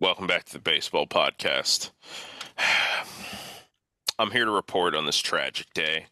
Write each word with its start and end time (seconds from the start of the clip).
Welcome 0.00 0.26
back 0.26 0.44
to 0.46 0.52
the 0.52 0.58
baseball 0.58 1.06
podcast. 1.06 1.92
I'm 4.18 4.32
here 4.32 4.44
to 4.44 4.50
report 4.50 4.96
on 4.96 5.06
this 5.06 5.18
tragic 5.18 5.72
day 5.72 6.06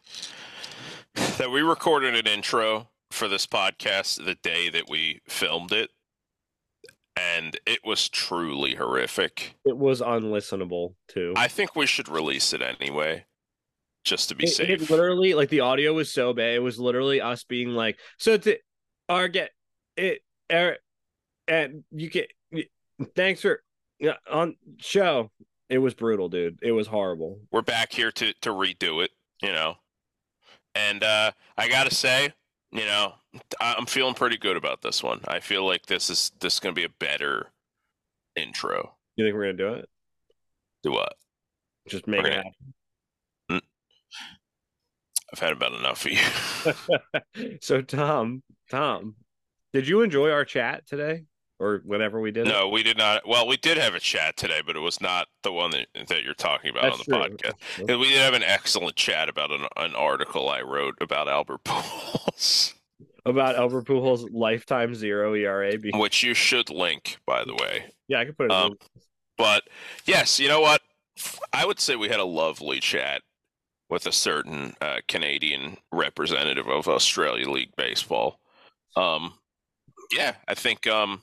that 1.37 1.51
we 1.51 1.62
recorded 1.62 2.15
an 2.15 2.33
intro 2.33 2.91
for 3.10 3.26
this 3.26 3.45
podcast 3.45 4.25
the 4.25 4.37
day 4.37 4.71
that 4.71 4.89
we 4.89 5.21
filmed 5.29 5.73
it, 5.73 5.91
and 7.17 7.58
it 7.67 7.81
was 7.84 8.09
truly 8.09 8.77
horrific. 8.77 9.57
It 9.64 9.77
was 9.77 10.01
unlistenable 10.01 10.95
too. 11.09 11.35
I 11.37 11.49
think 11.49 11.75
we 11.75 11.87
should 11.87 12.09
release 12.09 12.53
it 12.53 12.62
anyway, 12.62 13.25
just 14.05 14.29
to 14.29 14.37
be 14.37 14.45
it, 14.45 14.51
safe. 14.51 14.69
it 14.69 14.91
literally 14.91 15.35
like 15.35 15.49
the 15.49 15.61
audio 15.61 15.93
was 15.93 16.12
so 16.12 16.33
bad. 16.33 16.55
It 16.55 16.62
was 16.62 16.79
literally 16.79 17.21
us 17.21 17.43
being 17.43 17.71
like, 17.71 17.99
so 18.17 18.37
to 18.37 18.59
our 19.09 19.27
get 19.27 19.51
it 19.96 20.21
Eric 20.49 20.79
and 21.49 21.83
you 21.91 22.09
get 22.09 22.30
thanks 23.17 23.41
for 23.41 23.61
yeah, 24.03 24.16
on 24.30 24.57
show. 24.79 25.30
It 25.71 25.79
was 25.79 25.95
brutal, 25.95 26.29
dude. 26.29 26.58
It 26.61 26.72
was 26.72 26.89
horrible. 26.89 27.39
We're 27.50 27.63
back 27.63 27.93
here 27.93 28.11
to 28.11 28.35
to 28.43 28.50
redo 28.50 29.03
it, 29.03 29.13
you 29.40 29.53
know. 29.53 29.77
And 30.75 31.03
uh 31.03 31.31
I 31.57 31.68
gotta 31.68 31.94
say, 31.94 32.32
you 32.72 32.84
know, 32.84 33.14
I'm 33.60 33.86
feeling 33.86 34.14
pretty 34.14 34.36
good 34.36 34.56
about 34.56 34.82
this 34.82 35.02
one. 35.02 35.20
I 35.28 35.38
feel 35.38 35.64
like 35.64 35.86
this 35.86 36.10
is 36.10 36.32
this 36.41 36.54
is 36.54 36.60
gonna 36.60 36.74
be 36.74 36.84
a 36.84 36.91
better 36.91 37.46
intro. 38.34 38.96
You 39.16 39.24
think 39.24 39.36
we're 39.36 39.52
gonna 39.52 39.52
do 39.54 39.74
it? 39.74 39.88
Do 40.82 40.92
what? 40.92 41.14
Just 41.88 42.08
make 42.08 42.22
We're 42.22 42.30
it 42.30 42.36
happen. 42.36 43.62
I've 45.32 45.38
had 45.38 45.52
about 45.52 45.72
enough 45.72 46.05
of 46.05 46.12
you. 46.12 47.58
so 47.62 47.80
Tom, 47.80 48.42
Tom, 48.69 49.14
did 49.72 49.88
you 49.88 50.02
enjoy 50.02 50.30
our 50.30 50.44
chat 50.44 50.86
today 50.86 51.24
or 51.62 51.80
whatever 51.84 52.20
we 52.20 52.30
did 52.32 52.46
no, 52.46 52.68
we 52.68 52.82
did 52.82 52.98
not. 52.98 53.26
Well, 53.26 53.46
we 53.46 53.56
did 53.56 53.78
have 53.78 53.94
a 53.94 54.00
chat 54.00 54.36
today, 54.36 54.60
but 54.66 54.74
it 54.76 54.80
was 54.80 55.00
not 55.00 55.28
the 55.42 55.52
one 55.52 55.70
that, 55.70 55.86
that 56.08 56.24
you're 56.24 56.34
talking 56.34 56.70
about 56.70 56.82
That's 56.82 56.94
on 56.94 57.04
the 57.06 57.36
true. 57.36 57.52
podcast. 57.86 57.98
We 57.98 58.08
did 58.08 58.19
have 58.19 58.34
an 58.34 58.42
excellent 58.42 58.96
chat 58.96 59.28
about 59.28 59.50
an, 59.52 59.66
an 59.77 59.94
article 59.94 60.48
I 60.48 60.62
wrote 60.62 60.96
about 61.00 61.28
Albert 61.28 61.62
Pujols, 61.64 62.74
About 63.24 63.54
Albert 63.56 63.84
Pujols' 63.86 64.28
lifetime 64.32 64.94
zero 64.94 65.34
ERA. 65.34 65.78
Be- 65.78 65.92
which 65.94 66.22
you 66.22 66.34
should 66.34 66.69
link, 66.70 67.19
by 67.27 67.44
the 67.44 67.54
way. 67.54 67.84
yeah, 68.08 68.19
I 68.20 68.24
can 68.24 68.34
put 68.34 68.50
it. 68.50 68.52
in 68.52 68.58
Um, 68.58 68.78
But 69.38 69.64
yes, 70.04 70.41
you 70.41 70.48
know 70.48 70.60
what? 70.60 70.82
I 71.52 71.64
would 71.66 71.78
say 71.78 71.94
we 71.97 72.08
had 72.08 72.20
a 72.20 72.24
lovely 72.24 72.80
chat 72.80 73.22
with 73.88 74.06
a 74.06 74.12
certain 74.12 74.74
uh, 74.80 74.98
Canadian 75.06 75.76
representative 75.92 76.66
of 76.66 76.88
Australia 76.88 77.48
League 77.48 77.76
Baseball. 77.76 78.41
Um, 78.97 79.34
yeah, 80.10 80.34
I 80.48 80.54
think 80.54 80.86
um, 80.86 81.22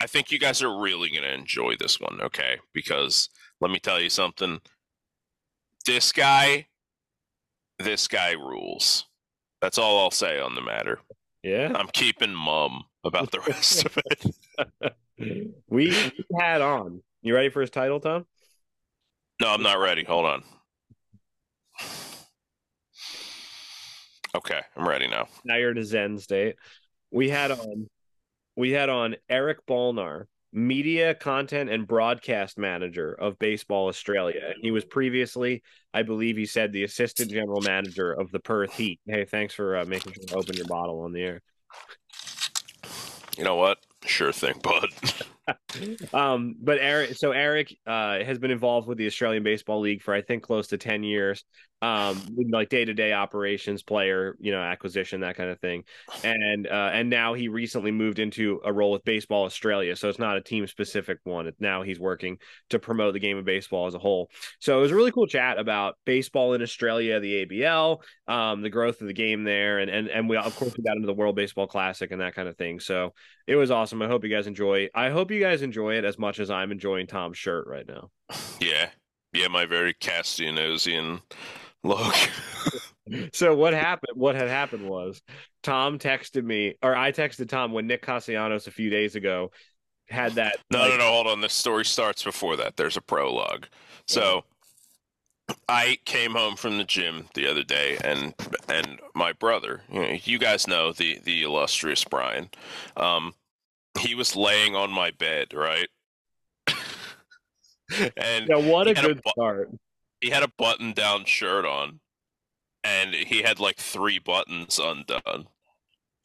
I 0.00 0.06
think 0.06 0.30
you 0.30 0.38
guys 0.38 0.62
are 0.62 0.80
really 0.80 1.10
going 1.10 1.22
to 1.22 1.34
enjoy 1.34 1.76
this 1.78 2.00
one. 2.00 2.20
Okay, 2.22 2.58
because 2.72 3.28
let 3.60 3.70
me 3.70 3.78
tell 3.78 4.00
you 4.00 4.08
something. 4.08 4.60
This 5.84 6.12
guy, 6.12 6.66
this 7.78 8.08
guy 8.08 8.32
rules. 8.32 9.06
That's 9.60 9.78
all 9.78 9.98
I'll 9.98 10.10
say 10.10 10.40
on 10.40 10.54
the 10.54 10.62
matter. 10.62 11.00
yeah. 11.42 11.72
I'm 11.74 11.88
keeping 11.88 12.34
mum 12.34 12.84
about 13.04 13.30
the 13.30 13.40
rest 13.40 13.84
of 13.84 13.98
it. 13.98 14.34
we, 15.18 15.54
we 15.68 16.12
had 16.38 16.62
on. 16.62 17.02
You 17.22 17.34
ready 17.34 17.50
for 17.50 17.60
his 17.60 17.70
title, 17.70 18.00
Tom? 18.00 18.24
No, 19.40 19.48
I'm 19.48 19.62
not 19.62 19.78
ready. 19.78 20.04
Hold 20.04 20.26
on. 20.26 20.42
Okay, 24.34 24.60
I'm 24.76 24.88
ready 24.88 25.08
now. 25.08 25.26
Now 25.44 25.56
you're 25.56 25.72
in 25.72 25.78
a 25.78 25.84
Zen 25.84 26.18
state. 26.18 26.56
We 27.10 27.28
had 27.28 27.50
on 27.50 27.88
we 28.56 28.70
had 28.70 28.88
on 28.88 29.16
Eric 29.28 29.66
Balnar, 29.66 30.24
media 30.52 31.14
content 31.14 31.70
and 31.70 31.86
broadcast 31.86 32.58
manager 32.58 33.12
of 33.12 33.38
Baseball 33.38 33.88
Australia. 33.88 34.52
He 34.60 34.70
was 34.70 34.84
previously, 34.84 35.62
I 35.94 36.02
believe 36.02 36.36
he 36.36 36.46
said, 36.46 36.72
the 36.72 36.84
assistant 36.84 37.30
general 37.30 37.60
manager 37.60 38.12
of 38.12 38.30
the 38.30 38.40
Perth 38.40 38.74
Heat. 38.74 39.00
Hey, 39.06 39.24
thanks 39.24 39.54
for 39.54 39.76
uh, 39.76 39.84
making 39.84 40.12
sure 40.12 40.24
to 40.24 40.36
open 40.36 40.56
your 40.56 40.66
bottle 40.66 41.00
on 41.00 41.12
the 41.12 41.22
air. 41.22 41.40
You 43.38 43.44
know 43.44 43.56
what? 43.56 43.78
Sure 44.04 44.32
thing, 44.32 44.60
bud. 44.62 44.88
um, 46.14 46.56
but 46.60 46.78
Eric, 46.80 47.16
so 47.16 47.32
Eric 47.32 47.74
uh, 47.86 48.22
has 48.24 48.38
been 48.38 48.50
involved 48.50 48.88
with 48.88 48.98
the 48.98 49.06
Australian 49.06 49.42
Baseball 49.42 49.80
League 49.80 50.02
for 50.02 50.12
I 50.12 50.22
think 50.22 50.42
close 50.42 50.68
to 50.68 50.78
ten 50.78 51.02
years, 51.02 51.44
um, 51.82 52.20
like 52.50 52.68
day 52.68 52.84
to 52.84 52.92
day 52.92 53.12
operations, 53.12 53.82
player, 53.82 54.36
you 54.38 54.52
know, 54.52 54.60
acquisition, 54.60 55.20
that 55.20 55.36
kind 55.36 55.50
of 55.50 55.58
thing, 55.60 55.84
and 56.22 56.66
uh, 56.66 56.90
and 56.92 57.08
now 57.08 57.34
he 57.34 57.48
recently 57.48 57.90
moved 57.90 58.18
into 58.18 58.60
a 58.64 58.72
role 58.72 58.92
with 58.92 59.04
Baseball 59.04 59.44
Australia, 59.44 59.96
so 59.96 60.08
it's 60.08 60.18
not 60.18 60.36
a 60.36 60.42
team 60.42 60.66
specific 60.66 61.18
one. 61.24 61.50
Now 61.58 61.82
he's 61.82 61.98
working 61.98 62.38
to 62.70 62.78
promote 62.78 63.14
the 63.14 63.20
game 63.20 63.38
of 63.38 63.44
baseball 63.44 63.86
as 63.86 63.94
a 63.94 63.98
whole. 63.98 64.30
So 64.58 64.78
it 64.78 64.82
was 64.82 64.90
a 64.90 64.94
really 64.94 65.12
cool 65.12 65.26
chat 65.26 65.58
about 65.58 65.96
baseball 66.04 66.52
in 66.54 66.62
Australia, 66.62 67.18
the 67.18 67.46
ABL, 67.46 67.98
um, 68.28 68.62
the 68.62 68.70
growth 68.70 69.00
of 69.00 69.06
the 69.06 69.14
game 69.14 69.44
there, 69.44 69.78
and 69.78 69.90
and 69.90 70.08
and 70.08 70.28
we 70.28 70.36
of 70.36 70.54
course 70.56 70.74
we 70.76 70.84
got 70.84 70.96
into 70.96 71.06
the 71.06 71.14
World 71.14 71.36
Baseball 71.36 71.66
Classic 71.66 72.10
and 72.10 72.20
that 72.20 72.34
kind 72.34 72.48
of 72.48 72.56
thing. 72.56 72.80
So 72.80 73.14
it 73.46 73.56
was 73.56 73.70
awesome. 73.70 74.02
I 74.02 74.06
hope 74.06 74.22
you 74.22 74.30
guys 74.30 74.46
enjoy. 74.46 74.88
I 74.94 75.10
hope 75.10 75.30
you 75.30 75.40
guys 75.40 75.62
enjoy 75.62 75.94
it 75.94 76.04
as 76.04 76.18
much 76.18 76.40
as 76.40 76.50
I'm 76.50 76.72
enjoying 76.72 77.06
Tom's 77.06 77.38
shirt 77.38 77.66
right 77.66 77.86
now. 77.86 78.10
yeah, 78.60 78.90
yeah, 79.32 79.48
my 79.48 79.66
very 79.66 79.94
Castellanosian 79.94 81.22
look. 81.82 82.14
So 83.32 83.56
what 83.56 83.72
happened? 83.72 84.16
What 84.16 84.36
had 84.36 84.48
happened 84.48 84.88
was 84.88 85.20
Tom 85.64 85.98
texted 85.98 86.44
me, 86.44 86.76
or 86.80 86.94
I 86.94 87.10
texted 87.10 87.48
Tom 87.48 87.72
when 87.72 87.88
Nick 87.88 88.02
Castellanos 88.02 88.68
a 88.68 88.70
few 88.70 88.88
days 88.88 89.16
ago 89.16 89.50
had 90.08 90.34
that. 90.34 90.58
No, 90.70 90.80
like, 90.80 90.90
no, 90.90 90.98
no. 90.98 91.10
Hold 91.10 91.26
on. 91.26 91.40
The 91.40 91.48
story 91.48 91.84
starts 91.84 92.22
before 92.22 92.56
that. 92.56 92.76
There's 92.76 92.96
a 92.96 93.00
prologue. 93.00 93.66
So, 94.06 94.44
I 95.68 95.98
came 96.04 96.32
home 96.32 96.56
from 96.56 96.78
the 96.78 96.84
gym 96.84 97.28
the 97.34 97.48
other 97.50 97.62
day, 97.62 97.98
and 98.02 98.34
and 98.68 99.00
my 99.14 99.32
brother, 99.32 99.82
you, 99.90 100.00
know, 100.00 100.18
you 100.24 100.38
guys 100.38 100.66
know 100.66 100.92
the 100.92 101.20
the 101.24 101.42
illustrious 101.42 102.04
Brian, 102.04 102.50
um, 102.96 103.34
he 103.98 104.14
was 104.14 104.36
laying 104.36 104.76
on 104.76 104.90
my 104.90 105.10
bed, 105.10 105.52
right? 105.54 105.88
and 108.16 108.48
Yeah, 108.48 108.56
what 108.56 108.86
a 108.86 108.90
a 108.90 108.94
good 108.94 109.22
bu- 109.22 109.30
start. 109.30 109.70
He 110.20 110.30
had 110.30 110.42
a 110.42 110.52
button 110.58 110.92
down 110.92 111.24
shirt 111.24 111.64
on 111.64 112.00
and 112.84 113.14
he 113.14 113.42
had 113.42 113.60
like 113.60 113.76
three 113.76 114.18
buttons 114.18 114.78
undone. 114.78 115.46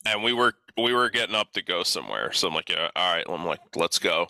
And 0.05 0.23
we 0.23 0.33
were 0.33 0.53
we 0.77 0.93
were 0.93 1.09
getting 1.09 1.35
up 1.35 1.53
to 1.53 1.63
go 1.63 1.83
somewhere 1.83 2.31
so 2.33 2.47
i'm 2.47 2.53
like 2.53 2.69
yeah, 2.69 2.89
all 2.95 3.15
right. 3.15 3.25
I'm 3.27 3.45
like 3.45 3.59
let's 3.75 3.99
go. 3.99 4.27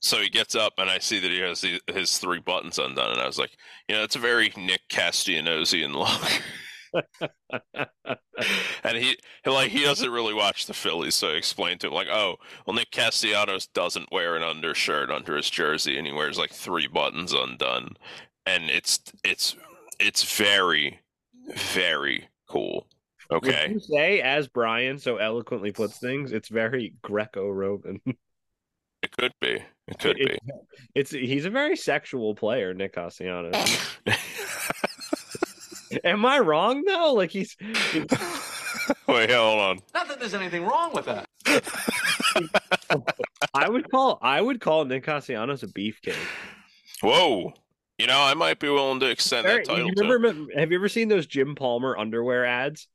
So 0.00 0.18
he 0.18 0.28
gets 0.28 0.54
up 0.54 0.74
and 0.78 0.88
i 0.90 0.98
see 0.98 1.18
that 1.20 1.30
he 1.30 1.40
has 1.40 1.60
the, 1.60 1.80
his 1.88 2.18
three 2.18 2.40
buttons 2.40 2.78
undone 2.78 3.12
and 3.12 3.20
i 3.20 3.26
was 3.26 3.38
like 3.38 3.56
you 3.88 3.96
know 3.96 4.04
it's 4.04 4.16
a 4.16 4.20
very 4.20 4.52
nick 4.56 4.82
castellanosian 4.90 5.94
look. 5.94 6.42
And 8.84 8.96
he 8.96 9.16
like 9.44 9.70
he 9.70 9.82
doesn't 9.82 10.10
really 10.10 10.32
watch 10.32 10.66
the 10.66 10.74
phillies 10.74 11.14
so 11.14 11.28
i 11.28 11.32
explained 11.32 11.80
to 11.80 11.88
him 11.88 11.92
like 11.92 12.08
oh 12.08 12.36
well 12.66 12.74
nick 12.74 12.90
castellanos 12.90 13.66
doesn't 13.66 14.12
wear 14.12 14.36
an 14.36 14.42
undershirt 14.42 15.10
under 15.10 15.36
his 15.36 15.50
jersey 15.50 15.98
and 15.98 16.06
he 16.06 16.12
wears 16.12 16.38
like 16.38 16.52
three 16.52 16.86
buttons 16.86 17.32
undone 17.32 17.96
and 18.48 18.70
it's 18.70 19.00
it's 19.24 19.56
it's 20.00 20.36
very 20.36 21.00
very 21.54 22.28
cool 22.48 22.86
Would 23.30 23.44
okay 23.44 23.72
you 23.72 23.80
say, 23.80 24.20
as 24.20 24.48
Brian 24.48 24.98
so 24.98 25.16
eloquently 25.16 25.72
puts 25.72 25.98
things, 25.98 26.32
it's 26.32 26.48
very 26.48 26.94
Greco-Roman. 27.02 28.00
it 29.02 29.12
could 29.16 29.32
be 29.40 29.62
it 29.86 29.98
could 29.98 30.16
be 30.16 30.38
It's 30.94 31.10
he's 31.10 31.44
a 31.44 31.50
very 31.50 31.76
sexual 31.76 32.34
player, 32.34 32.74
Nick 32.74 32.94
Castellanos. 32.94 33.54
Am 36.04 36.24
I 36.24 36.38
wrong 36.38 36.82
though? 36.86 37.14
Like 37.14 37.30
he's 37.30 37.56
wait 39.06 39.30
hold 39.30 39.60
on 39.60 39.78
Not 39.94 40.08
that 40.08 40.18
there's 40.20 40.34
anything 40.34 40.64
wrong 40.64 40.92
with 40.94 41.06
that. 41.06 41.26
I 43.54 43.68
would 43.68 43.90
call 43.90 44.18
I 44.22 44.40
would 44.40 44.60
call 44.60 44.84
Nick 44.84 45.04
Castellanos 45.04 45.62
a 45.62 45.68
beefcake. 45.68 46.14
whoa 47.02 47.52
you 47.98 48.06
know 48.06 48.20
i 48.20 48.34
might 48.34 48.58
be 48.58 48.68
willing 48.68 49.00
to 49.00 49.06
extend 49.10 49.46
Eric, 49.46 49.66
that 49.66 49.72
title 49.72 49.88
you 49.88 49.94
to 49.94 50.08
remember, 50.08 50.52
have 50.58 50.70
you 50.70 50.78
ever 50.78 50.88
seen 50.88 51.08
those 51.08 51.26
Jim 51.26 51.54
Palmer 51.54 51.96
underwear 51.96 52.44
ads? 52.44 52.88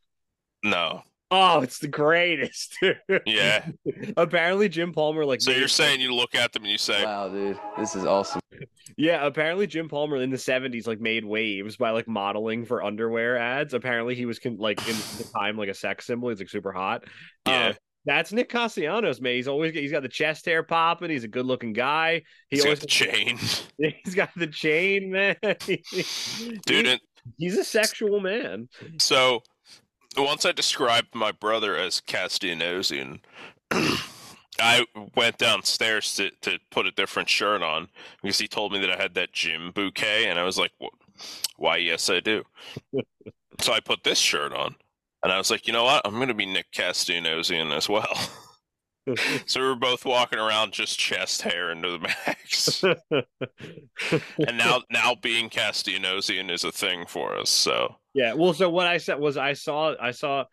no 0.63 1.03
Oh, 1.35 1.61
it's 1.61 1.79
the 1.79 1.87
greatest. 1.87 2.77
yeah 3.25 3.65
apparently 4.17 4.69
Jim 4.69 4.93
Palmer 4.93 5.25
like 5.25 5.41
so 5.41 5.49
you're 5.49 5.67
saying 5.67 5.99
you 5.99 6.13
look 6.13 6.35
at 6.35 6.53
them 6.53 6.61
and 6.61 6.71
you 6.71 6.77
say 6.77 7.03
Wow, 7.03 7.29
dude, 7.29 7.59
this 7.75 7.95
is 7.95 8.05
awesome. 8.05 8.39
Yeah, 8.97 9.25
apparently 9.25 9.65
Jim 9.65 9.89
Palmer 9.89 10.17
in 10.17 10.29
the 10.29 10.37
70s 10.37 10.85
like 10.85 10.99
made 10.99 11.25
waves 11.25 11.77
by 11.77 11.89
like 11.89 12.07
modeling 12.07 12.65
for 12.65 12.83
underwear 12.83 13.37
ads. 13.37 13.73
Apparently 13.73 14.13
he 14.13 14.27
was 14.27 14.37
con- 14.37 14.57
like 14.57 14.79
in 14.87 14.95
the 15.17 15.27
time 15.35 15.57
like 15.57 15.69
a 15.69 15.73
sex 15.73 16.05
symbol. 16.05 16.29
He's 16.29 16.39
like 16.39 16.49
super 16.49 16.71
hot. 16.71 17.05
Yeah. 17.47 17.69
Uh, 17.69 17.73
that's 18.05 18.33
Nick 18.33 18.49
Castellanos, 18.49 19.21
man. 19.21 19.35
He's 19.35 19.47
always 19.47 19.73
he's 19.73 19.91
got 19.91 20.03
the 20.03 20.09
chest 20.09 20.45
hair 20.45 20.63
popping. 20.63 21.09
He's 21.09 21.23
a 21.23 21.29
good 21.29 21.45
looking 21.45 21.73
guy. 21.73 22.23
He 22.49 22.57
he's 22.57 22.61
got 22.61 22.67
always 22.67 22.79
the 22.79 22.87
chain 22.87 23.39
he's 23.77 24.15
got 24.15 24.29
the 24.35 24.47
chain, 24.47 25.11
man. 25.11 25.35
dude 26.65 26.85
He- 26.85 26.99
he's 27.37 27.57
a 27.57 27.63
sexual 27.63 28.19
man. 28.19 28.67
So 28.99 29.43
once 30.17 30.45
I 30.45 30.51
described 30.51 31.15
my 31.15 31.31
brother 31.31 31.75
as 31.75 32.01
Castellanosian, 32.01 33.19
I 34.59 34.85
went 35.15 35.37
downstairs 35.37 36.13
to, 36.15 36.29
to 36.41 36.59
put 36.69 36.85
a 36.85 36.91
different 36.91 37.29
shirt 37.29 37.63
on 37.63 37.87
because 38.21 38.37
he 38.39 38.47
told 38.47 38.71
me 38.71 38.79
that 38.79 38.91
I 38.91 39.01
had 39.01 39.15
that 39.15 39.33
gym 39.33 39.71
bouquet, 39.73 40.27
and 40.27 40.39
I 40.39 40.43
was 40.43 40.57
like, 40.57 40.71
"Why? 41.57 41.77
Yes, 41.77 42.09
I 42.09 42.19
do." 42.19 42.43
so 43.59 43.73
I 43.73 43.79
put 43.79 44.03
this 44.03 44.19
shirt 44.19 44.53
on, 44.53 44.75
and 45.23 45.31
I 45.31 45.37
was 45.37 45.49
like, 45.49 45.67
"You 45.67 45.73
know 45.73 45.85
what? 45.85 46.01
I'm 46.05 46.15
going 46.15 46.27
to 46.27 46.33
be 46.33 46.45
Nick 46.45 46.71
Castellanosian 46.71 47.75
as 47.75 47.89
well." 47.89 48.17
so 49.45 49.59
we 49.59 49.67
were 49.67 49.75
both 49.75 50.05
walking 50.05 50.39
around 50.39 50.71
just 50.71 50.97
chest 50.97 51.41
hair 51.41 51.71
into 51.71 51.91
the 51.91 51.99
max, 51.99 52.83
and 54.47 54.57
now 54.57 54.81
now 54.89 55.15
being 55.15 55.49
Castellanosian 55.49 56.51
is 56.51 56.63
a 56.63 56.71
thing 56.71 57.05
for 57.07 57.37
us. 57.37 57.49
So 57.49 57.95
yeah, 58.13 58.33
well, 58.33 58.53
so 58.53 58.69
what 58.69 58.87
I 58.87 58.97
said 58.97 59.19
was 59.19 59.37
I 59.37 59.53
saw 59.53 59.95
I 59.99 60.11
saw 60.11 60.45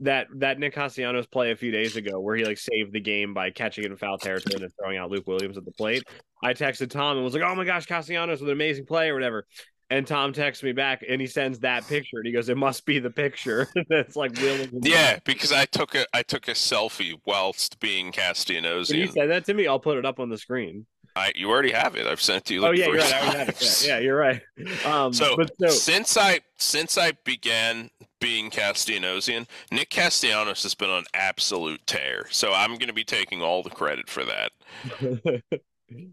that 0.00 0.28
that 0.36 0.58
Nick 0.58 0.74
Castellanos 0.74 1.26
play 1.26 1.50
a 1.50 1.56
few 1.56 1.70
days 1.70 1.96
ago 1.96 2.20
where 2.20 2.36
he 2.36 2.44
like 2.44 2.58
saved 2.58 2.92
the 2.92 3.00
game 3.00 3.34
by 3.34 3.50
catching 3.50 3.84
it 3.84 3.90
in 3.90 3.96
foul 3.96 4.18
territory 4.18 4.62
and 4.62 4.72
throwing 4.80 4.96
out 4.96 5.10
Luke 5.10 5.26
Williams 5.26 5.58
at 5.58 5.64
the 5.64 5.72
plate. 5.72 6.02
I 6.42 6.54
texted 6.54 6.90
Tom 6.90 7.16
and 7.16 7.24
was 7.24 7.34
like, 7.34 7.42
"Oh 7.42 7.54
my 7.54 7.64
gosh, 7.64 7.86
Castellanos 7.86 8.40
with 8.40 8.48
an 8.48 8.54
amazing 8.54 8.86
play 8.86 9.10
or 9.10 9.14
whatever." 9.14 9.46
And 9.90 10.06
Tom 10.06 10.32
texts 10.32 10.62
me 10.62 10.70
back 10.72 11.04
and 11.08 11.20
he 11.20 11.26
sends 11.26 11.58
that 11.60 11.86
picture 11.88 12.18
and 12.18 12.26
he 12.26 12.32
goes, 12.32 12.48
"It 12.48 12.56
must 12.56 12.86
be 12.86 13.00
the 13.00 13.10
picture." 13.10 13.68
That's 13.88 14.16
like 14.16 14.32
Williams. 14.36 14.70
Yeah, 14.82 15.18
because 15.24 15.52
I 15.52 15.64
took 15.64 15.94
a 15.94 16.06
I 16.14 16.22
took 16.22 16.48
a 16.48 16.52
selfie 16.52 17.18
whilst 17.26 17.80
being 17.80 18.12
Castellanos. 18.12 18.88
Can 18.88 19.00
you 19.00 19.08
send 19.08 19.30
that 19.30 19.44
to 19.46 19.54
me? 19.54 19.66
I'll 19.66 19.80
put 19.80 19.98
it 19.98 20.06
up 20.06 20.20
on 20.20 20.28
the 20.28 20.38
screen. 20.38 20.86
I 21.16 21.32
you 21.34 21.50
already 21.50 21.72
have 21.72 21.96
it. 21.96 22.06
I've 22.06 22.20
sent 22.20 22.38
it 22.38 22.44
to 22.46 22.54
you. 22.54 22.60
Like 22.60 22.70
oh 22.70 22.72
yeah, 22.72 22.86
you're 22.86 22.98
right. 22.98 23.82
Yeah, 23.82 23.88
yeah, 23.88 23.98
you're 23.98 24.16
right. 24.16 24.42
Um, 24.84 25.12
so, 25.12 25.36
so 25.60 25.68
since 25.68 26.16
I 26.16 26.40
since 26.56 26.96
I 26.96 27.12
began 27.24 27.90
being 28.20 28.50
Castellanosian, 28.50 29.48
Nick 29.72 29.90
Castellanos 29.90 30.62
has 30.62 30.74
been 30.74 30.90
on 30.90 31.04
absolute 31.14 31.84
tear. 31.86 32.26
So 32.30 32.52
I'm 32.52 32.72
going 32.72 32.88
to 32.88 32.92
be 32.92 33.04
taking 33.04 33.42
all 33.42 33.62
the 33.62 33.70
credit 33.70 34.08
for 34.08 34.24
that. 34.24 34.52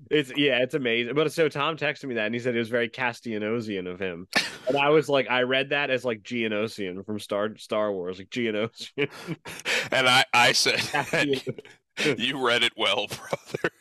it's 0.09 0.31
yeah, 0.35 0.59
it's 0.59 0.73
amazing. 0.73 1.15
But 1.15 1.31
so 1.31 1.49
Tom 1.49 1.77
texted 1.77 2.05
me 2.05 2.15
that 2.15 2.25
and 2.25 2.35
he 2.35 2.39
said 2.39 2.55
it 2.55 2.59
was 2.59 2.69
very 2.69 2.89
Castellanosian 2.89 3.91
of 3.91 3.99
him, 3.99 4.27
and 4.67 4.77
I 4.77 4.89
was 4.89 5.09
like, 5.09 5.29
I 5.29 5.41
read 5.41 5.69
that 5.69 5.89
as 5.89 6.05
like 6.05 6.23
Geonosian 6.23 7.05
from 7.05 7.19
Star 7.19 7.55
Star 7.57 7.91
Wars, 7.91 8.17
like 8.17 8.29
Geonosian. 8.29 9.09
and 9.91 10.07
I 10.07 10.25
I 10.33 10.51
said, 10.51 11.43
you 12.17 12.45
read 12.45 12.63
it 12.63 12.73
well, 12.75 13.07
brother 13.07 13.71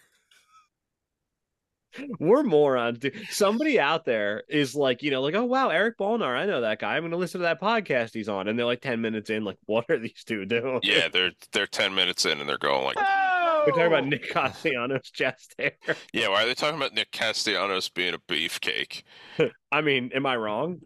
we're 2.19 2.43
morons, 2.43 2.99
dude. 2.99 3.15
Somebody 3.31 3.79
out 3.81 4.05
there 4.05 4.45
is 4.49 4.75
like, 4.75 5.03
you 5.03 5.11
know, 5.11 5.23
like, 5.23 5.35
oh 5.35 5.45
wow, 5.45 5.69
Eric 5.69 5.99
Balnar, 5.99 6.37
I 6.37 6.47
know 6.47 6.61
that 6.61 6.79
guy. 6.79 6.97
I'm 6.97 7.03
gonna 7.03 7.17
listen 7.17 7.41
to 7.41 7.45
that 7.45 7.61
podcast 7.61 8.15
he's 8.15 8.29
on. 8.29 8.49
And 8.49 8.59
they're 8.59 8.67
like 8.67 8.81
10 8.81 9.01
minutes 9.01 9.31
in, 9.31 9.45
like, 9.45 9.59
what 9.67 9.87
are 9.91 9.99
these 9.99 10.25
two 10.25 10.45
doing? 10.45 10.81
Yeah, 10.83 11.09
they're 11.09 11.33
they're 11.53 11.67
10 11.67 11.95
minutes 11.95 12.25
in 12.25 12.41
and 12.41 12.49
they're 12.49 12.59
going 12.59 12.85
like 12.85 12.97
oh! 12.99 13.26
We're 13.67 13.73
talking 13.73 13.87
about 13.87 14.07
Nick 14.07 14.31
Castellanos 14.31 15.11
chest 15.11 15.55
hair. 15.59 15.73
Yeah, 16.13 16.29
why 16.29 16.45
are 16.45 16.47
they 16.47 16.55
talking 16.55 16.77
about 16.77 16.95
Nick 16.95 17.11
Castellanos 17.11 17.89
being 17.89 18.15
a 18.15 18.19
beefcake? 18.19 19.03
I 19.73 19.81
mean, 19.81 20.11
am 20.15 20.25
I 20.25 20.37
wrong? 20.37 20.81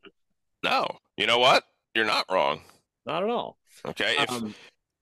No. 0.65 0.87
You 1.17 1.27
know 1.27 1.39
what? 1.39 1.65
You're 1.95 2.07
not 2.07 2.25
wrong. 2.31 2.63
Not 3.05 3.23
at 3.23 3.29
all. 3.29 3.59
Okay. 3.87 4.17
If, 4.19 4.31
um, 4.31 4.55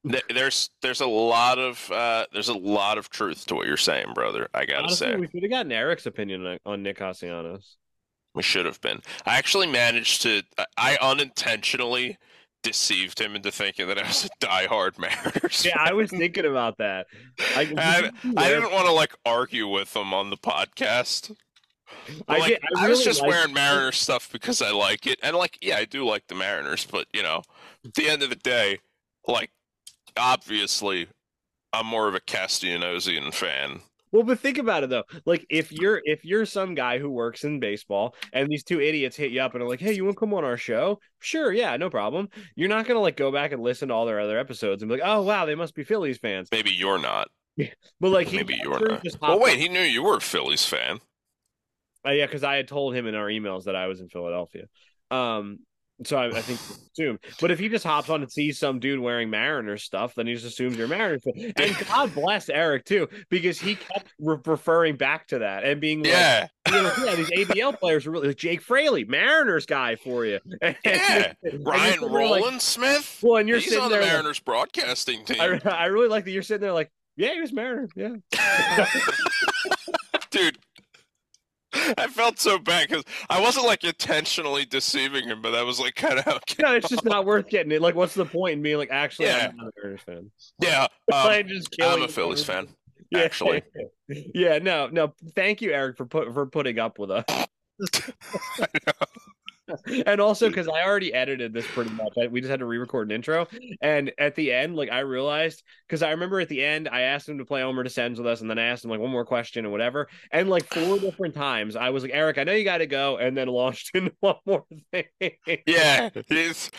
there's 0.05 0.71
there's 0.83 1.01
a 1.01 1.07
lot 1.07 1.59
of 1.59 1.91
uh, 1.93 2.27
there's 2.33 2.49
a 2.49 2.57
lot 2.57 2.99
of 2.99 3.11
truth 3.11 3.47
to 3.47 3.55
what 3.55 3.67
you're 3.67 3.77
saying, 3.77 4.13
brother. 4.15 4.49
I 4.55 4.65
gotta 4.65 4.85
Honestly, 4.85 5.09
say, 5.09 5.17
we 5.17 5.29
should 5.29 5.43
have 5.43 5.51
gotten 5.51 5.73
Eric's 5.73 6.07
opinion 6.07 6.59
on 6.65 6.83
Nick 6.83 6.99
Castellanos. 6.99 7.77
We 8.35 8.43
should 8.43 8.67
have 8.67 8.81
been. 8.81 9.01
I 9.27 9.37
actually 9.37 9.67
managed 9.67 10.23
to. 10.23 10.43
I 10.77 10.97
unintentionally 11.03 12.17
deceived 12.63 13.21
him 13.21 13.37
into 13.37 13.51
thinking 13.51 13.89
that 13.89 13.99
I 13.99 14.07
was 14.07 14.25
a 14.25 14.45
diehard 14.45 14.99
Mariners. 14.99 15.65
Yeah, 15.65 15.79
I 15.79 15.93
was 15.93 16.11
thinking 16.11 16.47
about 16.47 16.79
that. 16.79 17.07
I, 17.57 17.73
I, 17.79 18.11
I 18.37 18.49
didn't 18.49 18.73
want 18.73 18.87
to 18.87 18.93
like 18.93 19.15
argue 19.25 19.69
with 19.69 19.95
him 19.95 20.13
on 20.13 20.31
the 20.31 20.37
podcast. 20.37 21.35
I, 22.29 22.39
like, 22.39 22.61
I, 22.77 22.81
really 22.81 22.87
I, 22.87 22.89
was 22.89 23.05
just 23.05 23.27
wearing 23.27 23.55
Mariners 23.55 23.97
stuff 23.97 24.31
because 24.31 24.61
I 24.61 24.71
like 24.71 25.07
it, 25.07 25.19
and 25.23 25.37
like, 25.37 25.59
yeah, 25.63 25.77
I 25.77 25.85
do 25.85 26.05
like 26.05 26.27
the 26.29 26.35
Mariners, 26.35 26.87
but 26.87 27.07
you 27.13 27.23
know, 27.23 27.43
at 27.85 27.95
the 27.95 28.09
end 28.09 28.23
of 28.23 28.31
the 28.31 28.37
day, 28.37 28.81
like 29.27 29.51
obviously 30.17 31.09
I'm 31.73 31.87
more 31.87 32.09
of 32.09 32.15
a 32.15 32.21
Castellanosian 32.21 33.33
fan. 33.33 33.81
Well, 34.13 34.23
but 34.23 34.39
think 34.39 34.59
about 34.59 34.85
it 34.85 34.91
though. 34.91 35.05
Like 35.25 35.47
if 35.51 35.73
you're 35.73 36.01
if 36.05 36.25
you're 36.25 36.47
some 36.47 36.75
guy 36.75 36.99
who 36.99 37.11
works 37.11 37.45
in 37.45 37.61
baseball 37.61 38.15
and 38.33 38.49
these 38.49 38.65
two 38.65 38.81
idiots 38.81 39.17
hit 39.17 39.33
you 39.33 39.41
up 39.41 39.55
and 39.55 39.63
are 39.63 39.69
like, 39.69 39.81
"Hey, 39.81 39.93
you 39.93 40.05
want 40.05 40.17
to 40.17 40.21
come 40.21 40.35
on 40.35 40.45
our 40.45 40.57
show?" 40.57 41.01
Sure, 41.19 41.53
yeah, 41.53 41.77
no 41.77 41.91
problem. 41.91 42.29
You're 42.57 42.69
not 42.69 42.87
gonna 42.87 43.01
like 43.01 43.17
go 43.17 43.31
back 43.33 43.53
and 43.53 43.63
listen 43.63 43.89
to 43.89 43.95
all 43.95 44.07
their 44.07 44.21
other 44.21 44.39
episodes 44.39 44.83
and 44.83 44.89
be 44.89 44.97
like, 44.97 45.05
"Oh 45.05 45.23
wow, 45.23 45.45
they 45.45 45.55
must 45.55 45.75
be 45.75 45.85
Phillies 45.85 46.19
fans." 46.19 46.49
Maybe 46.53 46.71
you're 46.71 46.99
not. 46.99 47.29
but 48.01 48.11
like, 48.11 48.33
maybe 48.33 48.59
you're 48.63 48.89
not. 48.89 49.05
Well, 49.21 49.41
wait, 49.41 49.59
he 49.59 49.69
knew 49.69 49.81
you 49.81 50.03
were 50.03 50.17
a 50.17 50.21
Phillies 50.21 50.65
fan. 50.65 51.01
Uh, 52.07 52.13
yeah, 52.13 52.27
because 52.27 52.45
I 52.45 52.57
had 52.57 52.69
told 52.69 52.95
him 52.95 53.07
in 53.07 53.15
our 53.15 53.27
emails 53.27 53.65
that 53.65 53.75
I 53.75 53.89
was 53.89 54.01
in 54.01 54.09
Philadelphia. 54.09 54.67
Um, 55.11 55.59
so 56.05 56.17
I, 56.17 56.27
I 56.27 56.43
think 56.43 56.61
assume. 56.93 57.19
But 57.41 57.51
if 57.51 57.59
he 57.59 57.69
just 57.69 57.85
hops 57.85 58.09
on 58.09 58.23
and 58.23 58.31
sees 58.31 58.59
some 58.59 58.79
dude 58.79 59.01
wearing 59.01 59.31
Mariners 59.31 59.83
stuff, 59.83 60.15
then 60.15 60.27
he 60.27 60.35
just 60.35 60.47
assumes 60.47 60.77
you're 60.77 60.89
Mariners. 60.89 61.23
And 61.57 61.77
God 61.89 62.15
bless 62.15 62.49
Eric 62.49 62.85
too, 62.85 63.09
because 63.31 63.59
he 63.61 63.75
kept 63.75 64.09
re- 64.21 64.39
referring 64.45 64.97
back 64.97 65.27
to 65.29 65.41
that 65.41 65.65
and 65.65 65.81
being 65.81 66.01
like, 66.01 66.09
yeah, 66.09 66.49
you 66.69 66.73
know, 66.73 66.93
yeah, 67.05 67.15
these 67.15 67.31
ABL 67.31 67.79
players 67.79 68.07
are 68.07 68.11
really 68.11 68.29
like 68.29 68.37
Jake 68.37 68.63
Fraley, 68.63 69.05
Mariners 69.05 69.67
guy 69.67 69.97
for 69.97 70.25
you. 70.25 70.41
And, 70.61 70.77
yeah, 70.85 71.33
and 71.43 71.67
Ryan 71.67 72.01
Rowland 72.03 72.43
like, 72.43 72.61
Smith. 72.61 73.21
Well, 73.23 73.37
and 73.37 73.49
you're 73.49 73.59
He's 73.59 73.69
sitting 73.69 73.83
on 73.83 73.91
there 73.91 74.01
the 74.01 74.07
Mariners 74.07 74.39
like, 74.39 74.45
broadcasting 74.45 75.25
team. 75.25 75.41
I, 75.41 75.61
I 75.71 75.87
really 75.87 76.09
like 76.09 76.25
that 76.25 76.31
you're 76.31 76.43
sitting 76.43 76.63
there 76.63 76.73
like, 76.73 76.91
yeah, 77.17 77.35
he 77.35 77.41
was 77.41 77.53
Mariners, 77.53 77.91
yeah. 77.97 78.17
I 81.97 82.07
felt 82.09 82.39
so 82.39 82.59
bad 82.59 82.89
because 82.89 83.05
I 83.31 83.41
wasn't 83.41 83.67
like 83.67 83.85
intentionally 83.85 84.65
deceiving 84.65 85.25
him, 85.25 85.41
but 85.43 85.53
that 85.53 85.65
was 85.65 85.81
like 85.81 85.95
kind 85.95 86.19
of 86.27 86.43
no, 86.59 86.75
it's 86.75 86.89
just 86.89 87.05
not 87.05 87.25
worth 87.25 87.49
getting 87.49 87.73
it. 87.73 87.81
Like, 87.81 87.95
what's 87.95 88.15
the 88.15 88.25
point 88.25 88.55
in 88.55 88.63
being 88.63 88.79
like, 88.79 88.91
actually, 88.91 89.27
yeah. 89.27 89.51
I'm 89.53 89.61
a 89.61 89.71
Mariners 89.77 90.03
fan. 90.03 90.31
Yeah, 90.61 90.83
um, 90.85 90.89
I'm, 91.13 91.49
just 91.49 91.75
I'm 91.81 92.03
a 92.03 92.09
Phillies 92.09 92.45
fan. 92.45 92.69
Yeah. 93.11 93.21
Actually, 93.21 93.63
yeah, 94.35 94.59
no, 94.59 94.89
no. 94.89 95.15
Thank 95.35 95.63
you, 95.63 95.73
Eric, 95.73 95.97
for 95.97 96.05
put 96.05 96.35
for 96.35 96.45
putting 96.45 96.79
up 96.79 96.99
with 96.99 97.11
us. 97.11 97.25
and 100.07 100.21
also 100.21 100.49
because 100.49 100.69
I 100.69 100.83
already 100.83 101.13
edited 101.13 101.53
this 101.53 101.67
pretty 101.69 101.91
much. 101.91 102.13
I, 102.21 102.27
we 102.27 102.41
just 102.41 102.51
had 102.51 102.61
to 102.61 102.67
re-record 102.67 103.09
an 103.09 103.15
intro, 103.15 103.47
and 103.81 104.13
at 104.19 104.35
the 104.35 104.53
end, 104.53 104.77
like 104.77 104.91
I 104.91 105.01
realized 105.01 105.63
because 105.87 106.03
I 106.03 106.11
remember 106.11 106.41
at 106.41 106.49
the 106.49 106.65
end 106.65 106.89
I 106.89 107.03
asked 107.03 107.29
him 107.29 107.39
to 107.39 107.45
play 107.45 107.63
Homer 107.63 107.83
Descends 107.83 108.19
with 108.19 108.27
us, 108.27 108.41
and 108.41 108.51
then 108.51 108.59
I 108.59 108.65
asked 108.65 108.85
him 108.85 108.91
like 108.91 109.01
one 109.01 109.11
more 109.11 109.25
question 109.25 109.65
and 109.65 109.73
whatever, 109.73 110.09
and 110.33 110.49
like 110.49 110.73
four 110.73 110.99
different 111.01 111.35
times 111.35 111.77
I 111.77 111.91
was 111.91 112.03
like, 112.03 112.13
Eric, 112.15 112.39
I 112.39 112.45
know 112.45 112.53
you 112.53 112.65
got 112.65 112.79
to 112.79 112.87
go, 112.87 113.17
and 113.17 113.37
then 113.37 113.49
launched 113.49 113.91
into 113.95 114.13
one 114.21 114.37
more 114.47 114.65
thing. 114.93 115.05
yeah, 115.67 116.11
he's 116.29 116.71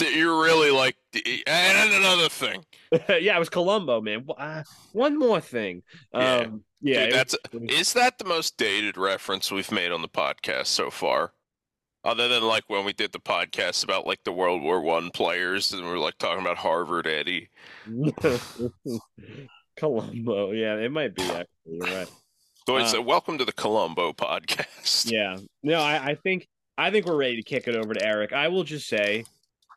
you're 0.00 0.40
really 0.40 0.70
like 0.70 0.96
and 1.46 1.92
another 1.92 2.28
thing. 2.28 2.64
yeah, 3.08 3.36
it 3.36 3.38
was 3.38 3.48
Columbo, 3.48 4.00
man. 4.00 4.26
Uh, 4.36 4.62
one 4.92 5.18
more 5.18 5.40
thing. 5.40 5.82
Yeah. 6.12 6.36
Um, 6.36 6.64
yeah, 6.80 7.06
Dude, 7.06 7.14
that's 7.14 7.36
is 7.52 7.92
that 7.94 8.18
the 8.18 8.24
most 8.24 8.56
dated 8.56 8.96
reference 8.96 9.50
we've 9.50 9.72
made 9.72 9.90
on 9.90 10.02
the 10.02 10.08
podcast 10.08 10.66
so 10.66 10.90
far? 10.90 11.32
Other 12.04 12.28
than 12.28 12.44
like 12.44 12.64
when 12.68 12.84
we 12.84 12.92
did 12.92 13.12
the 13.12 13.18
podcast 13.18 13.82
about 13.82 14.06
like 14.06 14.22
the 14.24 14.32
World 14.32 14.62
War 14.62 14.80
One 14.80 15.10
players, 15.10 15.72
and 15.72 15.84
we 15.84 15.90
are 15.90 15.98
like 15.98 16.16
talking 16.18 16.40
about 16.40 16.56
Harvard 16.56 17.06
Eddie. 17.06 17.50
Columbo, 19.76 20.52
yeah, 20.52 20.76
it 20.76 20.92
might 20.92 21.14
be 21.14 21.22
actually. 21.22 21.46
You're 21.66 21.86
right. 21.86 22.08
So 22.66 22.76
uh, 22.76 22.86
so 22.86 23.00
welcome 23.00 23.36
to 23.38 23.44
the 23.44 23.52
Columbo 23.52 24.12
podcast. 24.12 25.10
Yeah, 25.10 25.38
no, 25.62 25.80
I, 25.80 26.10
I 26.10 26.14
think 26.14 26.46
I 26.76 26.90
think 26.92 27.06
we're 27.06 27.16
ready 27.16 27.36
to 27.36 27.42
kick 27.42 27.66
it 27.66 27.74
over 27.74 27.94
to 27.94 28.04
Eric. 28.04 28.32
I 28.32 28.46
will 28.48 28.62
just 28.62 28.86
say, 28.86 29.24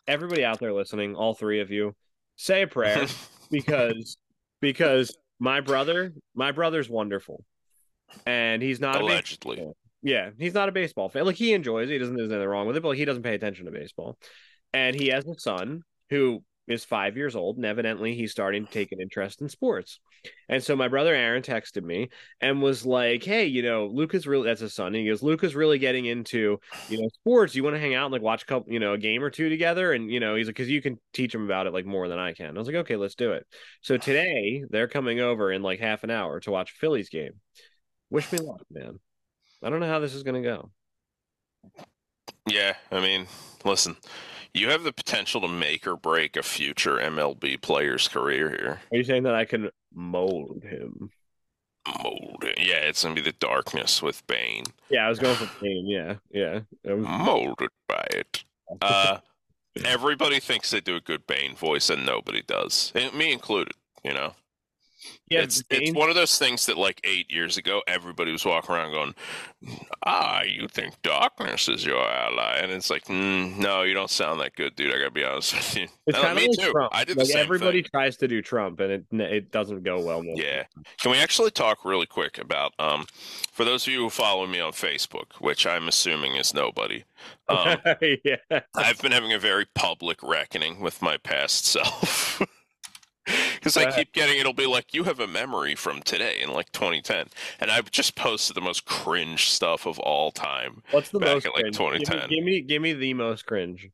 everybody 0.07 0.45
out 0.45 0.59
there 0.59 0.73
listening, 0.73 1.15
all 1.15 1.33
three 1.33 1.59
of 1.59 1.71
you, 1.71 1.95
say 2.35 2.61
a 2.61 2.67
prayer 2.67 3.07
because 3.51 4.17
because 4.61 5.17
my 5.39 5.59
brother, 5.59 6.13
my 6.35 6.51
brother's 6.51 6.87
wonderful, 6.87 7.43
and 8.27 8.61
he's 8.61 8.79
not 8.79 9.01
allegedly. 9.01 9.73
Yeah, 10.03 10.31
he's 10.37 10.53
not 10.53 10.69
a 10.69 10.71
baseball 10.71 11.09
fan. 11.09 11.25
Like 11.25 11.35
he 11.35 11.53
enjoys 11.53 11.89
it. 11.89 11.93
He 11.93 11.99
doesn't. 11.99 12.15
There's 12.15 12.29
nothing 12.29 12.47
wrong 12.47 12.67
with 12.67 12.77
it, 12.77 12.83
but 12.83 12.97
he 12.97 13.05
doesn't 13.05 13.23
pay 13.23 13.35
attention 13.35 13.65
to 13.65 13.71
baseball. 13.71 14.17
And 14.73 14.95
he 14.95 15.09
has 15.09 15.25
a 15.25 15.37
son 15.39 15.83
who 16.09 16.43
is 16.67 16.85
five 16.85 17.17
years 17.17 17.35
old, 17.35 17.57
and 17.57 17.65
evidently 17.65 18.15
he's 18.15 18.31
starting 18.31 18.65
to 18.65 18.71
take 18.71 18.91
an 18.91 19.01
interest 19.01 19.41
in 19.41 19.49
sports. 19.49 19.99
And 20.49 20.63
so 20.63 20.75
my 20.75 20.87
brother 20.87 21.13
Aaron 21.13 21.41
texted 21.41 21.83
me 21.83 22.09
and 22.39 22.61
was 22.61 22.85
like, 22.85 23.23
"Hey, 23.23 23.45
you 23.45 23.61
know, 23.63 23.87
Luca's 23.87 24.27
really 24.27 24.47
that's 24.47 24.61
his 24.61 24.73
son. 24.73 24.87
And 24.87 24.95
he 24.97 25.07
goes, 25.07 25.23
Luca's 25.23 25.55
really 25.55 25.79
getting 25.79 26.05
into 26.05 26.59
you 26.89 27.01
know 27.01 27.09
sports. 27.19 27.55
You 27.55 27.63
want 27.63 27.75
to 27.75 27.79
hang 27.79 27.95
out 27.95 28.05
and 28.05 28.13
like 28.13 28.21
watch 28.21 28.43
a 28.43 28.45
couple, 28.45 28.71
you 28.71 28.79
know, 28.79 28.93
a 28.93 28.97
game 28.97 29.23
or 29.23 29.29
two 29.29 29.49
together? 29.49 29.93
And 29.93 30.11
you 30.11 30.19
know, 30.19 30.35
he's 30.35 30.47
like, 30.47 30.55
because 30.55 30.69
you 30.69 30.81
can 30.81 30.99
teach 31.13 31.33
him 31.33 31.45
about 31.45 31.67
it 31.67 31.73
like 31.73 31.85
more 31.85 32.07
than 32.07 32.19
I 32.19 32.33
can. 32.33 32.55
I 32.55 32.59
was 32.59 32.67
like, 32.67 32.77
okay, 32.77 32.95
let's 32.95 33.15
do 33.15 33.33
it. 33.33 33.45
So 33.81 33.97
today 33.97 34.63
they're 34.69 34.87
coming 34.87 35.19
over 35.19 35.51
in 35.51 35.61
like 35.63 35.79
half 35.79 36.03
an 36.03 36.11
hour 36.11 36.39
to 36.41 36.51
watch 36.51 36.71
Phillies 36.71 37.09
game. 37.09 37.33
Wish 38.09 38.31
me 38.31 38.39
luck, 38.39 38.63
man. 38.71 38.99
I 39.63 39.69
don't 39.69 39.79
know 39.79 39.87
how 39.87 39.99
this 39.99 40.13
is 40.13 40.23
going 40.23 40.41
to 40.41 40.47
go. 40.47 40.69
Yeah, 42.47 42.73
I 42.91 42.99
mean, 42.99 43.27
listen, 43.63 43.95
You 44.53 44.69
have 44.69 44.83
the 44.83 44.91
potential 44.91 45.39
to 45.41 45.47
make 45.47 45.87
or 45.87 45.95
break 45.95 46.35
a 46.35 46.43
future 46.43 46.97
MLB 46.97 47.61
player's 47.61 48.07
career 48.07 48.49
here. 48.49 48.81
Are 48.91 48.97
you 48.97 49.03
saying 49.03 49.23
that 49.23 49.35
I 49.35 49.45
can 49.45 49.69
mold 49.93 50.63
him? 50.63 51.09
Mold 52.03 52.43
it. 52.43 52.59
Yeah, 52.59 52.75
it's 52.77 53.03
gonna 53.03 53.15
be 53.15 53.21
the 53.21 53.31
darkness 53.33 54.01
with 54.01 54.25
Bane. 54.27 54.65
Yeah, 54.89 55.05
I 55.05 55.09
was 55.09 55.19
going 55.19 55.35
for 55.35 55.49
Bane. 55.61 55.87
Yeah, 55.87 56.15
yeah. 56.31 56.59
Was- 56.83 57.05
Molded 57.05 57.69
by 57.87 58.05
it. 58.11 58.43
Uh, 58.81 59.17
everybody 59.83 60.39
thinks 60.39 60.71
they 60.71 60.79
do 60.79 60.95
a 60.95 61.01
good 61.01 61.27
Bane 61.27 61.55
voice, 61.55 61.89
and 61.89 62.05
nobody 62.05 62.41
does, 62.41 62.91
and 62.95 63.13
me 63.13 63.33
included. 63.33 63.73
You 64.01 64.13
know, 64.13 64.33
yeah, 65.29 65.41
it's 65.41 65.63
it's 65.69 65.93
one 65.93 66.09
of 66.09 66.15
those 66.15 66.37
things 66.37 66.65
that 66.65 66.77
like 66.77 67.01
eight 67.03 67.31
years 67.31 67.57
ago, 67.57 67.81
everybody 67.87 68.31
was 68.31 68.45
walking 68.45 68.75
around 68.75 68.91
going, 68.91 69.15
"Ah, 70.05 70.41
you 70.43 70.67
think 70.67 71.01
darkness 71.01 71.67
is 71.69 71.85
your 71.85 72.01
ally?" 72.01 72.59
And 72.61 72.71
it's 72.71 72.89
like, 72.89 73.05
mm, 73.05 73.57
no, 73.57 73.83
you 73.83 73.93
don't 73.93 74.09
sound 74.09 74.39
that 74.41 74.55
good, 74.55 74.75
dude. 74.75 74.93
I 74.93 74.97
gotta 74.97 75.11
be 75.11 75.23
honest 75.23 75.53
with 75.53 75.77
you. 75.77 75.87
It's 76.07 76.17
kind 76.17 76.37
of 76.37 76.43
me 76.43 76.49
like 76.49 76.59
too. 76.59 76.71
Trump. 76.71 76.95
I 76.95 77.03
did 77.03 77.17
the 77.17 77.25
like 77.25 77.35
everybody 77.35 77.81
thing. 77.81 77.89
tries 77.91 78.17
to 78.17 78.27
do 78.27 78.41
Trump, 78.41 78.79
and 78.79 78.91
it 78.91 79.05
it 79.11 79.51
doesn't 79.51 79.83
go 79.83 79.99
well. 79.99 80.19
of 80.19 80.25
Yeah. 80.35 80.63
Can 80.99 81.11
we 81.11 81.17
actually 81.17 81.51
talk 81.51 81.85
really 81.85 82.05
quick 82.05 82.37
about 82.37 82.73
um 82.79 83.05
for 83.51 83.65
those 83.65 83.87
of 83.87 83.93
you 83.93 83.99
who 83.99 84.09
follow 84.09 84.47
me 84.47 84.59
on 84.59 84.71
Facebook, 84.73 85.33
which 85.39 85.65
I'm 85.65 85.87
assuming 85.87 86.35
is 86.35 86.53
nobody. 86.53 87.03
Um, 87.49 87.77
yeah. 88.23 88.61
I've 88.75 88.99
been 89.01 89.11
having 89.11 89.33
a 89.33 89.37
very 89.37 89.65
public 89.75 90.23
reckoning 90.23 90.79
with 90.79 91.01
my 91.01 91.17
past 91.17 91.65
self. 91.75 92.41
Because 93.61 93.77
I 93.77 93.91
keep 93.91 94.11
getting 94.11 94.39
it'll 94.39 94.53
be 94.53 94.65
like 94.65 94.91
you 94.91 95.03
have 95.03 95.19
a 95.19 95.27
memory 95.27 95.75
from 95.75 96.01
today 96.01 96.41
in 96.41 96.51
like 96.51 96.71
2010, 96.71 97.27
and 97.59 97.69
I've 97.69 97.91
just 97.91 98.15
posted 98.15 98.57
the 98.57 98.61
most 98.61 98.85
cringe 98.85 99.51
stuff 99.51 99.85
of 99.85 99.99
all 99.99 100.31
time. 100.31 100.81
What's 100.89 101.11
the 101.11 101.19
Back 101.19 101.35
most 101.35 101.45
in, 101.45 101.51
like, 101.51 101.61
cringe? 101.61 101.77
Give 101.77 101.91
me- 101.91 101.99
2010. 101.99 102.29
Give 102.29 102.43
me, 102.43 102.61
give 102.61 102.81
me 102.81 102.93
the 102.93 103.13
most 103.13 103.45
cringe. 103.45 103.89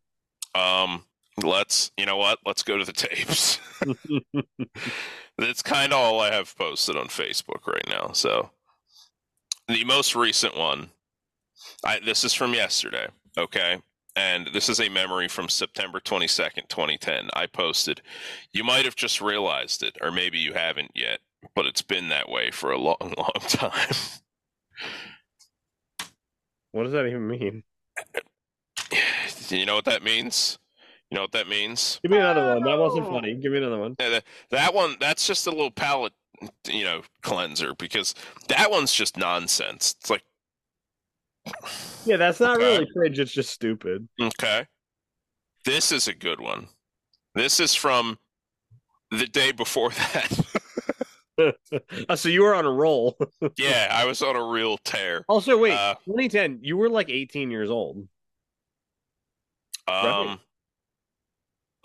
Um, 0.55 1.03
let's 1.43 1.91
you 1.97 2.05
know 2.05 2.15
what? 2.15 2.39
Let's 2.45 2.63
go 2.63 2.77
to 2.77 2.86
the 2.86 2.93
tapes. 2.93 3.59
That's 5.38 5.62
kind 5.62 5.91
of 5.91 6.00
all 6.00 6.21
I 6.21 6.31
have 6.31 6.55
posted 6.57 6.95
on 6.95 7.07
Facebook 7.07 7.67
right 7.67 7.88
now. 7.89 8.12
So 8.13 8.50
the 9.67 9.83
most 9.83 10.15
recent 10.15 10.57
one, 10.57 10.91
I 11.83 12.00
this 12.00 12.24
is 12.24 12.33
from 12.33 12.53
yesterday. 12.53 13.07
Okay. 13.38 13.79
And 14.17 14.47
this 14.47 14.67
is 14.67 14.81
a 14.81 14.89
memory 14.89 15.27
from 15.27 15.47
September 15.47 16.00
22nd, 16.00 16.67
2010. 16.69 17.29
I 17.33 17.45
posted, 17.45 18.01
you 18.51 18.63
might 18.63 18.83
have 18.83 18.95
just 18.95 19.21
realized 19.21 19.83
it, 19.83 19.95
or 20.01 20.09
maybe 20.09 20.39
you 20.39 20.53
haven't 20.53 20.89
yet, 20.95 21.19
but 21.53 21.67
it's 21.67 21.83
been 21.83 22.09
that 22.09 22.27
way 22.27 22.50
for 22.50 22.71
a 22.71 22.77
long, 22.79 23.13
long 23.15 23.31
time. 23.47 23.95
What 26.71 26.83
does 26.83 26.93
that 26.93 27.05
even 27.05 27.27
mean? 27.27 27.63
you 29.50 29.67
know 29.67 29.75
what 29.75 29.86
that 29.86 30.01
means? 30.01 30.57
You 31.12 31.15
know 31.15 31.21
what 31.21 31.33
that 31.33 31.47
means? 31.47 32.00
Give 32.01 32.09
me 32.09 32.17
another 32.17 32.55
one. 32.55 32.63
That 32.63 32.79
wasn't 32.79 33.05
oh. 33.05 33.12
funny. 33.12 33.36
Give 33.36 33.51
me 33.51 33.59
another 33.59 33.77
one. 33.77 33.95
Yeah, 34.00 34.09
that, 34.09 34.24
that 34.50 34.74
one, 34.74 34.95
that's 35.00 35.27
just 35.27 35.45
a 35.45 35.51
little 35.51 35.69
palate, 35.69 36.13
you 36.67 36.83
know, 36.83 37.03
cleanser 37.21 37.75
because 37.75 38.15
that 38.47 38.71
one's 38.71 38.93
just 38.93 39.15
nonsense. 39.15 39.93
It's 40.00 40.09
like, 40.09 40.24
Yeah, 42.06 42.18
that's 42.18 42.39
not 42.39 42.58
Okay. 42.58 42.66
really 42.66 42.88
cringe. 42.94 43.20
It's 43.20 43.32
just 43.32 43.50
stupid. 43.51 44.08
okay, 44.22 44.66
this 45.66 45.92
is 45.92 46.08
a 46.08 46.13
good 46.13 46.39
one. 46.39 46.68
This 47.36 47.60
is 47.60 47.75
from 47.75 48.18
the 49.12 49.27
day 49.27 49.51
before 49.51 49.89
that. 51.38 51.51
Uh, 52.10 52.16
so 52.16 52.30
you 52.30 52.42
were 52.44 52.56
on 52.56 52.66
a 52.66 52.72
roll. 52.72 53.18
yeah, 53.58 53.88
I 53.92 54.06
was 54.06 54.22
on 54.22 54.36
a 54.36 54.44
real 54.44 54.77
tear. 54.80 55.24
Also, 55.27 55.58
wait, 55.58 55.74
Uh, 55.74 55.96
2010. 56.06 56.60
You 56.62 56.77
were 56.77 56.89
like 56.89 57.10
18 57.10 57.51
years 57.51 57.70
old. 57.70 58.08
Um, 59.88 60.39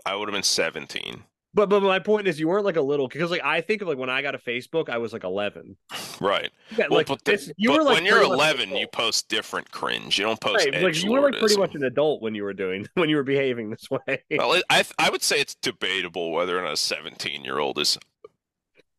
I 0.04 0.16
would 0.16 0.28
have 0.28 0.32
been 0.34 0.42
17. 0.42 1.22
But 1.54 1.68
but 1.68 1.82
my 1.82 1.98
point 1.98 2.26
is, 2.28 2.40
you 2.40 2.48
weren't 2.48 2.64
like 2.64 2.76
a 2.76 2.82
little 2.82 3.08
because 3.08 3.30
like 3.30 3.42
I 3.44 3.60
think 3.60 3.82
of 3.82 3.88
like 3.88 3.98
when 3.98 4.08
I 4.08 4.22
got 4.22 4.34
a 4.34 4.38
Facebook, 4.38 4.88
I 4.88 4.98
was 4.98 5.12
like 5.12 5.24
11. 5.24 5.76
Right. 6.20 6.50
Yeah, 6.76 6.86
Well, 6.88 6.98
like 6.98 7.08
but, 7.08 7.22
the- 7.24 7.32
this, 7.32 7.52
you 7.58 7.70
but 7.70 7.78
were 7.78 7.84
like 7.84 7.94
when 7.96 8.04
you're 8.06 8.16
pretty 8.18 8.30
much 8.36 8.54
an 8.54 8.60
11, 8.70 8.76
you 8.76 8.86
post 8.88 9.28
different 9.28 9.70
cringe. 9.70 10.18
You 10.18 10.24
don't 10.24 10.40
post 10.40 10.66
right, 10.66 10.82
like 10.82 11.02
you 11.02 11.12
were 11.12 11.20
like 11.20 11.38
pretty 11.38 11.58
much 11.58 11.74
an 11.74 11.84
adult 11.84 12.22
when 12.22 12.34
you 12.34 12.42
were 12.44 12.54
doing 12.54 12.86
when 12.94 13.08
you 13.10 13.16
were 13.16 13.22
behaving 13.22 13.70
this 13.70 13.90
way. 13.90 14.22
Well, 14.30 14.62
I 14.70 14.84
I 14.98 15.10
would 15.10 15.22
say 15.22 15.40
it's 15.40 15.54
debatable 15.54 16.32
whether 16.32 16.58
or 16.58 16.62
not 16.62 16.72
a 16.72 16.76
17 16.76 17.44
year 17.44 17.58
old 17.58 17.78
is 17.78 17.98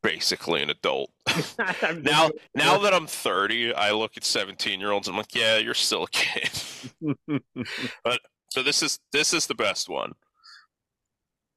basically 0.03 0.61
an 0.61 0.69
adult. 0.69 1.09
Now, 2.01 2.29
now 2.55 2.77
that 2.79 2.93
I'm 2.93 3.07
30, 3.07 3.73
I 3.73 3.91
look 3.91 4.17
at 4.17 4.23
17 4.23 4.79
year 4.79 4.91
olds. 4.91 5.07
And 5.07 5.15
I'm 5.15 5.17
like, 5.19 5.33
yeah, 5.33 5.57
you're 5.57 5.73
still 5.73 6.03
a 6.03 6.09
kid. 6.09 6.51
But 8.03 8.19
so 8.49 8.61
this 8.61 8.83
is 8.83 8.99
this 9.11 9.33
is 9.33 9.47
the 9.47 9.55
best 9.55 9.89
one. 9.89 10.13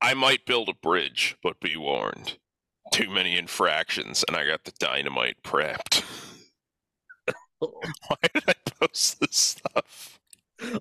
I 0.06 0.14
might 0.14 0.46
build 0.46 0.68
a 0.68 0.74
bridge, 0.74 1.36
but 1.42 1.60
be 1.60 1.76
warned. 1.76 2.38
Too 2.92 3.10
many 3.10 3.36
infractions, 3.36 4.24
and 4.28 4.36
I 4.36 4.46
got 4.46 4.64
the 4.64 4.72
dynamite 4.78 5.42
prepped. 5.42 6.04
Why 7.58 8.16
did 8.34 8.44
I 8.48 8.54
post 8.80 9.20
this 9.20 9.36
stuff? 9.36 10.18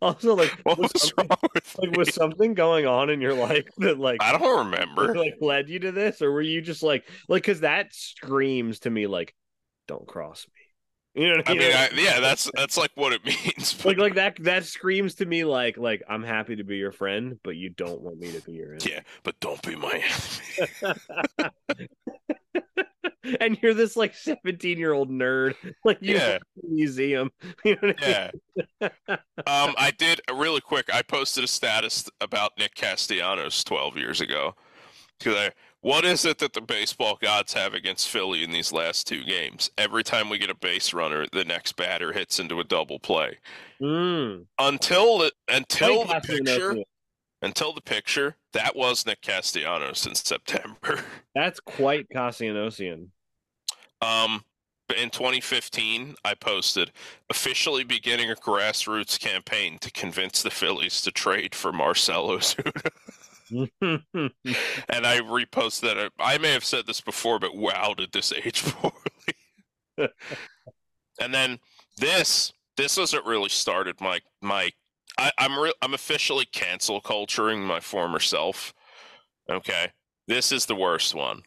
also 0.01 0.35
like 0.35 0.55
What 0.63 0.77
was, 0.79 0.91
was 0.93 1.13
wrong 1.17 1.37
with 1.53 1.77
like 1.77 1.91
me? 1.91 1.97
was 1.97 2.13
something 2.13 2.53
going 2.53 2.85
on 2.85 3.09
in 3.09 3.21
your 3.21 3.33
life 3.33 3.65
that 3.77 3.99
like 3.99 4.21
I 4.21 4.37
don't 4.37 4.71
remember. 4.71 5.13
like 5.13 5.35
led 5.41 5.69
you 5.69 5.79
to 5.79 5.91
this, 5.91 6.21
or 6.21 6.31
were 6.31 6.41
you 6.41 6.61
just 6.61 6.83
like 6.83 7.05
like 7.29 7.43
because 7.43 7.61
that 7.61 7.93
screams 7.93 8.81
to 8.81 8.89
me 8.89 9.07
like, 9.07 9.35
don't 9.87 10.07
cross 10.07 10.47
me. 10.47 10.54
You 11.15 11.29
know 11.29 11.37
what 11.37 11.47
I 11.49 11.51
I 11.51 11.55
mean? 11.55 11.67
mean, 11.69 11.77
I, 11.77 11.89
yeah, 11.95 12.19
that's 12.19 12.51
that's 12.55 12.77
like 12.77 12.91
what 12.95 13.13
it 13.13 13.23
means. 13.25 13.73
but- 13.73 13.85
like 13.85 13.97
like 13.97 14.15
that 14.15 14.35
that 14.43 14.65
screams 14.65 15.15
to 15.15 15.25
me 15.25 15.45
like 15.45 15.77
like 15.77 16.03
I'm 16.09 16.23
happy 16.23 16.57
to 16.57 16.63
be 16.63 16.75
your 16.77 16.91
friend, 16.91 17.39
but 17.43 17.55
you 17.55 17.69
don't 17.69 18.01
want 18.01 18.19
me 18.19 18.31
to 18.33 18.41
be 18.41 18.51
your 18.53 18.73
enemy. 18.73 18.91
yeah, 18.91 18.99
but 19.23 19.39
don't 19.39 19.61
be 19.61 19.75
my 19.77 20.03
enemy. 20.83 21.49
and 23.39 23.57
you're 23.61 23.73
this 23.73 23.95
like 23.95 24.13
17 24.13 24.77
year 24.77 24.93
old 24.93 25.09
nerd, 25.09 25.55
like 25.83 25.97
you 26.01 26.15
Yeah. 26.15 26.37
museum. 26.63 27.31
You 27.63 27.75
know 27.81 27.93
what 27.93 28.03
I 28.03 28.31
mean? 28.51 28.59
Yeah. 28.81 28.89
um, 29.47 29.73
I 29.77 29.91
did 29.97 30.21
uh, 30.29 30.35
really 30.35 30.61
quick. 30.61 30.89
I 30.93 31.01
posted 31.01 31.43
a 31.43 31.47
status 31.47 32.09
about 32.21 32.51
Nick 32.59 32.75
Castellanos 32.75 33.63
12 33.63 33.97
years 33.97 34.21
ago. 34.21 34.53
'Cause 35.21 35.35
I, 35.35 35.51
what 35.85 36.03
is 36.03 36.25
it 36.25 36.39
that 36.39 36.53
the 36.53 36.61
baseball 36.61 37.15
gods 37.21 37.53
have 37.53 37.75
against 37.75 38.09
Philly 38.09 38.43
in 38.43 38.49
these 38.49 38.73
last 38.73 39.05
two 39.05 39.23
games? 39.23 39.69
Every 39.77 40.03
time 40.03 40.31
we 40.31 40.39
get 40.39 40.49
a 40.49 40.55
base 40.55 40.95
runner, 40.95 41.27
the 41.31 41.45
next 41.45 41.75
batter 41.75 42.11
hits 42.11 42.39
into 42.39 42.59
a 42.59 42.63
double 42.63 42.97
play. 42.97 43.37
Mm. 43.79 44.47
Until 44.57 45.19
the 45.19 45.31
until 45.47 46.05
the 46.05 46.19
picture, 46.21 46.75
until 47.43 47.71
the 47.71 47.81
picture, 47.81 48.35
that 48.53 48.75
was 48.75 49.05
Nick 49.05 49.21
Castellanos 49.21 50.07
in 50.07 50.15
September. 50.15 51.01
That's 51.35 51.59
quite 51.59 52.09
Cassianosian. 52.09 53.09
Um, 54.01 54.43
in 54.97 55.11
2015, 55.11 56.15
I 56.25 56.33
posted 56.33 56.93
officially 57.29 57.83
beginning 57.83 58.31
a 58.31 58.35
grassroots 58.35 59.19
campaign 59.19 59.77
to 59.81 59.91
convince 59.91 60.41
the 60.41 60.49
Phillies 60.49 61.01
to 61.01 61.11
trade 61.11 61.53
for 61.53 61.71
Marcell 61.71 62.29
Ozuna. 62.29 62.89
and 63.51 64.01
I 65.05 65.19
reposted 65.19 65.81
that. 65.81 66.11
I 66.19 66.37
may 66.37 66.51
have 66.53 66.65
said 66.65 66.87
this 66.87 67.01
before, 67.01 67.39
but 67.39 67.55
wow, 67.55 67.93
did 67.95 68.11
this 68.11 68.33
age 68.33 68.63
poorly. 68.65 68.95
and 71.19 71.33
then 71.33 71.59
this, 71.97 72.53
this 72.77 72.97
hasn't 72.97 73.25
really 73.25 73.49
started 73.49 74.01
my 74.01 74.19
my. 74.41 74.71
I, 75.17 75.31
I'm 75.37 75.57
re- 75.57 75.73
I'm 75.81 75.93
officially 75.93 76.45
cancel 76.45 76.99
culturing 76.99 77.61
my 77.63 77.79
former 77.79 78.19
self. 78.19 78.73
Okay, 79.49 79.91
this 80.27 80.51
is 80.51 80.65
the 80.65 80.75
worst 80.75 81.15
one. 81.15 81.43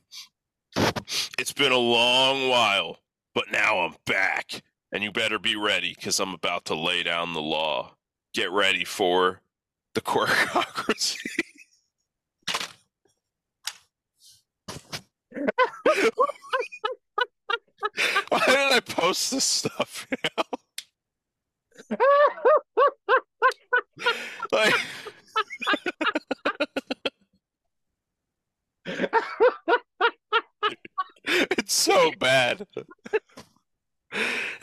It's 1.39 1.53
been 1.53 1.73
a 1.73 1.77
long 1.77 2.49
while, 2.49 2.99
but 3.35 3.51
now 3.51 3.81
I'm 3.81 3.97
back, 4.07 4.63
and 4.93 5.03
you 5.03 5.11
better 5.11 5.39
be 5.39 5.57
ready 5.57 5.95
because 5.95 6.21
I'm 6.21 6.33
about 6.33 6.65
to 6.67 6.75
lay 6.75 7.03
down 7.03 7.33
the 7.33 7.43
law. 7.43 7.97
Get 8.33 8.51
ready 8.51 8.85
for 8.85 9.43
the 9.95 10.01
quirkocracy. 10.01 11.27
Why 18.29 18.41
did 18.47 18.73
I 18.73 18.81
post 18.81 19.31
this 19.31 19.45
stuff? 19.45 20.07
you 20.11 20.17
know? 20.37 20.45
like, 24.53 24.75
it's 31.25 31.75
so 31.75 32.13
bad. 32.19 32.67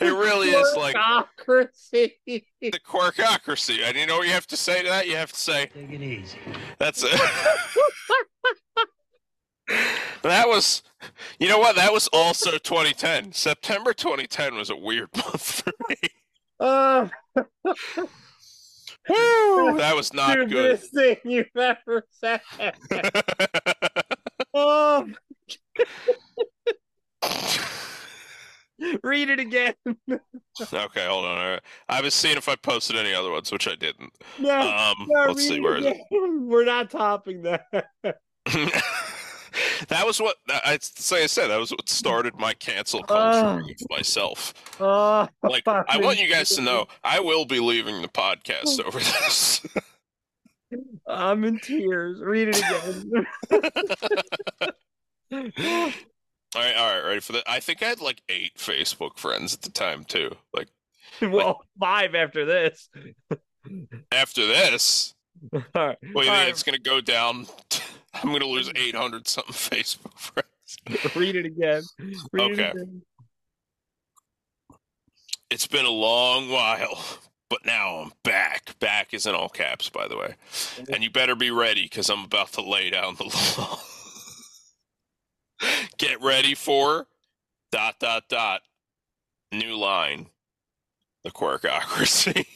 really 0.00 0.48
is 0.48 0.76
like 0.76 0.96
Quirkocracy. 0.96 2.12
the 2.26 2.80
quirkocracy. 2.86 3.80
And 3.82 3.96
you 3.96 4.06
know 4.06 4.18
what 4.18 4.26
you 4.26 4.32
have 4.32 4.46
to 4.48 4.56
say 4.56 4.82
to 4.82 4.88
that? 4.88 5.06
You 5.06 5.16
have 5.16 5.32
to 5.32 5.38
say, 5.38 5.66
Take 5.66 5.90
it 5.90 6.02
easy. 6.02 6.38
That's 6.78 7.02
it. 7.04 7.20
that 10.22 10.46
was, 10.48 10.82
you 11.38 11.48
know 11.48 11.58
what? 11.58 11.76
That 11.76 11.92
was 11.92 12.08
also 12.12 12.52
2010. 12.52 13.32
September 13.32 13.92
2010 13.92 14.54
was 14.54 14.70
a 14.70 14.76
weird 14.76 15.08
month 15.16 15.62
for 15.62 15.72
me. 15.88 15.96
Uh, 16.58 17.08
Woo! 19.08 19.76
That 19.76 19.94
was 19.94 20.12
not 20.12 20.36
good. 20.48 20.80
Stupidest 20.80 20.94
thing 20.94 21.16
you've 21.24 21.56
ever 21.56 22.04
said. 22.10 22.40
oh, 24.54 25.06
read 29.02 29.30
it 29.30 29.38
again. 29.38 29.74
okay, 29.80 31.06
hold 31.06 31.24
on. 31.24 31.36
Right. 31.36 31.60
I 31.88 32.00
was 32.00 32.14
seeing 32.14 32.36
if 32.36 32.48
I 32.48 32.56
posted 32.56 32.96
any 32.96 33.14
other 33.14 33.30
ones, 33.30 33.52
which 33.52 33.68
I 33.68 33.76
didn't. 33.76 34.12
No, 34.40 34.60
Um, 34.60 35.06
no, 35.08 35.26
let's 35.28 35.46
see 35.46 35.60
where 35.60 35.76
is 35.76 35.86
it. 35.86 35.98
We're 36.10 36.64
not 36.64 36.90
topping 36.90 37.42
that. 37.42 37.66
That 39.88 40.06
was 40.06 40.20
what 40.20 40.36
I 40.48 40.78
say. 40.80 41.24
I 41.24 41.26
said 41.26 41.48
that 41.48 41.58
was 41.58 41.70
what 41.70 41.88
started 41.88 42.38
my 42.38 42.54
cancel 42.54 43.02
culture 43.02 43.46
ah. 43.46 43.60
with 43.66 43.90
myself. 43.90 44.54
Oh, 44.80 45.28
Like, 45.42 45.66
I 45.66 45.98
want 46.00 46.20
you 46.20 46.28
guys 46.28 46.50
to 46.50 46.62
know, 46.62 46.86
I 47.02 47.20
will 47.20 47.44
be 47.44 47.60
leaving 47.60 48.02
the 48.02 48.08
podcast 48.08 48.84
over 48.84 48.98
this. 48.98 49.66
I'm 51.06 51.44
in 51.44 51.58
tears. 51.58 52.20
Read 52.20 52.48
it 52.48 52.58
again. 52.58 53.26
all 55.32 56.62
right, 56.62 56.76
all 56.76 56.94
right, 56.94 57.04
ready 57.04 57.20
for 57.20 57.32
that? 57.32 57.44
I 57.46 57.60
think 57.60 57.82
I 57.82 57.86
had 57.86 58.00
like 58.00 58.22
eight 58.28 58.56
Facebook 58.56 59.18
friends 59.18 59.54
at 59.54 59.62
the 59.62 59.70
time 59.70 60.04
too. 60.04 60.36
Like 60.52 60.68
well, 61.22 61.64
five 61.78 62.14
after 62.14 62.44
this. 62.44 62.88
after 64.12 64.46
this, 64.46 65.14
All 65.52 65.60
right. 65.74 65.98
wait, 66.02 66.14
All 66.14 66.22
think 66.22 66.28
right, 66.28 66.48
it's 66.48 66.62
gonna 66.62 66.78
go 66.78 67.00
down. 67.00 67.46
I'm 68.22 68.32
gonna 68.32 68.46
lose 68.46 68.70
800 68.74 69.26
something 69.28 69.52
Facebook 69.78 70.18
friends. 70.18 71.14
read 71.16 71.36
it 71.36 71.46
again. 71.46 71.82
Read 72.32 72.52
Okay. 72.52 72.62
it 72.64 72.70
again. 72.72 73.02
It's 75.50 75.66
been 75.66 75.84
a 75.86 75.90
long 75.90 76.50
while, 76.50 76.98
but 77.48 77.64
now 77.64 77.98
I'm 77.98 78.12
back. 78.24 78.76
Back 78.80 79.14
is 79.14 79.26
in 79.26 79.34
all 79.34 79.48
caps, 79.48 79.88
by 79.88 80.08
the 80.08 80.16
way. 80.16 80.34
And 80.92 81.04
you 81.04 81.10
better 81.10 81.36
be 81.36 81.52
ready 81.52 81.82
because 81.84 82.10
I'm 82.10 82.24
about 82.24 82.52
to 82.54 82.62
lay 82.62 82.90
down 82.90 83.14
the 83.14 83.24
law. 83.58 83.78
Get 85.98 86.20
ready 86.20 86.54
for 86.56 87.06
dot 87.70 88.00
dot 88.00 88.28
dot 88.28 88.62
new 89.52 89.76
line. 89.76 90.26
The 91.22 91.30
quirkocracy. 91.30 92.46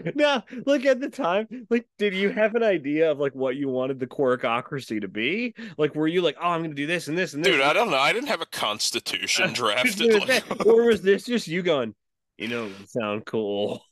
Now, 0.14 0.44
look 0.66 0.84
at 0.84 1.00
the 1.00 1.08
time. 1.08 1.66
Like, 1.70 1.86
did 1.98 2.14
you 2.14 2.30
have 2.30 2.54
an 2.54 2.62
idea 2.62 3.10
of 3.10 3.18
like 3.18 3.34
what 3.34 3.56
you 3.56 3.68
wanted 3.68 3.98
the 3.98 4.06
quirkocracy 4.06 5.00
to 5.00 5.08
be? 5.08 5.54
Like, 5.78 5.94
were 5.94 6.08
you 6.08 6.22
like, 6.22 6.36
oh, 6.40 6.48
I'm 6.48 6.60
going 6.60 6.70
to 6.70 6.76
do 6.76 6.86
this 6.86 7.08
and 7.08 7.16
this 7.16 7.34
and 7.34 7.44
this? 7.44 7.52
Dude, 7.52 7.60
and 7.60 7.68
I 7.68 7.72
don't 7.72 7.90
know. 7.90 7.98
I 7.98 8.12
didn't 8.12 8.28
have 8.28 8.40
a 8.40 8.46
constitution 8.46 9.52
drafted. 9.54 10.28
Like, 10.28 10.66
or 10.66 10.86
was 10.86 11.02
this 11.02 11.24
just 11.24 11.48
you 11.48 11.62
going? 11.62 11.94
You 12.38 12.48
know, 12.48 12.66
it 12.66 12.78
would 12.78 12.90
sound 12.90 13.26
cool. 13.26 13.84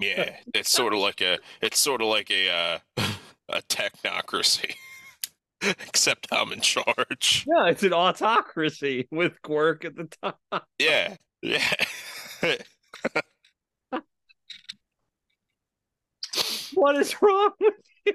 yeah, 0.00 0.36
it's 0.54 0.70
sort 0.70 0.92
of 0.92 1.00
like 1.00 1.20
a. 1.20 1.38
It's 1.60 1.78
sort 1.78 2.00
of 2.00 2.08
like 2.08 2.30
a 2.30 2.50
uh, 2.50 3.02
a 3.48 3.62
technocracy, 3.62 4.74
except 5.60 6.28
I'm 6.30 6.52
in 6.52 6.60
charge. 6.60 7.46
Yeah, 7.48 7.66
it's 7.66 7.82
an 7.82 7.92
autocracy 7.92 9.08
with 9.10 9.40
quirk 9.42 9.84
at 9.84 9.96
the 9.96 10.08
top. 10.22 10.66
Yeah, 10.78 11.16
yeah. 11.40 11.74
What 16.74 16.96
is 16.96 17.14
wrong 17.20 17.50
with 17.60 17.74
you? 18.06 18.12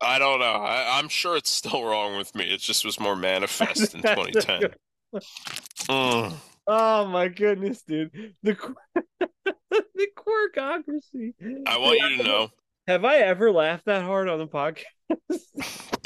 I 0.00 0.18
don't 0.18 0.40
know. 0.40 0.44
I, 0.44 0.98
I'm 0.98 1.08
sure 1.08 1.36
it's 1.36 1.50
still 1.50 1.84
wrong 1.84 2.16
with 2.16 2.34
me. 2.34 2.44
It 2.44 2.60
just 2.60 2.84
was 2.84 3.00
more 3.00 3.16
manifest 3.16 3.94
in 3.94 4.02
2010. 4.02 4.74
Mm. 5.88 6.34
Oh 6.66 7.06
my 7.06 7.28
goodness, 7.28 7.82
dude. 7.82 8.34
The 8.42 8.56
the 9.70 10.08
quirkocracy. 10.16 11.34
I 11.66 11.78
want 11.78 11.98
you 12.00 12.18
to 12.18 12.22
know. 12.22 12.48
Have 12.88 13.04
I 13.04 13.18
ever 13.18 13.50
laughed 13.50 13.86
that 13.86 14.02
hard 14.02 14.28
on 14.28 14.38
the 14.38 14.46
podcast? 14.46 14.84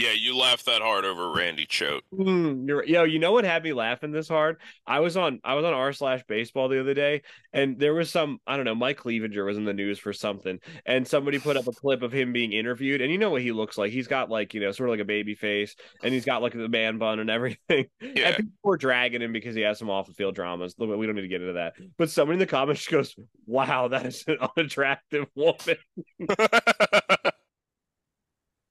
Yeah, 0.01 0.13
you 0.13 0.35
laughed 0.35 0.65
that 0.65 0.81
hard 0.81 1.05
over 1.05 1.31
Randy 1.31 1.67
Choate. 1.67 2.03
Mm, 2.15 2.67
you're, 2.67 2.85
yo, 2.85 3.05
you 3.05 3.19
know 3.19 3.33
what 3.33 3.45
had 3.45 3.63
me 3.63 3.75
laughing 3.75 4.13
this 4.13 4.29
hard? 4.29 4.57
I 4.87 5.01
was 5.01 5.17
on 5.17 5.41
I 5.45 5.55
was 5.55 5.65
on 5.67 5.75
r 5.75 5.93
slash 5.93 6.23
baseball 6.27 6.69
the 6.69 6.81
other 6.81 6.95
day, 6.95 7.21
and 7.53 7.79
there 7.79 7.93
was 7.93 8.11
some 8.11 8.39
I 8.47 8.57
don't 8.57 8.65
know 8.65 8.75
Mike 8.75 8.99
Clevinger 8.99 9.45
was 9.45 9.59
in 9.59 9.65
the 9.67 9.75
news 9.75 9.99
for 9.99 10.15
something, 10.15 10.59
and 10.87 11.07
somebody 11.07 11.39
put 11.39 11.59
up 11.59 11.67
a 11.67 11.73
clip 11.73 12.03
of 12.03 12.13
him 12.13 12.33
being 12.33 12.53
interviewed, 12.55 13.03
and 13.03 13.13
you 13.13 13.19
know 13.19 13.29
what 13.31 13.43
he 13.43 13.53
looks 13.53 13.77
like? 13.77 13.93
He's 13.93 14.09
got 14.09 14.31
like 14.31 14.55
you 14.55 14.61
know 14.61 14.73
sort 14.73 14.89
of 14.89 14.95
like 14.95 15.01
a 15.01 15.05
baby 15.05 15.35
face, 15.35 15.77
and 16.03 16.15
he's 16.15 16.25
got 16.25 16.41
like 16.41 16.55
the 16.55 16.69
man 16.69 16.97
bun 16.99 17.19
and 17.19 17.31
everything. 17.31 17.87
Yeah. 18.01 18.29
And 18.29 18.37
people 18.37 18.53
were 18.65 18.77
dragging 18.77 19.23
him 19.23 19.33
because 19.33 19.55
he 19.55 19.61
has 19.63 19.79
some 19.79 19.91
off 19.91 20.07
the 20.07 20.15
field 20.15 20.35
dramas. 20.35 20.75
We 20.79 20.87
don't 20.87 21.15
need 21.15 21.23
to 21.23 21.29
get 21.29 21.43
into 21.43 21.55
that. 21.55 21.75
But 21.97 22.11
somebody 22.11 22.35
in 22.35 22.41
the 22.41 22.47
comments 22.47 22.87
goes, 22.89 23.15
"Wow, 23.47 23.89
that 23.89 24.07
is 24.07 24.25
an 24.27 24.39
unattractive 24.57 25.27
woman." 25.35 25.77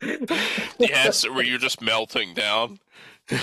yes, 0.80 1.28
were 1.28 1.44
you 1.44 1.58
just 1.58 1.82
melting 1.82 2.34
down? 2.34 2.80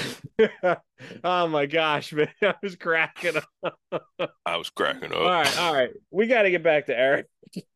oh 1.24 1.46
my 1.46 1.66
gosh, 1.66 2.12
man! 2.12 2.28
I 2.42 2.54
was 2.62 2.76
cracking 2.76 3.36
up. 3.36 4.02
I 4.44 4.56
was 4.56 4.70
cracking 4.70 5.12
up. 5.12 5.18
All 5.18 5.30
right, 5.30 5.60
all 5.60 5.74
right. 5.74 5.90
We 6.10 6.26
got 6.26 6.42
to 6.42 6.50
get 6.50 6.62
back 6.62 6.86
to 6.86 6.98
Eric. 6.98 7.26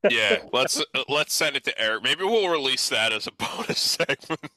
Yeah, 0.08 0.38
let's 0.52 0.80
uh, 0.80 1.04
let's 1.08 1.34
send 1.34 1.56
it 1.56 1.64
to 1.64 1.80
Eric. 1.80 2.02
Maybe 2.02 2.24
we'll 2.24 2.50
release 2.50 2.88
that 2.88 3.12
as 3.12 3.26
a 3.26 3.32
bonus 3.32 3.80
segment. 3.80 4.50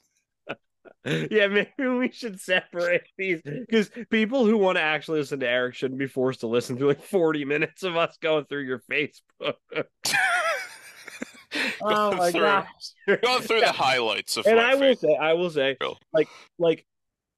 Yeah, 1.06 1.48
maybe 1.48 1.90
we 1.90 2.12
should 2.12 2.40
separate 2.40 3.04
these 3.18 3.42
because 3.44 3.92
people 4.10 4.46
who 4.46 4.58
want 4.58 4.78
to 4.78 4.82
actually 4.82 5.20
listen 5.20 5.42
to 5.42 5.50
Eric 5.50 5.76
shouldn't 5.76 6.00
be 6.00 6.08
forced 6.08 6.40
to 6.42 6.48
listen 6.48 6.78
to 6.78 6.88
like 6.88 7.04
40 7.04 7.44
minutes 7.44 7.84
of 7.84 7.98
us 7.98 8.18
going 8.22 8.46
through 8.46 8.64
your 8.64 8.82
Facebook. 8.90 9.56
oh 11.82 12.10
Going 12.10 12.18
my 12.18 12.32
through- 12.32 12.42
gosh. 12.42 12.68
Going 13.24 13.42
through 13.44 13.60
the 13.62 13.72
highlights 13.72 14.38
of 14.38 14.46
And 14.48 14.60
I 14.60 14.76
will 14.76 14.96
say, 14.96 15.16
I 15.16 15.34
will 15.34 15.50
say, 15.50 15.78
Real. 15.82 15.98
like, 16.14 16.28
like 16.58 16.86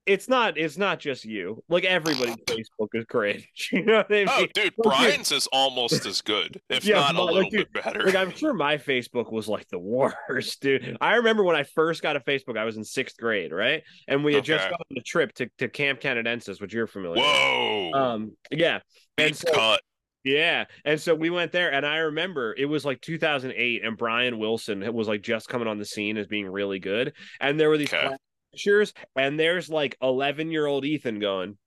it's 0.05 0.29
not, 0.29 0.55
it's 0.55 0.77
not 0.77 0.99
just 0.99 1.25
you. 1.25 1.63
Like 1.67 1.83
everybody's 1.83 2.35
Facebook 2.45 2.89
is 2.93 3.05
cringe. 3.05 3.47
You 3.71 3.83
know 3.83 3.97
what 3.97 4.11
I 4.11 4.13
mean? 4.13 4.27
Oh, 4.29 4.45
dude, 4.53 4.75
Brian's 4.77 5.31
is 5.31 5.47
almost 5.51 6.05
as 6.05 6.21
good, 6.21 6.61
if 6.69 6.85
Yeah, 6.85 6.99
not 6.99 7.11
a 7.11 7.17
but, 7.17 7.23
like, 7.25 7.33
little 7.33 7.49
dude, 7.49 7.73
bit 7.73 7.83
better. 7.83 8.03
Like 8.03 8.15
I'm 8.15 8.29
sure 8.31 8.53
my 8.53 8.77
Facebook 8.77 9.31
was 9.31 9.47
like 9.47 9.67
the 9.69 9.79
worst, 9.79 10.61
dude. 10.61 10.95
I 11.01 11.15
remember 11.15 11.43
when 11.43 11.55
I 11.55 11.63
first 11.63 12.03
got 12.03 12.15
a 12.15 12.19
Facebook, 12.19 12.55
I 12.55 12.65
was 12.65 12.77
in 12.77 12.83
sixth 12.83 13.17
grade, 13.17 13.51
right? 13.51 13.81
And 14.07 14.23
we 14.23 14.35
had 14.35 14.43
just 14.43 14.65
gone 14.65 14.73
on 14.91 14.97
a 14.97 15.01
trip 15.01 15.33
to, 15.35 15.49
to 15.57 15.67
Camp 15.69 15.99
Canadensis, 16.01 16.61
which 16.61 16.71
you're 16.71 16.85
familiar 16.85 17.15
with. 17.21 17.25
Whoa, 17.25 17.91
Um, 17.95 18.37
yeah. 18.51 18.79
And 19.17 19.29
deep 19.29 19.37
so, 19.37 19.53
cut. 19.53 19.81
Yeah. 20.25 20.65
And 20.83 20.99
so 20.99 21.15
we 21.15 21.29
went 21.29 21.53
there, 21.53 21.71
and 21.71 21.85
I 21.85 21.97
remember 21.97 22.53
it 22.57 22.65
was 22.65 22.83
like 22.83 22.99
2008, 23.01 23.85
and 23.85 23.97
Brian 23.97 24.37
Wilson 24.39 24.93
was 24.93 25.07
like 25.07 25.21
just 25.21 25.47
coming 25.47 25.67
on 25.69 25.79
the 25.79 25.85
scene 25.85 26.17
as 26.17 26.27
being 26.27 26.47
really 26.47 26.79
good. 26.79 27.13
And 27.39 27.57
there 27.59 27.69
were 27.69 27.77
these 27.77 27.93
Okay. 27.93 28.15
pictures, 28.51 28.93
and 29.15 29.39
there's 29.39 29.69
like 29.69 29.97
11 30.01 30.51
year 30.51 30.65
old 30.65 30.83
Ethan 30.85 31.19
going, 31.19 31.57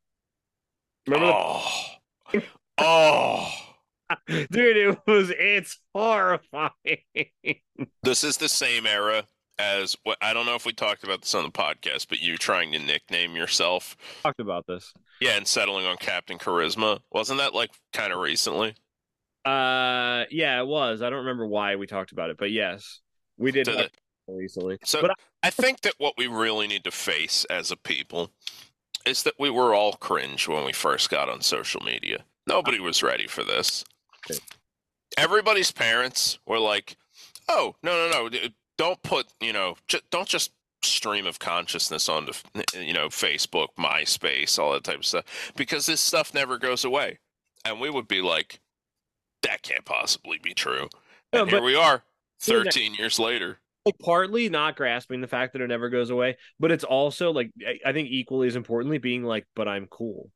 Remember 1.07 1.27
the 1.27 1.33
Oh, 1.33 2.43
oh. 2.79 3.53
dude, 4.27 4.77
it 4.77 4.99
was 5.07 5.31
it's 5.31 5.79
horrifying. 5.95 6.71
This 8.03 8.25
is 8.25 8.39
the 8.39 8.49
same 8.49 8.87
era 8.87 9.27
as 9.59 9.97
what 10.05 10.19
I 10.23 10.33
don't 10.33 10.47
know 10.47 10.55
if 10.55 10.65
we 10.67 10.73
talked 10.73 11.05
about 11.05 11.23
this 11.23 11.35
on 11.35 11.45
the 11.45 11.51
podcast, 11.51 12.09
but 12.09 12.21
you 12.21 12.37
trying 12.37 12.73
to 12.73 12.79
nickname 12.79 13.35
yourself. 13.35 13.97
Talked 14.23 14.41
about 14.41 14.67
this. 14.67 14.93
Yeah, 15.21 15.37
and 15.37 15.47
settling 15.47 15.87
on 15.87 15.97
Captain 15.97 16.39
Charisma. 16.39 17.01
Wasn't 17.13 17.39
that 17.39 17.55
like 17.55 17.71
kind 17.93 18.13
of 18.13 18.21
recently? 18.21 18.75
Uh, 19.45 20.25
yeah, 20.31 20.61
it 20.61 20.67
was. 20.67 21.03
I 21.03 21.11
don't 21.11 21.21
remember 21.21 21.47
why 21.47 21.77
we 21.77 21.87
talked 21.87 22.13
about 22.13 22.31
it, 22.31 22.37
but 22.39 22.51
yes, 22.51 23.01
we 23.37 23.51
did 23.51 23.67
the- 23.67 23.91
recently. 24.29 24.79
So 24.85 25.01
But 25.01 25.13
I 25.43 25.51
think 25.51 25.81
that 25.83 25.95
what 25.99 26.15
we 26.19 26.27
really 26.27 26.67
need 26.67 26.85
to 26.85 26.91
face 26.91 27.45
as 27.47 27.71
a 27.71 27.77
people 27.77 28.31
is 29.07 29.23
that 29.23 29.35
we 29.39 29.49
were 29.49 29.75
all 29.75 29.95
cringe 29.95 30.47
when 30.49 30.65
we 30.65 30.73
first 30.73 31.09
got 31.09 31.29
on 31.29 31.41
social 31.41 31.81
media. 31.83 32.25
Nobody 32.47 32.79
was 32.79 33.03
ready 33.03 33.27
for 33.27 33.43
this. 33.43 33.85
Everybody's 35.17 35.73
parents 35.73 36.39
were 36.47 36.59
like, 36.59 36.97
"Oh, 37.49 37.75
no, 37.83 38.09
no, 38.11 38.29
no! 38.29 38.49
Don't 38.79 39.03
put, 39.03 39.27
you 39.41 39.53
know, 39.53 39.77
j- 39.89 40.01
don't 40.11 40.29
just 40.29 40.53
stream 40.83 41.27
of 41.27 41.39
consciousness 41.41 42.09
onto, 42.09 42.33
you 42.75 42.93
know, 42.95 43.09
Facebook, 43.09 43.69
MySpace, 43.79 44.59
all 44.59 44.73
that 44.73 44.85
type 44.85 44.99
of 44.99 45.07
stuff, 45.07 45.53
because 45.57 45.87
this 45.87 46.01
stuff 46.01 46.33
never 46.33 46.57
goes 46.59 46.85
away." 46.85 47.19
And 47.65 47.81
we 47.81 47.91
would 47.91 48.09
be 48.09 48.23
like, 48.23 48.61
"That 49.43 49.63
can't 49.63 49.85
possibly 49.85 50.39
be 50.39 50.55
true." 50.55 50.89
No, 51.33 51.43
And 51.43 51.51
here 51.51 51.63
we 51.63 51.75
are, 51.75 52.05
thirteen 52.41 52.95
years 52.95 53.19
later. 53.19 53.61
like 53.85 53.99
partly 54.01 54.49
not 54.49 54.77
grasping 54.77 55.21
the 55.21 55.27
fact 55.29 55.53
that 55.55 55.63
it 55.63 55.67
never 55.69 55.89
goes 55.89 56.11
away, 56.11 56.37
but 56.61 56.71
it's 56.71 56.85
also 56.85 57.33
like 57.33 57.51
I- 57.67 57.81
I 57.87 57.93
think 57.93 58.09
equally 58.11 58.47
as 58.49 58.57
importantly 58.57 58.99
being 58.99 59.25
like, 59.25 59.47
but 59.57 59.67
I'm 59.67 59.87
cool. 59.89 60.31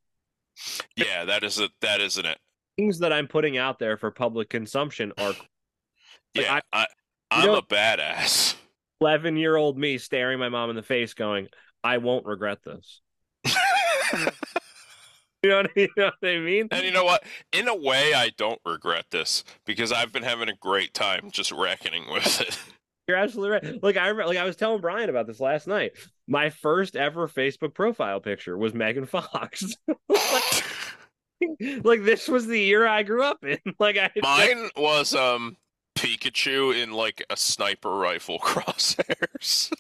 Yeah, 0.97 1.25
that 1.27 1.45
is 1.45 1.61
a, 1.61 1.71
that 1.81 2.01
isn't 2.01 2.25
it. 2.27 2.39
Things 2.77 2.99
that 3.01 3.13
I'm 3.13 3.29
putting 3.29 3.57
out 3.59 3.79
there 3.79 3.97
for 3.97 4.11
public 4.11 4.49
consumption 4.51 5.13
are 5.19 5.29
Like, 5.29 5.49
Yeah, 6.35 6.61
I, 6.73 6.81
you 6.81 6.87
I'm 7.33 7.47
know- 7.47 7.57
a 7.57 7.63
badass. 7.63 8.57
11 9.01 9.37
year 9.37 9.57
old 9.57 9.77
me 9.77 9.99
staring 9.99 10.39
my 10.39 10.49
mom 10.49 10.71
in 10.71 10.77
the 10.77 10.83
face, 10.83 11.15
going, 11.15 11.49
I 11.83 11.99
won't 11.99 12.25
regret 12.25 12.59
this. 12.63 13.01
You 15.43 15.51
know 15.51 15.57
what, 15.63 15.71
you 15.77 15.89
know 15.97 16.13
what 16.21 16.31
I 16.31 16.39
mean? 16.39 16.69
And 16.71 16.85
you 16.85 16.93
know 16.93 17.05
what? 17.05 17.25
In 17.53 17.67
a 17.67 17.75
way, 17.75 18.15
I 18.15 18.31
don't 18.37 18.61
regret 18.65 19.07
this 19.11 19.43
because 19.67 19.91
I've 19.91 20.13
been 20.13 20.23
having 20.23 20.49
a 20.49 20.55
great 20.55 20.95
time 20.95 21.31
just 21.33 21.51
reckoning 21.51 22.05
with 22.09 22.41
it. 22.41 22.59
You're 23.09 23.17
absolutely 23.17 23.51
right. 23.51 23.83
Like 23.83 23.97
I 23.97 24.07
remember, 24.07 24.29
like 24.29 24.39
I 24.39 24.45
was 24.45 24.55
telling 24.55 24.81
Brian 24.81 25.11
about 25.11 25.27
this 25.27 25.41
last 25.41 25.67
night. 25.67 25.93
My 26.29 26.51
first 26.51 26.95
ever 26.95 27.27
Facebook 27.27 27.75
profile 27.75 28.21
picture 28.21 28.57
was 28.57 28.73
Megan 28.73 29.07
Fox. 29.07 29.77
like, 30.09 30.65
like, 31.85 32.05
this 32.05 32.29
was 32.29 32.47
the 32.47 32.61
year 32.61 32.87
I 32.87 33.03
grew 33.03 33.25
up 33.25 33.45
in. 33.45 33.59
Like 33.81 33.97
I 33.97 34.11
mine 34.23 34.71
was 34.77 35.13
um 35.17 35.57
Pikachu 35.95 36.81
in 36.81 36.93
like 36.93 37.25
a 37.31 37.37
sniper 37.37 37.95
rifle 37.95 38.39
crosshairs. 38.43 39.73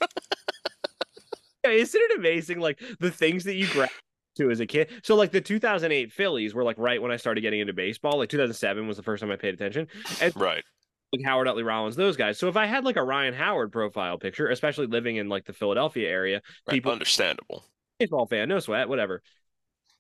Isn't 1.65 2.01
it 2.01 2.19
amazing? 2.19 2.61
Like 2.61 2.81
the 2.99 3.11
things 3.11 3.45
that 3.45 3.55
you 3.55 3.69
grab 3.69 3.91
to 4.37 4.51
as 4.51 4.61
a 4.61 4.67
kid. 4.67 4.89
So 5.03 5.15
like 5.15 5.31
the 5.31 5.41
2008 5.41 6.13
Phillies 6.13 6.55
were 6.55 6.65
like 6.65 6.79
right 6.79 7.01
when 7.01 7.13
I 7.13 7.17
started 7.17 7.41
getting 7.43 7.61
into 7.61 7.73
baseball. 7.73 8.19
Like 8.19 8.29
2007 8.29 8.87
was 8.87 8.97
the 8.97 9.03
first 9.03 9.21
time 9.21 9.31
I 9.31 9.37
paid 9.37 9.55
attention. 9.55 9.89
And 10.21 10.35
right. 10.37 10.65
Like 11.13 11.27
Howard 11.27 11.47
Utley 11.47 11.63
Rollins, 11.63 11.95
those 11.95 12.17
guys. 12.17 12.39
So 12.39 12.49
if 12.49 12.57
I 12.57 12.67
had 12.67 12.85
like 12.85 12.97
a 12.97 13.03
Ryan 13.03 13.35
Howard 13.35 13.71
profile 13.71 14.19
picture, 14.19 14.49
especially 14.49 14.87
living 14.87 15.17
in 15.17 15.29
like 15.29 15.45
the 15.45 15.53
Philadelphia 15.53 16.09
area, 16.09 16.41
right. 16.67 16.75
people 16.75 16.91
understandable. 16.91 17.67
Baseball 17.99 18.27
fan, 18.27 18.49
no 18.49 18.61
sweat, 18.61 18.89
whatever. 18.89 19.23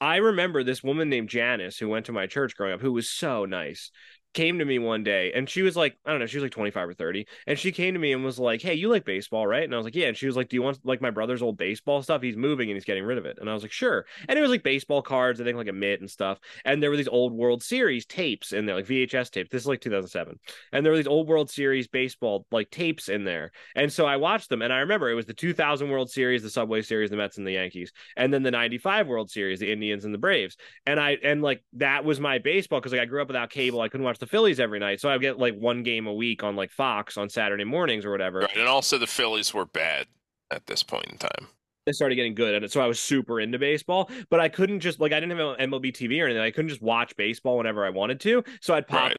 I 0.00 0.16
remember 0.16 0.64
this 0.64 0.82
woman 0.82 1.10
named 1.10 1.28
Janice 1.28 1.78
who 1.78 1.88
went 1.88 2.06
to 2.06 2.12
my 2.12 2.26
church 2.26 2.56
growing 2.56 2.72
up, 2.72 2.80
who 2.80 2.92
was 2.92 3.08
so 3.08 3.44
nice 3.44 3.90
came 4.34 4.58
to 4.58 4.64
me 4.64 4.78
one 4.78 5.02
day 5.02 5.32
and 5.34 5.48
she 5.48 5.62
was 5.62 5.76
like, 5.76 5.96
I 6.04 6.10
don't 6.10 6.20
know, 6.20 6.26
she 6.26 6.38
was 6.38 6.42
like 6.42 6.52
25 6.52 6.88
or 6.88 6.94
30. 6.94 7.26
And 7.46 7.58
she 7.58 7.72
came 7.72 7.94
to 7.94 8.00
me 8.00 8.12
and 8.12 8.24
was 8.24 8.38
like, 8.38 8.62
Hey, 8.62 8.74
you 8.74 8.88
like 8.88 9.04
baseball, 9.04 9.46
right? 9.46 9.64
And 9.64 9.74
I 9.74 9.76
was 9.76 9.84
like, 9.84 9.94
Yeah. 9.94 10.08
And 10.08 10.16
she 10.16 10.26
was 10.26 10.36
like, 10.36 10.48
Do 10.48 10.56
you 10.56 10.62
want 10.62 10.78
like 10.84 11.00
my 11.00 11.10
brother's 11.10 11.42
old 11.42 11.56
baseball 11.56 12.02
stuff? 12.02 12.22
He's 12.22 12.36
moving 12.36 12.70
and 12.70 12.76
he's 12.76 12.84
getting 12.84 13.04
rid 13.04 13.18
of 13.18 13.26
it. 13.26 13.38
And 13.40 13.48
I 13.48 13.54
was 13.54 13.62
like, 13.62 13.72
Sure. 13.72 14.06
And 14.28 14.38
it 14.38 14.42
was 14.42 14.50
like 14.50 14.62
baseball 14.62 15.02
cards, 15.02 15.40
I 15.40 15.44
think 15.44 15.56
like 15.56 15.68
a 15.68 15.72
mitt 15.72 16.00
and 16.00 16.10
stuff. 16.10 16.38
And 16.64 16.82
there 16.82 16.90
were 16.90 16.96
these 16.96 17.08
old 17.08 17.32
World 17.32 17.62
Series 17.62 18.06
tapes 18.06 18.52
in 18.52 18.66
there, 18.66 18.74
like 18.74 18.86
VHS 18.86 19.30
tapes. 19.30 19.50
This 19.50 19.62
is 19.62 19.68
like 19.68 19.80
2007. 19.80 20.38
And 20.72 20.84
there 20.84 20.92
were 20.92 20.98
these 20.98 21.06
old 21.06 21.28
World 21.28 21.50
Series 21.50 21.88
baseball 21.88 22.46
like 22.50 22.70
tapes 22.70 23.08
in 23.08 23.24
there. 23.24 23.52
And 23.76 23.92
so 23.92 24.06
I 24.06 24.16
watched 24.16 24.48
them 24.48 24.62
and 24.62 24.72
I 24.72 24.78
remember 24.78 25.10
it 25.10 25.14
was 25.14 25.26
the 25.26 25.34
2000 25.34 25.90
World 25.90 26.10
Series, 26.10 26.42
the 26.42 26.50
Subway 26.50 26.82
Series, 26.82 27.10
the 27.10 27.16
Mets 27.16 27.38
and 27.38 27.46
the 27.46 27.52
Yankees. 27.52 27.92
And 28.16 28.32
then 28.32 28.42
the 28.42 28.50
95 28.50 29.08
World 29.08 29.30
Series, 29.30 29.60
the 29.60 29.70
Indians 29.70 30.04
and 30.04 30.14
the 30.14 30.18
Braves. 30.18 30.56
And 30.86 30.98
I, 30.98 31.18
and 31.22 31.42
like 31.42 31.62
that 31.74 32.04
was 32.04 32.20
my 32.20 32.38
baseball 32.38 32.80
because 32.80 32.92
like 32.92 33.00
I 33.00 33.06
grew 33.06 33.20
up 33.20 33.28
without 33.28 33.50
cable. 33.50 33.80
I 33.80 33.88
couldn't 33.88 34.04
watch 34.04 34.18
the 34.22 34.26
Phillies 34.28 34.60
every 34.60 34.78
night 34.78 35.00
so 35.00 35.10
I 35.10 35.18
get 35.18 35.40
like 35.40 35.56
one 35.56 35.82
game 35.82 36.06
a 36.06 36.12
week 36.14 36.44
on 36.44 36.54
like 36.54 36.70
Fox 36.70 37.18
on 37.18 37.28
Saturday 37.28 37.64
mornings 37.64 38.04
or 38.04 38.12
whatever. 38.12 38.38
Right. 38.38 38.56
And 38.56 38.68
also 38.68 38.96
the 38.96 39.08
Phillies 39.08 39.52
were 39.52 39.66
bad 39.66 40.06
at 40.52 40.64
this 40.66 40.84
point 40.84 41.06
in 41.06 41.18
time. 41.18 41.48
They 41.86 41.92
started 41.92 42.14
getting 42.14 42.36
good 42.36 42.54
at 42.54 42.62
it, 42.62 42.70
so 42.70 42.80
I 42.80 42.86
was 42.86 43.00
super 43.00 43.40
into 43.40 43.58
baseball. 43.58 44.08
But 44.30 44.38
I 44.38 44.48
couldn't 44.48 44.78
just 44.78 45.00
like 45.00 45.12
I 45.12 45.18
didn't 45.18 45.36
have 45.36 45.58
MLB 45.58 45.92
TV 45.92 46.22
or 46.22 46.26
anything. 46.26 46.40
I 46.40 46.52
couldn't 46.52 46.68
just 46.68 46.82
watch 46.82 47.16
baseball 47.16 47.56
whenever 47.56 47.84
I 47.84 47.90
wanted 47.90 48.20
to. 48.20 48.44
So 48.60 48.74
I'd 48.74 48.86
pop 48.86 49.08
right. 49.08 49.16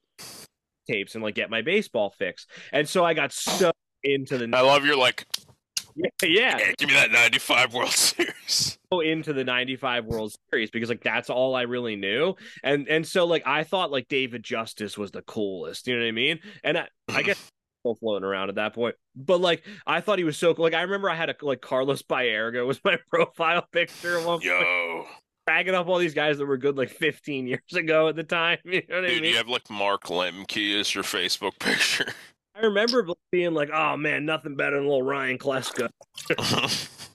tapes 0.90 1.16
and 1.16 1.24
like 1.24 1.36
get 1.36 1.50
my 1.50 1.62
baseball 1.62 2.14
fix. 2.18 2.48
And 2.72 2.88
so 2.88 3.04
I 3.04 3.14
got 3.14 3.34
so 3.34 3.74
into 4.06 4.38
the. 4.38 4.50
I 4.54 4.62
love 4.62 4.86
your 4.86 4.96
like 4.96 5.28
yeah, 5.96 6.08
yeah. 6.24 6.58
yeah. 6.58 6.72
Give 6.78 6.88
me 6.88 6.96
that 6.96 7.12
95 7.12 7.74
World 7.74 7.90
Series. 7.90 8.78
Into 9.02 9.34
the 9.34 9.44
95 9.44 10.06
World 10.06 10.36
Series 10.50 10.70
because 10.72 10.90
like 10.90 11.04
that's 11.04 11.30
all 11.30 11.56
I 11.56 11.64
really 11.64 11.96
knew. 11.96 12.36
And 12.64 12.88
and 12.88 13.06
so 13.06 13.26
like 13.26 13.46
I 13.46 13.64
thought 13.64 13.92
like 13.92 14.08
David 14.08 14.44
Justice 14.44 14.98
was 14.98 15.12
the 15.12 15.22
coolest, 15.24 15.88
you 15.88 15.96
know 15.96 16.02
what 16.02 16.08
I 16.08 16.12
mean? 16.12 16.40
And 16.64 16.78
I, 16.78 16.88
I 17.10 17.24
guess 17.24 17.52
floating 18.00 18.24
around 18.24 18.50
at 18.50 18.56
that 18.56 18.74
point. 18.74 18.96
But 19.16 19.42
like 19.42 19.64
I 19.86 20.02
thought 20.02 20.18
he 20.18 20.24
was 20.24 20.38
so 20.38 20.54
cool. 20.54 20.64
Like 20.64 20.74
I 20.74 20.82
remember 20.82 21.10
I 21.10 21.16
had 21.16 21.30
a 21.30 21.36
like 21.42 21.62
Carlos 21.62 22.02
Baerga 22.02 22.66
was 22.66 22.80
my 22.84 22.98
profile 23.10 23.66
picture 23.72 24.20
Yo. 24.20 24.38
Point 24.40 25.08
cracking 25.46 25.76
up 25.76 25.88
all 25.88 25.98
these 25.98 26.14
guys 26.14 26.38
that 26.38 26.46
were 26.46 26.58
good 26.58 26.78
like 26.78 26.90
15 26.90 27.48
years 27.48 27.62
ago 27.76 28.08
at 28.08 28.16
the 28.16 28.24
time. 28.24 28.58
You 28.66 28.82
know 28.90 29.02
what 29.02 29.08
Dude, 29.08 29.18
I 29.18 29.22
mean? 29.22 29.32
you 29.32 29.38
have 29.38 29.50
like 29.50 29.70
Mark 29.70 30.06
Lemke 30.06 30.80
as 30.80 30.96
your 30.96 31.04
Facebook 31.04 31.60
picture. 31.60 32.14
I 32.56 32.62
remember 32.62 33.06
being 33.32 33.54
like, 33.54 33.70
"Oh 33.74 33.98
man, 33.98 34.26
nothing 34.26 34.56
better 34.56 34.78
than 34.78 34.86
little 34.86 35.04
Ryan 35.04 35.38
Klesko." 35.38 35.90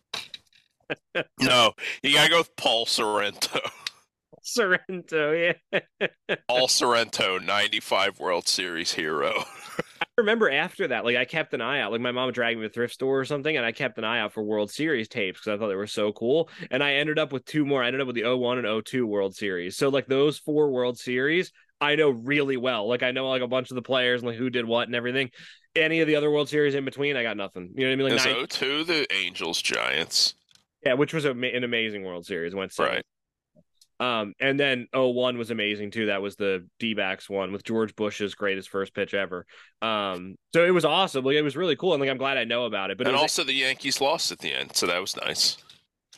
no, 1.41 1.73
you 2.03 2.15
gotta 2.15 2.31
go 2.31 2.39
with 2.39 2.55
Paul 2.57 2.87
Sorrento. 2.87 3.61
Sorrento, 4.43 5.33
yeah. 5.33 5.81
Paul 6.49 6.69
Sorrento, 6.69 7.39
'95 7.39 8.19
World 8.21 8.49
Series 8.49 8.93
hero. 8.93 9.45
I 10.01 10.07
remember 10.17 10.51
after 10.51 10.89
that, 10.89 11.05
like 11.05 11.17
I 11.17 11.25
kept 11.25 11.55
an 11.55 11.61
eye 11.61 11.81
out. 11.81 11.93
Like 11.93 12.01
my 12.01 12.13
mom 12.13 12.33
dragged 12.33 12.59
me 12.59 12.67
to 12.67 12.73
thrift 12.73 12.95
store 12.95 13.21
or 13.21 13.25
something, 13.25 13.57
and 13.57 13.67
I 13.67 13.73
kept 13.73 13.99
an 13.99 14.05
eye 14.05 14.21
out 14.21 14.33
for 14.33 14.43
World 14.43 14.71
Series 14.71 15.09
tapes 15.09 15.41
because 15.41 15.55
I 15.55 15.59
thought 15.59 15.69
they 15.69 15.75
were 15.75 15.87
so 15.87 16.13
cool. 16.13 16.49
And 16.71 16.83
I 16.83 16.95
ended 16.95 17.19
up 17.19 17.33
with 17.33 17.45
two 17.45 17.67
more. 17.67 17.83
I 17.83 17.89
ended 17.89 18.01
up 18.01 18.07
with 18.07 18.17
the 18.17 18.25
01 18.25 18.65
and 18.65 18.85
02 18.85 19.07
World 19.07 19.37
Series. 19.37 19.77
So 19.77 19.89
like 19.89 20.07
those 20.07 20.39
four 20.39 20.71
World 20.71 20.99
Series 20.99 21.53
I 21.81 21.97
know 21.97 22.11
really 22.11 22.57
well. 22.57 22.89
Like 22.89 23.03
I 23.03 23.13
know 23.13 23.29
like 23.29 23.43
a 23.43 23.49
bunch 23.49 23.71
of 23.71 23.77
the 23.77 23.83
players 23.83 24.21
and 24.21 24.29
like 24.29 24.39
who 24.39 24.51
did 24.51 24.65
what 24.65 24.89
and 24.89 24.97
everything. 24.97 25.31
Any 25.77 26.01
of 26.01 26.09
the 26.09 26.17
other 26.17 26.31
World 26.31 26.49
Series 26.49 26.75
in 26.75 26.85
between, 26.85 27.17
I 27.17 27.23
got 27.23 27.37
nothing. 27.37 27.71
You 27.75 27.85
know 27.85 27.91
what 27.91 27.93
I 27.93 28.17
mean? 28.17 28.17
Like 28.19 28.43
Is 28.53 28.59
02 28.59 28.85
the 28.85 29.07
Angels 29.15 29.63
Giants? 29.63 30.35
Yeah, 30.85 30.95
which 30.95 31.13
was 31.13 31.25
a, 31.25 31.33
an 31.33 31.65
amazing 31.65 32.05
World 32.05 32.27
Series. 32.27 32.55
Went 32.55 32.73
seven. 32.73 32.95
Right. 32.95 33.05
Um, 34.01 34.35
and 34.39 34.61
then 34.61 34.87
01 34.95 35.39
was 35.39 35.51
amazing 35.51 35.91
too. 35.91 36.07
That 36.07 36.23
was 36.23 36.37
the 36.37 36.69
D 36.79 36.95
backs 36.95 37.29
one 37.29 37.53
with 37.53 37.65
George 37.65 37.97
Bush's 37.97 38.35
greatest 38.35 38.69
first 38.69 38.95
pitch 38.95 39.13
ever. 39.13 39.45
Um, 39.83 40.37
so 40.55 40.65
it 40.65 40.71
was 40.71 40.85
awesome. 40.85 41.25
Like 41.25 41.35
it 41.35 41.43
was 41.43 41.57
really 41.57 41.75
cool, 41.75 41.95
and 41.95 42.01
like 42.01 42.11
I'm 42.11 42.19
glad 42.19 42.39
I 42.39 42.45
know 42.45 42.65
about 42.65 42.91
it. 42.91 42.99
But 42.99 43.09
and 43.09 43.17
it 43.17 43.21
also 43.21 43.43
the 43.43 43.53
Yankees 43.53 44.01
lost 44.01 44.31
at 44.31 44.39
the 44.39 44.53
end, 44.53 44.77
so 44.77 44.87
that 44.87 45.01
was 45.01 45.17
nice. 45.17 45.57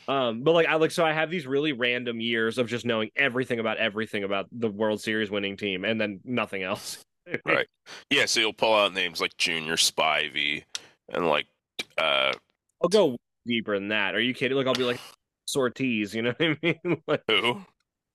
Um, 0.09 0.43
but 0.43 0.53
like 0.53 0.67
I 0.67 0.75
like 0.75 0.91
so 0.91 1.05
I 1.05 1.13
have 1.13 1.31
these 1.31 1.47
really 1.47 1.73
random 1.73 2.21
years 2.21 2.59
of 2.59 2.69
just 2.69 2.85
knowing 2.85 3.11
everything 3.17 3.61
about 3.61 3.79
everything 3.79 4.25
about 4.25 4.47
the 4.53 4.69
World 4.69 5.01
Series 5.01 5.31
winning 5.31 5.57
team 5.57 5.85
and 5.85 6.01
then 6.01 6.21
nothing 6.25 6.63
else. 6.63 7.03
right. 7.47 7.69
Yeah, 8.11 8.27
so 8.27 8.41
you'll 8.41 8.53
pull 8.53 8.75
out 8.75 8.93
names 8.93 9.21
like 9.21 9.37
Junior 9.37 9.77
Spivey 9.77 10.65
and 11.11 11.29
like 11.29 11.47
uh 11.97 12.33
I'll 12.83 12.89
go 12.89 13.17
deeper 13.47 13.75
than 13.79 13.89
that. 13.89 14.15
Are 14.15 14.21
you 14.21 14.35
kidding? 14.35 14.57
Like 14.57 14.67
I'll 14.67 14.75
be 14.75 14.85
like 14.85 15.01
Ortiz, 15.57 16.15
you 16.15 16.23
know 16.23 16.35
what 16.37 16.49
I 16.49 16.57
mean? 16.85 17.03
like, 17.07 17.23
Who? 17.29 17.61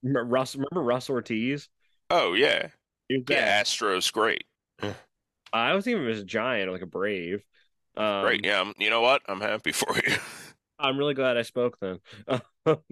Russ 0.04 0.56
remember 0.56 0.82
Russ 0.84 1.10
Ortiz? 1.10 1.70
Oh 2.10 2.34
yeah. 2.34 2.70
Yeah, 3.10 3.62
Astros 3.62 4.12
great. 4.12 4.46
I 5.54 5.74
was 5.74 5.86
thinking 5.86 6.04
of 6.04 6.10
as 6.10 6.20
a 6.20 6.26
giant, 6.26 6.72
like 6.72 6.82
a 6.82 6.88
brave. 6.88 7.44
Um, 7.96 8.24
great, 8.24 8.46
yeah. 8.46 8.72
You 8.78 8.90
know 8.90 9.02
what? 9.02 9.22
I'm 9.28 9.42
happy 9.42 9.72
for 9.72 9.96
you. 9.96 10.16
I'm 10.80 10.98
really 10.98 11.14
glad 11.14 11.38
I 11.38 11.44
spoke 11.44 11.78
then. 11.80 12.00
Listen, 12.66 12.84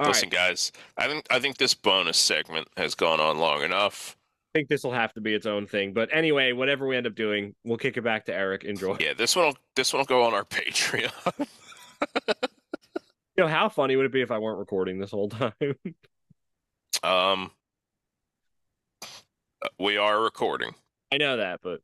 right. 0.00 0.30
guys, 0.30 0.72
I 0.96 1.06
think 1.08 1.26
I 1.30 1.38
think 1.38 1.58
this 1.58 1.74
bonus 1.74 2.16
segment 2.16 2.68
has 2.76 2.94
gone 2.94 3.20
on 3.20 3.38
long 3.38 3.62
enough. 3.62 4.16
I 4.54 4.58
think 4.58 4.68
this 4.68 4.84
will 4.84 4.92
have 4.92 5.14
to 5.14 5.22
be 5.22 5.32
its 5.32 5.46
own 5.46 5.66
thing. 5.66 5.94
But 5.94 6.10
anyway, 6.12 6.52
whatever 6.52 6.86
we 6.86 6.94
end 6.94 7.06
up 7.06 7.14
doing, 7.14 7.54
we'll 7.64 7.78
kick 7.78 7.96
it 7.96 8.02
back 8.02 8.26
to 8.26 8.34
Eric. 8.34 8.64
Enjoy. 8.64 8.98
Yeah, 9.00 9.14
this 9.14 9.34
one 9.34 9.54
this 9.76 9.94
one 9.94 10.00
will 10.00 10.04
go 10.06 10.24
on 10.24 10.34
our 10.34 10.44
Patreon. 10.44 11.10
you 12.28 12.34
know, 13.38 13.48
how 13.48 13.70
funny 13.70 13.96
would 13.96 14.04
it 14.04 14.12
be 14.12 14.20
if 14.20 14.30
I 14.30 14.38
weren't 14.38 14.58
recording 14.58 14.98
this 14.98 15.10
whole 15.10 15.30
time? 15.30 15.52
um 17.02 17.50
we 19.78 19.96
are 19.96 20.20
recording. 20.20 20.74
I 21.10 21.16
know 21.16 21.38
that, 21.38 21.60
but 21.62 21.80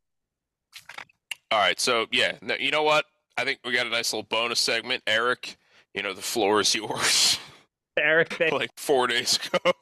all 1.50 1.58
right, 1.58 1.80
so 1.80 2.06
yeah, 2.12 2.32
no, 2.42 2.54
you 2.60 2.70
know 2.70 2.82
what? 2.82 3.06
I 3.38 3.44
think 3.44 3.60
we 3.64 3.72
got 3.72 3.86
a 3.86 3.90
nice 3.90 4.12
little 4.12 4.28
bonus 4.28 4.60
segment. 4.60 5.02
Eric, 5.06 5.56
you 5.94 6.02
know, 6.02 6.12
the 6.12 6.20
floor 6.20 6.60
is 6.60 6.74
yours. 6.74 7.38
Eric, 7.98 8.34
thank- 8.34 8.52
like 8.52 8.70
four 8.76 9.06
days 9.06 9.38
ago. 9.38 9.72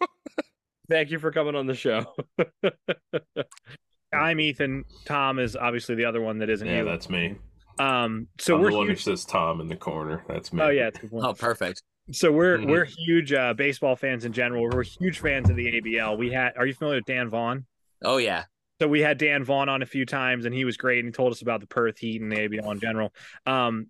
Thank 0.88 1.11
you 1.11 1.18
for 1.18 1.31
coming 1.31 1.55
on 1.55 1.66
the 1.66 1.75
show. 1.75 2.14
I'm 4.12 4.40
Ethan. 4.40 4.85
Tom 5.05 5.38
is 5.38 5.57
obviously 5.57 5.94
the 5.94 6.05
other 6.05 6.20
one 6.20 6.38
that 6.38 6.51
isn't 6.51 6.66
yeah, 6.66 6.79
you. 6.79 6.85
that's 6.85 7.11
me. 7.11 7.37
Um, 7.79 8.29
so 8.38 8.55
I'm 8.55 8.62
we're 8.62 8.70
the 8.70 8.77
one 8.77 8.87
huge... 8.87 8.99
who 8.99 9.11
says 9.11 9.25
Tom 9.25 9.61
in 9.61 9.68
the 9.68 9.77
corner. 9.77 10.25
That's 10.29 10.53
me. 10.53 10.62
Oh 10.62 10.68
yeah, 10.68 10.90
oh 11.12 11.35
perfect. 11.35 11.83
So 12.12 12.31
we're 12.31 12.59
mm-hmm. 12.59 12.70
we're 12.70 12.85
huge 12.85 13.33
uh, 13.33 13.55
baseball 13.55 13.96
fans 13.96 14.25
in 14.25 14.33
general. 14.33 14.62
We're 14.62 14.85
huge 14.85 15.18
fans 15.18 15.51
of 15.51 15.57
the 15.57 15.81
ABL. 15.81 16.16
We 16.16 16.31
had. 16.31 16.53
Are 16.57 16.66
you 16.66 16.72
familiar 16.72 16.99
with 16.99 17.07
Dan 17.07 17.29
Vaughn? 17.29 17.66
Oh 18.03 18.16
yeah. 18.18 18.44
So 18.81 18.88
we 18.88 19.01
had 19.01 19.18
Dan 19.18 19.42
Vaughn 19.42 19.68
on 19.68 19.83
a 19.83 19.87
few 19.87 20.05
times, 20.05 20.44
and 20.44 20.55
he 20.55 20.64
was 20.64 20.77
great, 20.77 20.99
and 20.99 21.09
he 21.09 21.12
told 21.12 21.33
us 21.33 21.42
about 21.42 21.61
the 21.61 21.66
Perth 21.66 21.99
Heat 21.99 22.20
and 22.20 22.31
the 22.31 22.37
ABL 22.37 22.72
in 22.72 22.81
general. 22.81 23.12
Um, 23.46 23.87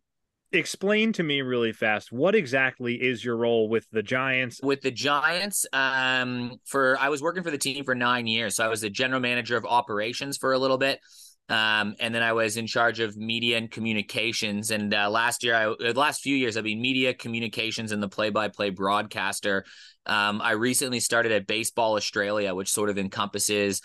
explain 0.52 1.12
to 1.14 1.22
me 1.22 1.42
really 1.42 1.72
fast 1.72 2.12
what 2.12 2.34
exactly 2.34 2.94
is 2.94 3.24
your 3.24 3.36
role 3.36 3.68
with 3.68 3.86
the 3.90 4.02
Giants? 4.02 4.60
With 4.62 4.80
the 4.80 4.90
Giants, 4.90 5.66
um, 5.72 6.56
for 6.64 6.96
I 6.98 7.08
was 7.08 7.22
working 7.22 7.42
for 7.42 7.50
the 7.50 7.58
team 7.58 7.84
for 7.84 7.94
nine 7.94 8.26
years, 8.26 8.56
so 8.56 8.64
I 8.64 8.68
was 8.68 8.80
the 8.80 8.90
general 8.90 9.20
manager 9.20 9.56
of 9.56 9.64
operations 9.64 10.36
for 10.36 10.52
a 10.52 10.58
little 10.58 10.78
bit. 10.78 11.00
Um, 11.48 11.94
and 12.00 12.12
then 12.12 12.24
I 12.24 12.32
was 12.32 12.56
in 12.56 12.66
charge 12.66 12.98
of 12.98 13.16
media 13.16 13.56
and 13.56 13.70
communications. 13.70 14.72
And 14.72 14.92
uh, 14.92 15.08
last 15.08 15.44
year, 15.44 15.54
I 15.54 15.92
the 15.92 15.98
last 15.98 16.20
few 16.20 16.34
years, 16.34 16.56
I've 16.56 16.64
been 16.64 16.80
media, 16.80 17.14
communications, 17.14 17.92
and 17.92 18.02
the 18.02 18.08
play-by-play 18.08 18.70
broadcaster. 18.70 19.64
Um, 20.06 20.40
I 20.42 20.52
recently 20.52 20.98
started 20.98 21.30
at 21.32 21.46
Baseball 21.46 21.94
Australia, 21.94 22.54
which 22.54 22.70
sort 22.70 22.90
of 22.90 22.98
encompasses 22.98 23.80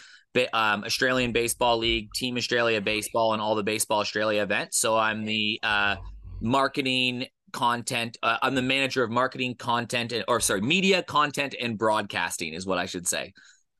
um, 0.53 0.83
Australian 0.85 1.33
Baseball 1.33 1.77
League, 1.77 2.11
Team 2.13 2.37
Australia 2.37 2.81
Baseball, 2.81 3.33
and 3.33 3.41
all 3.41 3.55
the 3.55 3.63
Baseball 3.63 3.99
Australia 3.99 4.41
events. 4.41 4.79
So 4.79 4.97
I'm 4.97 5.25
the 5.25 5.59
uh, 5.61 5.97
marketing 6.41 7.27
content. 7.53 8.17
Uh, 8.23 8.37
I'm 8.41 8.55
the 8.55 8.61
manager 8.61 9.03
of 9.03 9.11
marketing 9.11 9.55
content, 9.55 10.11
and, 10.11 10.23
or 10.27 10.39
sorry, 10.39 10.61
media 10.61 11.03
content 11.03 11.55
and 11.59 11.77
broadcasting 11.77 12.53
is 12.53 12.65
what 12.65 12.77
I 12.77 12.85
should 12.85 13.07
say. 13.07 13.33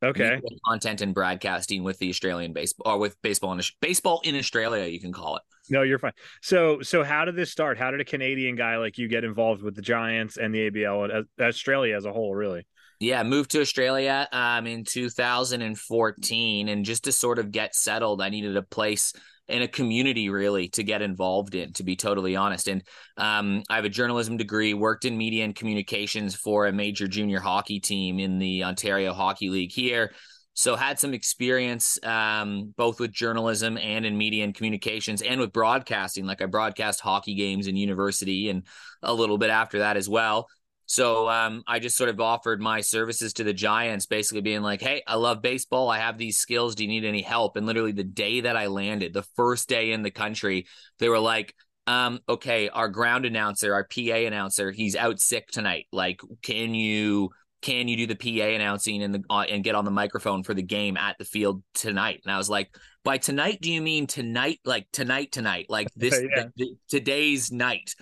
Okay. 0.04 0.36
Media 0.36 0.58
content 0.66 1.02
and 1.02 1.14
broadcasting 1.14 1.84
with 1.84 2.00
the 2.00 2.10
Australian 2.10 2.54
baseball 2.54 2.94
or 2.94 2.98
with 3.00 3.22
baseball 3.22 3.54
in 3.54 3.62
baseball 3.82 4.22
in 4.24 4.36
Australia, 4.36 4.86
you 4.86 5.00
can 5.00 5.14
call 5.14 5.36
it. 5.36 5.44
No, 5.70 5.84
you're 5.84 6.00
fine. 6.00 6.14
So, 6.42 6.82
so 6.82 7.04
how 7.04 7.24
did 7.26 7.36
this 7.36 7.52
start? 7.52 7.78
How 7.78 7.92
did 7.92 8.02
a 8.02 8.06
Canadian 8.06 8.56
guy 8.56 8.78
like 8.78 8.98
you 8.98 9.08
get 9.08 9.24
involved 9.24 9.62
with 9.62 9.76
the 9.76 9.82
Giants 9.82 10.38
and 10.38 10.54
the 10.54 10.70
ABL 10.70 11.16
and 11.16 11.28
Australia 11.40 11.96
as 11.96 12.06
a 12.06 12.12
whole? 12.12 12.34
Really? 12.34 12.66
Yeah, 13.00 13.24
moved 13.24 13.52
to 13.52 13.62
Australia 13.62 14.28
um, 14.32 14.68
in 14.68 14.84
2014, 14.84 16.68
and 16.68 16.86
just 16.86 17.06
to 17.06 17.12
sort 17.12 17.40
of 17.40 17.52
get 17.52 17.74
settled, 17.74 18.22
I 18.22 18.30
needed 18.30 18.58
a 18.58 18.62
place 18.62 19.14
and 19.52 19.64
a 19.64 19.68
community 19.68 20.30
really 20.30 20.70
to 20.70 20.84
get 20.84 21.02
involved 21.02 21.56
in 21.56 21.74
to 21.74 21.84
be 21.84 21.96
totally 21.96 22.36
honest. 22.36 22.68
And 22.68 22.84
um, 23.18 23.64
i 23.70 23.76
have 23.76 23.86
a 23.86 23.90
journalism 23.90 24.38
degree 24.38 24.74
worked 24.74 25.06
in 25.06 25.18
media 25.18 25.44
and 25.44 25.56
communications 25.56 26.36
for 26.36 26.68
a 26.68 26.72
major 26.72 27.08
junior 27.08 27.40
hockey 27.40 27.80
team 27.80 28.20
in 28.20 28.40
the 28.40 28.64
ontario 28.64 29.14
hockey 29.14 29.50
league 29.50 29.72
here. 29.72 30.14
So 30.54 30.76
had 30.76 31.00
some 31.00 31.14
experience 31.14 31.98
um, 32.04 32.74
both 32.76 33.00
with 33.00 33.12
journalism 33.12 33.78
and 33.78 34.06
in 34.06 34.18
media 34.18 34.44
and 34.44 34.54
communications 34.54 35.22
and 35.22 35.40
with 35.40 35.54
broadcasting. 35.54 36.26
Like 36.26 36.42
i 36.42 36.46
broadcast 36.46 37.00
hockey 37.00 37.36
games 37.36 37.68
in 37.68 37.76
university 37.76 38.50
and 38.50 38.64
a 39.02 39.14
little 39.14 39.38
bit 39.38 39.50
after 39.50 39.80
that 39.80 39.98
as 39.98 40.10
well 40.10 40.48
so 40.92 41.30
um, 41.30 41.64
I 41.66 41.80
just 41.80 41.96
sort 41.96 42.10
of 42.10 42.20
offered 42.20 42.62
my 42.62 42.82
services 42.82 43.32
to 43.36 43.46
the 43.46 43.54
Giants, 43.54 44.06
basically 44.08 44.42
being 44.42 44.62
like, 44.62 44.82
"Hey, 44.82 45.02
I 45.08 45.16
love 45.16 45.42
baseball. 45.42 45.90
I 45.90 46.00
have 46.00 46.18
these 46.18 46.38
skills. 46.38 46.76
Do 46.76 46.84
you 46.84 46.90
need 46.90 47.06
any 47.06 47.22
help?" 47.22 47.56
And 47.56 47.66
literally 47.66 47.94
the 47.94 48.04
day 48.04 48.42
that 48.42 48.58
I 48.58 48.68
landed, 48.68 49.14
the 49.14 49.24
first 49.38 49.70
day 49.70 49.94
in 49.94 50.02
the 50.04 50.12
country, 50.12 50.68
they 51.00 51.08
were 51.08 51.18
like, 51.18 51.56
um, 51.88 52.20
"Okay, 52.28 52.68
our 52.68 52.90
ground 52.90 53.26
announcer, 53.26 53.74
our 53.74 53.86
PA 53.86 54.26
announcer, 54.26 54.72
he's 54.72 54.98
out 54.98 55.22
sick 55.22 55.48
tonight. 55.48 55.86
Like, 55.94 56.20
can 56.42 56.76
you?" 56.76 57.30
Can 57.62 57.88
you 57.88 57.96
do 57.96 58.08
the 58.08 58.16
PA 58.16 58.46
announcing 58.48 59.04
and 59.04 59.14
the 59.14 59.24
uh, 59.30 59.42
and 59.42 59.64
get 59.64 59.76
on 59.76 59.86
the 59.86 59.92
microphone 59.92 60.44
for 60.44 60.54
the 60.54 60.64
game 60.64 60.98
at 60.98 61.18
the 61.18 61.26
field 61.26 61.64
tonight? 61.74 62.22
And 62.26 62.34
I 62.34 62.38
was 62.38 62.50
like, 62.50 62.76
by 63.04 63.18
tonight, 63.18 63.60
do 63.62 63.72
you 63.72 63.82
mean 63.82 64.08
tonight, 64.08 64.60
like 64.66 64.88
tonight, 64.92 65.32
tonight, 65.32 65.66
like 65.70 65.88
this 65.96 66.20
Yeah. 66.20 66.44
the- 66.46 66.52
the- 66.58 66.76
today's 66.90 67.52
night? 67.52 67.94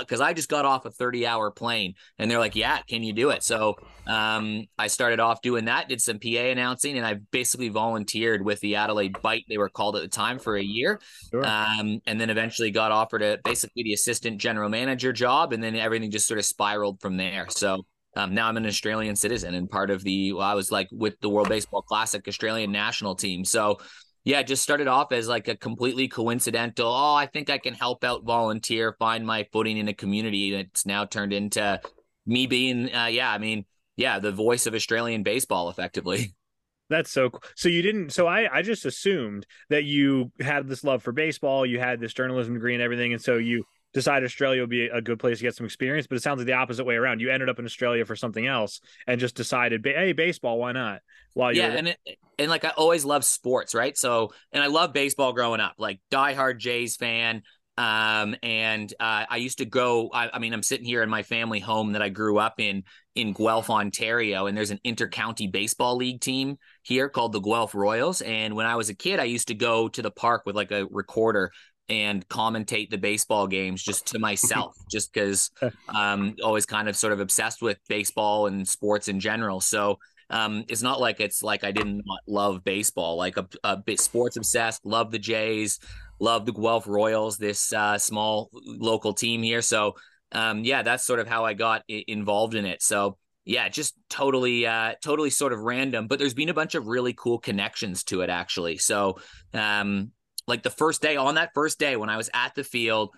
because 0.00 0.22
I 0.22 0.32
just 0.32 0.48
got 0.48 0.64
off 0.64 0.86
a 0.86 0.90
30 0.90 1.26
hour 1.26 1.50
plane 1.50 1.92
and 2.18 2.30
they're 2.30 2.38
like, 2.38 2.56
yeah, 2.56 2.78
can 2.88 3.02
you 3.02 3.12
do 3.12 3.28
it? 3.28 3.42
So 3.42 3.74
um, 4.06 4.64
I 4.78 4.86
started 4.86 5.20
off 5.20 5.42
doing 5.42 5.66
that, 5.66 5.86
did 5.90 6.00
some 6.00 6.18
PA 6.18 6.28
announcing, 6.30 6.96
and 6.96 7.06
I 7.06 7.16
basically 7.30 7.68
volunteered 7.68 8.42
with 8.42 8.58
the 8.60 8.76
Adelaide 8.76 9.20
Bite, 9.20 9.44
they 9.50 9.58
were 9.58 9.68
called 9.68 9.96
at 9.96 10.00
the 10.00 10.08
time 10.08 10.38
for 10.38 10.56
a 10.56 10.62
year. 10.62 10.98
Sure. 11.30 11.44
Um, 11.44 12.00
and 12.06 12.18
then 12.18 12.30
eventually 12.30 12.70
got 12.70 12.90
offered 12.90 13.20
a 13.20 13.38
basically 13.44 13.82
the 13.82 13.92
assistant 13.92 14.40
general 14.40 14.70
manager 14.70 15.12
job, 15.12 15.52
and 15.52 15.62
then 15.62 15.76
everything 15.76 16.10
just 16.10 16.26
sort 16.26 16.38
of 16.38 16.46
spiraled 16.46 16.98
from 17.02 17.18
there. 17.18 17.44
So 17.50 17.84
um, 18.16 18.34
now 18.34 18.48
I'm 18.48 18.56
an 18.56 18.66
Australian 18.66 19.14
citizen 19.14 19.54
and 19.54 19.70
part 19.70 19.90
of 19.90 20.02
the, 20.02 20.32
well, 20.32 20.42
I 20.42 20.54
was 20.54 20.72
like 20.72 20.88
with 20.90 21.20
the 21.20 21.28
World 21.28 21.48
Baseball 21.48 21.82
Classic 21.82 22.26
Australian 22.26 22.72
national 22.72 23.14
team. 23.14 23.44
So 23.44 23.78
yeah, 24.24 24.42
just 24.42 24.62
started 24.62 24.88
off 24.88 25.12
as 25.12 25.28
like 25.28 25.46
a 25.46 25.56
completely 25.56 26.08
coincidental. 26.08 26.88
Oh, 26.88 27.14
I 27.14 27.26
think 27.26 27.50
I 27.50 27.58
can 27.58 27.74
help 27.74 28.02
out, 28.02 28.24
volunteer, 28.24 28.96
find 28.98 29.24
my 29.24 29.46
footing 29.52 29.76
in 29.76 29.86
a 29.86 29.94
community. 29.94 30.50
That's 30.50 30.84
now 30.86 31.04
turned 31.04 31.32
into 31.32 31.80
me 32.26 32.46
being, 32.46 32.92
uh, 32.92 33.06
yeah, 33.06 33.30
I 33.30 33.38
mean, 33.38 33.66
yeah, 33.96 34.18
the 34.18 34.32
voice 34.32 34.66
of 34.66 34.74
Australian 34.74 35.22
baseball, 35.22 35.68
effectively. 35.68 36.34
That's 36.88 37.10
so 37.10 37.30
cool. 37.30 37.42
So 37.56 37.68
you 37.68 37.82
didn't. 37.82 38.10
So 38.10 38.28
I 38.28 38.58
I 38.58 38.62
just 38.62 38.86
assumed 38.86 39.44
that 39.70 39.84
you 39.84 40.30
had 40.40 40.68
this 40.68 40.84
love 40.84 41.02
for 41.02 41.10
baseball. 41.10 41.66
You 41.66 41.80
had 41.80 41.98
this 41.98 42.14
journalism 42.14 42.54
degree 42.54 42.74
and 42.74 42.82
everything, 42.82 43.12
and 43.12 43.20
so 43.20 43.38
you 43.38 43.64
decided 43.94 44.26
Australia 44.26 44.62
would 44.62 44.70
be 44.70 44.86
a 44.86 45.00
good 45.00 45.18
place 45.18 45.38
to 45.38 45.44
get 45.44 45.54
some 45.54 45.66
experience. 45.66 46.06
But 46.06 46.16
it 46.16 46.22
sounds 46.22 46.38
like 46.38 46.46
the 46.46 46.52
opposite 46.52 46.84
way 46.84 46.96
around. 46.96 47.20
You 47.20 47.30
ended 47.30 47.48
up 47.48 47.58
in 47.58 47.64
Australia 47.64 48.04
for 48.04 48.16
something 48.16 48.46
else 48.46 48.80
and 49.06 49.20
just 49.20 49.34
decided, 49.34 49.84
hey, 49.84 50.12
baseball, 50.12 50.58
why 50.58 50.72
not? 50.72 51.00
While 51.34 51.52
you 51.52 51.62
yeah, 51.62 51.68
and 51.68 51.88
it, 51.88 51.98
and 52.38 52.50
like 52.50 52.64
I 52.64 52.70
always 52.70 53.04
love 53.04 53.24
sports, 53.24 53.74
right? 53.74 53.96
So, 53.96 54.32
and 54.52 54.62
I 54.62 54.66
love 54.66 54.92
baseball 54.92 55.32
growing 55.32 55.60
up, 55.60 55.74
like 55.78 56.00
diehard 56.10 56.58
Jays 56.58 56.96
fan. 56.96 57.42
Um, 57.78 58.36
and 58.42 58.90
uh, 58.98 59.26
I 59.28 59.36
used 59.36 59.58
to 59.58 59.66
go. 59.66 60.08
I, 60.12 60.30
I 60.32 60.38
mean, 60.38 60.54
I'm 60.54 60.62
sitting 60.62 60.86
here 60.86 61.02
in 61.02 61.10
my 61.10 61.22
family 61.22 61.60
home 61.60 61.92
that 61.92 62.00
I 62.00 62.08
grew 62.08 62.38
up 62.38 62.58
in 62.58 62.84
in 63.14 63.32
Guelph, 63.32 63.70
Ontario, 63.70 64.46
and 64.46 64.56
there's 64.56 64.70
an 64.70 64.80
intercounty 64.84 65.50
baseball 65.50 65.96
league 65.96 66.20
team 66.20 66.56
here 66.82 67.08
called 67.08 67.32
the 67.32 67.40
Guelph 67.40 67.74
Royals. 67.74 68.22
And 68.22 68.54
when 68.54 68.66
I 68.66 68.76
was 68.76 68.88
a 68.88 68.94
kid, 68.94 69.20
I 69.20 69.24
used 69.24 69.48
to 69.48 69.54
go 69.54 69.88
to 69.88 70.02
the 70.02 70.10
park 70.10 70.42
with 70.46 70.56
like 70.56 70.70
a 70.70 70.86
recorder 70.86 71.50
and 71.88 72.26
commentate 72.28 72.90
the 72.90 72.98
baseball 72.98 73.46
games 73.46 73.82
just 73.82 74.06
to 74.08 74.18
myself, 74.18 74.76
just 74.90 75.12
because 75.12 75.50
um 75.94 76.34
always 76.42 76.66
kind 76.66 76.88
of 76.88 76.96
sort 76.96 77.12
of 77.12 77.20
obsessed 77.20 77.62
with 77.62 77.78
baseball 77.88 78.46
and 78.46 78.66
sports 78.66 79.08
in 79.08 79.20
general. 79.20 79.60
So 79.60 79.98
um 80.30 80.64
it's 80.68 80.82
not 80.82 81.00
like 81.00 81.20
it's 81.20 81.42
like 81.42 81.64
I 81.64 81.72
didn't 81.72 82.02
love 82.26 82.64
baseball, 82.64 83.16
like 83.16 83.36
a, 83.36 83.48
a 83.64 83.76
bit 83.76 84.00
sports 84.00 84.36
obsessed, 84.36 84.84
love 84.84 85.10
the 85.10 85.18
Jays, 85.18 85.78
love 86.18 86.46
the 86.46 86.52
Guelph 86.52 86.86
Royals, 86.86 87.38
this 87.38 87.72
uh 87.72 87.98
small 87.98 88.50
local 88.52 89.14
team 89.14 89.42
here. 89.42 89.62
So 89.62 89.94
um 90.32 90.64
yeah, 90.64 90.82
that's 90.82 91.04
sort 91.06 91.20
of 91.20 91.28
how 91.28 91.44
I 91.44 91.54
got 91.54 91.82
I- 91.90 92.04
involved 92.08 92.54
in 92.54 92.66
it. 92.66 92.82
So 92.82 93.16
yeah, 93.44 93.68
just 93.68 93.94
totally 94.10 94.66
uh 94.66 94.94
totally 95.04 95.30
sort 95.30 95.52
of 95.52 95.60
random, 95.60 96.08
but 96.08 96.18
there's 96.18 96.34
been 96.34 96.48
a 96.48 96.54
bunch 96.54 96.74
of 96.74 96.88
really 96.88 97.12
cool 97.12 97.38
connections 97.38 98.02
to 98.04 98.22
it 98.22 98.30
actually. 98.30 98.78
So 98.78 99.18
um 99.54 100.10
like 100.46 100.62
the 100.62 100.70
first 100.70 101.02
day 101.02 101.16
on 101.16 101.36
that 101.36 101.50
first 101.54 101.78
day 101.78 101.96
when 101.96 102.08
I 102.08 102.16
was 102.16 102.30
at 102.34 102.54
the 102.54 102.64
field 102.64 103.10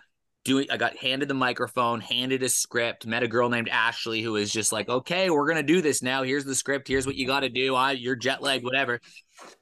doing 0.44 0.66
I 0.70 0.76
got 0.76 0.96
handed 0.96 1.28
the 1.28 1.34
microphone, 1.34 2.00
handed 2.00 2.42
a 2.42 2.48
script, 2.48 3.06
met 3.06 3.22
a 3.22 3.28
girl 3.28 3.48
named 3.48 3.68
Ashley 3.68 4.22
who 4.22 4.32
was 4.32 4.50
just 4.50 4.72
like, 4.72 4.88
"Okay, 4.88 5.30
we're 5.30 5.46
going 5.46 5.56
to 5.56 5.62
do 5.62 5.80
this 5.82 6.02
now. 6.02 6.22
Here's 6.22 6.44
the 6.44 6.54
script. 6.54 6.88
Here's 6.88 7.06
what 7.06 7.16
you 7.16 7.26
got 7.26 7.40
to 7.40 7.48
do. 7.48 7.74
I 7.74 7.92
you're 7.92 8.16
jet 8.16 8.42
lag, 8.42 8.64
whatever." 8.64 9.00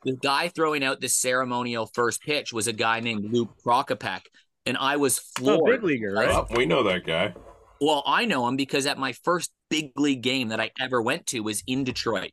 The 0.05 0.17
guy 0.17 0.49
throwing 0.49 0.85
out 0.85 1.01
the 1.01 1.09
ceremonial 1.09 1.91
first 1.93 2.23
pitch 2.23 2.53
was 2.53 2.67
a 2.67 2.73
guy 2.73 3.01
named 3.01 3.33
Luke 3.33 3.51
Prokopec 3.65 4.23
and 4.67 4.77
I 4.77 4.97
was 4.97 5.19
oh, 5.19 5.41
floored. 5.41 5.81
big 5.81 5.85
leaguer, 5.85 6.13
right? 6.13 6.29
Oh, 6.29 6.47
we 6.55 6.67
know 6.67 6.83
that 6.83 7.07
guy. 7.07 7.33
Well, 7.81 8.03
I 8.05 8.25
know 8.25 8.47
him 8.49 8.57
because 8.57 8.87
at 8.87 8.99
my 8.99 9.13
first 9.13 9.53
big 9.71 9.99
league 9.99 10.23
game 10.23 10.49
that 10.49 10.61
I 10.61 10.73
ever 10.81 11.01
went 11.01 11.27
to 11.29 11.41
was 11.41 11.63
in 11.67 11.85
Detroit. 11.85 12.33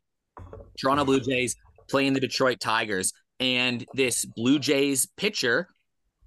Toronto 0.79 1.05
Blue 1.05 1.19
Jays 1.19 1.55
playing 1.89 2.13
the 2.13 2.19
Detroit 2.19 2.59
Tigers. 2.59 3.13
And 3.43 3.85
this 3.93 4.23
Blue 4.25 4.57
Jays 4.57 5.05
pitcher 5.17 5.67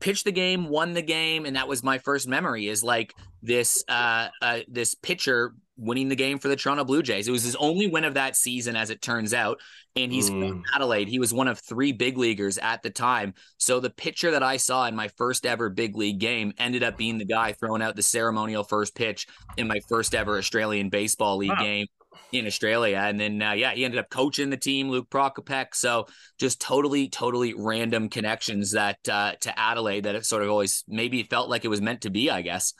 pitched 0.00 0.24
the 0.26 0.32
game, 0.32 0.68
won 0.68 0.92
the 0.92 1.02
game, 1.02 1.46
and 1.46 1.56
that 1.56 1.66
was 1.68 1.82
my 1.82 1.96
first 1.98 2.28
memory 2.28 2.68
is 2.68 2.84
like 2.84 3.14
this 3.42 3.82
uh, 3.88 4.28
uh 4.42 4.60
this 4.68 4.94
pitcher 4.94 5.54
winning 5.78 6.08
the 6.08 6.16
game 6.16 6.38
for 6.38 6.48
the 6.48 6.56
Toronto 6.56 6.84
Blue 6.84 7.02
Jays. 7.02 7.28
It 7.28 7.32
was 7.32 7.42
his 7.44 7.56
only 7.56 7.86
win 7.86 8.04
of 8.04 8.14
that 8.14 8.34
season, 8.36 8.76
as 8.76 8.88
it 8.90 9.02
turns 9.02 9.34
out. 9.34 9.60
And 9.94 10.10
he's 10.12 10.28
from 10.28 10.40
Mm. 10.42 10.62
Adelaide. 10.74 11.08
He 11.08 11.18
was 11.18 11.32
one 11.34 11.48
of 11.48 11.58
three 11.58 11.92
big 11.92 12.16
leaguers 12.18 12.56
at 12.58 12.82
the 12.82 12.88
time. 12.90 13.34
So 13.58 13.80
the 13.80 13.90
pitcher 13.90 14.30
that 14.30 14.42
I 14.42 14.56
saw 14.58 14.86
in 14.86 14.94
my 14.96 15.08
first 15.16 15.44
ever 15.46 15.68
big 15.70 15.96
league 15.96 16.18
game 16.18 16.52
ended 16.58 16.82
up 16.82 16.96
being 16.98 17.18
the 17.18 17.24
guy 17.26 17.52
throwing 17.52 17.82
out 17.82 17.96
the 17.96 18.02
ceremonial 18.02 18.64
first 18.64 18.94
pitch 18.94 19.26
in 19.58 19.66
my 19.66 19.80
first 19.88 20.14
ever 20.14 20.36
Australian 20.38 20.88
Baseball 20.90 21.36
League 21.38 21.50
Wow. 21.50 21.62
game 21.62 21.86
in 22.32 22.46
Australia. 22.46 22.98
And 22.98 23.18
then, 23.18 23.40
uh, 23.42 23.52
yeah, 23.52 23.72
he 23.72 23.84
ended 23.84 23.98
up 23.98 24.10
coaching 24.10 24.50
the 24.50 24.56
team, 24.56 24.90
Luke 24.90 25.08
Prokopec. 25.10 25.74
So 25.74 26.06
just 26.38 26.60
totally, 26.60 27.08
totally 27.08 27.54
random 27.56 28.08
connections 28.08 28.72
that 28.72 28.98
uh, 29.08 29.32
to 29.40 29.58
Adelaide 29.58 30.04
that 30.04 30.14
it 30.14 30.26
sort 30.26 30.42
of 30.42 30.50
always 30.50 30.84
maybe 30.88 31.22
felt 31.22 31.48
like 31.48 31.64
it 31.64 31.68
was 31.68 31.80
meant 31.80 32.02
to 32.02 32.10
be, 32.10 32.30
I 32.30 32.42
guess. 32.42 32.74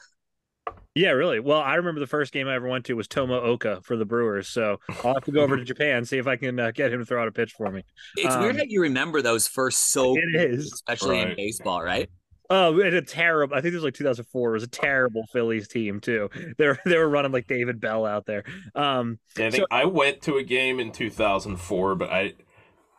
Yeah, 0.95 1.11
really. 1.11 1.39
Well, 1.39 1.61
I 1.61 1.75
remember 1.75 1.99
the 1.99 2.07
first 2.07 2.33
game 2.33 2.47
I 2.47 2.55
ever 2.55 2.67
went 2.67 2.85
to 2.85 2.95
was 2.95 3.07
Tomo 3.07 3.39
Ohka 3.55 3.83
for 3.85 3.95
the 3.95 4.05
Brewers. 4.05 4.47
So 4.49 4.79
I'll 5.03 5.13
have 5.13 5.23
to 5.25 5.31
go 5.31 5.41
over 5.41 5.55
to 5.55 5.63
Japan 5.63 6.03
see 6.03 6.17
if 6.17 6.27
I 6.27 6.35
can 6.35 6.59
uh, 6.59 6.71
get 6.71 6.91
him 6.91 6.99
to 6.99 7.05
throw 7.05 7.21
out 7.21 7.27
a 7.27 7.31
pitch 7.31 7.53
for 7.53 7.71
me. 7.71 7.83
It's 8.15 8.35
weird 8.37 8.55
Um, 8.55 8.57
how 8.57 8.63
you 8.67 8.81
remember 8.81 9.21
those 9.21 9.47
first 9.47 9.91
so 9.91 10.17
It 10.17 10.35
is. 10.35 10.73
especially 10.73 11.19
in 11.19 11.35
baseball, 11.37 11.83
right? 11.83 12.09
Oh, 12.49 12.79
and 12.79 12.95
a 12.95 13.01
terrible. 13.01 13.55
I 13.55 13.61
think 13.61 13.73
it 13.73 13.77
was 13.77 13.83
like 13.83 13.93
2004. 13.93 14.49
It 14.49 14.53
was 14.53 14.63
a 14.63 14.67
terrible 14.67 15.25
Phillies 15.33 15.67
team 15.67 15.99
too. 15.99 16.29
They 16.57 16.67
were 16.67 16.79
they 16.85 16.97
were 16.97 17.09
running 17.09 17.31
like 17.31 17.47
David 17.47 17.79
Bell 17.81 18.05
out 18.05 18.25
there. 18.25 18.43
Um, 18.75 19.19
Yeah, 19.37 19.47
I, 19.47 19.49
So- 19.49 19.65
I 19.71 19.85
went 19.85 20.21
to 20.23 20.37
a 20.37 20.43
game 20.43 20.79
in 20.79 20.91
2004, 20.91 21.95
but 21.95 22.09
I, 22.09 22.29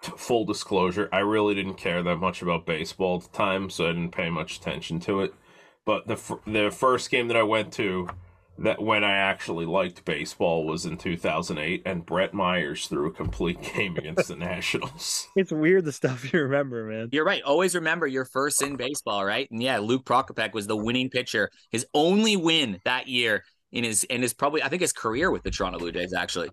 t- 0.03 0.13
full 0.17 0.45
disclosure, 0.45 1.09
I 1.13 1.21
really 1.21 1.55
didn't 1.55 1.75
care 1.75 2.03
that 2.03 2.17
much 2.17 2.43
about 2.43 2.67
baseball 2.67 3.17
at 3.17 3.23
the 3.23 3.37
time, 3.37 3.71
so 3.71 3.85
I 3.87 3.93
didn't 3.93 4.11
pay 4.13 4.29
much 4.31 4.59
attention 4.59 5.01
to 5.01 5.21
it. 5.23 5.35
But 5.85 6.07
the 6.07 6.39
the 6.47 6.71
first 6.71 7.11
game 7.11 7.29
that 7.29 7.37
I 7.37 7.43
went 7.43 7.73
to, 7.75 8.09
that 8.59 8.83
when 8.83 9.05
I 9.05 9.17
actually 9.17 9.67
liked 9.67 10.05
baseball 10.05 10.65
was 10.67 10.85
in 10.85 10.97
2008, 10.97 11.83
and 11.87 12.05
Brett 12.05 12.35
Myers 12.35 12.87
threw 12.89 13.07
a 13.07 13.13
complete 13.13 13.63
game 13.63 13.97
against 13.97 14.29
the 14.29 14.37
Nationals. 14.37 15.29
it's 15.37 15.53
weird 15.53 15.85
the 15.85 15.93
stuff 15.93 16.33
you 16.33 16.41
remember, 16.41 16.85
man. 16.85 17.09
You're 17.13 17.25
right. 17.25 17.43
Always 17.43 17.75
remember 17.75 18.07
your 18.07 18.25
first 18.25 18.61
in 18.63 18.77
baseball, 18.77 19.25
right? 19.25 19.49
And 19.51 19.63
yeah, 19.63 19.79
Luke 19.79 20.05
Prokopec 20.05 20.53
was 20.53 20.67
the 20.67 20.77
winning 20.77 21.11
pitcher, 21.11 21.51
his 21.71 21.87
only 21.95 22.37
win 22.37 22.81
that 22.85 23.09
year 23.09 23.45
in 23.71 23.85
his 23.85 24.05
and 24.09 24.23
his 24.23 24.33
probably 24.33 24.63
I 24.63 24.69
think 24.69 24.83
his 24.83 24.93
career 24.93 25.31
with 25.31 25.43
the 25.43 25.51
Toronto 25.51 25.79
Blue 25.79 25.93
Jays 25.93 26.13
actually. 26.13 26.51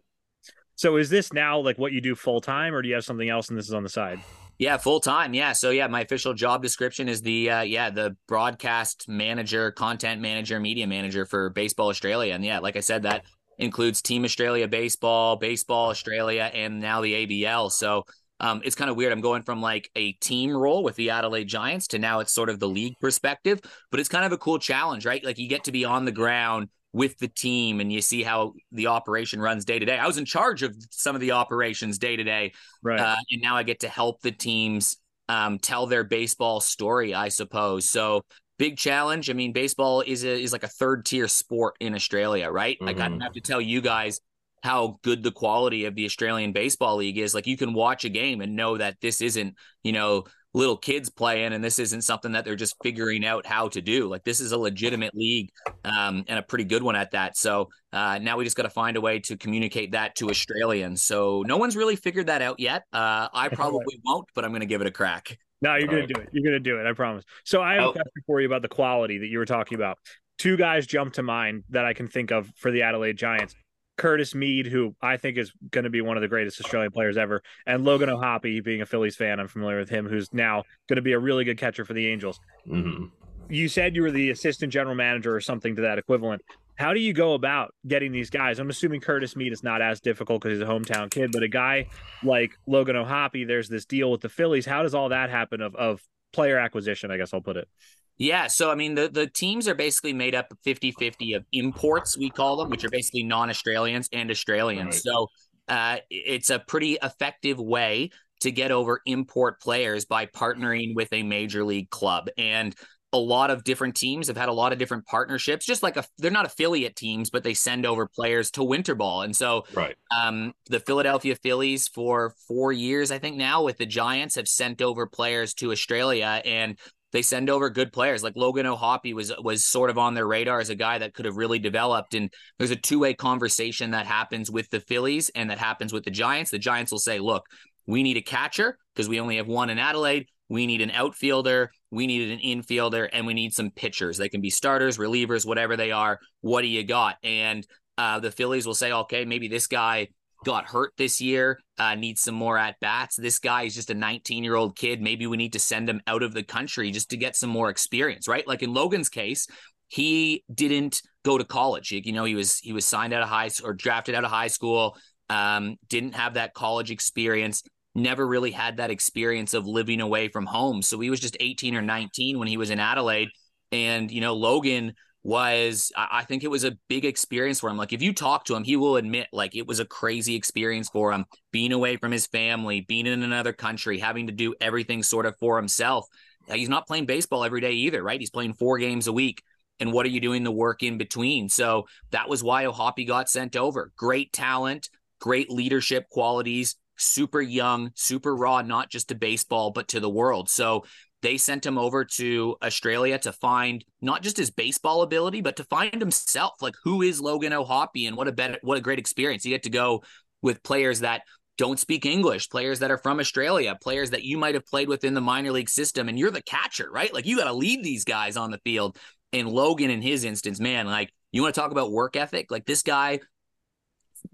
So 0.75 0.97
is 0.97 1.09
this 1.09 1.31
now 1.31 1.59
like 1.59 1.77
what 1.77 1.93
you 1.93 2.01
do 2.01 2.15
full 2.15 2.41
time, 2.41 2.73
or 2.73 2.81
do 2.81 2.89
you 2.89 2.95
have 2.95 3.05
something 3.05 3.29
else 3.29 3.49
and 3.49 3.57
this 3.57 3.65
is 3.65 3.73
on 3.73 3.83
the 3.83 3.89
side? 3.89 4.19
Yeah, 4.57 4.77
full 4.77 4.99
time. 4.99 5.33
Yeah. 5.33 5.51
So 5.51 5.69
yeah, 5.69 5.87
my 5.87 6.01
official 6.01 6.33
job 6.33 6.61
description 6.61 7.09
is 7.09 7.21
the 7.21 7.49
uh, 7.49 7.61
yeah 7.61 7.89
the 7.89 8.15
broadcast 8.27 9.09
manager, 9.09 9.71
content 9.71 10.21
manager, 10.21 10.59
media 10.59 10.87
manager 10.87 11.25
for 11.25 11.49
Baseball 11.49 11.89
Australia, 11.89 12.33
and 12.33 12.43
yeah, 12.43 12.59
like 12.59 12.75
I 12.77 12.81
said, 12.81 13.03
that 13.03 13.25
includes 13.57 14.01
Team 14.01 14.23
Australia 14.23 14.67
Baseball, 14.67 15.35
Baseball 15.35 15.89
Australia, 15.89 16.49
and 16.53 16.79
now 16.79 17.01
the 17.01 17.25
ABL. 17.25 17.71
So 17.71 18.05
um, 18.39 18.61
it's 18.63 18.75
kind 18.75 18.89
of 18.89 18.97
weird. 18.97 19.11
I'm 19.11 19.21
going 19.21 19.43
from 19.43 19.61
like 19.61 19.89
a 19.95 20.13
team 20.13 20.55
role 20.55 20.83
with 20.83 20.95
the 20.95 21.09
Adelaide 21.09 21.47
Giants 21.47 21.87
to 21.87 21.99
now 21.99 22.19
it's 22.19 22.33
sort 22.33 22.49
of 22.49 22.59
the 22.59 22.67
league 22.67 22.95
perspective, 22.99 23.59
but 23.91 23.99
it's 23.99 24.09
kind 24.09 24.25
of 24.25 24.31
a 24.31 24.37
cool 24.37 24.59
challenge, 24.59 25.05
right? 25.05 25.23
Like 25.23 25.37
you 25.37 25.47
get 25.47 25.65
to 25.65 25.71
be 25.71 25.85
on 25.85 26.05
the 26.05 26.11
ground 26.11 26.69
with 26.95 27.17
the 27.17 27.27
team 27.27 27.81
and 27.81 27.91
you 27.91 28.01
see 28.01 28.23
how 28.23 28.53
the 28.71 28.87
operation 28.87 29.41
runs 29.41 29.65
day 29.65 29.77
to 29.77 29.85
day. 29.85 29.97
I 29.97 30.07
was 30.07 30.17
in 30.17 30.23
charge 30.23 30.63
of 30.63 30.73
some 30.91 31.13
of 31.13 31.19
the 31.19 31.31
operations 31.31 31.97
day 31.97 32.15
to 32.15 32.23
day, 32.23 32.53
Right. 32.81 32.97
uh, 33.01 33.17
and 33.31 33.41
now 33.41 33.57
I 33.57 33.63
get 33.63 33.81
to 33.81 33.89
help 33.89 34.21
the 34.21 34.31
teams 34.31 34.95
um, 35.27 35.59
tell 35.59 35.87
their 35.87 36.05
baseball 36.05 36.61
story, 36.61 37.13
I 37.13 37.27
suppose. 37.27 37.89
So 37.89 38.21
big 38.57 38.77
challenge. 38.77 39.29
I 39.29 39.33
mean, 39.33 39.51
baseball 39.51 40.01
is 40.07 40.23
a, 40.23 40.41
is 40.41 40.53
like 40.53 40.63
a 40.63 40.69
third 40.69 41.05
tier 41.05 41.27
sport 41.27 41.75
in 41.81 41.95
Australia, 41.95 42.49
right? 42.49 42.77
Like 42.79 43.01
I 43.01 43.09
don't 43.09 43.19
Mhm. 43.19 43.23
have 43.23 43.33
to 43.33 43.41
tell 43.41 43.59
you 43.59 43.81
guys 43.81 44.21
how 44.63 44.97
good 45.03 45.21
the 45.21 45.33
quality 45.33 45.83
of 45.83 45.95
the 45.95 46.05
Australian 46.05 46.53
Baseball 46.53 46.95
League 46.95 47.17
is. 47.17 47.35
Like 47.35 47.45
you 47.45 47.57
can 47.57 47.73
watch 47.73 48.05
a 48.05 48.09
game 48.09 48.39
and 48.39 48.55
know 48.55 48.77
that 48.77 48.95
this 49.01 49.19
isn't, 49.19 49.55
you 49.83 49.91
know, 49.91 50.23
little 50.55 50.77
kids 50.77 51.09
playing 51.09 51.51
and 51.53 51.61
this 51.61 51.79
isn't 51.79 52.01
something 52.01 52.31
that 52.31 52.45
they're 52.45 52.55
just 52.55 52.75
figuring 52.81 53.25
out 53.25 53.45
how 53.45 53.67
to 53.67 53.81
do. 53.81 54.07
Like 54.07 54.23
this 54.23 54.39
is 54.39 54.53
a 54.53 54.57
legitimate 54.57 55.13
league 55.13 55.49
um, 55.83 56.23
and 56.29 56.39
a 56.39 56.41
pretty 56.41 56.63
good 56.63 56.81
one 56.81 56.95
at 56.95 57.11
that. 57.11 57.35
So 57.37 57.69
uh, 57.91 58.19
now 58.19 58.37
we 58.37 58.45
just 58.45 58.55
got 58.55 58.63
to 58.63 58.69
find 58.69 58.95
a 58.95 59.01
way 59.01 59.19
to 59.19 59.35
communicate 59.35 59.91
that 59.91 60.15
to 60.15 60.29
Australians. 60.29 61.01
So 61.01 61.43
no 61.45 61.57
one's 61.57 61.75
really 61.75 61.97
figured 61.97 62.27
that 62.27 62.41
out 62.41 62.59
yet. 62.59 62.83
Uh, 62.93 63.27
I 63.33 63.49
probably 63.53 63.99
won't, 64.05 64.29
but 64.33 64.45
I'm 64.45 64.51
going 64.51 64.61
to 64.61 64.65
give 64.65 64.79
it 64.79 64.87
a 64.87 64.91
crack. 64.91 65.37
No, 65.61 65.75
you're 65.75 65.87
gonna 65.87 66.05
do 66.05 66.19
it. 66.19 66.29
You're 66.31 66.43
gonna 66.43 66.59
do 66.59 66.79
it. 66.79 66.85
I 66.85 66.93
promise. 66.93 67.23
So 67.43 67.61
I 67.61 67.75
have 67.75 67.83
Oh. 67.83 67.89
a 67.89 67.93
question 67.93 68.23
for 68.27 68.41
you 68.41 68.45
about 68.47 68.61
the 68.61 68.67
quality 68.67 69.17
that 69.19 69.27
you 69.27 69.39
were 69.39 69.45
talking 69.45 69.77
about. 69.77 69.97
Two 70.37 70.57
guys 70.57 70.85
jump 70.85 71.13
to 71.13 71.23
mind 71.23 71.63
that 71.69 71.85
I 71.85 71.93
can 71.93 72.07
think 72.07 72.31
of 72.31 72.51
for 72.57 72.71
the 72.71 72.83
Adelaide 72.83 73.17
Giants. 73.17 73.55
Curtis 73.97 74.35
Mead, 74.35 74.67
who 74.67 74.95
I 75.01 75.17
think 75.17 75.37
is 75.37 75.51
going 75.71 75.85
to 75.85 75.89
be 75.89 76.01
one 76.01 76.17
of 76.17 76.21
the 76.21 76.27
greatest 76.27 76.59
Australian 76.61 76.91
players 76.91 77.17
ever, 77.17 77.41
and 77.65 77.85
Logan 77.85 78.09
O'Hoppe, 78.09 78.63
being 78.63 78.81
a 78.81 78.85
Phillies 78.85 79.15
fan, 79.15 79.39
I'm 79.39 79.47
familiar 79.47 79.79
with 79.79 79.89
him, 79.89 80.07
who's 80.07 80.33
now 80.33 80.63
going 80.87 80.97
to 80.97 81.01
be 81.01 81.13
a 81.13 81.19
really 81.19 81.43
good 81.43 81.57
catcher 81.57 81.85
for 81.85 81.93
the 81.93 82.07
Angels. 82.07 82.39
hmm 82.65 83.05
You 83.49 83.67
said 83.69 83.95
you 83.95 84.01
were 84.01 84.11
the 84.11 84.31
assistant 84.31 84.73
general 84.73 84.95
manager 84.95 85.35
or 85.35 85.41
something 85.41 85.75
to 85.75 85.83
that 85.83 85.97
equivalent. 85.97 86.41
How 86.77 86.93
do 86.93 86.99
you 86.99 87.13
go 87.13 87.35
about 87.35 87.73
getting 87.87 88.11
these 88.11 88.29
guys? 88.29 88.59
I'm 88.59 88.69
assuming 88.69 88.99
Curtis 88.99 89.35
Mead 89.37 89.53
is 89.53 89.63
not 89.63 89.81
as 89.81 90.01
difficult 90.01 90.41
because 90.41 90.57
he's 90.57 90.67
a 90.67 90.69
hometown 90.69 91.09
kid, 91.09 91.31
but 91.31 91.41
a 91.41 91.47
guy 91.47 91.87
like 92.21 92.51
Logan 92.67 92.97
O'Hoppe, 92.97 93.47
there's 93.47 93.69
this 93.69 93.85
deal 93.85 94.11
with 94.11 94.19
the 94.19 94.27
Phillies. 94.27 94.65
How 94.65 94.83
does 94.83 94.93
all 94.93 95.09
that 95.09 95.29
happen 95.29 95.61
of, 95.61 95.73
of 95.75 96.01
player 96.33 96.57
acquisition? 96.57 97.11
I 97.11 97.17
guess 97.17 97.33
I'll 97.33 97.39
put 97.39 97.55
it. 97.55 97.69
Yeah, 98.17 98.47
so 98.47 98.71
I 98.71 98.75
mean 98.75 98.95
the 98.95 99.09
the 99.09 99.27
teams 99.27 99.67
are 99.67 99.75
basically 99.75 100.13
made 100.13 100.35
up 100.35 100.51
of 100.51 100.57
50-50 100.61 101.35
of 101.35 101.45
imports 101.51 102.17
we 102.17 102.29
call 102.29 102.57
them, 102.57 102.69
which 102.69 102.83
are 102.85 102.89
basically 102.89 103.23
non-Australians 103.23 104.09
and 104.13 104.31
Australians. 104.31 104.85
Right. 104.85 105.01
So 105.03 105.27
uh 105.67 105.97
it's 106.09 106.49
a 106.49 106.59
pretty 106.59 106.97
effective 107.03 107.59
way 107.59 108.11
to 108.41 108.51
get 108.51 108.71
over 108.71 109.01
import 109.05 109.59
players 109.61 110.05
by 110.05 110.25
partnering 110.27 110.95
with 110.95 111.11
a 111.11 111.23
major 111.23 111.63
league 111.63 111.89
club. 111.89 112.27
And 112.37 112.75
a 113.13 113.17
lot 113.17 113.49
of 113.49 113.63
different 113.63 113.95
teams 113.95 114.27
have 114.27 114.35
had 114.35 114.49
a 114.49 114.53
lot 114.53 114.73
of 114.73 114.77
different 114.77 115.05
partnerships, 115.05 115.65
just 115.65 115.83
like 115.83 115.95
a 115.95 116.03
they're 116.17 116.31
not 116.31 116.45
affiliate 116.45 116.95
teams, 116.95 117.29
but 117.29 117.43
they 117.43 117.53
send 117.53 117.85
over 117.85 118.07
players 118.07 118.51
to 118.51 118.63
winter 118.63 118.93
ball. 118.95 119.21
And 119.21 119.35
so 119.35 119.63
Right. 119.71 119.95
um, 120.15 120.53
the 120.67 120.81
Philadelphia 120.81 121.35
Phillies 121.35 121.87
for 121.87 122.33
four 122.47 122.73
years, 122.73 123.11
I 123.11 123.19
think 123.19 123.37
now 123.37 123.63
with 123.63 123.77
the 123.77 123.85
Giants 123.85 124.35
have 124.35 124.47
sent 124.47 124.81
over 124.81 125.07
players 125.07 125.53
to 125.55 125.71
Australia 125.71 126.41
and 126.45 126.77
they 127.15 127.21
send 127.21 127.49
over 127.49 127.69
good 127.69 127.93
players. 127.93 128.23
Like 128.23 128.35
Logan 128.35 128.65
O'Hoppe 128.65 129.13
was 129.13 129.31
was 129.41 129.63
sort 129.63 129.89
of 129.89 129.97
on 129.97 130.15
their 130.15 130.27
radar 130.27 130.59
as 130.59 130.69
a 130.69 130.75
guy 130.75 130.97
that 130.97 131.13
could 131.13 131.23
have 131.23 131.37
really 131.37 131.59
developed. 131.59 132.13
And 132.13 132.29
there's 132.57 132.71
a 132.71 132.75
two 132.75 132.99
way 132.99 133.13
conversation 133.13 133.91
that 133.91 134.05
happens 134.05 134.51
with 134.51 134.69
the 134.69 134.81
Phillies 134.81 135.31
and 135.33 135.49
that 135.49 135.57
happens 135.57 135.93
with 135.93 136.03
the 136.03 136.11
Giants. 136.11 136.51
The 136.51 136.59
Giants 136.59 136.91
will 136.91 136.99
say, 136.99 137.19
"Look, 137.19 137.45
we 137.87 138.03
need 138.03 138.17
a 138.17 138.21
catcher 138.21 138.77
because 138.93 139.07
we 139.07 139.21
only 139.21 139.37
have 139.37 139.47
one 139.47 139.69
in 139.69 139.79
Adelaide. 139.79 140.27
We 140.49 140.67
need 140.67 140.81
an 140.81 140.91
outfielder. 140.91 141.71
We 141.89 142.05
need 142.05 142.31
an 142.31 142.39
infielder, 142.39 143.07
and 143.13 143.25
we 143.25 143.33
need 143.33 143.53
some 143.53 143.71
pitchers. 143.71 144.17
They 144.17 144.27
can 144.27 144.41
be 144.41 144.49
starters, 144.49 144.97
relievers, 144.97 145.45
whatever 145.45 145.77
they 145.77 145.91
are. 145.91 146.19
What 146.41 146.63
do 146.63 146.67
you 146.67 146.83
got?" 146.83 147.15
And 147.23 147.65
uh, 147.97 148.19
the 148.19 148.31
Phillies 148.31 148.67
will 148.67 148.75
say, 148.75 148.91
"Okay, 148.91 149.23
maybe 149.23 149.47
this 149.47 149.67
guy." 149.67 150.09
Got 150.45 150.65
hurt 150.65 150.93
this 150.97 151.19
year, 151.19 151.59
uh, 151.77 151.95
needs 151.95 152.21
some 152.21 152.35
more 152.35 152.57
at 152.57 152.79
bats. 152.79 153.17
This 153.17 153.39
guy 153.39 153.63
is 153.63 153.75
just 153.75 153.89
a 153.89 153.93
19 153.93 154.43
year 154.43 154.55
old 154.55 154.77
kid. 154.77 155.01
Maybe 155.01 155.27
we 155.27 155.35
need 155.35 155.53
to 155.53 155.59
send 155.59 155.89
him 155.89 155.99
out 156.07 156.23
of 156.23 156.33
the 156.33 156.43
country 156.43 156.91
just 156.91 157.09
to 157.09 157.17
get 157.17 157.35
some 157.35 157.49
more 157.49 157.69
experience, 157.69 158.27
right? 158.27 158.47
Like 158.47 158.63
in 158.63 158.73
Logan's 158.73 159.09
case, 159.09 159.47
he 159.89 160.43
didn't 160.53 161.01
go 161.25 161.37
to 161.37 161.43
college. 161.43 161.91
You 161.91 162.13
know, 162.13 162.23
he 162.23 162.35
was 162.35 162.59
he 162.59 162.71
was 162.71 162.85
signed 162.85 163.13
out 163.13 163.23
of 163.23 163.27
high 163.27 163.49
school 163.49 163.71
or 163.71 163.73
drafted 163.73 164.15
out 164.15 164.23
of 164.23 164.31
high 164.31 164.47
school. 164.47 164.95
Um, 165.29 165.75
didn't 165.89 166.15
have 166.15 166.35
that 166.35 166.53
college 166.53 166.91
experience. 166.91 167.63
Never 167.95 168.25
really 168.25 168.51
had 168.51 168.77
that 168.77 168.91
experience 168.91 169.53
of 169.53 169.65
living 169.65 169.99
away 169.99 170.27
from 170.27 170.45
home. 170.45 170.81
So 170.81 170.99
he 170.99 171.09
was 171.09 171.19
just 171.19 171.37
18 171.39 171.75
or 171.75 171.81
19 171.81 172.37
when 172.37 172.47
he 172.47 172.57
was 172.57 172.69
in 172.69 172.79
Adelaide. 172.79 173.29
And 173.71 174.11
you 174.11 174.21
know, 174.21 174.35
Logan 174.35 174.93
was 175.25 175.91
I 175.97 176.23
think 176.23 176.43
it 176.43 176.51
was 176.51 176.63
a 176.63 176.77
big 176.87 177.03
experience 177.03 177.59
for 177.59 177.67
him. 177.67 177.77
Like 177.77 177.93
if 177.93 178.01
you 178.03 178.13
talk 178.13 178.45
to 178.45 178.55
him, 178.55 178.63
he 178.63 178.75
will 178.75 178.95
admit 178.95 179.27
like 179.33 179.55
it 179.55 179.65
was 179.65 179.79
a 179.79 179.85
crazy 179.85 180.35
experience 180.35 180.87
for 180.87 181.11
him 181.11 181.25
being 181.51 181.71
away 181.71 181.97
from 181.97 182.11
his 182.11 182.27
family, 182.27 182.81
being 182.81 183.07
in 183.07 183.23
another 183.23 183.51
country, 183.51 183.97
having 183.97 184.27
to 184.27 184.31
do 184.31 184.53
everything 184.61 185.01
sort 185.01 185.25
of 185.25 185.35
for 185.39 185.57
himself. 185.57 186.05
He's 186.47 186.69
not 186.69 186.85
playing 186.85 187.07
baseball 187.07 187.43
every 187.43 187.59
day 187.59 187.71
either, 187.71 188.03
right? 188.03 188.19
He's 188.19 188.29
playing 188.29 188.53
four 188.53 188.77
games 188.77 189.07
a 189.07 189.13
week. 189.13 189.41
And 189.79 189.91
what 189.91 190.05
are 190.05 190.09
you 190.09 190.21
doing 190.21 190.43
the 190.43 190.51
work 190.51 190.83
in 190.83 190.99
between? 190.99 191.49
So 191.49 191.87
that 192.11 192.29
was 192.29 192.43
why 192.43 192.65
O'Hoppe 192.65 193.07
got 193.07 193.27
sent 193.27 193.55
over. 193.55 193.91
Great 193.97 194.31
talent, 194.31 194.89
great 195.19 195.49
leadership 195.49 196.07
qualities, 196.09 196.75
super 196.97 197.41
young, 197.41 197.91
super 197.95 198.35
raw, 198.35 198.61
not 198.61 198.91
just 198.91 199.07
to 199.09 199.15
baseball, 199.15 199.71
but 199.71 199.87
to 199.87 199.99
the 199.99 200.09
world. 200.09 200.51
So 200.51 200.85
they 201.25 201.37
sent 201.37 201.65
him 201.65 201.79
over 201.79 202.05
to 202.05 202.55
Australia 202.61 203.17
to 203.17 203.31
find 203.31 203.83
not 203.99 204.21
just 204.21 204.37
his 204.37 204.51
baseball 204.51 205.01
ability, 205.01 205.41
but 205.41 205.55
to 205.55 205.63
find 205.63 205.99
himself. 205.99 206.53
Like, 206.61 206.75
who 206.83 207.01
is 207.01 207.19
Logan 207.19 207.51
O'Hoppe, 207.51 208.07
and 208.07 208.15
what 208.15 208.27
a 208.27 208.31
better, 208.31 208.59
what 208.61 208.77
a 208.77 208.81
great 208.81 208.99
experience! 208.99 209.43
You 209.43 209.49
get 209.51 209.63
to 209.63 209.71
go 209.71 210.03
with 210.43 210.61
players 210.61 210.99
that 210.99 211.23
don't 211.57 211.79
speak 211.79 212.05
English, 212.05 212.49
players 212.49 212.79
that 212.79 212.91
are 212.91 212.99
from 212.99 213.19
Australia, 213.19 213.75
players 213.81 214.11
that 214.11 214.23
you 214.23 214.37
might 214.37 214.53
have 214.53 214.67
played 214.67 214.87
with 214.87 215.03
in 215.03 215.15
the 215.15 215.21
minor 215.21 215.51
league 215.51 215.69
system, 215.69 216.09
and 216.09 216.19
you're 216.19 216.29
the 216.29 216.43
catcher, 216.43 216.89
right? 216.91 217.11
Like, 217.11 217.25
you 217.25 217.37
got 217.37 217.45
to 217.45 217.53
lead 217.53 217.83
these 217.83 218.03
guys 218.03 218.37
on 218.37 218.51
the 218.51 218.59
field. 218.59 218.95
And 219.33 219.49
Logan, 219.49 219.89
in 219.89 220.03
his 220.03 220.25
instance, 220.25 220.59
man, 220.59 220.85
like, 220.85 221.11
you 221.31 221.41
want 221.41 221.55
to 221.55 221.59
talk 221.59 221.71
about 221.71 221.91
work 221.91 222.15
ethic? 222.15 222.51
Like, 222.51 222.65
this 222.65 222.83
guy 222.83 223.19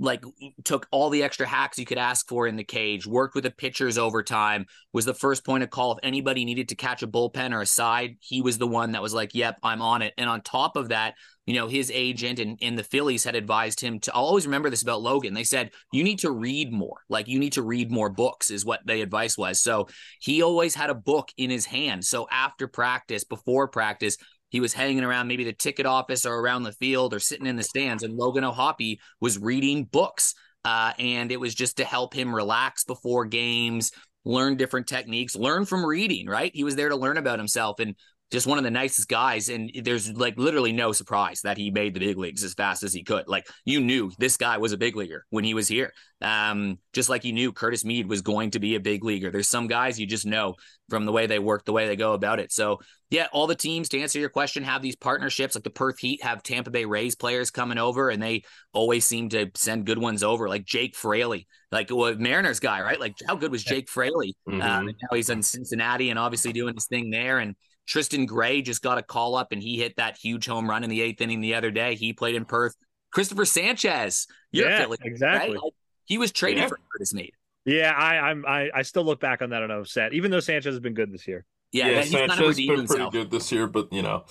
like 0.01 0.23
took 0.63 0.87
all 0.91 1.11
the 1.11 1.21
extra 1.21 1.45
hacks 1.45 1.77
you 1.77 1.85
could 1.85 1.99
ask 1.99 2.27
for 2.27 2.47
in 2.47 2.55
the 2.55 2.63
cage, 2.63 3.05
worked 3.05 3.35
with 3.35 3.43
the 3.43 3.51
pitchers 3.51 3.99
overtime, 3.99 4.65
was 4.93 5.05
the 5.05 5.13
first 5.13 5.45
point 5.45 5.63
of 5.63 5.69
call. 5.69 5.93
If 5.93 5.99
anybody 6.01 6.43
needed 6.43 6.69
to 6.69 6.75
catch 6.75 7.03
a 7.03 7.07
bullpen 7.07 7.53
or 7.53 7.61
a 7.61 7.67
side, 7.67 8.17
he 8.19 8.41
was 8.41 8.57
the 8.57 8.67
one 8.67 8.93
that 8.93 9.01
was 9.03 9.13
like, 9.13 9.35
Yep, 9.35 9.59
I'm 9.61 9.81
on 9.81 10.01
it. 10.01 10.13
And 10.17 10.27
on 10.27 10.41
top 10.41 10.75
of 10.75 10.89
that, 10.89 11.13
you 11.45 11.53
know, 11.53 11.67
his 11.67 11.91
agent 11.93 12.39
and, 12.39 12.57
and 12.63 12.77
the 12.77 12.83
Phillies 12.83 13.23
had 13.23 13.35
advised 13.35 13.79
him 13.79 13.99
to 13.99 14.13
I'll 14.13 14.25
always 14.25 14.47
remember 14.47 14.71
this 14.71 14.81
about 14.81 15.03
Logan. 15.03 15.35
They 15.35 15.43
said, 15.43 15.69
You 15.93 16.03
need 16.03 16.19
to 16.19 16.31
read 16.31 16.73
more. 16.73 16.97
Like 17.07 17.27
you 17.27 17.37
need 17.37 17.53
to 17.53 17.61
read 17.61 17.91
more 17.91 18.09
books, 18.09 18.49
is 18.49 18.65
what 18.65 18.79
the 18.85 19.01
advice 19.01 19.37
was. 19.37 19.61
So 19.61 19.87
he 20.19 20.41
always 20.41 20.73
had 20.73 20.89
a 20.89 20.95
book 20.95 21.29
in 21.37 21.51
his 21.51 21.67
hand. 21.67 22.03
So 22.03 22.27
after 22.31 22.67
practice, 22.67 23.23
before 23.23 23.67
practice, 23.67 24.17
he 24.51 24.59
was 24.59 24.73
hanging 24.73 25.03
around 25.03 25.27
maybe 25.27 25.43
the 25.43 25.53
ticket 25.53 25.87
office 25.87 26.25
or 26.25 26.35
around 26.35 26.63
the 26.63 26.73
field 26.73 27.13
or 27.13 27.19
sitting 27.19 27.47
in 27.47 27.55
the 27.55 27.63
stands, 27.63 28.03
and 28.03 28.15
Logan 28.15 28.43
O'Hoppe 28.43 28.99
was 29.19 29.39
reading 29.39 29.85
books. 29.85 30.35
Uh, 30.63 30.93
and 30.99 31.31
it 31.31 31.39
was 31.39 31.55
just 31.55 31.77
to 31.77 31.83
help 31.83 32.13
him 32.13 32.35
relax 32.35 32.83
before 32.83 33.25
games, 33.25 33.91
learn 34.25 34.57
different 34.57 34.85
techniques, 34.85 35.35
learn 35.35 35.65
from 35.65 35.83
reading, 35.83 36.27
right? 36.27 36.51
He 36.53 36.63
was 36.63 36.75
there 36.75 36.89
to 36.89 36.95
learn 36.95 37.17
about 37.17 37.39
himself 37.39 37.79
and 37.79 37.95
just 38.31 38.47
one 38.47 38.57
of 38.57 38.63
the 38.63 38.71
nicest 38.71 39.09
guys. 39.09 39.49
And 39.49 39.71
there's 39.83 40.11
like 40.13 40.37
literally 40.37 40.71
no 40.71 40.91
surprise 40.91 41.41
that 41.41 41.57
he 41.57 41.69
made 41.69 41.93
the 41.93 41.99
big 41.99 42.17
leagues 42.17 42.43
as 42.43 42.53
fast 42.53 42.83
as 42.83 42.93
he 42.93 43.03
could. 43.03 43.27
Like 43.27 43.47
you 43.65 43.81
knew 43.81 44.11
this 44.17 44.37
guy 44.37 44.57
was 44.57 44.71
a 44.71 44.77
big 44.77 44.95
leaguer 44.95 45.25
when 45.29 45.43
he 45.43 45.53
was 45.53 45.67
here. 45.67 45.91
Um, 46.21 46.79
just 46.93 47.09
like 47.09 47.25
you 47.25 47.33
knew 47.33 47.51
Curtis 47.51 47.83
Mead 47.83 48.07
was 48.07 48.21
going 48.21 48.51
to 48.51 48.59
be 48.59 48.75
a 48.75 48.79
big 48.79 49.03
leaguer. 49.03 49.31
There's 49.31 49.49
some 49.49 49.67
guys 49.67 49.99
you 49.99 50.07
just 50.07 50.25
know 50.25 50.55
from 50.89 51.05
the 51.05 51.11
way 51.11 51.25
they 51.25 51.39
work, 51.39 51.65
the 51.65 51.73
way 51.73 51.87
they 51.87 51.95
go 51.95 52.13
about 52.13 52.39
it. 52.39 52.51
So 52.51 52.79
yeah, 53.09 53.27
all 53.33 53.47
the 53.47 53.55
teams 53.55 53.89
to 53.89 53.99
answer 53.99 54.19
your 54.19 54.29
question 54.29 54.63
have 54.63 54.81
these 54.81 54.95
partnerships. 54.95 55.55
Like 55.55 55.65
the 55.65 55.69
Perth 55.69 55.99
Heat 55.99 56.23
have 56.23 56.43
Tampa 56.43 56.69
Bay 56.69 56.85
Rays 56.85 57.15
players 57.15 57.51
coming 57.51 57.77
over, 57.77 58.09
and 58.09 58.23
they 58.23 58.43
always 58.71 59.03
seem 59.03 59.27
to 59.29 59.51
send 59.55 59.85
good 59.85 59.97
ones 59.97 60.23
over. 60.23 60.47
Like 60.47 60.63
Jake 60.63 60.95
Fraley, 60.95 61.47
like 61.71 61.89
well, 61.91 62.15
Mariners 62.15 62.61
guy, 62.61 62.81
right? 62.81 62.99
Like 62.99 63.15
how 63.27 63.35
good 63.35 63.51
was 63.51 63.63
Jake 63.63 63.89
Fraley? 63.89 64.35
Mhm. 64.47 64.63
Um, 64.63 64.87
and 64.87 64.97
now 65.01 65.15
he's 65.15 65.29
in 65.29 65.43
Cincinnati 65.43 66.09
and 66.09 66.17
obviously 66.17 66.53
doing 66.53 66.75
his 66.75 66.85
thing 66.85 67.09
there. 67.09 67.39
And 67.39 67.55
Tristan 67.91 68.25
Gray 68.25 68.61
just 68.61 68.81
got 68.81 68.97
a 68.97 69.03
call 69.03 69.35
up 69.35 69.51
and 69.51 69.61
he 69.61 69.77
hit 69.77 69.97
that 69.97 70.15
huge 70.15 70.47
home 70.47 70.69
run 70.69 70.85
in 70.85 70.89
the 70.89 71.01
eighth 71.01 71.19
inning 71.19 71.41
the 71.41 71.55
other 71.55 71.71
day. 71.71 71.95
He 71.95 72.13
played 72.13 72.35
in 72.35 72.45
Perth. 72.45 72.73
Christopher 73.11 73.43
Sanchez, 73.43 74.27
yeah, 74.53 74.79
Philly, 74.79 74.97
exactly. 75.01 75.55
right? 75.55 75.61
Like, 75.61 75.73
He 76.05 76.17
was 76.17 76.31
traded 76.31 76.61
Yeah. 76.63 76.67
for 76.69 76.79
Curtis 76.93 77.13
Mead. 77.13 77.33
Yeah, 77.65 77.91
I, 77.91 78.15
I'm 78.29 78.45
I, 78.45 78.69
I 78.73 78.81
still 78.83 79.03
look 79.03 79.19
back 79.19 79.41
on 79.41 79.49
that 79.49 79.61
and 79.61 79.73
I'm 79.73 79.81
upset, 79.81 80.13
even 80.13 80.31
though 80.31 80.39
Sanchez 80.39 80.73
has 80.73 80.79
been 80.79 80.93
good 80.93 81.11
this 81.11 81.27
year. 81.27 81.45
Yeah, 81.73 81.87
yeah, 81.89 82.01
that- 82.01 82.11
kind 82.11 82.31
of 82.31 82.37
Sanchez 82.37 82.47
redeemed 82.47 82.77
been 82.77 82.87
pretty 82.87 83.09
good 83.11 83.29
this 83.31 83.51
year, 83.51 83.67
but 83.67 83.91
you 83.91 84.01
know, 84.01 84.23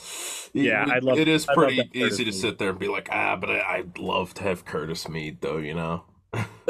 Yeah, 0.55 0.85
it, 0.85 0.91
I'd 0.93 1.05
love- 1.05 1.19
it 1.19 1.29
is 1.29 1.47
I'd 1.47 1.55
pretty 1.55 1.77
that 1.77 1.95
easy 1.95 2.25
to 2.25 2.31
Mead. 2.31 2.41
sit 2.41 2.59
there 2.59 2.71
and 2.71 2.79
be 2.79 2.89
like, 2.89 3.11
ah, 3.13 3.37
but 3.37 3.51
I, 3.51 3.77
I'd 3.77 3.99
love 3.99 4.33
to 4.35 4.43
have 4.45 4.65
Curtis 4.65 5.07
Mead 5.07 5.43
though, 5.43 5.59
you 5.59 5.75
know. 5.75 6.05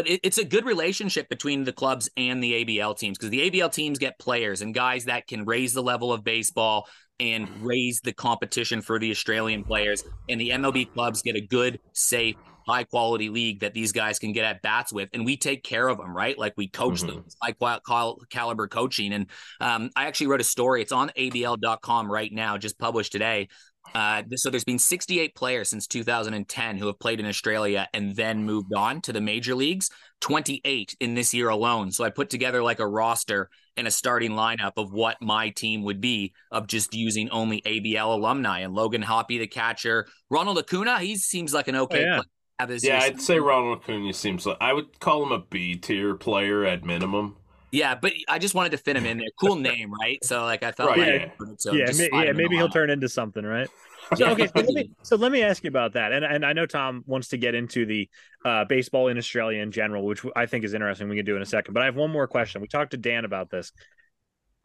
But 0.01 0.09
it, 0.09 0.21
it's 0.23 0.39
a 0.39 0.45
good 0.47 0.65
relationship 0.65 1.29
between 1.29 1.65
the 1.65 1.75
clubs 1.75 2.09
and 2.17 2.43
the 2.43 2.65
ABL 2.65 2.97
teams 2.97 3.19
because 3.19 3.29
the 3.29 3.51
ABL 3.51 3.71
teams 3.71 3.99
get 3.99 4.19
players 4.19 4.63
and 4.63 4.73
guys 4.73 5.05
that 5.05 5.27
can 5.27 5.45
raise 5.45 5.75
the 5.75 5.83
level 5.83 6.11
of 6.11 6.25
baseball 6.25 6.89
and 7.21 7.47
raise 7.61 8.01
the 8.01 8.15
competition 8.15 8.81
for 8.81 8.99
the 8.99 9.11
Australian 9.11 9.63
players. 9.63 10.03
And 10.31 10.41
the 10.41 10.49
MLB 10.49 10.91
clubs 10.95 11.21
get 11.21 11.37
a 11.37 11.43
good, 11.43 11.81
safe, 11.93 12.37
high 12.67 12.85
quality 12.85 13.29
league 13.29 13.61
that 13.61 13.75
these 13.75 13.93
guys 13.93 14.19
can 14.19 14.33
get 14.33 14.47
at 14.47 14.63
bats 14.63 14.91
with. 14.91 15.11
And 15.13 15.27
we 15.27 15.37
take 15.37 15.65
care 15.65 15.87
of 15.87 15.99
them, 15.99 16.17
right? 16.17 16.39
Like 16.39 16.55
we 16.57 16.69
coach 16.69 17.03
them, 17.03 17.25
It's 17.27 17.37
high 17.43 17.53
cal- 17.87 18.17
caliber 18.31 18.69
coaching. 18.69 19.13
And 19.13 19.27
um, 19.61 19.91
I 19.97 20.07
actually 20.07 20.29
wrote 20.29 20.41
a 20.41 20.45
story. 20.45 20.81
It's 20.81 20.93
on 20.93 21.11
ABL.com 21.11 22.11
right 22.11 22.33
now, 22.33 22.57
just 22.57 22.79
published 22.79 23.13
today. 23.13 23.49
Uh, 23.95 24.23
so 24.37 24.51
there's 24.51 24.65
been 24.65 24.79
68 24.79 25.35
players 25.35 25.69
since 25.69 25.87
2010 25.87 26.79
who 26.79 26.87
have 26.87 26.99
played 26.99 27.21
in 27.21 27.27
Australia 27.27 27.89
and 27.93 28.15
then 28.15 28.45
moved 28.45 28.73
on 28.75 29.01
to 29.03 29.13
the 29.13 29.21
major 29.21 29.55
leagues. 29.55 29.91
28 30.21 30.97
in 31.01 31.15
this 31.15 31.33
year 31.33 31.49
alone. 31.49 31.91
So 31.91 32.05
I 32.05 32.11
put 32.11 32.29
together 32.29 32.63
like 32.63 32.79
a 32.79 32.87
roster 32.87 33.49
and 33.77 33.87
a 33.87 33.91
starting 33.91 34.33
lineup 34.33 34.73
of 34.77 34.93
what 34.93 35.17
my 35.23 35.49
team 35.49 35.83
would 35.85 36.01
be 36.01 36.35
of 36.51 36.67
just 36.67 36.95
using 36.95 37.31
only 37.31 37.63
ABL 37.63 38.15
alumni 38.15 38.61
and 38.61 38.75
Logan 38.75 39.01
Hoppy, 39.01 39.39
the 39.39 39.47
catcher, 39.47 40.07
Ronald 40.29 40.59
Acuna. 40.59 40.99
He 40.99 41.17
seems 41.17 41.55
like 41.55 41.69
an 41.69 41.77
okay. 41.77 42.03
yeah. 42.03 42.17
player 42.17 42.25
have 42.61 42.69
this 42.69 42.85
Yeah, 42.85 42.99
year. 42.99 43.07
I'd 43.07 43.21
say 43.21 43.39
Ronald 43.39 43.79
Acuna 43.79 44.13
seems 44.13 44.47
like 44.47 44.59
I 44.61 44.73
would 44.73 45.01
call 45.01 45.25
him 45.25 45.33
a 45.33 45.41
B 45.41 45.77
tier 45.77 46.15
player 46.15 46.65
at 46.65 46.85
minimum. 46.85 47.37
Yeah, 47.73 47.95
but 47.95 48.13
I 48.29 48.39
just 48.39 48.55
wanted 48.55 48.73
to 48.73 48.79
fit 48.79 48.97
him 48.97 49.07
in 49.07 49.19
there. 49.19 49.29
Cool 49.39 49.57
name, 49.71 49.93
right? 49.93 50.23
So 50.25 50.43
like 50.45 50.63
I 50.63 50.73
felt 50.73 50.91
Right, 50.91 50.99
like 50.99 51.33
yeah. 51.41 51.47
so 51.59 51.73
yeah, 51.73 51.93
ma- 52.11 52.23
yeah, 52.23 52.33
maybe 52.33 52.57
he'll 52.57 52.69
lineup. 52.69 52.73
turn 52.73 52.91
into 52.91 53.09
something, 53.09 53.45
right? 53.45 53.69
So 54.17 54.27
okay, 54.31 54.47
so 54.49 54.53
let 54.57 54.67
me 54.75 54.91
so 55.03 55.15
let 55.15 55.31
me 55.31 55.45
ask 55.45 55.63
you 55.63 55.69
about 55.69 55.93
that, 55.93 56.11
and 56.13 56.25
and 56.25 56.45
I 56.45 56.53
know 56.53 56.67
Tom 56.67 57.05
wants 57.07 57.29
to 57.29 57.37
get 57.37 57.55
into 57.55 57.87
the 57.87 58.09
uh, 58.45 58.65
baseball 58.65 59.07
in 59.07 59.17
Australia 59.19 59.63
in 59.63 59.71
general, 59.71 60.05
which 60.05 60.25
I 60.35 60.47
think 60.47 60.65
is 60.65 60.75
interesting. 60.75 61.09
We 61.09 61.15
can 61.15 61.25
do 61.25 61.37
in 61.37 61.43
a 61.43 61.47
second, 61.47 61.75
but 61.75 61.83
I 61.85 61.87
have 61.87 61.95
one 61.95 62.11
more 62.11 62.27
question. 62.27 62.61
We 62.61 62.67
talked 62.67 62.91
to 62.91 62.97
Dan 62.97 63.25
about 63.25 63.51
this. 63.51 63.71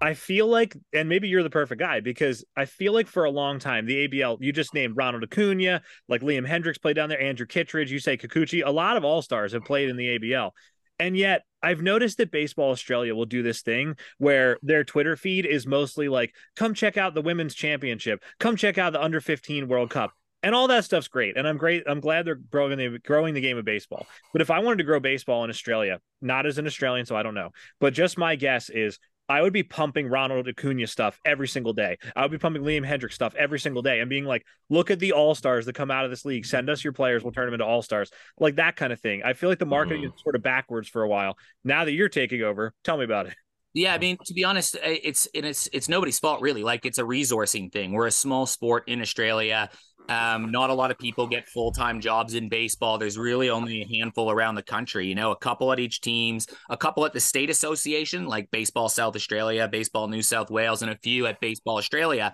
I 0.01 0.15
feel 0.15 0.47
like, 0.47 0.75
and 0.93 1.07
maybe 1.07 1.27
you're 1.27 1.43
the 1.43 1.51
perfect 1.51 1.79
guy 1.79 1.99
because 1.99 2.43
I 2.57 2.65
feel 2.65 2.91
like 2.91 3.07
for 3.07 3.25
a 3.25 3.29
long 3.29 3.59
time 3.59 3.85
the 3.85 4.07
ABL, 4.07 4.37
you 4.41 4.51
just 4.51 4.73
named 4.73 4.97
Ronald 4.97 5.23
Acuna, 5.23 5.81
like 6.09 6.21
Liam 6.21 6.47
Hendriks 6.47 6.81
played 6.81 6.95
down 6.95 7.09
there, 7.09 7.21
Andrew 7.21 7.45
Kittredge, 7.45 7.91
Yusei 7.91 8.19
Kikuchi, 8.19 8.63
a 8.65 8.71
lot 8.71 8.97
of 8.97 9.05
all 9.05 9.21
stars 9.21 9.53
have 9.53 9.63
played 9.63 9.89
in 9.89 9.95
the 9.95 10.17
ABL, 10.19 10.51
and 10.99 11.17
yet 11.17 11.43
I've 11.61 11.81
noticed 11.81 12.17
that 12.17 12.31
Baseball 12.31 12.71
Australia 12.71 13.15
will 13.15 13.25
do 13.25 13.41
this 13.41 13.61
thing 13.61 13.95
where 14.17 14.57
their 14.61 14.83
Twitter 14.83 15.15
feed 15.15 15.45
is 15.45 15.65
mostly 15.65 16.07
like, 16.07 16.33
come 16.55 16.73
check 16.73 16.95
out 16.95 17.15
the 17.15 17.21
women's 17.21 17.55
championship, 17.55 18.23
come 18.39 18.55
check 18.55 18.77
out 18.77 18.93
the 18.93 19.01
under 19.01 19.19
15 19.19 19.67
World 19.67 19.89
Cup. 19.89 20.11
And 20.43 20.53
all 20.53 20.67
that 20.67 20.85
stuff's 20.85 21.07
great. 21.07 21.37
And 21.37 21.47
I'm 21.47 21.57
great. 21.57 21.83
I'm 21.87 21.99
glad 21.99 22.25
they're 22.25 22.35
growing 22.35 22.77
the 22.77 22.99
growing 22.99 23.33
the 23.33 23.41
game 23.41 23.57
of 23.57 23.65
baseball. 23.65 24.05
But 24.31 24.43
if 24.43 24.51
I 24.51 24.59
wanted 24.59 24.77
to 24.77 24.83
grow 24.83 24.99
baseball 24.99 25.43
in 25.43 25.49
Australia, 25.49 25.99
not 26.21 26.45
as 26.45 26.59
an 26.59 26.67
Australian, 26.67 27.07
so 27.07 27.15
I 27.15 27.23
don't 27.23 27.33
know. 27.33 27.49
But 27.79 27.95
just 27.95 28.15
my 28.15 28.35
guess 28.35 28.69
is 28.69 28.99
I 29.27 29.41
would 29.41 29.53
be 29.53 29.63
pumping 29.63 30.07
Ronald 30.07 30.47
Acuna 30.47 30.85
stuff 30.87 31.19
every 31.25 31.47
single 31.47 31.73
day. 31.73 31.97
I 32.15 32.21
would 32.21 32.31
be 32.31 32.37
pumping 32.37 32.61
Liam 32.63 32.85
Hendriks 32.87 33.13
stuff 33.13 33.33
every 33.35 33.59
single 33.59 33.81
day 33.81 33.99
and 33.99 34.09
being 34.09 34.25
like, 34.25 34.45
look 34.69 34.91
at 34.91 34.99
the 34.99 35.13
all 35.13 35.33
stars 35.33 35.65
that 35.65 35.73
come 35.73 35.89
out 35.89 36.05
of 36.05 36.11
this 36.11 36.25
league. 36.25 36.45
Send 36.45 36.69
us 36.69 36.83
your 36.83 36.93
players. 36.93 37.23
We'll 37.23 37.31
turn 37.33 37.45
them 37.45 37.55
into 37.55 37.65
all 37.65 37.81
stars. 37.81 38.11
Like 38.39 38.57
that 38.57 38.75
kind 38.75 38.93
of 38.93 38.99
thing. 38.99 39.23
I 39.23 39.33
feel 39.33 39.49
like 39.49 39.59
the 39.59 39.65
marketing 39.65 40.03
Mhm. 40.03 40.13
is 40.13 40.21
sort 40.21 40.35
of 40.35 40.43
backwards 40.43 40.87
for 40.87 41.01
a 41.01 41.07
while. 41.07 41.37
Now 41.63 41.85
that 41.85 41.93
you're 41.93 42.09
taking 42.09 42.43
over, 42.43 42.73
tell 42.83 42.97
me 42.97 43.03
about 43.03 43.25
it. 43.25 43.35
Yeah, 43.73 43.93
I 43.93 43.97
mean, 43.97 44.17
to 44.25 44.33
be 44.33 44.45
honest, 44.45 44.77
eh, 44.81 44.99
it's 45.03 45.27
and 45.35 45.45
it's 45.45 45.67
it's 45.73 45.89
nobody's 45.89 46.17
fault 46.17 46.39
really. 46.41 46.63
Like 46.63 46.85
it's 46.85 46.97
a 46.97 47.03
resourcing 47.03 47.69
thing. 47.71 47.91
We're 47.91 48.07
a 48.07 48.11
small 48.11 48.45
sport 48.45 48.85
in 48.87 49.01
Australia. 49.01 49.69
Um, 50.07 50.51
not 50.51 50.69
a 50.69 50.73
lot 50.73 50.91
of 50.91 50.97
people 50.97 51.27
get 51.27 51.47
full 51.47 51.71
time 51.71 51.99
jobs 51.99 52.35
in 52.35 52.49
baseball. 52.49 52.97
There's 52.97 53.17
really 53.17 53.49
only 53.49 53.81
a 53.81 53.97
handful 53.97 54.29
around 54.29 54.55
the 54.55 54.63
country. 54.63 55.07
You 55.07 55.15
know, 55.15 55.31
a 55.31 55.35
couple 55.35 55.71
at 55.71 55.79
each 55.79 56.01
teams, 56.01 56.47
a 56.69 56.77
couple 56.77 57.05
at 57.05 57.13
the 57.13 57.19
state 57.19 57.49
association, 57.49 58.27
like 58.27 58.51
Baseball 58.51 58.89
South 58.89 59.15
Australia, 59.15 59.67
Baseball 59.67 60.07
New 60.07 60.21
South 60.21 60.51
Wales, 60.51 60.81
and 60.81 60.91
a 60.91 60.97
few 60.97 61.25
at 61.25 61.39
Baseball 61.39 61.77
Australia. 61.77 62.33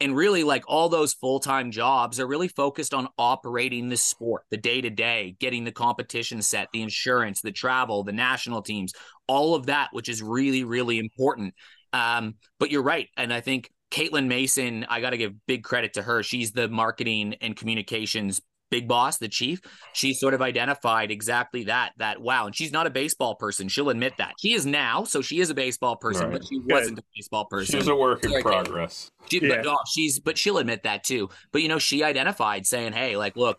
And 0.00 0.16
really, 0.16 0.42
like 0.42 0.64
all 0.66 0.88
those 0.88 1.14
full 1.14 1.38
time 1.38 1.70
jobs 1.70 2.18
are 2.18 2.26
really 2.26 2.48
focused 2.48 2.92
on 2.92 3.06
operating 3.18 3.88
the 3.88 3.96
sport, 3.96 4.42
the 4.50 4.56
day 4.56 4.80
to 4.80 4.90
day, 4.90 5.36
getting 5.38 5.62
the 5.62 5.70
competition 5.70 6.42
set, 6.42 6.68
the 6.72 6.82
insurance, 6.82 7.40
the 7.40 7.52
travel, 7.52 8.02
the 8.02 8.12
national 8.12 8.62
teams, 8.62 8.94
all 9.28 9.54
of 9.54 9.66
that, 9.66 9.90
which 9.92 10.08
is 10.08 10.20
really, 10.20 10.64
really 10.64 10.98
important. 10.98 11.54
Um, 11.92 12.34
but 12.58 12.70
you're 12.70 12.82
right. 12.82 13.08
And 13.16 13.32
I 13.32 13.40
think 13.40 13.70
Caitlin 13.92 14.26
Mason, 14.26 14.86
I 14.88 15.00
got 15.00 15.10
to 15.10 15.16
give 15.16 15.34
big 15.46 15.62
credit 15.62 15.92
to 15.94 16.02
her. 16.02 16.22
She's 16.22 16.52
the 16.52 16.68
marketing 16.68 17.34
and 17.40 17.54
communications 17.54 18.40
big 18.70 18.88
boss, 18.88 19.18
the 19.18 19.28
chief. 19.28 19.60
She 19.92 20.14
sort 20.14 20.32
of 20.32 20.40
identified 20.40 21.10
exactly 21.10 21.64
that, 21.64 21.92
that 21.98 22.22
wow. 22.22 22.46
And 22.46 22.56
she's 22.56 22.72
not 22.72 22.86
a 22.86 22.90
baseball 22.90 23.34
person. 23.34 23.68
She'll 23.68 23.90
admit 23.90 24.14
that. 24.16 24.32
She 24.40 24.54
is 24.54 24.64
now. 24.64 25.04
So 25.04 25.20
she 25.20 25.40
is 25.40 25.50
a 25.50 25.54
baseball 25.54 25.94
person, 25.96 26.30
Right. 26.30 26.38
but 26.40 26.48
she 26.48 26.58
wasn't 26.58 26.98
a 26.98 27.02
baseball 27.14 27.44
person. 27.44 27.78
She's 27.78 27.86
a 27.88 27.94
work 27.94 28.24
in 28.24 28.30
Sorry, 28.30 28.42
progress. 28.42 29.10
She, 29.30 29.40
Yeah. 29.46 29.56
but, 29.62 29.66
oh, 29.66 29.76
she's 29.92 30.18
but 30.18 30.38
she'll 30.38 30.56
admit 30.56 30.84
that 30.84 31.04
too. 31.04 31.28
But 31.52 31.60
you 31.60 31.68
know, 31.68 31.78
she 31.78 32.02
identified 32.02 32.66
saying, 32.66 32.94
"Hey, 32.94 33.14
like, 33.14 33.36
look, 33.36 33.58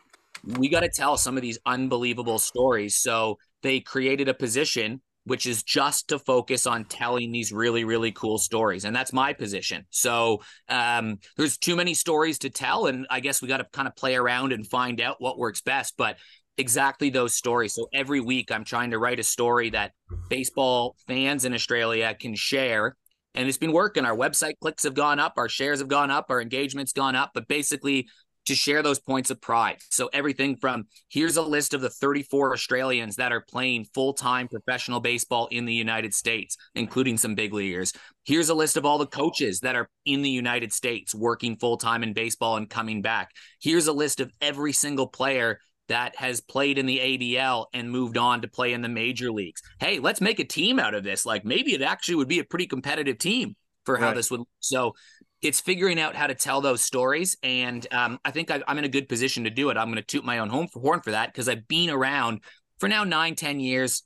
we 0.58 0.68
got 0.68 0.80
to 0.80 0.90
tell 0.90 1.16
some 1.16 1.38
of 1.38 1.44
these 1.44 1.60
unbelievable 1.68 2.40
stories." 2.40 2.98
So 2.98 3.38
they 3.62 3.82
created 3.82 4.28
a 4.30 4.34
position 4.34 5.00
which 5.26 5.46
is 5.46 5.64
just 5.64 6.10
to 6.10 6.20
focus 6.20 6.68
on 6.68 6.86
telling 6.86 7.32
these 7.32 7.52
really 7.52 7.84
really 7.84 8.12
cool 8.12 8.38
stories. 8.38 8.86
And 8.86 8.96
that's 8.96 9.14
my 9.14 9.34
position. 9.34 9.86
So 9.90 10.42
um 10.70 11.20
there's 11.38 11.58
too 11.58 11.76
many 11.76 11.94
stories 11.94 12.40
to 12.40 12.50
tell 12.50 12.88
and 12.88 13.06
i 13.10 13.20
guess 13.20 13.42
we 13.42 13.48
got 13.48 13.58
to 13.58 13.66
kind 13.72 13.88
of 13.88 13.96
play 13.96 14.16
around 14.16 14.54
and 14.54 14.68
find 14.68 15.02
out 15.02 15.18
what 15.20 15.38
works 15.38 15.62
best 15.62 15.96
but 15.98 16.18
exactly 16.58 17.10
those 17.10 17.34
stories. 17.34 17.74
So 17.74 17.88
every 17.94 18.20
week 18.20 18.52
i'm 18.52 18.64
trying 18.64 18.92
to 18.92 19.00
write 19.00 19.20
a 19.20 19.24
story 19.24 19.70
that 19.72 19.92
baseball 20.30 20.96
fans 21.08 21.46
in 21.46 21.54
australia 21.54 22.16
can 22.20 22.36
share 22.36 22.96
and 23.36 23.48
it's 23.48 23.58
been 23.58 23.72
working. 23.72 24.06
Our 24.06 24.16
website 24.16 24.54
clicks 24.62 24.84
have 24.84 24.94
gone 24.94 25.20
up, 25.20 25.34
our 25.38 25.50
shares 25.50 25.80
have 25.80 25.88
gone 25.88 26.12
up, 26.12 26.28
our 26.30 26.40
engagement's 26.40 26.94
gone 26.94 27.16
up, 27.16 27.32
but 27.34 27.48
basically 27.48 28.08
to 28.46 28.56
share 28.56 28.82
those 28.82 29.00
points 29.00 29.30
of 29.30 29.40
pride. 29.40 29.78
So 29.90 30.10
everything 30.14 30.58
from 30.58 30.86
here's 31.10 31.38
a 31.38 31.42
list 31.42 31.74
of 31.74 31.82
the 31.82 31.90
34 31.90 32.54
Australians 32.54 33.16
that 33.16 33.32
are 33.32 33.42
playing 33.42 33.86
full-time 33.94 34.48
professional 34.48 35.00
baseball 35.00 35.48
in 35.52 35.66
the 35.66 35.74
United 35.74 36.14
States, 36.14 36.58
including 36.76 37.18
some 37.18 37.36
big 37.36 37.54
leaguers. 37.54 37.94
Here's 38.26 38.50
a 38.50 38.54
list 38.54 38.78
of 38.78 38.86
all 38.86 38.98
the 38.98 39.06
coaches 39.06 39.62
that 39.62 39.76
are 39.76 39.90
in 40.06 40.22
the 40.22 40.30
United 40.30 40.74
States 40.74 41.14
working 41.16 41.58
full-time 41.58 42.04
in 42.04 42.14
baseball 42.14 42.58
and 42.58 42.70
coming 42.70 43.02
back. 43.02 43.32
Here's 43.62 43.88
a 43.88 43.94
list 43.94 44.20
of 44.20 44.32
every 44.42 44.74
single 44.74 45.08
player 45.08 45.60
that 45.90 46.16
has 46.16 46.40
played 46.40 46.78
in 46.78 46.86
the 46.86 47.00
ABL 47.00 47.66
and 47.74 47.92
moved 47.92 48.18
on 48.18 48.42
to 48.42 48.48
play 48.48 48.74
in 48.74 48.82
the 48.82 48.90
major 48.90 49.32
leagues. 49.32 49.62
Hey, 49.80 50.00
let's 50.00 50.22
make 50.22 50.40
a 50.40 50.46
team 50.46 50.80
out 50.80 50.94
of 50.94 51.04
this. 51.04 51.26
Like 51.26 51.44
maybe 51.44 51.74
it 51.74 51.82
actually 51.82 52.16
would 52.16 52.30
be 52.30 52.40
a 52.40 52.44
pretty 52.46 52.68
competitive 52.68 53.18
team 53.18 53.56
for 53.86 53.98
how 53.98 54.08
Right. 54.08 54.16
this 54.16 54.32
would. 54.32 54.42
So 54.62 54.96
it's 55.44 55.60
figuring 55.60 56.00
out 56.00 56.16
how 56.16 56.28
to 56.28 56.34
tell 56.34 56.62
those 56.62 56.82
stories, 56.82 57.38
and 57.44 57.86
um, 57.92 58.20
I 58.24 58.32
think 58.32 58.50
I, 58.50 58.62
I'm 58.68 58.78
in 58.78 58.86
a 58.86 58.90
good 58.90 59.10
position 59.10 59.44
to 59.44 59.50
do 59.50 59.70
it. 59.70 59.78
I'm 59.78 59.88
going 59.88 59.98
to 59.98 60.02
toot 60.02 60.24
my 60.24 60.40
own 60.40 60.50
home 60.50 60.68
for 60.68 60.80
horn 60.80 61.02
for 61.02 61.12
that 61.12 61.32
because 61.32 61.50
I've 61.50 61.68
been 61.68 61.90
around 61.90 62.40
for 62.80 62.88
now 62.88 63.04
nine, 63.04 63.36
ten 63.36 63.60
years. 63.60 64.04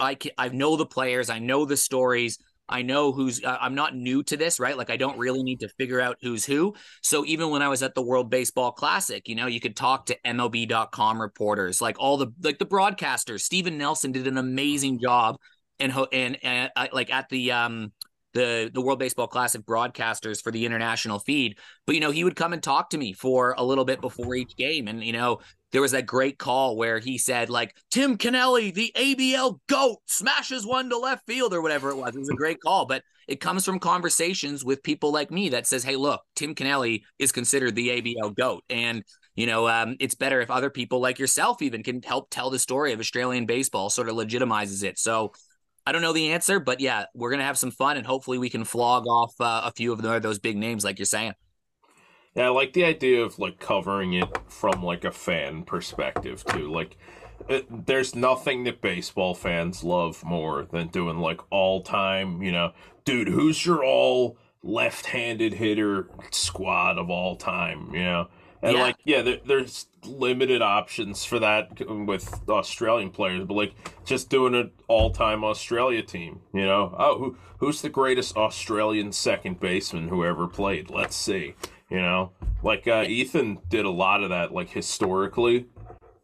I 0.00 0.14
can, 0.14 0.32
I 0.38 0.48
know 0.48 0.76
the 0.76 0.86
players, 0.86 1.30
I 1.30 1.38
know 1.38 1.64
the 1.66 1.76
stories. 1.76 2.38
I 2.68 2.82
know 2.82 3.12
who's 3.12 3.44
uh, 3.44 3.58
I'm 3.60 3.76
not 3.76 3.94
new 3.94 4.24
to 4.24 4.36
this, 4.36 4.58
right? 4.58 4.76
Like 4.76 4.90
I 4.90 4.96
don't 4.96 5.18
really 5.18 5.42
need 5.42 5.60
to 5.60 5.68
figure 5.68 6.00
out 6.00 6.16
who's 6.20 6.44
who. 6.44 6.74
So 7.00 7.24
even 7.24 7.50
when 7.50 7.62
I 7.62 7.68
was 7.68 7.82
at 7.82 7.94
the 7.94 8.02
World 8.02 8.28
Baseball 8.28 8.72
Classic, 8.72 9.28
you 9.28 9.36
know, 9.36 9.46
you 9.46 9.60
could 9.60 9.76
talk 9.76 10.06
to 10.06 10.18
MLB.com 10.24 11.20
reporters, 11.20 11.80
like 11.80 11.96
all 12.00 12.16
the 12.16 12.32
like 12.42 12.58
the 12.58 12.66
broadcasters. 12.66 13.42
Steven 13.42 13.78
Nelson 13.78 14.10
did 14.10 14.26
an 14.26 14.36
amazing 14.36 14.98
job 15.00 15.36
and 15.78 15.92
and, 16.12 16.38
and 16.42 16.70
uh, 16.74 16.88
like 16.92 17.12
at 17.12 17.28
the 17.28 17.52
um 17.52 17.92
the 18.36 18.70
the 18.72 18.82
World 18.82 18.98
Baseball 18.98 19.26
Classic 19.26 19.62
broadcasters 19.62 20.42
for 20.42 20.52
the 20.52 20.66
international 20.66 21.18
feed. 21.18 21.58
But 21.86 21.94
you 21.94 22.00
know, 22.00 22.10
he 22.10 22.22
would 22.22 22.36
come 22.36 22.52
and 22.52 22.62
talk 22.62 22.90
to 22.90 22.98
me 22.98 23.14
for 23.14 23.54
a 23.56 23.64
little 23.64 23.84
bit 23.84 24.00
before 24.00 24.34
each 24.34 24.54
game 24.56 24.88
and 24.88 25.02
you 25.02 25.12
know, 25.12 25.40
there 25.72 25.80
was 25.80 25.92
that 25.92 26.06
great 26.06 26.38
call 26.38 26.76
where 26.76 26.98
he 26.98 27.18
said 27.18 27.48
like 27.50 27.74
Tim 27.90 28.18
Kennelly, 28.18 28.72
the 28.72 28.92
ABL 28.94 29.58
goat, 29.68 29.98
smashes 30.06 30.66
one 30.66 30.90
to 30.90 30.98
left 30.98 31.26
field 31.26 31.54
or 31.54 31.62
whatever 31.62 31.90
it 31.90 31.96
was. 31.96 32.14
It 32.14 32.20
was 32.20 32.28
a 32.28 32.34
great 32.34 32.60
call, 32.60 32.84
but 32.84 33.02
it 33.26 33.40
comes 33.40 33.64
from 33.64 33.78
conversations 33.78 34.64
with 34.64 34.82
people 34.82 35.12
like 35.12 35.30
me 35.30 35.48
that 35.50 35.66
says, 35.66 35.82
"Hey, 35.82 35.96
look, 35.96 36.20
Tim 36.34 36.54
Kennelly 36.54 37.02
is 37.18 37.32
considered 37.32 37.74
the 37.74 37.88
ABL 37.88 38.30
goat," 38.36 38.64
and 38.68 39.02
you 39.34 39.46
know, 39.46 39.66
um, 39.68 39.96
it's 39.98 40.14
better 40.14 40.40
if 40.40 40.50
other 40.50 40.70
people 40.70 41.00
like 41.00 41.18
yourself 41.18 41.62
even 41.62 41.82
can 41.82 42.02
help 42.02 42.28
tell 42.30 42.50
the 42.50 42.58
story 42.58 42.92
of 42.92 43.00
Australian 43.00 43.46
baseball, 43.46 43.90
sort 43.90 44.08
of 44.08 44.14
legitimizes 44.16 44.84
it. 44.84 44.98
So. 44.98 45.32
I 45.86 45.92
don't 45.92 46.02
know 46.02 46.12
the 46.12 46.32
answer, 46.32 46.58
but 46.58 46.80
yeah, 46.80 47.06
we're 47.14 47.30
gonna 47.30 47.44
have 47.44 47.58
some 47.58 47.70
fun, 47.70 47.96
and 47.96 48.06
hopefully 48.06 48.38
we 48.38 48.50
can 48.50 48.64
flog 48.64 49.06
off 49.06 49.34
uh, 49.40 49.62
a 49.64 49.70
few 49.70 49.92
of 49.92 50.02
the, 50.02 50.18
those 50.18 50.38
big 50.40 50.56
names, 50.56 50.84
like 50.84 50.98
you're 50.98 51.06
saying. 51.06 51.34
Yeah, 52.34 52.46
I 52.46 52.48
like 52.48 52.72
the 52.72 52.84
idea 52.84 53.22
of 53.22 53.38
like 53.38 53.60
covering 53.60 54.12
it 54.12 54.28
from 54.48 54.82
like 54.82 55.04
a 55.04 55.12
fan 55.12 55.62
perspective 55.62 56.44
too. 56.44 56.70
Like 56.70 56.98
it, 57.48 57.86
there's 57.86 58.14
nothing 58.14 58.64
that 58.64 58.80
baseball 58.82 59.34
fans 59.34 59.84
love 59.84 60.22
more 60.24 60.66
than 60.70 60.88
doing 60.88 61.18
like 61.18 61.40
all 61.50 61.82
time, 61.82 62.42
you 62.42 62.52
know, 62.52 62.72
dude, 63.04 63.28
who's 63.28 63.64
your 63.64 63.84
all 63.84 64.36
left-handed 64.62 65.54
hitter 65.54 66.10
squad 66.30 66.98
of 66.98 67.08
all 67.08 67.36
time, 67.36 67.94
you 67.94 68.02
know? 68.02 68.28
And 68.62 68.76
Yeah. 68.76 68.82
like, 68.82 68.96
yeah, 69.04 69.22
there, 69.22 69.38
there's 69.44 69.86
limited 70.04 70.62
options 70.62 71.24
for 71.24 71.38
that 71.38 71.80
with 71.88 72.48
Australian 72.48 73.10
players, 73.10 73.44
but 73.44 73.54
like 73.54 73.74
just 74.04 74.30
doing 74.30 74.54
an 74.54 74.70
all-time 74.88 75.44
Australia 75.44 76.02
team, 76.02 76.40
you 76.54 76.64
know? 76.64 76.94
Oh, 76.98 77.18
who 77.18 77.36
who's 77.58 77.82
the 77.82 77.88
greatest 77.88 78.36
Australian 78.36 79.12
second 79.12 79.60
baseman 79.60 80.08
who 80.08 80.24
ever 80.24 80.46
played? 80.46 80.90
Let's 80.90 81.16
see, 81.16 81.54
you 81.90 81.98
know? 81.98 82.32
Like 82.62 82.86
uh, 82.88 83.04
Ethan 83.06 83.58
did 83.68 83.84
a 83.84 83.90
lot 83.90 84.22
of 84.22 84.30
that, 84.30 84.52
like 84.52 84.70
historically, 84.70 85.66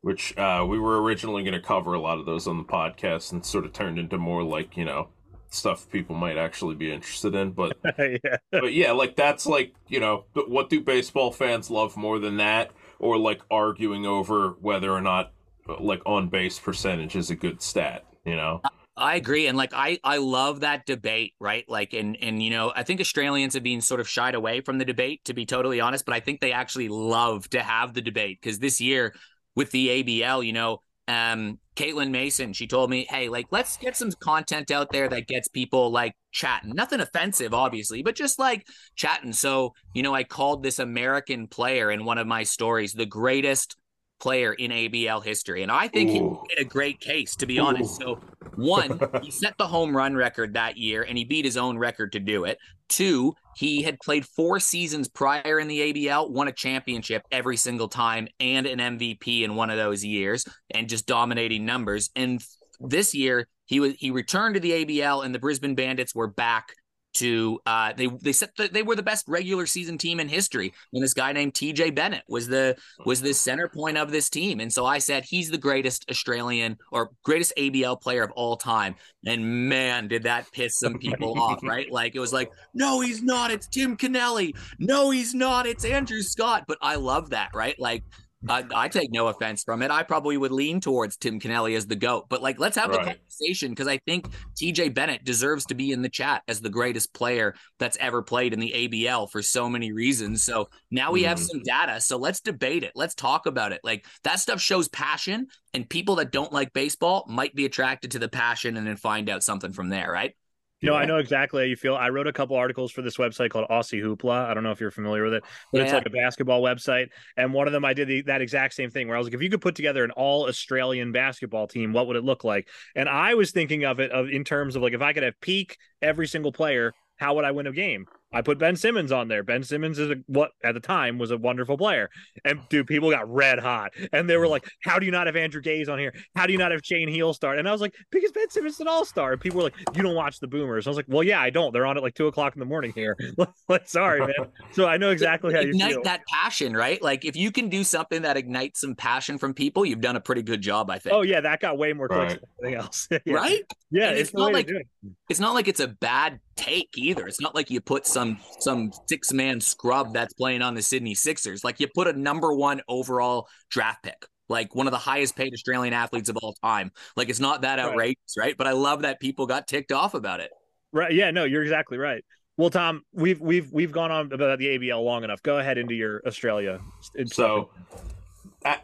which 0.00 0.36
uh, 0.38 0.64
we 0.68 0.78
were 0.78 1.00
originally 1.02 1.42
going 1.42 1.54
to 1.54 1.60
cover 1.66 1.94
a 1.94 2.00
lot 2.00 2.18
of 2.18 2.26
those 2.26 2.46
on 2.46 2.56
the 2.58 2.64
podcast, 2.64 3.32
and 3.32 3.44
sort 3.44 3.64
of 3.64 3.72
turned 3.72 3.98
into 3.98 4.18
more 4.18 4.42
like 4.42 4.76
you 4.76 4.84
know 4.84 5.08
stuff 5.52 5.90
people 5.90 6.16
might 6.16 6.36
actually 6.36 6.74
be 6.74 6.90
interested 6.90 7.34
in. 7.34 7.52
But 7.52 7.76
yeah. 7.98 8.36
but 8.50 8.72
yeah, 8.72 8.92
like 8.92 9.16
that's 9.16 9.46
like 9.46 9.74
you 9.88 10.00
know, 10.00 10.24
what 10.34 10.70
do 10.70 10.80
baseball 10.80 11.32
fans 11.32 11.70
love 11.70 11.96
more 11.96 12.18
than 12.18 12.38
that, 12.38 12.72
or 12.98 13.18
like 13.18 13.40
arguing 13.50 14.06
over 14.06 14.56
whether 14.60 14.90
or 14.90 15.00
not 15.00 15.32
like 15.78 16.02
on 16.06 16.28
base 16.28 16.58
percentage 16.58 17.16
is 17.16 17.30
a 17.30 17.36
good 17.36 17.62
stat? 17.62 18.04
You 18.24 18.36
know, 18.36 18.62
I 18.96 19.16
agree, 19.16 19.46
and 19.46 19.56
like 19.56 19.72
I 19.74 19.98
I 20.04 20.18
love 20.18 20.60
that 20.60 20.84
debate, 20.86 21.34
right? 21.40 21.64
Like, 21.68 21.94
and 21.94 22.16
and 22.20 22.42
you 22.42 22.50
know, 22.50 22.72
I 22.74 22.82
think 22.82 23.00
Australians 23.00 23.54
have 23.54 23.62
been 23.62 23.80
sort 23.80 24.00
of 24.00 24.08
shied 24.08 24.34
away 24.34 24.60
from 24.60 24.78
the 24.78 24.84
debate, 24.84 25.24
to 25.24 25.34
be 25.34 25.46
totally 25.46 25.80
honest. 25.80 26.04
But 26.04 26.14
I 26.14 26.20
think 26.20 26.40
they 26.40 26.52
actually 26.52 26.88
love 26.88 27.48
to 27.50 27.62
have 27.62 27.94
the 27.94 28.02
debate 28.02 28.38
because 28.40 28.58
this 28.58 28.80
year 28.80 29.14
with 29.54 29.70
the 29.70 30.02
ABL, 30.02 30.44
you 30.44 30.52
know, 30.52 30.82
um, 31.08 31.58
Caitlin 31.76 32.10
Mason, 32.10 32.52
she 32.52 32.66
told 32.66 32.90
me, 32.90 33.06
hey, 33.08 33.28
like 33.28 33.46
let's 33.50 33.76
get 33.76 33.96
some 33.96 34.12
content 34.12 34.70
out 34.70 34.90
there 34.90 35.08
that 35.08 35.26
gets 35.26 35.48
people 35.48 35.90
like 35.90 36.14
chatting. 36.30 36.72
Nothing 36.74 37.00
offensive, 37.00 37.54
obviously, 37.54 38.02
but 38.02 38.14
just 38.14 38.38
like 38.38 38.66
chatting. 38.94 39.32
So 39.32 39.72
you 39.94 40.02
know, 40.02 40.14
I 40.14 40.24
called 40.24 40.62
this 40.62 40.78
American 40.78 41.46
player 41.48 41.90
in 41.90 42.04
one 42.04 42.18
of 42.18 42.26
my 42.26 42.42
stories 42.42 42.92
the 42.92 43.06
greatest 43.06 43.76
player 44.22 44.52
in 44.52 44.70
ABL 44.70 45.22
history. 45.22 45.62
And 45.62 45.70
I 45.70 45.88
think 45.88 46.10
he 46.10 46.20
made 46.20 46.58
a 46.58 46.64
great 46.64 47.00
case, 47.00 47.34
to 47.36 47.46
be 47.46 47.58
honest. 47.58 47.96
So, 47.96 48.20
one, 48.56 49.00
he 49.22 49.30
set 49.30 49.56
the 49.58 49.66
home 49.66 49.96
run 49.96 50.14
record 50.14 50.54
that 50.54 50.76
year 50.76 51.02
and 51.02 51.16
he 51.16 51.24
beat 51.24 51.44
his 51.44 51.56
own 51.56 51.78
record 51.78 52.12
to 52.12 52.20
do 52.20 52.44
it. 52.44 52.58
Two, 52.88 53.34
he 53.56 53.82
had 53.82 53.98
played 54.00 54.24
four 54.24 54.60
seasons 54.60 55.08
prior 55.08 55.58
in 55.58 55.68
the 55.68 55.92
ABL, 55.92 56.30
won 56.30 56.48
a 56.48 56.52
championship 56.52 57.22
every 57.30 57.56
single 57.56 57.88
time, 57.88 58.28
and 58.40 58.66
an 58.66 58.78
MVP 58.98 59.42
in 59.42 59.54
one 59.54 59.70
of 59.70 59.76
those 59.76 60.04
years, 60.04 60.44
and 60.70 60.88
just 60.88 61.06
dominating 61.06 61.64
numbers. 61.64 62.10
And 62.16 62.42
this 62.80 63.14
year, 63.14 63.48
he 63.66 63.80
was 63.80 63.94
he 63.98 64.10
returned 64.10 64.54
to 64.54 64.60
the 64.60 64.84
ABL, 64.84 65.24
and 65.24 65.34
the 65.34 65.38
Brisbane 65.38 65.74
Bandits 65.74 66.14
were 66.14 66.26
back 66.26 66.74
to 67.14 67.60
uh 67.66 67.92
they 67.92 68.06
they 68.06 68.32
set 68.32 68.54
the, 68.56 68.68
they 68.68 68.82
were 68.82 68.96
the 68.96 69.02
best 69.02 69.26
regular 69.28 69.66
season 69.66 69.98
team 69.98 70.20
in 70.20 70.28
history 70.28 70.72
and 70.92 71.02
this 71.02 71.14
guy 71.14 71.32
named 71.32 71.54
TJ 71.54 71.94
Bennett 71.94 72.22
was 72.28 72.48
the 72.48 72.76
was 73.04 73.20
the 73.20 73.34
center 73.34 73.68
point 73.68 73.96
of 73.96 74.10
this 74.10 74.28
team. 74.30 74.60
And 74.60 74.72
so 74.72 74.86
I 74.86 74.98
said 74.98 75.24
he's 75.24 75.50
the 75.50 75.58
greatest 75.58 76.06
Australian 76.10 76.78
or 76.90 77.10
greatest 77.22 77.52
ABL 77.56 78.00
player 78.00 78.22
of 78.22 78.30
all 78.32 78.56
time. 78.56 78.94
And 79.26 79.68
man 79.68 80.08
did 80.08 80.24
that 80.24 80.50
piss 80.52 80.78
some 80.78 80.98
people 80.98 81.38
off 81.40 81.62
right? 81.62 81.90
Like 81.90 82.14
it 82.14 82.20
was 82.20 82.32
like 82.32 82.50
no 82.74 83.00
he's 83.00 83.22
not. 83.22 83.50
It's 83.50 83.66
Tim 83.66 83.96
Kennelly. 83.96 84.56
No 84.78 85.10
he's 85.10 85.34
not. 85.34 85.66
It's 85.66 85.84
Andrew 85.84 86.22
Scott. 86.22 86.64
But 86.66 86.78
I 86.82 86.96
love 86.96 87.30
that 87.30 87.50
right? 87.54 87.78
Like 87.78 88.04
I, 88.48 88.64
I 88.74 88.88
take 88.88 89.10
no 89.12 89.28
offense 89.28 89.62
from 89.62 89.82
it. 89.82 89.90
I 89.90 90.02
probably 90.02 90.36
would 90.36 90.50
lean 90.52 90.80
towards 90.80 91.16
Tim 91.16 91.38
Kennelly 91.38 91.76
as 91.76 91.86
the 91.86 91.96
GOAT, 91.96 92.26
but 92.28 92.42
like, 92.42 92.58
let's 92.58 92.76
have 92.76 92.90
the 92.90 92.98
conversation 92.98 93.70
because 93.70 93.86
I 93.86 93.98
think 94.06 94.26
TJ 94.60 94.94
Bennett 94.94 95.24
deserves 95.24 95.64
to 95.66 95.74
be 95.74 95.92
in 95.92 96.02
the 96.02 96.08
chat 96.08 96.42
as 96.48 96.60
the 96.60 96.68
greatest 96.70 97.14
player 97.14 97.54
that's 97.78 97.96
ever 98.00 98.22
played 98.22 98.52
in 98.52 98.60
the 98.60 98.72
ABL 98.72 99.30
for 99.30 99.42
so 99.42 99.68
many 99.68 99.92
reasons. 99.92 100.42
So 100.42 100.68
now 100.90 101.12
we 101.12 101.22
have 101.22 101.38
Mhm. 101.38 101.46
some 101.46 101.62
data. 101.62 102.00
So 102.00 102.16
let's 102.16 102.40
debate 102.40 102.82
it. 102.82 102.92
Let's 102.94 103.14
talk 103.14 103.46
about 103.46 103.72
it. 103.72 103.80
Like 103.84 104.06
that 104.24 104.40
stuff 104.40 104.60
shows 104.60 104.88
passion, 104.88 105.46
and 105.74 105.88
people 105.88 106.16
that 106.16 106.32
don't 106.32 106.52
like 106.52 106.72
baseball 106.72 107.24
might 107.28 107.54
be 107.54 107.64
attracted 107.64 108.10
to 108.12 108.18
the 108.18 108.28
passion 108.28 108.76
and 108.76 108.86
then 108.86 108.96
find 108.96 109.30
out 109.30 109.42
something 109.42 109.72
from 109.72 109.88
there, 109.88 110.10
right? 110.10 110.34
No, 110.82 110.94
I 110.94 111.02
Yeah. 111.02 111.06
know 111.06 111.18
exactly 111.18 111.62
how 111.62 111.66
you 111.66 111.76
feel. 111.76 111.94
I 111.94 112.08
wrote 112.08 112.26
a 112.26 112.32
couple 112.32 112.56
articles 112.56 112.90
for 112.90 113.02
this 113.02 113.16
website 113.16 113.50
called 113.50 113.68
Aussie 113.68 114.02
Hoopla. 114.02 114.46
I 114.46 114.54
don't 114.54 114.62
know 114.64 114.72
if 114.72 114.80
you're 114.80 114.90
familiar 114.90 115.22
with 115.24 115.34
it, 115.34 115.44
but 115.72 115.80
it's 115.80 115.92
like 115.92 116.06
a 116.06 116.10
basketball 116.10 116.60
website. 116.62 117.08
And 117.36 117.52
one 117.52 117.66
of 117.66 117.72
them, 117.72 117.84
I 117.84 117.94
did 117.94 118.08
the, 118.08 118.22
that 118.22 118.40
exact 118.42 118.74
same 118.74 118.90
thing 118.90 119.06
where 119.08 119.16
I 119.16 119.18
was 119.18 119.26
like, 119.26 119.34
if 119.34 119.42
you 119.42 119.50
could 119.50 119.60
put 119.60 119.74
together 119.76 120.04
an 120.04 120.10
all 120.10 120.48
Australian 120.48 121.12
basketball 121.12 121.68
team, 121.68 121.92
what 121.92 122.06
would 122.08 122.16
it 122.16 122.24
look 122.24 122.44
like? 122.44 122.68
And 122.96 123.08
I 123.08 123.34
was 123.34 123.52
thinking 123.52 123.84
of 123.84 124.00
it 124.00 124.10
of 124.10 124.28
in 124.28 124.44
terms 124.44 124.76
of 124.76 124.82
like 124.82 124.92
if 124.92 125.02
I 125.02 125.12
could 125.12 125.22
have 125.22 125.40
peak 125.40 125.78
every 126.00 126.26
single 126.26 126.52
player, 126.52 126.92
how 127.16 127.34
would 127.34 127.44
I 127.44 127.52
win 127.52 127.66
a 127.66 127.72
game? 127.72 128.06
I 128.32 128.42
put 128.42 128.58
Ben 128.58 128.76
Simmons 128.76 129.12
on 129.12 129.28
there. 129.28 129.42
Ben 129.42 129.62
Simmons 129.62 129.98
is 129.98 130.10
a, 130.10 130.16
what 130.26 130.52
at 130.64 130.74
the 130.74 130.80
time 130.80 131.18
was 131.18 131.30
a 131.30 131.36
wonderful 131.36 131.76
player. 131.76 132.10
And 132.44 132.60
oh. 132.60 132.66
dude, 132.68 132.86
people 132.86 133.10
got 133.10 133.32
red 133.32 133.58
hot. 133.58 133.92
And 134.12 134.28
they 134.28 134.36
were 134.36 134.48
like, 134.48 134.68
How 134.82 134.98
do 134.98 135.06
you 135.06 135.12
not 135.12 135.26
have 135.26 135.36
Andrew 135.36 135.60
Gaze 135.60 135.88
on 135.88 135.98
here? 135.98 136.14
How 136.34 136.46
do 136.46 136.52
you 136.52 136.58
not 136.58 136.70
have 136.72 136.80
Shane 136.84 137.08
Heal 137.08 137.34
start? 137.34 137.58
And 137.58 137.68
I 137.68 137.72
was 137.72 137.80
like, 137.80 137.94
Because 138.10 138.32
Ben 138.32 138.48
Simmons 138.50 138.74
is 138.74 138.80
an 138.80 138.88
all-star. 138.88 139.32
And 139.32 139.40
people 139.40 139.58
were 139.58 139.64
like, 139.64 139.76
You 139.94 140.02
don't 140.02 140.14
watch 140.14 140.40
the 140.40 140.48
boomers. 140.48 140.86
I 140.86 140.90
was 140.90 140.96
like, 140.96 141.06
Well, 141.08 141.22
yeah, 141.22 141.40
I 141.40 141.50
don't. 141.50 141.72
They're 141.72 141.86
on 141.86 141.96
at 141.96 142.02
like 142.02 142.14
two 142.14 142.26
o'clock 142.26 142.54
in 142.54 142.60
the 142.60 142.66
morning 142.66 142.92
here. 142.94 143.16
like, 143.68 143.88
sorry, 143.88 144.20
man. 144.20 144.30
So 144.72 144.86
I 144.86 144.96
know 144.96 145.10
exactly 145.10 145.52
how 145.52 145.60
you 145.60 145.70
ignite 145.70 145.92
feel. 145.92 146.02
that 146.04 146.22
passion, 146.26 146.74
right? 146.74 147.02
Like 147.02 147.26
if 147.26 147.36
you 147.36 147.50
can 147.52 147.68
do 147.68 147.84
something 147.84 148.22
that 148.22 148.38
ignites 148.38 148.80
some 148.80 148.94
passion 148.94 149.36
from 149.36 149.52
people, 149.52 149.84
you've 149.84 150.00
done 150.00 150.16
a 150.16 150.20
pretty 150.20 150.42
good 150.42 150.62
job, 150.62 150.88
I 150.88 150.98
think. 150.98 151.14
Oh 151.14 151.22
yeah, 151.22 151.40
that 151.42 151.60
got 151.60 151.76
way 151.76 151.92
more 151.92 152.08
clicks 152.08 152.32
Right. 152.32 152.40
than 152.40 152.48
anything 152.62 152.80
else. 152.80 153.08
yeah. 153.26 153.34
Right? 153.34 153.62
Yeah, 153.90 154.10
it's, 154.10 154.30
it's 154.30 154.34
not 154.34 154.52
like- 154.52 154.68
it. 154.68 154.86
it's 155.28 155.40
not 155.40 155.54
like 155.54 155.68
it's 155.68 155.80
a 155.80 155.88
bad 155.88 156.40
take 156.56 156.90
either. 156.96 157.26
It's 157.26 157.40
not 157.40 157.54
like 157.54 157.70
you 157.70 157.80
put 157.80 158.06
some 158.06 158.21
some 158.58 158.92
six 159.06 159.32
man 159.32 159.60
scrub 159.60 160.12
that's 160.14 160.34
playing 160.34 160.62
on 160.62 160.74
the 160.74 160.82
Sydney 160.82 161.14
Sixers. 161.14 161.64
Like 161.64 161.80
you 161.80 161.88
put 161.94 162.08
a 162.08 162.12
number 162.12 162.52
one 162.52 162.80
overall 162.88 163.48
draft 163.70 164.02
pick, 164.02 164.26
like 164.48 164.74
one 164.74 164.86
of 164.86 164.92
the 164.92 164.98
highest 164.98 165.36
paid 165.36 165.52
Australian 165.52 165.94
athletes 165.94 166.28
of 166.28 166.36
all 166.38 166.54
time. 166.62 166.90
Like 167.16 167.28
it's 167.28 167.40
not 167.40 167.62
that 167.62 167.78
outrageous, 167.78 168.36
right? 168.36 168.56
But 168.56 168.66
I 168.66 168.72
love 168.72 169.02
that 169.02 169.20
people 169.20 169.46
got 169.46 169.66
ticked 169.66 169.92
off 169.92 170.14
about 170.14 170.40
it. 170.40 170.50
Right. 170.92 171.12
Yeah, 171.12 171.30
no, 171.30 171.44
you're 171.44 171.62
exactly 171.62 171.98
right. 171.98 172.24
Well, 172.56 172.70
Tom, 172.70 173.02
we've 173.12 173.40
we've 173.40 173.72
we've 173.72 173.92
gone 173.92 174.10
on 174.10 174.32
about 174.32 174.58
the 174.58 174.78
ABL 174.78 175.02
long 175.02 175.24
enough. 175.24 175.42
Go 175.42 175.58
ahead 175.58 175.78
into 175.78 175.94
your 175.94 176.22
Australia. 176.26 176.80
So, 177.26 177.70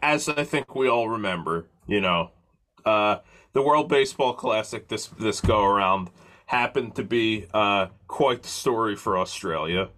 as 0.01 0.27
I 0.27 0.43
think 0.43 0.75
we 0.75 0.89
all 0.89 1.07
remember, 1.07 1.67
you 1.87 2.01
know, 2.01 2.31
uh, 2.83 3.17
the 3.53 3.61
World 3.61 3.87
Baseball 3.87 4.33
Classic 4.33 4.87
this 4.87 5.07
this 5.07 5.39
go 5.39 5.63
around 5.63 6.09
happened 6.49 6.95
to 6.95 7.03
be 7.03 7.45
uh, 7.53 7.85
quite 8.07 8.41
the 8.41 8.49
story 8.49 8.95
for 8.95 9.19
Australia. 9.19 9.89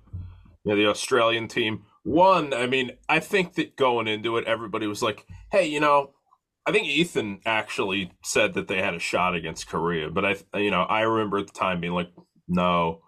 You 0.66 0.72
know, 0.72 0.76
the 0.76 0.88
Australian 0.88 1.48
team 1.48 1.84
won. 2.04 2.54
I 2.54 2.68
mean, 2.68 2.92
I 3.08 3.20
think 3.22 3.54
that 3.54 3.78
going 3.78 4.08
into 4.08 4.36
it, 4.36 4.46
everybody 4.46 4.86
was 4.86 5.02
like, 5.02 5.26
"Hey, 5.52 5.68
you 5.68 5.80
know." 5.80 6.12
I 6.64 6.72
think 6.72 6.86
Ethan 6.86 7.40
actually 7.44 8.12
said 8.24 8.54
that 8.54 8.68
they 8.68 8.84
had 8.84 8.94
a 8.94 9.00
shot 9.00 9.34
against 9.34 9.68
Korea, 9.68 10.12
but 10.12 10.24
I, 10.24 10.60
you 10.60 10.70
know, 10.70 10.84
I 10.84 11.02
remember 11.02 11.40
at 11.40 11.48
the 11.48 11.54
time 11.54 11.82
being 11.82 11.94
like, 11.94 12.12
"No," 12.48 13.02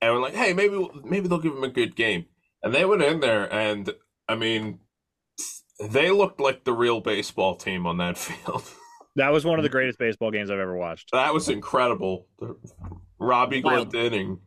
and 0.00 0.14
we're 0.14 0.22
like, 0.22 0.34
"Hey, 0.34 0.52
maybe 0.54 0.88
maybe 1.04 1.28
they'll 1.28 1.38
give 1.38 1.54
him 1.54 1.64
a 1.64 1.68
good 1.68 1.96
game." 1.96 2.26
And 2.62 2.72
they 2.72 2.84
went 2.84 3.02
in 3.02 3.20
there, 3.20 3.52
and 3.52 3.90
I 4.28 4.36
mean, 4.36 4.78
they 5.80 6.10
looked 6.10 6.40
like 6.40 6.64
the 6.64 6.72
real 6.72 7.00
baseball 7.00 7.56
team 7.56 7.86
on 7.86 7.98
that 7.98 8.16
field. 8.26 8.62
That 9.16 9.32
was 9.32 9.44
one 9.44 9.58
of 9.58 9.62
the 9.62 9.68
mm. 9.68 9.72
greatest 9.72 9.98
baseball 9.98 10.30
games 10.30 10.50
I've 10.50 10.58
ever 10.58 10.76
watched. 10.76 11.10
that 11.12 11.34
was 11.34 11.48
incredible. 11.48 12.26
The- 12.38 12.56
Robbie 13.18 13.62
Wild. 13.62 13.92
Glendinning, 13.92 14.38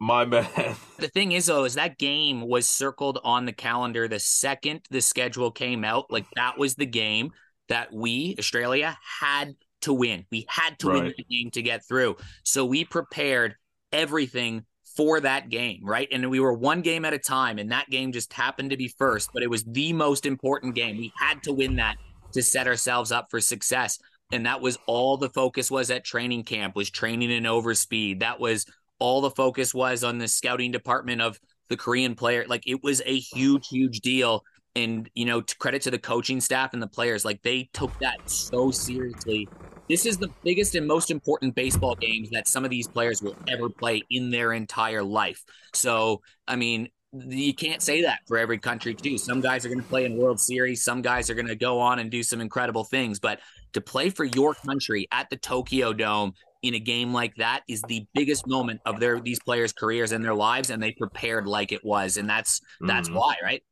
my 0.00 0.24
man. 0.24 0.76
The 0.98 1.08
thing 1.08 1.32
is, 1.32 1.46
though, 1.46 1.64
is 1.64 1.74
that 1.74 1.98
game 1.98 2.40
was 2.42 2.68
circled 2.68 3.18
on 3.24 3.44
the 3.44 3.52
calendar 3.52 4.08
the 4.08 4.20
second 4.20 4.82
the 4.90 5.00
schedule 5.00 5.50
came 5.50 5.84
out. 5.84 6.10
Like 6.10 6.26
that 6.36 6.58
was 6.58 6.74
the 6.76 6.86
game 6.86 7.32
that 7.68 7.92
we, 7.92 8.36
Australia, 8.38 8.96
had 9.20 9.54
to 9.82 9.92
win. 9.92 10.26
We 10.30 10.46
had 10.48 10.78
to 10.80 10.88
win 10.88 11.14
the 11.16 11.24
game 11.24 11.50
to 11.52 11.62
get 11.62 11.86
through. 11.86 12.16
So 12.42 12.64
we 12.64 12.84
prepared 12.84 13.56
everything 13.92 14.64
for 14.96 15.20
that 15.20 15.48
game, 15.48 15.80
right? 15.84 16.08
And 16.12 16.30
we 16.30 16.40
were 16.40 16.52
one 16.52 16.80
game 16.80 17.04
at 17.04 17.12
a 17.12 17.18
time, 17.18 17.58
and 17.58 17.72
that 17.72 17.90
game 17.90 18.12
just 18.12 18.32
happened 18.32 18.70
to 18.70 18.76
be 18.76 18.88
first, 18.88 19.30
but 19.34 19.42
it 19.42 19.50
was 19.50 19.64
the 19.64 19.92
most 19.92 20.24
important 20.24 20.74
game. 20.74 20.96
We 20.98 21.12
had 21.16 21.42
to 21.44 21.52
win 21.52 21.76
that 21.76 21.96
to 22.34 22.42
set 22.42 22.66
ourselves 22.66 23.10
up 23.10 23.28
for 23.30 23.40
success. 23.40 23.98
And 24.32 24.46
that 24.46 24.60
was 24.60 24.78
all 24.86 25.16
the 25.16 25.30
focus 25.30 25.70
was 25.70 25.90
at 25.90 26.04
training 26.04 26.44
camp 26.44 26.76
was 26.76 26.90
training 26.90 27.30
in 27.30 27.44
overspeed. 27.44 28.20
That 28.20 28.40
was 28.40 28.66
all 28.98 29.20
the 29.20 29.30
focus 29.30 29.74
was 29.74 30.04
on 30.04 30.18
the 30.18 30.28
scouting 30.28 30.72
department 30.72 31.20
of 31.20 31.38
the 31.68 31.76
Korean 31.76 32.14
player. 32.14 32.44
Like 32.46 32.64
it 32.66 32.82
was 32.82 33.02
a 33.04 33.18
huge, 33.18 33.68
huge 33.68 34.00
deal. 34.00 34.44
And 34.76 35.08
you 35.14 35.24
know, 35.24 35.42
credit 35.58 35.82
to 35.82 35.90
the 35.90 35.98
coaching 35.98 36.40
staff 36.40 36.72
and 36.72 36.82
the 36.82 36.88
players, 36.88 37.24
like 37.24 37.42
they 37.42 37.68
took 37.72 37.96
that 38.00 38.28
so 38.28 38.70
seriously. 38.70 39.48
This 39.88 40.06
is 40.06 40.16
the 40.16 40.30
biggest 40.42 40.74
and 40.74 40.86
most 40.86 41.10
important 41.10 41.54
baseball 41.54 41.94
games 41.94 42.30
that 42.30 42.48
some 42.48 42.64
of 42.64 42.70
these 42.70 42.88
players 42.88 43.22
will 43.22 43.36
ever 43.48 43.68
play 43.68 44.02
in 44.10 44.30
their 44.30 44.54
entire 44.54 45.02
life. 45.02 45.44
So, 45.74 46.22
I 46.48 46.56
mean, 46.56 46.88
you 47.14 47.54
can't 47.54 47.82
say 47.82 48.02
that 48.02 48.20
for 48.26 48.38
every 48.38 48.58
country 48.58 48.94
too. 48.94 49.18
Some 49.18 49.40
guys 49.40 49.64
are 49.64 49.68
going 49.68 49.80
to 49.80 49.88
play 49.88 50.04
in 50.04 50.16
World 50.16 50.40
Series, 50.40 50.82
some 50.82 51.02
guys 51.02 51.30
are 51.30 51.34
going 51.34 51.46
to 51.46 51.56
go 51.56 51.78
on 51.80 51.98
and 51.98 52.10
do 52.10 52.22
some 52.22 52.40
incredible 52.40 52.84
things, 52.84 53.20
but 53.20 53.40
to 53.72 53.80
play 53.80 54.10
for 54.10 54.24
your 54.24 54.54
country 54.54 55.06
at 55.12 55.30
the 55.30 55.36
Tokyo 55.36 55.92
Dome 55.92 56.32
in 56.62 56.74
a 56.74 56.78
game 56.78 57.12
like 57.12 57.34
that 57.36 57.62
is 57.68 57.82
the 57.82 58.06
biggest 58.14 58.46
moment 58.46 58.80
of 58.86 58.98
their 58.98 59.20
these 59.20 59.38
players' 59.40 59.72
careers 59.72 60.12
and 60.12 60.24
their 60.24 60.34
lives, 60.34 60.70
and 60.70 60.82
they 60.82 60.92
prepared 60.92 61.46
like 61.46 61.72
it 61.72 61.84
was, 61.84 62.16
and 62.16 62.28
that's 62.28 62.60
that's 62.80 63.08
Mhm. 63.08 63.14
why, 63.14 63.34
right? 63.42 63.62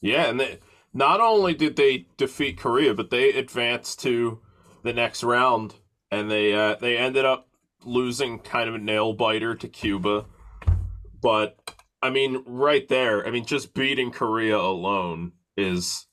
Yeah, 0.00 0.28
and 0.30 0.40
they, 0.40 0.58
not 0.94 1.20
only 1.20 1.54
did 1.54 1.76
they 1.76 2.06
defeat 2.16 2.58
Korea, 2.58 2.94
but 2.94 3.10
they 3.10 3.30
advanced 3.30 4.00
to 4.00 4.40
the 4.82 4.92
next 4.92 5.22
round, 5.22 5.74
and 6.10 6.30
they 6.30 6.54
uh, 6.54 6.76
they 6.80 6.96
ended 6.96 7.24
up 7.24 7.48
losing 7.84 8.38
kind 8.38 8.68
of 8.68 8.74
a 8.76 8.78
nail 8.78 9.12
biter 9.12 9.54
to 9.54 9.68
Cuba. 9.68 10.24
But 11.20 11.74
I 12.02 12.10
mean, 12.10 12.42
right 12.46 12.86
there, 12.88 13.26
I 13.26 13.30
mean, 13.30 13.44
just 13.44 13.74
beating 13.74 14.10
Korea 14.10 14.58
alone 14.58 15.32
is, 15.56 16.06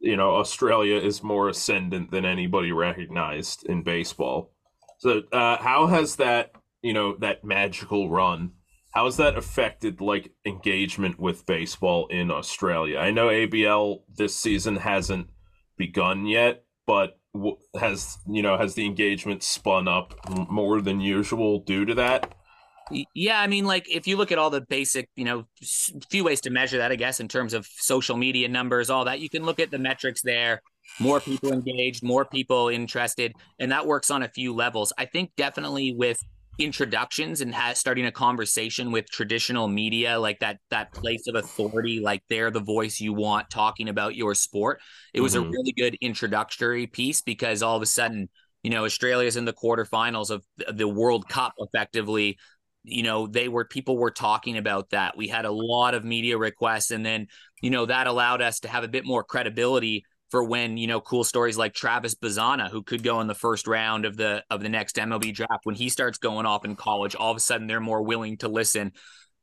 you 0.00 0.16
know, 0.16 0.36
Australia 0.36 0.96
is 0.96 1.22
more 1.22 1.48
ascendant 1.48 2.10
than 2.10 2.24
anybody 2.24 2.72
recognized 2.72 3.64
in 3.66 3.82
baseball. 3.82 4.52
So, 4.98 5.22
uh, 5.32 5.58
how 5.58 5.86
has 5.86 6.16
that, 6.16 6.52
you 6.82 6.92
know, 6.92 7.16
that 7.18 7.44
magical 7.44 8.10
run? 8.10 8.52
How 8.92 9.04
has 9.04 9.18
that 9.18 9.36
affected 9.36 10.00
like 10.00 10.32
engagement 10.44 11.20
with 11.20 11.46
baseball 11.46 12.06
in 12.08 12.30
Australia? 12.30 12.98
I 12.98 13.10
know 13.10 13.28
ABL 13.28 14.00
this 14.16 14.34
season 14.34 14.76
hasn't 14.76 15.28
begun 15.76 16.26
yet, 16.26 16.64
but 16.86 17.18
has 17.78 18.18
you 18.26 18.42
know 18.42 18.56
has 18.56 18.74
the 18.74 18.86
engagement 18.86 19.42
spun 19.42 19.88
up 19.88 20.14
more 20.48 20.80
than 20.80 21.00
usual 21.00 21.60
due 21.60 21.84
to 21.84 21.94
that? 21.94 22.34
Yeah, 23.14 23.40
I 23.40 23.48
mean, 23.48 23.64
like 23.64 23.88
if 23.90 24.06
you 24.06 24.16
look 24.16 24.30
at 24.30 24.38
all 24.38 24.50
the 24.50 24.60
basic, 24.60 25.08
you 25.16 25.24
know, 25.24 25.44
few 26.10 26.22
ways 26.22 26.40
to 26.42 26.50
measure 26.50 26.78
that, 26.78 26.92
I 26.92 26.96
guess, 26.96 27.18
in 27.18 27.26
terms 27.26 27.52
of 27.52 27.66
social 27.66 28.16
media 28.16 28.48
numbers, 28.48 28.90
all 28.90 29.04
that, 29.06 29.18
you 29.20 29.28
can 29.28 29.44
look 29.44 29.58
at 29.58 29.70
the 29.72 29.78
metrics 29.78 30.22
there. 30.22 30.62
More 30.98 31.20
people 31.20 31.52
engaged, 31.52 32.02
more 32.04 32.24
people 32.24 32.68
interested, 32.68 33.34
and 33.58 33.72
that 33.72 33.86
works 33.86 34.10
on 34.10 34.22
a 34.22 34.28
few 34.28 34.54
levels. 34.54 34.92
I 34.96 35.04
think 35.04 35.32
definitely 35.36 35.94
with 35.96 36.22
introductions 36.58 37.42
and 37.42 37.54
ha- 37.54 37.74
starting 37.74 38.06
a 38.06 38.12
conversation 38.12 38.92
with 38.92 39.10
traditional 39.10 39.68
media, 39.68 40.18
like 40.18 40.38
that 40.38 40.58
that 40.70 40.94
place 40.94 41.26
of 41.26 41.34
authority, 41.34 42.00
like 42.00 42.22
they're 42.30 42.50
the 42.50 42.60
voice 42.60 43.00
you 43.00 43.12
want 43.12 43.50
talking 43.50 43.88
about 43.90 44.14
your 44.14 44.34
sport. 44.34 44.80
It 45.12 45.20
was 45.20 45.34
a 45.34 45.40
Mhm. 45.40 45.50
really 45.50 45.72
good 45.72 45.96
introductory 46.00 46.86
piece 46.86 47.20
because 47.20 47.62
all 47.62 47.76
of 47.76 47.82
a 47.82 47.86
sudden, 47.86 48.30
you 48.62 48.70
know, 48.70 48.84
Australia's 48.84 49.36
in 49.36 49.44
the 49.44 49.52
quarterfinals 49.52 50.30
of 50.30 50.44
the 50.72 50.88
World 50.88 51.28
Cup, 51.28 51.52
effectively 51.58 52.38
you 52.86 53.02
know 53.02 53.26
they 53.26 53.48
were 53.48 53.64
people 53.64 53.98
were 53.98 54.10
talking 54.10 54.56
about 54.56 54.90
that. 54.90 55.16
We 55.16 55.28
had 55.28 55.44
a 55.44 55.50
lot 55.50 55.94
of 55.94 56.04
media 56.04 56.38
requests 56.38 56.90
and 56.90 57.04
then 57.04 57.26
you 57.60 57.70
know 57.70 57.86
that 57.86 58.06
allowed 58.06 58.40
us 58.40 58.60
to 58.60 58.68
have 58.68 58.84
a 58.84 58.88
bit 58.88 59.04
more 59.04 59.24
credibility 59.24 60.04
for 60.30 60.44
when 60.44 60.76
you 60.76 60.86
know 60.86 61.00
cool 61.00 61.24
stories 61.24 61.58
like 61.58 61.74
Travis 61.74 62.14
Bazzana 62.14 62.70
who 62.70 62.82
could 62.82 63.02
go 63.02 63.20
in 63.20 63.26
the 63.26 63.34
first 63.34 63.66
round 63.66 64.04
of 64.04 64.16
the 64.16 64.44
of 64.50 64.62
the 64.62 64.68
next 64.68 64.96
MLB 64.96 65.34
draft 65.34 65.64
when 65.64 65.74
he 65.74 65.88
starts 65.88 66.18
going 66.18 66.46
off 66.46 66.64
in 66.64 66.76
college 66.76 67.14
all 67.14 67.32
of 67.32 67.36
a 67.36 67.40
sudden 67.40 67.66
they're 67.66 67.80
more 67.80 68.02
willing 68.02 68.36
to 68.38 68.48
listen. 68.48 68.92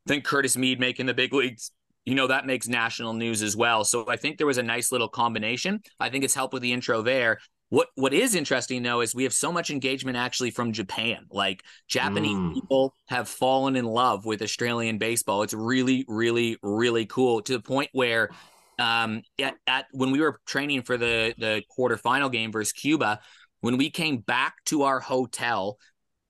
Then 0.06 0.22
Curtis 0.22 0.58
Mead 0.58 0.80
making 0.80 1.06
the 1.06 1.14
big 1.14 1.34
leagues 1.34 1.72
you 2.06 2.16
know 2.16 2.28
that 2.28 2.46
makes 2.46 2.68
national 2.68 3.14
news 3.14 3.42
as 3.42 3.56
well. 3.56 3.84
So 3.84 4.10
I 4.10 4.18
think 4.18 4.38
there 4.38 4.48
was 4.48 4.58
a 4.58 4.64
nice 4.64 4.92
little 4.92 5.10
combination. 5.10 5.82
I 6.00 6.10
think 6.10 6.24
it's 6.24 6.36
helped 6.36 6.54
with 6.54 6.64
the 6.64 6.74
intro 6.74 7.02
there 7.02 7.40
what 7.74 7.88
what 7.96 8.14
is 8.14 8.36
interesting 8.36 8.84
though 8.84 9.02
is 9.02 9.16
we 9.16 9.24
have 9.24 9.34
so 9.34 9.52
much 9.52 9.72
engagement 9.72 10.16
actually 10.16 10.52
from 10.52 10.74
Japan. 10.74 11.26
Like 11.32 11.64
Japanese 11.88 12.38
Mm. 12.38 12.54
people 12.54 12.94
have 13.08 13.28
fallen 13.28 13.76
in 13.76 13.84
love 13.84 14.26
with 14.26 14.44
Australian 14.44 15.00
baseball. 15.00 15.42
It's 15.42 15.56
really, 15.56 16.06
really, 16.08 16.58
really 16.62 17.08
cool 17.08 17.42
to 17.42 17.54
the 17.54 17.60
point 17.60 17.90
where 17.92 18.30
um 18.78 19.24
at, 19.42 19.56
at 19.66 19.88
when 19.92 20.12
we 20.12 20.22
were 20.22 20.40
training 20.46 20.84
for 20.84 20.98
the 20.98 21.34
the 21.40 21.64
quarterfinal 21.76 22.32
game 22.32 22.52
versus 22.52 22.74
Cuba, 22.74 23.22
when 23.62 23.78
we 23.78 23.90
came 23.90 24.18
back 24.18 24.54
to 24.66 24.84
our 24.84 25.00
hotel, 25.00 25.80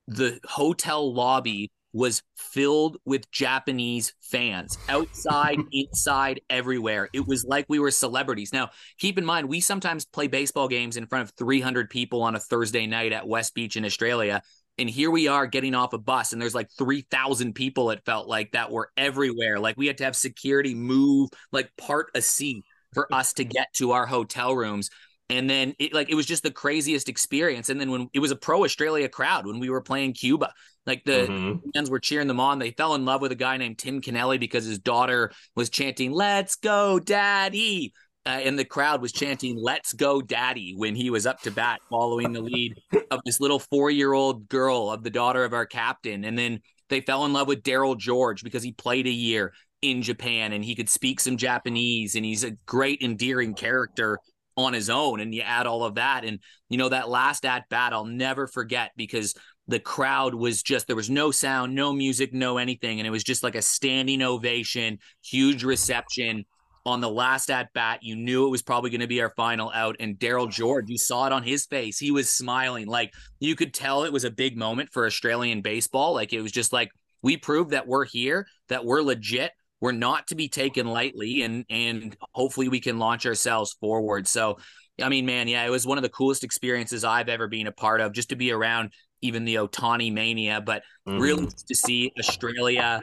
the 0.07 0.39
hotel 0.45 1.13
lobby 1.13 1.71
was 1.93 2.23
filled 2.35 2.97
with 3.05 3.29
Japanese 3.31 4.13
fans 4.19 4.77
outside, 4.89 5.59
inside, 5.71 6.41
everywhere. 6.49 7.07
It 7.13 7.27
was 7.27 7.45
like 7.45 7.65
we 7.69 7.79
were 7.79 7.91
celebrities. 7.91 8.51
Now, 8.51 8.71
keep 8.97 9.17
in 9.17 9.25
mind, 9.25 9.47
we 9.47 9.61
sometimes 9.61 10.05
play 10.05 10.27
baseball 10.27 10.67
games 10.67 10.97
in 10.97 11.05
front 11.05 11.29
of 11.29 11.35
300 11.37 11.89
people 11.89 12.23
on 12.23 12.35
a 12.35 12.39
Thursday 12.39 12.87
night 12.87 13.13
at 13.13 13.27
West 13.27 13.53
Beach 13.53 13.77
in 13.77 13.85
Australia. 13.85 14.41
And 14.79 14.89
here 14.89 15.11
we 15.11 15.27
are 15.27 15.45
getting 15.45 15.75
off 15.75 15.93
a 15.93 15.99
bus, 15.99 16.33
and 16.33 16.41
there's 16.41 16.55
like 16.55 16.69
3,000 16.79 17.53
people, 17.53 17.91
it 17.91 18.01
felt 18.05 18.27
like, 18.27 18.53
that 18.53 18.71
were 18.71 18.89
everywhere. 18.97 19.59
Like 19.59 19.77
we 19.77 19.85
had 19.85 19.99
to 19.99 20.03
have 20.03 20.15
security 20.15 20.73
move, 20.73 21.29
like 21.51 21.69
part 21.77 22.07
a 22.15 22.21
seat 22.21 22.65
for 22.93 23.13
us 23.13 23.33
to 23.33 23.43
get 23.43 23.67
to 23.75 23.91
our 23.91 24.07
hotel 24.07 24.55
rooms. 24.55 24.89
And 25.29 25.49
then 25.49 25.73
it 25.79 25.93
like 25.93 26.09
it 26.09 26.15
was 26.15 26.25
just 26.25 26.43
the 26.43 26.51
craziest 26.51 27.07
experience. 27.07 27.69
And 27.69 27.79
then 27.79 27.91
when 27.91 28.09
it 28.13 28.19
was 28.19 28.31
a 28.31 28.35
pro 28.35 28.63
Australia 28.65 29.07
crowd 29.09 29.45
when 29.47 29.59
we 29.59 29.69
were 29.69 29.81
playing 29.81 30.13
Cuba, 30.13 30.53
like 30.85 31.03
the 31.05 31.27
Mhm. 31.29 31.61
fans 31.73 31.89
were 31.89 31.99
cheering 31.99 32.27
them 32.27 32.39
on. 32.39 32.59
They 32.59 32.71
fell 32.71 32.95
in 32.95 33.05
love 33.05 33.21
with 33.21 33.31
a 33.31 33.35
guy 33.35 33.57
named 33.57 33.77
Tim 33.77 34.01
Kennelly 34.01 34.39
because 34.39 34.65
his 34.65 34.79
daughter 34.79 35.31
was 35.55 35.69
chanting 35.69 36.11
"Let's 36.11 36.55
go, 36.55 36.99
Daddy," 36.99 37.93
uh, 38.25 38.41
and 38.43 38.59
the 38.59 38.65
crowd 38.65 39.01
was 39.01 39.11
chanting 39.11 39.57
"Let's 39.57 39.93
go, 39.93 40.21
Daddy" 40.21 40.73
when 40.75 40.95
he 40.95 41.09
was 41.09 41.25
up 41.25 41.41
to 41.41 41.51
bat, 41.51 41.79
following 41.89 42.33
the 42.33 42.41
lead 42.41 42.79
of 43.11 43.21
this 43.25 43.39
little 43.39 43.59
four-year-old 43.59 44.49
girl 44.49 44.89
of 44.89 45.03
the 45.03 45.09
daughter 45.09 45.43
of 45.45 45.53
our 45.53 45.65
captain. 45.65 46.25
And 46.25 46.37
then 46.37 46.61
they 46.89 47.01
fell 47.01 47.25
in 47.25 47.33
love 47.33 47.47
with 47.47 47.63
Darryl 47.63 47.97
George 47.97 48.43
because 48.43 48.63
he 48.63 48.71
played 48.71 49.07
a 49.07 49.11
year 49.11 49.53
in 49.81 50.01
Japan 50.01 50.53
and 50.53 50.63
he 50.63 50.75
could 50.75 50.89
speak 50.89 51.19
some 51.19 51.37
Japanese, 51.37 52.15
and 52.15 52.25
he's 52.25 52.43
a 52.43 52.51
great, 52.65 53.01
endearing 53.01 53.53
character 53.53 54.19
on 54.55 54.73
his 54.73 54.89
own. 54.89 55.19
And 55.19 55.33
you 55.33 55.41
add 55.41 55.65
all 55.65 55.83
of 55.83 55.95
that, 55.95 56.23
and 56.23 56.39
you 56.69 56.77
know 56.77 56.89
that 56.89 57.09
last 57.09 57.45
at 57.45 57.67
bat, 57.69 57.93
I'll 57.93 58.05
never 58.05 58.47
forget 58.47 58.91
because 58.95 59.33
the 59.67 59.79
crowd 59.79 60.35
was 60.35 60.61
just 60.61 60.87
there 60.87 60.95
was 60.95 61.09
no 61.09 61.31
sound, 61.31 61.73
no 61.73 61.93
music, 61.93 62.33
no 62.33 62.57
anything, 62.57 62.99
and 62.99 63.07
it 63.07 63.11
was 63.11 63.23
just 63.23 63.43
like 63.43 63.55
a 63.55 63.61
standing 63.61 64.21
ovation, 64.21 64.99
huge 65.23 65.63
reception 65.63 66.45
on 66.85 66.99
the 66.99 67.09
last 67.09 67.49
at 67.49 67.71
bat. 67.73 67.99
You 68.01 68.15
knew 68.15 68.45
it 68.45 68.51
was 68.51 68.61
probably 68.61 68.89
going 68.89 69.01
to 69.01 69.07
be 69.07 69.21
our 69.21 69.33
final 69.37 69.71
out, 69.73 69.95
and 69.99 70.19
Darryl 70.19 70.51
George, 70.51 70.89
you 70.89 70.97
saw 70.97 71.27
it 71.27 71.33
on 71.33 71.43
his 71.43 71.65
face. 71.65 71.97
He 71.97 72.11
was 72.11 72.29
smiling, 72.29 72.87
like 72.87 73.13
you 73.39 73.55
could 73.55 73.73
tell 73.73 74.03
it 74.03 74.13
was 74.13 74.25
a 74.25 74.31
big 74.31 74.57
moment 74.57 74.89
for 74.91 75.05
Australian 75.05 75.61
baseball. 75.61 76.13
Like 76.13 76.33
it 76.33 76.41
was 76.41 76.51
just 76.51 76.73
like 76.73 76.89
we 77.21 77.37
proved 77.37 77.71
that 77.71 77.87
we're 77.87 78.05
here, 78.05 78.45
that 78.67 78.85
we're 78.85 79.01
legit. 79.01 79.51
We're 79.79 79.91
not 79.91 80.27
to 80.27 80.35
be 80.35 80.47
taken 80.49 80.87
lightly, 80.87 81.41
and 81.41 81.65
and 81.69 82.15
hopefully 82.33 82.69
we 82.69 82.79
can 82.79 82.99
launch 82.99 83.25
ourselves 83.25 83.73
forward. 83.79 84.27
So, 84.27 84.57
I 85.01 85.09
mean, 85.09 85.25
man, 85.25 85.47
yeah, 85.47 85.65
it 85.65 85.69
was 85.69 85.87
one 85.87 85.97
of 85.97 86.03
the 86.03 86.09
coolest 86.09 86.43
experiences 86.43 87.03
I've 87.03 87.27
ever 87.29 87.47
been 87.47 87.67
a 87.67 87.71
part 87.71 87.99
of, 87.99 88.13
just 88.13 88.29
to 88.29 88.35
be 88.35 88.51
around 88.51 88.91
even 89.23 89.45
the 89.45 89.55
Otani 89.55 90.11
mania, 90.11 90.61
but 90.61 90.83
Mhm. 91.07 91.19
really 91.21 91.47
to 91.67 91.75
see 91.75 92.11
Australia 92.19 93.01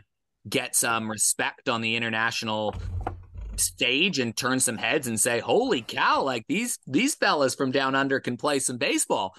get 0.49 0.77
some 0.77 1.11
respect 1.11 1.69
on 1.69 1.81
the 1.81 1.97
international 1.97 2.75
stage 3.57 4.19
and 4.19 4.37
turn 4.37 4.61
some 4.61 4.79
heads 4.79 5.07
and 5.07 5.19
say, 5.19 5.41
"Holy 5.41 5.83
cow! 5.83 6.23
Like 6.23 6.45
these 6.49 6.79
these 6.87 7.15
fellas 7.15 7.55
from 7.55 7.71
down 7.73 7.95
under 7.95 8.21
can 8.21 8.37
play 8.37 8.59
some 8.59 8.77
baseball." 8.79 9.35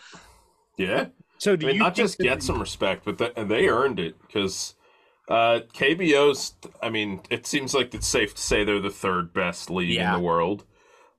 yeah. 0.77 1.07
So 1.37 1.53
I 1.53 1.55
do 1.55 1.65
mean, 1.67 1.75
you 1.77 1.81
not 1.81 1.95
just 1.95 2.17
that- 2.19 2.23
get 2.23 2.43
some 2.43 2.59
respect, 2.59 3.03
but 3.03 3.17
they, 3.17 3.31
they 3.43 3.67
earned 3.67 3.99
it 3.99 4.15
because 4.21 4.75
uh, 5.27 5.61
KBO's. 5.73 6.53
I 6.83 6.89
mean, 6.89 7.21
it 7.31 7.47
seems 7.47 7.73
like 7.73 7.93
it's 7.95 8.05
safe 8.07 8.35
to 8.35 8.41
say 8.41 8.63
they're 8.63 8.79
the 8.79 8.89
third 8.91 9.33
best 9.33 9.69
league 9.71 9.89
Yeah. 9.95 10.13
in 10.15 10.21
the 10.21 10.25
world. 10.27 10.65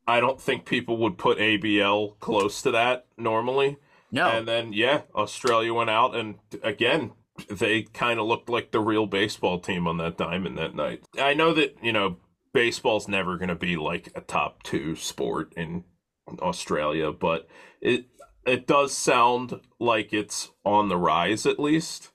I 0.06 0.20
don't 0.20 0.40
think 0.40 0.64
people 0.64 0.96
would 0.98 1.16
put 1.18 1.38
ABL 1.38 2.16
close 2.20 2.60
to 2.62 2.70
that 2.72 3.06
normally. 3.16 3.78
No, 4.12 4.28
And 4.28 4.46
then 4.46 4.72
yeah, 4.72 5.02
Australia 5.14 5.72
went 5.74 5.90
out 5.90 6.14
and 6.14 6.36
again 6.62 7.12
they 7.48 7.82
kind 7.82 8.20
of 8.20 8.26
looked 8.26 8.48
like 8.48 8.70
the 8.70 8.80
real 8.80 9.06
baseball 9.06 9.58
team 9.58 9.88
on 9.88 9.96
that 9.96 10.18
diamond 10.18 10.58
that 10.58 10.74
night. 10.74 11.02
I 11.18 11.34
know 11.34 11.54
that, 11.54 11.76
you 11.82 11.92
know, 11.92 12.18
baseball's 12.52 13.08
never 13.08 13.38
going 13.38 13.48
to 13.48 13.54
be 13.54 13.76
like 13.76 14.10
a 14.14 14.20
top 14.20 14.62
2 14.64 14.96
sport 14.96 15.54
in 15.56 15.84
Australia, 16.40 17.10
but 17.12 17.48
it 17.80 18.06
it 18.44 18.66
does 18.66 18.96
sound 18.96 19.60
like 19.78 20.12
it's 20.12 20.50
on 20.64 20.88
the 20.88 20.96
rise 20.96 21.46
at 21.46 21.60
least. 21.60 22.10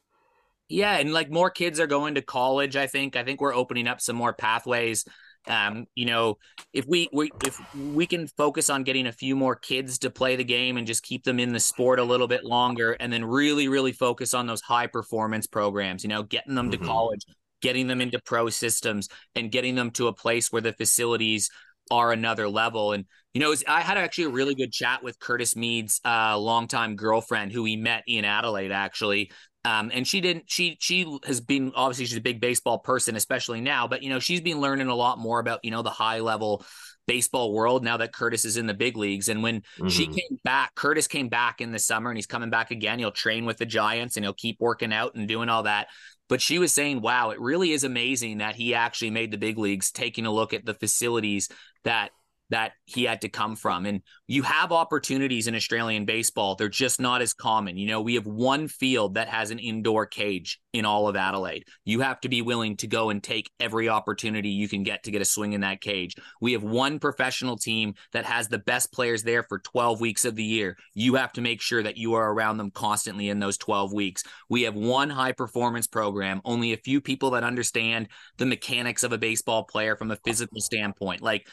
Yeah, 0.70 0.98
and 0.98 1.14
like 1.14 1.32
more 1.32 1.50
kids 1.50 1.80
are 1.80 1.88
going 1.88 2.16
to 2.16 2.22
college. 2.22 2.76
I 2.76 2.88
think. 2.88 3.16
I 3.16 3.24
think 3.24 3.40
we're 3.40 3.56
opening 3.56 3.88
up 3.88 4.02
some 4.02 4.16
more 4.16 4.34
pathways. 4.34 5.06
Um, 5.48 5.86
you 5.96 6.06
know, 6.06 6.38
if 6.74 6.86
we, 6.88 7.10
we 7.14 7.32
if 7.46 7.58
we 7.74 8.06
can 8.06 8.28
focus 8.28 8.70
on 8.70 8.84
getting 8.84 9.08
a 9.08 9.12
few 9.12 9.36
more 9.36 9.56
kids 9.56 10.00
to 10.00 10.10
play 10.10 10.36
the 10.36 10.44
game 10.44 10.78
and 10.78 10.86
just 10.86 11.04
keep 11.04 11.24
them 11.24 11.40
in 11.40 11.54
the 11.54 11.60
sport 11.60 12.00
a 12.00 12.04
little 12.04 12.28
bit 12.28 12.44
longer, 12.44 12.94
and 12.94 13.12
then 13.12 13.24
really, 13.26 13.68
really 13.68 13.92
focus 13.94 14.34
on 14.34 14.48
those 14.48 14.62
high 14.62 14.88
performance 14.88 15.48
programs. 15.48 16.04
You 16.04 16.10
know, 16.10 16.24
getting 16.24 16.56
them 16.56 16.72
to 16.72 16.78
Mhm. 16.78 16.86
college, 16.86 17.26
getting 17.62 17.88
them 17.88 18.02
into 18.02 18.20
pro 18.20 18.50
systems, 18.50 19.10
and 19.36 19.52
getting 19.52 19.76
them 19.76 19.92
to 19.92 20.08
a 20.08 20.14
place 20.14 20.52
where 20.52 20.62
the 20.62 20.74
facilities 20.74 21.50
are 21.90 22.12
another 22.12 22.50
level. 22.50 22.92
And 22.92 23.06
you 23.34 23.42
know, 23.42 23.50
was- 23.50 23.64
I 23.68 23.82
had 23.82 23.98
actually 23.98 24.24
a 24.26 24.30
really 24.30 24.56
good 24.56 24.72
chat 24.72 25.04
with 25.04 25.20
Curtis 25.20 25.56
Mead's 25.56 26.02
uh, 26.04 26.38
longtime 26.40 26.96
girlfriend, 26.96 27.52
who 27.52 27.66
he 27.66 27.78
met 27.78 28.04
in 28.08 28.26
Adelaide, 28.26 28.72
actually 28.72 29.32
Um, 29.66 29.92
and 29.94 30.08
she 30.08 30.22
didn't. 30.22 30.46
She 30.48 30.78
she 30.80 31.20
has 31.26 31.42
been 31.42 31.74
obviously 31.76 32.06
she's 32.06 32.18
a 32.18 32.22
big 32.22 32.40
baseball 32.40 32.80
person, 32.80 33.16
especially 33.16 33.60
now. 33.60 33.88
But 33.88 34.02
you 34.02 34.10
know 34.10 34.20
she's 34.20 34.42
been 34.42 34.62
learning 34.62 34.88
a 34.88 34.96
lot 34.96 35.20
more 35.20 35.40
about 35.40 35.60
you 35.64 35.72
know 35.72 35.82
the 35.82 35.90
high 35.90 36.20
level 36.20 36.64
baseball 37.08 37.54
world 37.54 37.84
now 37.84 37.98
that 37.98 38.14
Curtis 38.14 38.46
is 38.46 38.58
in 38.58 38.68
the 38.68 38.74
big 38.74 38.98
leagues. 38.98 39.30
And 39.30 39.42
when 39.42 39.62
mm-hmm. 39.62 39.88
she 39.88 40.08
came 40.08 40.40
back, 40.44 40.76
Curtis 40.76 41.08
came 41.08 41.30
back 41.30 41.62
in 41.62 41.72
the 41.72 41.80
summer 41.80 42.10
and 42.10 42.18
he's 42.18 42.28
coming 42.28 42.50
back 42.50 42.70
again. 42.70 43.00
He'll 43.00 43.12
train 43.12 43.46
with 43.46 43.58
the 43.58 43.66
Giants 43.66 44.18
and 44.18 44.26
he'll 44.26 44.34
keep 44.34 44.58
working 44.60 44.94
out 44.94 45.16
and 45.16 45.28
doing 45.28 45.50
all 45.50 45.64
that. 45.64 45.88
But 46.30 46.42
she 46.42 46.60
was 46.60 46.74
saying, 46.74 47.02
wow, 47.02 47.30
it 47.30 47.40
really 47.40 47.72
is 47.72 47.86
amazing 47.86 48.40
that 48.40 48.56
he 48.56 48.76
actually 48.76 49.12
made 49.12 49.32
the 49.32 49.38
big 49.38 49.58
leagues, 49.58 49.92
taking 49.92 50.26
a 50.26 50.32
look 50.32 50.54
at 50.54 50.66
the 50.66 50.74
facilities 50.74 51.50
that 51.86 52.12
that 52.50 52.74
he 52.86 53.04
had 53.04 53.22
to 53.22 53.30
come 53.30 53.56
from. 53.56 53.86
And 53.86 54.02
you 54.28 54.44
have 54.44 54.72
opportunities 54.72 55.48
in 55.48 55.56
Australian 55.56 56.06
baseball. 56.06 56.56
They're 56.56 56.70
just 56.70 57.00
not 57.00 57.22
as 57.22 57.34
common. 57.34 57.78
You 57.78 57.88
know, 57.88 58.02
we 58.02 58.16
have 58.16 58.26
one 58.26 58.68
field 58.68 59.16
that 59.16 59.28
has 59.28 59.52
an 59.52 59.60
indoor 59.60 60.06
cage 60.06 60.60
in 60.74 60.86
all 60.86 61.08
of 61.08 61.16
Adelaide. 61.16 61.66
You 61.86 62.02
have 62.02 62.20
to 62.22 62.30
be 62.30 62.42
willing 62.42 62.78
to 62.78 62.88
go 62.88 63.10
and 63.10 63.22
take 63.22 63.50
every 63.60 63.90
opportunity 63.90 64.50
you 64.50 64.70
can 64.70 64.84
get 64.84 65.04
to 65.04 65.12
get 65.12 65.22
a 65.22 65.26
swing 65.26 65.54
in 65.54 65.62
that 65.62 65.82
cage. 65.82 66.16
We 66.40 66.54
have 66.54 66.64
one 66.64 67.00
professional 67.00 67.58
team 67.58 67.96
that 68.14 68.26
has 68.26 68.48
the 68.48 68.60
best 68.60 68.94
players 68.94 69.24
there 69.24 69.44
for 69.44 69.60
12 69.60 70.00
weeks 70.00 70.26
of 70.26 70.36
the 70.36 70.44
year. 70.44 70.78
You 70.94 71.16
have 71.16 71.34
to 71.34 71.42
make 71.42 71.62
sure 71.62 71.84
that 71.84 71.98
you 71.98 72.14
are 72.14 72.32
around 72.32 72.58
them 72.58 72.72
constantly 72.72 73.30
in 73.30 73.40
those 73.40 73.58
12 73.58 73.94
weeks. 73.94 74.24
We 74.50 74.64
have 74.64 74.76
one 74.76 75.10
high 75.10 75.32
performance 75.32 75.88
program, 75.88 76.42
only 76.46 76.74
a 76.74 76.78
few 76.78 77.02
people 77.02 77.32
that 77.32 77.44
understand 77.44 78.08
the 78.38 78.46
mechanics 78.46 79.04
of 79.04 79.12
a 79.12 79.18
baseball 79.18 79.64
player 79.64 79.96
from 79.96 80.12
a 80.12 80.18
physical 80.18 80.62
standpoint. 80.62 81.22
Like 81.22 81.48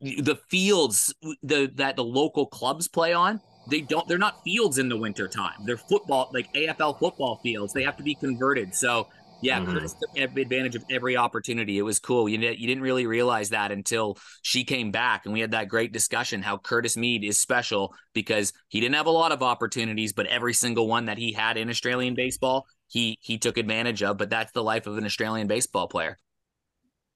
the 0.00 0.38
fields 0.48 1.14
the 1.42 1.70
that 1.74 1.96
the 1.96 2.04
local 2.04 2.46
clubs 2.46 2.86
play 2.88 3.12
on 3.12 3.40
they 3.70 3.80
don't 3.80 4.06
they're 4.08 4.18
not 4.18 4.42
fields 4.42 4.78
in 4.78 4.88
the 4.88 4.96
winter 4.96 5.28
time. 5.28 5.64
They're 5.64 5.76
football 5.76 6.30
like 6.34 6.52
afl 6.54 6.98
football 6.98 7.40
fields. 7.42 7.72
They 7.72 7.84
have 7.84 7.96
to 7.96 8.02
be 8.02 8.14
converted. 8.14 8.74
So 8.74 9.08
yeah 9.42 9.60
mm-hmm. 9.60 9.72
Curtis 9.72 9.94
took 9.94 10.36
advantage 10.36 10.74
of 10.76 10.84
every 10.90 11.16
opportunity. 11.16 11.78
It 11.78 11.82
was 11.82 11.98
cool. 11.98 12.28
You, 12.28 12.38
you 12.38 12.66
didn't 12.66 12.82
really 12.82 13.06
realize 13.06 13.50
that 13.50 13.72
until 13.72 14.18
she 14.42 14.64
came 14.64 14.90
back 14.90 15.24
and 15.24 15.32
we 15.32 15.40
had 15.40 15.52
that 15.52 15.68
great 15.68 15.92
discussion 15.92 16.42
how 16.42 16.58
curtis 16.58 16.96
mead 16.96 17.24
is 17.24 17.40
special 17.40 17.94
because 18.12 18.52
he 18.68 18.80
didn't 18.80 18.96
have 18.96 19.06
a 19.06 19.10
lot 19.10 19.32
of 19.32 19.42
opportunities 19.42 20.12
but 20.12 20.26
every 20.26 20.52
single 20.52 20.88
one 20.88 21.06
that 21.06 21.18
he 21.18 21.32
had 21.32 21.56
in 21.56 21.70
australian 21.70 22.14
baseball 22.14 22.66
he 22.88 23.18
he 23.20 23.38
took 23.38 23.56
advantage 23.56 24.02
of 24.02 24.18
but 24.18 24.30
that's 24.30 24.52
the 24.52 24.62
life 24.62 24.86
of 24.86 24.98
an 24.98 25.04
australian 25.04 25.46
baseball 25.46 25.88
player 25.88 26.18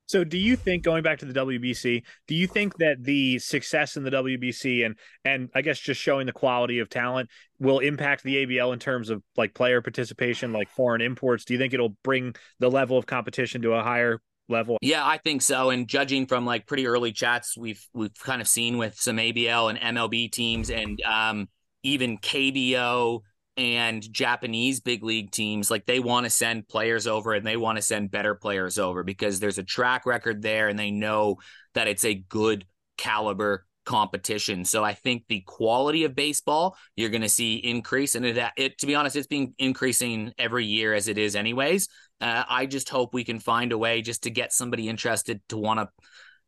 so, 0.06 0.22
do 0.22 0.36
you 0.36 0.56
think 0.56 0.82
going 0.82 1.02
back 1.02 1.18
to 1.20 1.24
the 1.24 1.32
WBC, 1.32 2.02
do 2.26 2.34
you 2.34 2.46
think 2.46 2.76
that 2.78 2.96
the 3.00 3.38
success 3.38 3.96
in 3.96 4.02
the 4.04 4.10
WBC 4.10 4.84
and 4.84 4.96
and 5.24 5.48
I 5.54 5.62
guess 5.62 5.78
just 5.78 6.00
showing 6.00 6.26
the 6.26 6.32
quality 6.32 6.78
of 6.80 6.90
talent 6.90 7.30
will 7.58 7.78
impact 7.78 8.22
the 8.22 8.44
ABL 8.44 8.72
in 8.72 8.78
terms 8.78 9.08
of 9.08 9.22
like 9.36 9.54
player 9.54 9.80
participation, 9.80 10.52
like 10.52 10.68
foreign 10.70 11.00
imports? 11.00 11.44
Do 11.44 11.54
you 11.54 11.58
think 11.58 11.72
it'll 11.72 11.96
bring 12.02 12.34
the 12.58 12.70
level 12.70 12.98
of 12.98 13.06
competition 13.06 13.62
to 13.62 13.72
a 13.72 13.82
higher 13.82 14.20
level? 14.48 14.76
Yeah, 14.82 15.06
I 15.06 15.16
think 15.18 15.40
so. 15.40 15.70
And 15.70 15.88
judging 15.88 16.26
from 16.26 16.44
like 16.44 16.66
pretty 16.66 16.86
early 16.86 17.12
chats 17.12 17.56
we've 17.56 17.84
we've 17.94 18.14
kind 18.18 18.42
of 18.42 18.48
seen 18.48 18.76
with 18.76 18.96
some 18.96 19.16
ABL 19.16 19.70
and 19.70 19.96
MLB 19.96 20.30
teams 20.30 20.68
and 20.70 21.00
um, 21.02 21.48
even 21.82 22.18
KBO 22.18 23.20
and 23.56 24.02
Japanese 24.12 24.80
big 24.80 25.04
league 25.04 25.30
teams 25.30 25.70
like 25.70 25.86
they 25.86 26.00
want 26.00 26.24
to 26.24 26.30
send 26.30 26.68
players 26.68 27.06
over 27.06 27.34
and 27.34 27.46
they 27.46 27.56
want 27.56 27.76
to 27.76 27.82
send 27.82 28.10
better 28.10 28.34
players 28.34 28.78
over 28.78 29.04
because 29.04 29.38
there's 29.38 29.58
a 29.58 29.62
track 29.62 30.06
record 30.06 30.42
there 30.42 30.68
and 30.68 30.78
they 30.78 30.90
know 30.90 31.36
that 31.74 31.86
it's 31.86 32.04
a 32.04 32.14
good 32.14 32.64
caliber 32.96 33.64
competition. 33.84 34.64
So 34.64 34.82
I 34.82 34.94
think 34.94 35.24
the 35.28 35.42
quality 35.46 36.04
of 36.04 36.14
baseball 36.14 36.76
you're 36.96 37.10
going 37.10 37.22
to 37.22 37.28
see 37.28 37.56
increase 37.56 38.14
and 38.14 38.24
it, 38.24 38.38
it 38.56 38.78
to 38.78 38.86
be 38.86 38.94
honest 38.94 39.14
it's 39.14 39.26
been 39.26 39.54
increasing 39.58 40.32
every 40.38 40.64
year 40.64 40.94
as 40.94 41.08
it 41.08 41.18
is 41.18 41.36
anyways. 41.36 41.88
Uh, 42.20 42.44
I 42.48 42.66
just 42.66 42.88
hope 42.88 43.12
we 43.12 43.24
can 43.24 43.38
find 43.38 43.72
a 43.72 43.78
way 43.78 44.00
just 44.00 44.22
to 44.22 44.30
get 44.30 44.52
somebody 44.52 44.88
interested 44.88 45.40
to 45.50 45.58
want 45.58 45.80
to 45.80 45.88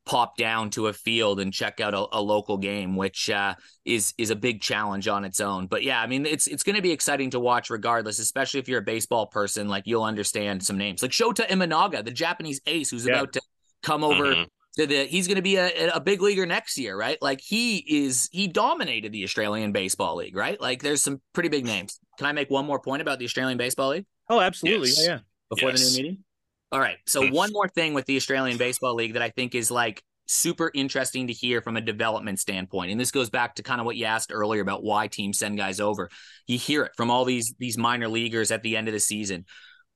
pop 0.07 0.37
down 0.37 0.71
to 0.71 0.87
a 0.87 0.93
field 0.93 1.41
and 1.41 1.53
check 1.53 1.81
out 1.81 1.93
a, 1.93 2.07
a 2.13 2.23
local 2.23 2.57
game, 2.57 2.97
which 2.97 3.29
uh, 3.29 3.55
is 3.85 4.15
is 4.17 4.31
a 4.31 4.37
big 4.37 4.61
challenge 4.61 5.09
on 5.09 5.25
its 5.25 5.41
own. 5.41 5.67
But 5.67 5.83
yeah, 5.83 6.01
I 6.01 6.07
mean, 6.07 6.25
it's 6.25 6.47
it's 6.47 6.63
going 6.63 6.77
to 6.77 6.83
be 6.83 6.93
exciting 6.93 7.31
to 7.31 7.41
watch 7.41 7.69
regardless, 7.69 8.19
especially 8.19 8.61
if 8.61 8.69
you're 8.69 8.81
a 8.81 8.85
baseball 8.85 9.27
person. 9.27 9.69
Like 9.69 9.83
you'll 9.87 10.05
understand 10.05 10.65
some 10.65 10.79
names, 10.79 11.03
like 11.03 11.11
Shota 11.11 11.47
Imanaga, 11.49 12.05
the 12.05 12.11
Japanese 12.11 12.61
ace 12.67 12.91
who's 12.91 13.05
yeah. 13.05 13.15
about 13.15 13.33
to 13.35 13.41
come 13.83 14.03
over. 14.03 14.25
Mm-hmm. 14.25 14.43
To 14.79 14.87
the, 14.87 15.07
he's 15.07 15.27
going 15.27 15.37
to 15.37 15.43
be 15.43 15.57
a, 15.57 15.89
a 15.95 16.01
big 16.01 16.21
leaguer 16.21 16.45
next 16.45 16.77
year, 16.77 16.95
right? 16.95 17.17
Like 17.23 17.41
he 17.41 17.79
is, 17.79 18.29
he 18.31 18.47
dominated 18.47 19.11
the 19.11 19.25
Australian 19.25 19.73
Baseball 19.73 20.17
League, 20.17 20.37
right? 20.37 20.61
Like 20.61 20.83
there's 20.83 21.03
some 21.03 21.23
pretty 21.33 21.49
big 21.49 21.65
names. 21.65 21.99
Can 22.19 22.27
I 22.27 22.33
make 22.33 22.51
one 22.51 22.67
more 22.67 22.79
point 22.79 23.01
about 23.01 23.19
the 23.19 23.25
Australian 23.25 23.57
Baseball 23.57 23.89
League? 23.89 24.05
Oh, 24.29 24.39
absolutely. 24.39 24.91
Yes. 24.91 25.07
Yeah. 25.07 25.19
Before 25.49 25.71
yes. 25.71 25.81
the 25.81 26.03
new 26.03 26.09
meeting? 26.09 26.25
All 26.73 26.81
right. 26.81 26.97
So 27.07 27.29
one 27.29 27.51
more 27.53 27.69
thing 27.69 27.95
with 27.95 28.07
the 28.07 28.17
Australian 28.17 28.59
Baseball 28.59 28.95
League 28.95 29.15
that 29.15 29.23
I 29.23 29.31
think 29.31 29.55
is 29.55 29.71
like 29.71 30.03
super 30.27 30.71
interesting 30.75 31.29
to 31.29 31.33
hear 31.33 31.63
from 31.63 31.77
a 31.77 31.81
development 31.81 32.41
standpoint. 32.41 32.91
And 32.91 33.01
this 33.01 33.13
goes 33.13 33.31
back 33.31 33.55
to 33.57 33.63
kind 33.63 33.81
of 33.81 33.87
what 33.87 33.97
you 33.97 34.05
asked 34.05 34.33
earlier 34.33 34.63
about 34.63 34.83
why 34.83 35.07
teams 35.07 35.39
send 35.39 35.57
guys 35.57 35.79
over. 35.81 36.11
You 36.47 36.59
hear 36.59 36.85
it 36.85 36.93
from 36.97 37.11
all 37.11 37.25
these 37.25 37.55
these 37.59 37.79
minor 37.79 38.09
leaguers 38.09 38.51
at 38.51 38.63
the 38.63 38.77
end 38.77 38.89
of 38.89 38.95
the 38.95 39.01
season. 39.01 39.45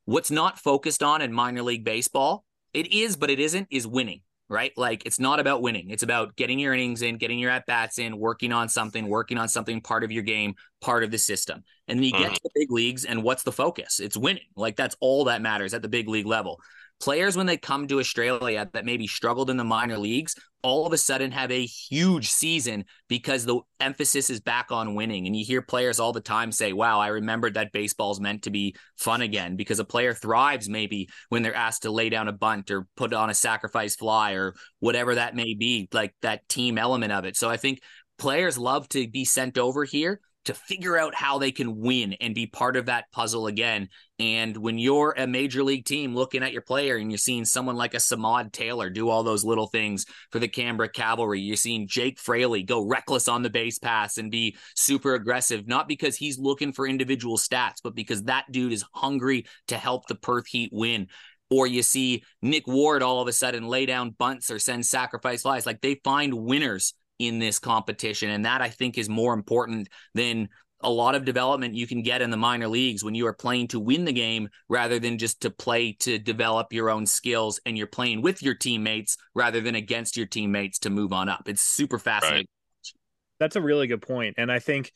What's 0.05 0.31
not 0.31 0.59
focused 0.59 1.03
on 1.03 1.23
in 1.23 1.33
minor 1.33 1.63
league 1.63 1.85
baseball, 1.85 2.45
it 2.73 2.93
is, 2.93 3.17
but 3.17 3.31
it 3.31 3.41
isn't, 3.41 3.69
is 3.71 3.87
winning 3.87 4.23
right? 4.51 4.73
Like 4.77 5.07
it's 5.07 5.19
not 5.21 5.41
about 5.41 5.63
winning. 5.63 5.91
It's 5.91 6.03
about 6.03 6.37
getting 6.37 6.59
your 6.59 6.75
innings 6.75 7.01
in, 7.01 7.17
getting 7.17 7.39
your 7.39 7.51
at 7.51 7.65
bats 7.67 7.99
in, 7.99 8.19
working 8.19 8.53
on 8.53 8.69
something, 8.69 9.07
working 9.07 9.39
on 9.39 9.49
something 9.49 9.81
part 9.81 10.05
of 10.05 10.11
your 10.11 10.25
game, 10.25 10.57
part 10.81 11.05
of 11.05 11.11
the 11.11 11.19
system. 11.19 11.63
And 11.89 11.99
then 11.99 12.05
you 12.05 12.13
get 12.13 12.23
mm-hmm. 12.23 12.35
to 12.35 12.41
the 12.45 12.51
big 12.55 12.71
leagues, 12.71 13.05
and 13.05 13.23
what's 13.23 13.45
the 13.45 13.53
focus? 13.53 14.01
It's 14.01 14.17
winning. 14.17 14.43
Like 14.57 14.77
that's 14.77 14.97
all 15.01 15.25
that 15.25 15.41
matters 15.41 15.73
at 15.73 15.83
the 15.83 15.89
big 15.89 16.09
league 16.09 16.27
level 16.27 16.61
players 17.01 17.37
when 17.37 17.47
they 17.47 17.57
come 17.57 17.89
to 17.89 17.99
Australia 17.99 18.69
that 18.73 18.85
maybe 18.85 19.07
struggled 19.07 19.51
in 19.51 19.57
the 19.57 19.65
minor 19.65 19.99
leagues 19.99 20.35
all 20.63 20.87
of 20.87 20.93
a 20.93 20.99
sudden 20.99 21.31
have 21.31 21.51
a 21.51 21.65
huge 21.65 22.31
season 22.31 22.85
because 23.09 23.45
the 23.45 23.61
emphasis 23.81 24.31
is 24.31 24.41
back 24.41 24.71
on 24.71 24.95
winning 24.95 25.27
and 25.27 25.35
you 25.35 25.45
hear 25.45 25.63
players 25.63 25.99
all 25.99 26.13
the 26.13 26.21
time 26.21 26.53
say 26.53 26.73
wow 26.73 27.01
I 27.01 27.09
remembered 27.09 27.55
that 27.55 27.73
baseball's 27.73 28.21
meant 28.21 28.43
to 28.43 28.51
be 28.51 28.77
fun 28.97 29.23
again 29.23 29.57
because 29.57 29.79
a 29.79 29.85
player 29.85 30.13
thrives 30.13 30.69
maybe 30.69 31.09
when 31.29 31.43
they're 31.43 31.55
asked 31.55 31.83
to 31.83 31.91
lay 31.91 32.11
down 32.11 32.29
a 32.29 32.33
bunt 32.33 32.71
or 32.71 32.87
put 32.97 33.13
on 33.13 33.31
a 33.31 33.35
sacrifice 33.35 33.97
fly 33.97 34.33
or 34.33 34.55
whatever 34.81 35.15
that 35.15 35.35
may 35.35 35.55
be 35.55 35.89
like 35.93 36.15
that 36.23 36.49
team 36.49 36.79
element 36.79 37.13
of 37.13 37.25
it 37.25 37.37
so 37.37 37.49
I 37.49 37.57
think 37.57 37.81
players 38.19 38.59
love 38.59 38.89
to 38.91 39.09
be 39.09 39.25
sent 39.25 39.57
over 39.57 39.85
here 39.85 40.21
to 40.45 40.55
figure 40.55 40.99
out 40.99 41.15
how 41.15 41.39
they 41.39 41.53
can 41.53 41.79
win 41.79 42.15
and 42.15 42.35
be 42.35 42.47
part 42.47 42.77
of 42.77 42.87
that 42.87 43.05
puzzle 43.13 43.47
again. 43.47 43.89
And 44.21 44.55
when 44.59 44.79
you're 44.79 45.15
a 45.17 45.27
major 45.27 45.65
league 45.65 45.87
team 45.87 46.15
looking 46.15 46.43
at 46.43 46.53
your 46.53 46.61
player 46.61 46.97
and 46.97 47.11
you're 47.11 47.17
seeing 47.17 47.47
someone 47.47 47.77
like 47.77 47.95
a 47.95 47.97
Samad 47.97 48.53
Taylor 48.53 48.91
do 48.91 49.09
all 49.09 49.23
those 49.23 49.45
little 49.45 49.67
things 49.67 50.05
for 50.31 50.39
the 50.39 50.47
Canberra 50.47 50.91
Cavalry, 50.91 51.41
you're 51.41 51.57
seeing 51.57 51.89
Jake 51.89 52.19
Fraley 52.19 52.63
go 52.63 52.87
reckless 52.87 53.29
on 53.29 53.43
the 53.43 53.49
base 53.49 53.79
pass 53.79 54.19
and 54.19 54.31
be 54.31 54.59
super 54.77 55.15
aggressive, 55.15 55.67
not 55.67 55.89
because 55.89 56.17
he's 56.17 56.39
looking 56.39 56.71
for 56.71 56.87
individual 56.87 57.39
stats, 57.39 57.77
but 57.83 57.95
because 57.95 58.25
that 58.25 58.45
dude 58.53 58.75
is 58.75 58.85
hungry 58.93 59.47
to 59.69 59.79
help 59.79 60.07
the 60.07 60.15
Perth 60.15 60.47
Heat 60.47 60.69
win 60.71 61.09
or 61.49 61.67
you 61.67 61.83
see 61.83 62.23
Nick 62.43 62.67
Ward 62.67 63.03
all 63.03 63.23
of 63.23 63.27
a 63.27 63.33
sudden 63.33 63.67
lay 63.67 63.87
down 63.87 64.11
bunts 64.11 64.51
or 64.51 64.59
send 64.59 64.87
sacrifice 64.87 65.43
flies. 65.43 65.67
Like 65.67 65.81
they 65.81 66.01
find 66.05 66.33
winners 66.35 66.95
in 67.19 67.39
this 67.39 67.59
competition. 67.59 68.31
And 68.31 68.45
that 68.45 68.63
I 68.63 68.69
think 68.69 68.99
is 68.99 69.09
more 69.09 69.35
important 69.35 69.89
than 70.15 70.49
a 70.83 70.91
lot 70.91 71.15
of 71.15 71.25
development 71.25 71.75
you 71.75 71.87
can 71.87 72.03
get 72.03 72.23
in 72.23 72.31
the 72.31 72.37
minor 72.37 72.69
leagues 72.69 73.05
when 73.05 73.15
you 73.15 73.27
are 73.27 73.33
playing 73.33 73.69
to 73.69 73.81
win 73.81 74.05
the 74.05 74.13
game 74.13 74.49
rather 74.69 74.99
than 74.99 75.19
just 75.19 75.43
to 75.43 75.51
play 75.51 75.93
to 75.93 76.19
develop 76.19 76.73
your 76.73 76.91
own 76.91 77.07
skills 77.07 77.61
and 77.67 77.77
you're 77.77 77.87
playing 77.87 78.23
with 78.23 78.43
your 78.43 78.55
teammates 78.55 79.17
rather 79.35 79.61
than 79.61 79.75
against 79.75 80.17
your 80.17 80.27
teammates 80.27 80.79
to 80.79 80.91
move 80.91 81.13
on 81.13 81.29
up. 81.29 81.43
It's 81.47 81.63
super 81.63 81.99
fascinating. 81.99 82.47
Right. 82.47 82.93
That's 83.39 83.57
a 83.57 83.61
really 83.61 83.87
good 83.87 84.03
point. 84.03 84.35
And 84.39 84.51
I 84.51 84.59
think, 84.59 84.93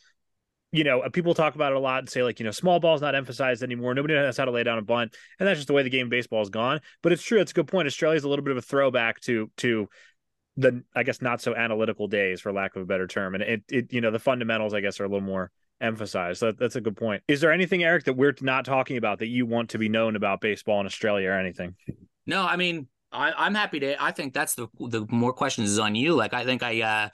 you 0.73 0.85
know, 0.85 1.01
uh, 1.01 1.09
people 1.09 1.35
talk 1.35 1.55
about 1.55 1.73
it 1.73 1.77
a 1.77 1.81
lot 1.81 2.01
and 2.01 2.11
say, 2.11 2.23
like, 2.23 2.41
you 2.41 2.45
know, 2.45 2.51
small 2.51 2.81
ball 2.81 2.95
is 2.95 3.01
not 3.01 3.15
emphasized 3.15 3.63
anymore. 3.63 3.95
Nobody 3.95 4.15
knows 4.15 4.37
how 4.37 4.45
to 4.45 4.51
lay 4.51 4.65
down 4.65 4.79
a 4.79 4.83
bunt. 4.83 5.15
And 5.39 5.47
that's 5.47 5.59
just 5.59 5.69
the 5.69 5.73
way 5.73 5.83
the 5.83 5.91
game 5.91 6.07
of 6.07 6.11
baseball 6.11 6.43
is 6.43 6.51
gone. 6.51 6.81
But 7.03 7.13
it's 7.13 7.23
true. 7.23 7.41
It's 7.41 7.53
a 7.53 7.55
good 7.55 7.69
point. 7.69 7.87
Australia's 7.87 8.25
a 8.25 8.29
little 8.29 8.45
bit 8.45 8.53
of 8.53 8.59
a 8.59 8.63
throwback 8.63 9.21
to 9.23 9.51
to 9.59 9.89
the 10.57 10.83
I 10.95 11.03
guess 11.03 11.21
not 11.21 11.41
so 11.41 11.55
analytical 11.55 12.07
days, 12.07 12.41
for 12.41 12.53
lack 12.53 12.77
of 12.77 12.83
a 12.83 12.87
better 12.87 13.07
term, 13.07 13.35
and 13.35 13.43
it 13.43 13.63
it 13.69 13.93
you 13.93 14.01
know 14.01 14.11
the 14.11 14.19
fundamentals 14.19 14.75
I 14.75 14.81
guess 14.81 15.01
are 15.01 15.05
a 15.05 15.09
little 15.09 15.21
more 15.21 15.51
emphasized. 15.85 16.41
So 16.41 16.53
that's 16.53 16.77
a 16.77 16.81
good 16.81 16.97
point. 16.97 17.23
Is 17.29 17.41
there 17.41 17.53
anything, 17.53 17.85
Eric, 17.85 18.05
that 18.05 18.17
we're 18.17 18.35
not 18.41 18.65
talking 18.65 18.97
about 18.97 19.19
that 19.21 19.29
you 19.29 19.47
want 19.47 19.71
to 19.71 19.79
be 19.79 19.89
known 19.89 20.17
about 20.17 20.41
baseball 20.41 20.81
in 20.81 20.87
Australia 20.87 21.31
or 21.31 21.39
anything? 21.39 21.75
No, 22.27 22.43
I 22.43 22.57
mean 22.57 22.89
I, 23.15 23.47
am 23.47 23.55
happy 23.55 23.81
to. 23.81 24.03
I 24.03 24.11
think 24.11 24.35
that's 24.35 24.55
the 24.55 24.67
the 24.79 25.07
more 25.09 25.33
questions 25.33 25.71
is 25.71 25.79
on 25.79 25.95
you. 25.95 26.15
Like 26.15 26.35
I 26.35 26.45
think 26.45 26.63
I 26.63 26.83
uh 26.83 27.09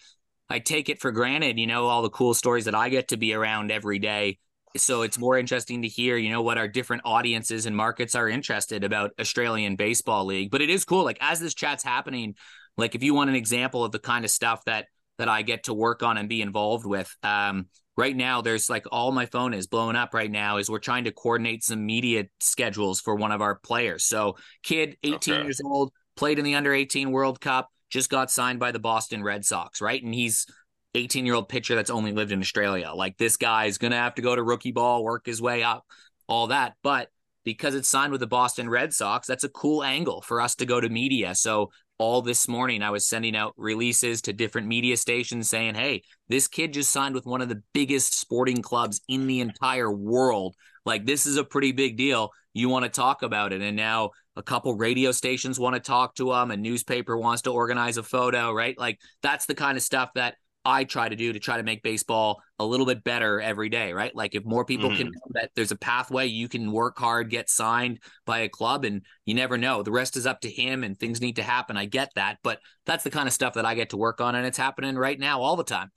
I 0.49 0.59
take 0.59 0.89
it 0.89 1.01
for 1.01 1.13
granted, 1.13 1.59
you 1.59 1.67
know, 1.67 1.87
all 1.87 2.03
the 2.03 2.11
cool 2.11 2.35
stories 2.35 2.65
that 2.65 2.75
I 2.75 2.89
get 2.89 3.09
to 3.09 3.17
be 3.17 3.35
around 3.35 3.71
every 3.71 3.99
day. 3.99 4.39
So 4.77 5.03
it's 5.03 5.19
more 5.19 5.37
interesting 5.37 5.83
to 5.83 5.89
hear, 5.89 6.17
you 6.17 6.31
know, 6.31 6.43
what 6.43 6.59
our 6.59 6.69
different 6.69 7.03
audiences 7.05 7.67
and 7.67 7.77
markets 7.77 8.15
are 8.15 8.29
interested 8.29 8.85
about 8.85 9.11
Australian 9.21 9.77
Baseball 9.77 10.25
League. 10.25 10.51
But 10.51 10.63
it 10.63 10.71
is 10.71 10.85
cool. 10.85 11.05
Like 11.05 11.19
as 11.21 11.41
this 11.41 11.55
chat's 11.55 11.85
happening, 11.85 12.37
like 12.77 12.95
if 12.95 13.03
you 13.03 13.15
want 13.15 13.31
an 13.31 13.37
example 13.37 13.85
of 13.85 13.93
the 13.93 13.99
kind 13.99 14.25
of 14.25 14.31
stuff 14.31 14.65
that 14.65 14.87
that 15.19 15.29
I 15.29 15.43
get 15.43 15.65
to 15.65 15.75
work 15.75 16.03
on 16.03 16.17
and 16.17 16.29
be 16.29 16.41
involved 16.41 16.87
with. 16.87 17.15
Um, 17.23 17.67
right 18.01 18.17
now, 18.17 18.41
there's 18.41 18.71
like 18.71 18.87
all 18.91 19.13
my 19.13 19.27
phone 19.27 19.55
is 19.55 19.67
blowing 19.67 19.95
up 19.95 20.15
right 20.15 20.31
now 20.31 20.57
is 20.57 20.71
we're 20.71 20.79
trying 20.79 21.05
to 21.05 21.13
coordinate 21.13 21.63
some 21.63 21.85
media 21.85 22.25
schedules 22.41 23.01
for 23.01 23.15
one 23.15 23.31
of 23.31 23.43
our 23.43 23.57
players. 23.57 24.05
So, 24.05 24.37
kid, 24.63 24.97
18 25.05 25.35
Okay. 25.35 25.43
years 25.45 25.61
old, 25.65 25.93
played 26.17 26.39
in 26.39 26.45
the 26.45 26.55
under 26.57 26.75
18 26.75 27.13
World 27.13 27.41
Cup, 27.41 27.71
just 27.91 28.11
got 28.11 28.31
signed 28.31 28.59
by 28.59 28.73
the 28.73 28.79
Boston 28.79 29.23
Red 29.23 29.45
Sox, 29.45 29.81
right? 29.81 30.03
And 30.03 30.15
he's 30.15 30.47
18 30.95 31.27
year 31.27 31.35
old 31.35 31.49
pitcher 31.49 31.77
that's 31.77 31.91
only 31.91 32.13
lived 32.13 32.33
in 32.33 32.41
Australia. 32.41 32.93
Like 32.95 33.19
this 33.19 33.37
guy 33.37 33.67
is 33.67 33.79
going 33.79 33.93
to 33.93 33.99
have 33.99 34.15
to 34.17 34.23
go 34.23 34.35
to 34.35 34.43
rookie 34.43 34.73
ball, 34.73 35.05
work 35.05 35.27
his 35.27 35.43
way 35.43 35.63
up, 35.63 35.85
all 36.27 36.49
that. 36.49 36.75
But 36.83 37.11
because 37.45 37.75
it's 37.75 37.89
signed 37.89 38.13
with 38.13 38.21
the 38.21 38.27
Boston 38.27 38.69
Red 38.69 38.93
Sox, 38.93 39.27
that's 39.27 39.45
a 39.45 39.49
cool 39.49 39.85
angle 39.85 40.23
for 40.23 40.41
us 40.41 40.55
to 40.57 40.67
go 40.67 40.81
to 40.81 40.89
media. 40.89 41.35
So 41.35 41.71
all 42.01 42.23
this 42.23 42.49
morning, 42.49 42.83
I 42.83 42.89
was 42.89 43.07
sending 43.07 43.37
out 43.37 43.53
releases 43.59 44.23
to 44.23 44.33
different 44.33 44.67
media 44.67 44.97
stations 44.97 45.51
saying, 45.51 45.75
hey, 45.75 46.03
this 46.31 46.49
kid 46.49 46.73
just 46.73 46.91
signed 46.91 47.15
with 47.15 47.27
one 47.27 47.43
of 47.43 47.51
the 47.51 47.63
biggest 47.75 48.19
sporting 48.19 48.63
clubs 48.63 49.03
in 49.07 49.27
the 49.27 49.41
entire 49.41 49.93
world. 49.93 50.57
Like, 50.87 51.05
this 51.05 51.27
is 51.27 51.37
a 51.37 51.45
pretty 51.45 51.73
big 51.73 51.99
deal. 51.99 52.31
You 52.55 52.71
want 52.71 52.87
to 52.87 52.89
talk 52.89 53.23
about 53.23 53.53
it. 53.53 53.61
And 53.61 53.77
now 53.77 54.13
a 54.35 54.43
couple 54.43 54.75
radio 54.79 55.13
stations 55.13 55.61
want 55.61 55.75
to 55.75 55.81
talk 55.81 56.15
to 56.15 56.33
him, 56.33 56.51
a 56.51 56.57
newspaper 56.57 57.19
wants 57.19 57.43
to 57.43 57.53
organize 57.53 57.99
a 57.99 58.03
photo, 58.03 58.51
right? 58.51 58.79
Like, 58.79 58.99
that's 59.23 59.45
the 59.45 59.55
kind 59.55 59.77
of 59.77 59.83
stuff 59.83 60.09
that 60.15 60.37
I 60.65 60.85
try 60.85 61.09
to 61.09 61.17
do 61.17 61.33
to 61.33 61.39
try 61.39 61.57
to 61.57 61.63
make 61.63 61.83
baseball 61.83 62.43
a 62.59 62.65
little 62.65 62.85
bit 62.85 63.03
better 63.03 63.41
every 63.41 63.71
day, 63.71 63.93
right? 63.93 64.15
Like 64.15 64.35
if 64.35 64.45
more 64.45 64.65
people 64.65 64.95
can 64.95 65.07
know 65.07 65.21
that 65.31 65.51
there's 65.55 65.71
a 65.71 65.77
pathway, 65.77 66.27
you 66.27 66.49
can 66.49 66.71
work 66.71 66.99
hard, 66.99 67.31
get 67.31 67.49
signed 67.49 68.01
by 68.27 68.41
a 68.41 68.49
club, 68.49 68.85
and 68.85 69.03
you 69.25 69.35
never 69.35 69.57
know. 69.57 69.83
The 69.83 69.91
rest 69.91 70.17
is 70.17 70.27
up 70.27 70.41
to 70.43 70.51
him 70.51 70.85
and 70.85 70.99
things 70.99 71.21
need 71.21 71.37
to 71.37 71.43
happen. 71.43 71.77
I 71.79 71.87
get 71.87 72.11
that, 72.17 72.39
but 72.43 72.61
that's 72.85 73.05
the 73.05 73.11
kind 73.11 73.27
of 73.27 73.33
stuff 73.33 73.55
that 73.55 73.65
I 73.65 73.75
get 73.75 73.91
to 73.91 73.97
work 73.97 74.21
on, 74.21 74.35
and 74.35 74.47
it's 74.47 74.59
happening 74.59 74.97
right 74.97 75.19
now 75.19 75.41
all 75.41 75.57
the 75.57 75.65
time. 75.65 75.91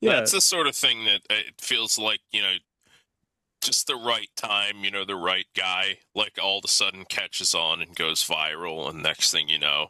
Yeah. 0.00 0.12
That's 0.12 0.32
the 0.32 0.40
sort 0.40 0.66
of 0.66 0.76
thing 0.76 1.04
that 1.04 1.20
uh, 1.28 1.34
it 1.48 1.60
feels 1.60 1.98
like, 1.98 2.20
you 2.30 2.42
know, 2.42 2.54
just 3.60 3.86
the 3.86 3.96
right 3.96 4.30
time, 4.36 4.84
you 4.84 4.90
know, 4.90 5.04
the 5.04 5.16
right 5.16 5.46
guy, 5.54 5.98
like 6.14 6.38
all 6.42 6.58
of 6.58 6.64
a 6.64 6.68
sudden 6.68 7.04
catches 7.04 7.54
on 7.54 7.82
and 7.82 7.94
goes 7.94 8.24
viral. 8.24 8.88
And 8.88 9.02
next 9.02 9.32
thing 9.32 9.48
you 9.48 9.58
know, 9.58 9.88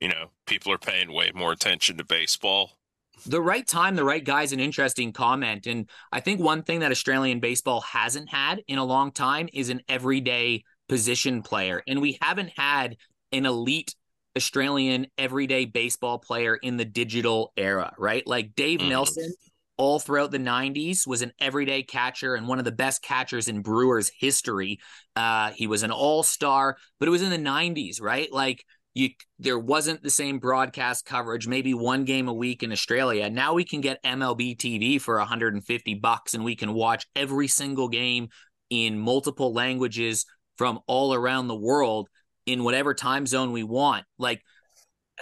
you 0.00 0.08
know, 0.08 0.30
people 0.46 0.72
are 0.72 0.78
paying 0.78 1.12
way 1.12 1.30
more 1.34 1.52
attention 1.52 1.98
to 1.98 2.04
baseball. 2.04 2.78
The 3.26 3.40
right 3.40 3.66
time, 3.66 3.96
the 3.96 4.04
right 4.04 4.24
guy 4.24 4.42
is 4.42 4.52
an 4.52 4.60
interesting 4.60 5.12
comment. 5.12 5.66
And 5.66 5.88
I 6.10 6.20
think 6.20 6.40
one 6.40 6.62
thing 6.62 6.80
that 6.80 6.90
Australian 6.90 7.40
baseball 7.40 7.80
hasn't 7.80 8.28
had 8.28 8.62
in 8.66 8.78
a 8.78 8.84
long 8.84 9.12
time 9.12 9.48
is 9.52 9.68
an 9.68 9.80
everyday 9.88 10.64
position 10.88 11.42
player. 11.42 11.82
And 11.86 12.00
we 12.00 12.18
haven't 12.20 12.50
had 12.56 12.96
an 13.32 13.46
elite 13.46 13.94
Australian 14.36 15.06
everyday 15.18 15.66
baseball 15.66 16.18
player 16.18 16.56
in 16.56 16.76
the 16.76 16.84
digital 16.84 17.52
era, 17.56 17.92
right? 17.98 18.26
Like 18.26 18.54
Dave 18.54 18.80
Mhm. 18.80 18.88
Nilsson, 18.88 19.32
all 19.76 19.98
throughout 19.98 20.30
the 20.30 20.38
90s, 20.38 21.06
was 21.06 21.22
an 21.22 21.32
everyday 21.38 21.82
catcher 21.82 22.34
and 22.34 22.48
one 22.48 22.58
of 22.58 22.64
the 22.64 22.72
best 22.72 23.02
catchers 23.02 23.48
in 23.48 23.62
Brewers 23.62 24.10
history. 24.18 24.80
Uh, 25.16 25.50
he 25.52 25.66
was 25.66 25.82
an 25.82 25.90
all 25.90 26.22
star, 26.22 26.76
but 26.98 27.08
it 27.08 27.10
was 27.10 27.22
in 27.22 27.30
the 27.30 27.38
90s, 27.38 28.00
right? 28.00 28.32
Like, 28.32 28.64
you 28.94 29.10
there 29.38 29.58
wasn't 29.58 30.02
the 30.02 30.10
same 30.10 30.38
broadcast 30.38 31.06
coverage 31.06 31.48
maybe 31.48 31.74
one 31.74 32.04
game 32.04 32.28
a 32.28 32.32
week 32.32 32.62
in 32.62 32.72
australia. 32.72 33.30
Now 33.30 33.54
we 33.54 33.64
can 33.64 33.80
get 33.80 34.02
mlb 34.02 34.56
tv 34.56 35.00
for 35.00 35.18
150 35.18 35.94
bucks 35.94 36.34
and 36.34 36.44
we 36.44 36.56
can 36.56 36.74
watch 36.74 37.06
every 37.16 37.48
single 37.48 37.88
game 37.88 38.28
in 38.70 38.98
multiple 38.98 39.52
languages 39.52 40.26
from 40.56 40.80
all 40.86 41.14
around 41.14 41.48
the 41.48 41.56
world 41.56 42.08
in 42.46 42.64
whatever 42.64 42.94
time 42.94 43.26
zone 43.26 43.52
we 43.52 43.62
want. 43.62 44.04
Like 44.18 44.42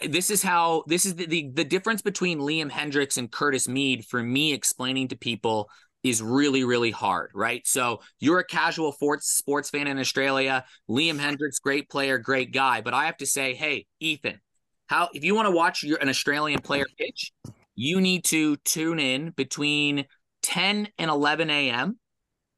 this 0.06 0.30
is 0.30 0.42
how 0.42 0.84
this 0.86 1.04
is 1.06 1.14
the, 1.14 1.26
the 1.26 1.50
the 1.52 1.64
difference 1.64 2.02
between 2.02 2.38
liam 2.38 2.70
hendriks 2.70 3.18
and 3.18 3.30
curtis 3.30 3.68
mead 3.68 4.04
for 4.04 4.22
me 4.22 4.52
explaining 4.52 5.08
to 5.08 5.16
people 5.16 5.68
is 6.02 6.22
really 6.22 6.64
really 6.64 6.90
hard 6.90 7.30
right? 7.34 7.66
So 7.66 8.00
you're 8.18 8.38
a 8.38 8.44
casual 8.44 8.92
sports 8.92 9.28
sports 9.28 9.70
fan 9.70 9.86
in 9.86 9.98
australia. 9.98 10.64
Liam 10.88 11.18
hendriks 11.24 11.60
great 11.62 11.88
player 11.88 12.18
great 12.18 12.52
guy. 12.52 12.80
But 12.80 12.94
i 12.94 13.06
have 13.06 13.16
to 13.18 13.26
say 13.26 13.54
hey 13.54 13.86
ethan 14.00 14.40
how 14.88 15.08
if 15.14 15.24
you 15.24 15.34
want 15.34 15.46
to 15.46 15.52
watch 15.52 15.82
your, 15.82 15.98
an 15.98 16.08
australian 16.08 16.60
player 16.60 16.86
pitch 16.98 17.32
you 17.76 18.00
need 18.00 18.24
to 18.24 18.56
tune 18.58 18.98
in 18.98 19.30
between 19.30 20.04
10 20.42 20.88
and 20.98 21.10
11 21.10 21.50
a.m 21.50 21.98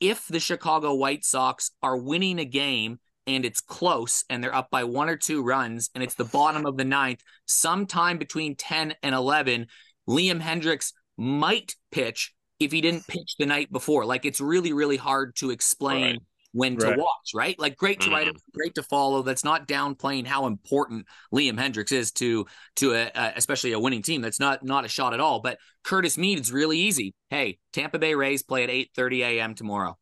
if 0.00 0.26
the 0.28 0.40
chicago 0.40 0.94
white 0.94 1.24
sox 1.24 1.70
are 1.82 1.96
winning 1.96 2.38
a 2.38 2.44
game 2.44 2.98
and 3.26 3.44
it's 3.44 3.60
close 3.60 4.24
and 4.28 4.42
they're 4.42 4.54
up 4.54 4.70
by 4.70 4.82
one 4.84 5.08
or 5.08 5.16
two 5.16 5.42
runs 5.42 5.90
and 5.94 6.02
it's 6.02 6.14
the 6.14 6.24
bottom 6.24 6.66
of 6.66 6.76
the 6.76 6.84
ninth 6.84 7.22
sometime 7.46 8.18
between 8.18 8.56
10 8.56 8.94
and 9.02 9.14
11 9.14 9.66
liam 10.08 10.40
hendriks 10.40 10.92
might 11.16 11.76
pitch 11.90 12.34
if 12.64 12.72
he 12.72 12.80
didn't 12.80 13.06
pitch 13.06 13.36
the 13.38 13.46
night 13.46 13.70
before. 13.72 14.04
Like 14.04 14.24
it's 14.24 14.40
really, 14.40 14.72
really 14.72 14.96
hard 14.96 15.36
to 15.36 15.50
explain 15.50 16.02
Right. 16.04 16.18
when 16.52 16.76
to 16.78 16.94
watch, 16.96 17.30
right? 17.34 17.58
Like 17.58 17.76
great 17.76 18.00
to 18.02 18.10
write, 18.10 18.26
Mhm. 18.28 18.36
great 18.52 18.74
to 18.74 18.82
follow. 18.82 19.22
That's 19.22 19.44
not 19.44 19.66
downplaying 19.68 20.26
how 20.26 20.46
important 20.46 21.06
Liam 21.34 21.58
Hendriks 21.58 21.92
is 21.92 22.12
to 22.12 22.46
to 22.76 22.92
a, 22.94 23.10
a, 23.14 23.32
especially 23.36 23.72
a 23.72 23.80
winning 23.80 24.02
team. 24.02 24.20
That's 24.20 24.40
not 24.40 24.62
not 24.64 24.84
a 24.84 24.88
shot 24.88 25.14
at 25.14 25.20
all. 25.20 25.40
But 25.40 25.58
Curtis 25.82 26.18
Mead, 26.18 26.38
it's 26.38 26.50
really 26.50 26.78
easy. 26.78 27.14
Hey, 27.30 27.58
Tampa 27.72 27.98
Bay 27.98 28.14
Rays 28.14 28.42
play 28.42 28.64
at 28.64 28.70
8:30 28.70 29.22
a.m. 29.22 29.54
tomorrow. 29.54 29.96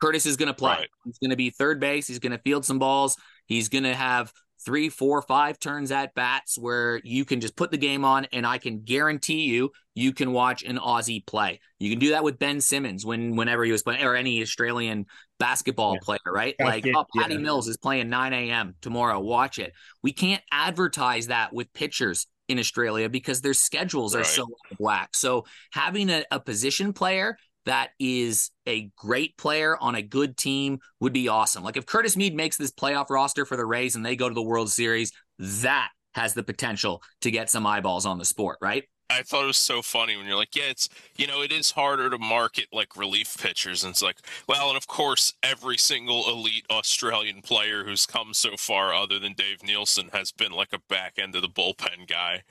Curtis 0.00 0.26
is 0.26 0.36
going 0.36 0.46
to 0.48 0.54
play. 0.54 0.74
Right. 0.76 0.88
He's 1.04 1.18
going 1.18 1.30
to 1.30 1.36
be 1.36 1.50
third 1.50 1.80
base. 1.80 2.06
He's 2.06 2.20
going 2.20 2.30
to 2.32 2.38
field 2.38 2.64
some 2.64 2.78
balls. 2.78 3.16
He's 3.46 3.68
going 3.68 3.82
to 3.84 3.94
have 3.94 4.32
three, 4.64 4.88
four, 4.88 5.22
five 5.22 5.58
turns 5.58 5.90
at 5.92 6.14
bats 6.14 6.58
where 6.58 7.00
you 7.04 7.24
can 7.24 7.40
just 7.40 7.56
put 7.56 7.70
the 7.70 7.78
game 7.78 8.04
on, 8.04 8.26
and 8.32 8.46
I 8.46 8.58
can 8.58 8.80
guarantee 8.80 9.42
you, 9.42 9.70
you 9.94 10.12
can 10.12 10.32
watch 10.32 10.62
an 10.62 10.78
Aussie 10.78 11.26
play. 11.26 11.60
You 11.78 11.90
can 11.90 11.98
do 11.98 12.10
that 12.10 12.24
with 12.24 12.38
Ben 12.38 12.60
Simmons 12.60 13.04
when 13.04 13.36
whenever 13.36 13.64
he 13.64 13.72
was 13.72 13.82
playing, 13.82 14.04
or 14.04 14.14
any 14.14 14.42
Australian 14.42 15.06
basketball 15.38 15.94
Yeah. 15.94 16.00
player, 16.02 16.18
right? 16.26 16.54
Yeah, 16.58 16.66
like, 16.66 16.86
oh, 16.94 17.04
Patty 17.16 17.34
yeah. 17.34 17.40
Mills 17.40 17.68
is 17.68 17.76
playing 17.76 18.08
9 18.08 18.32
a.m. 18.32 18.74
tomorrow. 18.80 19.20
Watch 19.20 19.58
it. 19.58 19.72
We 20.02 20.12
can't 20.12 20.42
advertise 20.52 21.28
that 21.28 21.52
with 21.52 21.72
pitchers 21.72 22.26
in 22.48 22.58
Australia 22.58 23.08
because 23.08 23.42
their 23.42 23.54
schedules 23.54 24.14
are 24.14 24.24
so 24.24 24.46
whack. 24.78 25.10
So 25.14 25.44
having 25.70 26.08
a, 26.10 26.24
a 26.30 26.40
position 26.40 26.92
player 26.92 27.36
that 27.66 27.90
is 27.98 28.50
a 28.66 28.90
great 28.96 29.36
player 29.36 29.76
on 29.80 29.94
a 29.94 30.02
good 30.02 30.36
team 30.36 30.78
would 31.00 31.12
be 31.12 31.28
awesome. 31.28 31.62
Like 31.62 31.76
if 31.76 31.86
Curtis 31.86 32.16
Mead 32.16 32.34
makes 32.34 32.56
this 32.56 32.70
playoff 32.70 33.10
roster 33.10 33.44
for 33.44 33.56
the 33.56 33.66
Rays 33.66 33.96
and 33.96 34.04
they 34.04 34.16
go 34.16 34.28
to 34.28 34.34
the 34.34 34.42
World 34.42 34.70
Series, 34.70 35.12
that 35.38 35.90
has 36.14 36.34
the 36.34 36.42
potential 36.42 37.02
to 37.20 37.30
get 37.30 37.50
some 37.50 37.66
eyeballs 37.66 38.06
on 38.06 38.18
the 38.18 38.24
sport, 38.24 38.58
right? 38.60 38.84
I 39.10 39.22
thought 39.22 39.44
it 39.44 39.46
was 39.46 39.56
so 39.56 39.80
funny 39.80 40.16
when 40.16 40.26
you're 40.26 40.36
like, 40.36 40.54
yeah, 40.54 40.64
it's 40.70 40.88
you 41.16 41.26
know, 41.26 41.42
it 41.42 41.50
is 41.50 41.70
harder 41.70 42.10
to 42.10 42.18
market 42.18 42.66
like 42.72 42.96
relief 42.96 43.36
pitchers, 43.38 43.82
and 43.84 43.92
it's 43.92 44.02
like, 44.02 44.18
well, 44.46 44.68
and 44.68 44.76
of 44.76 44.86
course, 44.86 45.32
every 45.42 45.78
single 45.78 46.28
elite 46.28 46.66
Australian 46.70 47.40
player 47.42 47.84
who's 47.84 48.04
come 48.06 48.34
so 48.34 48.56
far, 48.56 48.92
other 48.94 49.18
than 49.18 49.32
Dave 49.32 49.62
Nilsson, 49.62 50.10
has 50.12 50.30
been 50.32 50.52
like 50.52 50.72
a 50.72 50.80
back 50.88 51.14
end 51.18 51.34
of 51.34 51.42
the 51.42 51.48
bullpen 51.48 52.06
guy. 52.06 52.42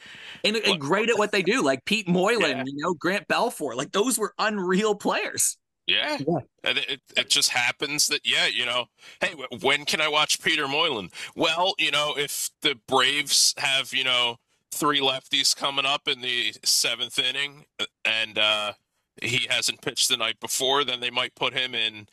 And, 0.44 0.56
and 0.58 0.80
great 0.80 1.10
at 1.10 1.18
what 1.18 1.32
they 1.32 1.44
do, 1.44 1.62
like 1.64 1.86
Pete 1.86 2.08
Moylan, 2.08 2.58
Yeah. 2.58 2.64
you 2.66 2.74
know, 2.76 2.94
Grant 2.94 3.28
Balfour, 3.28 3.76
like 3.76 3.92
those 3.92 4.18
were 4.18 4.34
unreal 4.40 4.96
players. 4.96 5.58
Yeah, 5.86 6.18
and 6.66 6.78
it, 6.78 6.90
it 6.90 7.02
it 7.16 7.30
just 7.30 7.50
happens 7.50 8.08
that 8.10 8.22
yeah, 8.26 8.46
you 8.48 8.66
know, 8.66 8.88
hey, 9.22 9.34
when 9.62 9.86
can 9.86 10.02
I 10.02 10.10
watch 10.10 10.42
Peter 10.42 10.68
Moylan? 10.68 11.10
Well, 11.34 11.76
you 11.80 11.92
know, 11.92 12.14
if 12.18 12.50
the 12.62 12.76
Braves 12.90 13.54
have 13.58 13.94
you 13.94 14.04
know 14.04 14.36
three 14.72 15.00
lefties 15.00 15.56
coming 15.56 15.86
up 15.86 16.08
in 16.08 16.22
the 16.22 16.54
seventh 16.64 17.18
inning, 17.20 17.66
and 18.06 18.38
uh, 18.38 18.74
he 19.22 19.48
hasn't 19.50 19.82
pitched 19.82 20.10
the 20.10 20.18
night 20.18 20.40
before, 20.40 20.84
then 20.84 21.00
they 21.00 21.10
might 21.10 21.36
put 21.36 21.54
him 21.54 21.74
in 21.76 22.08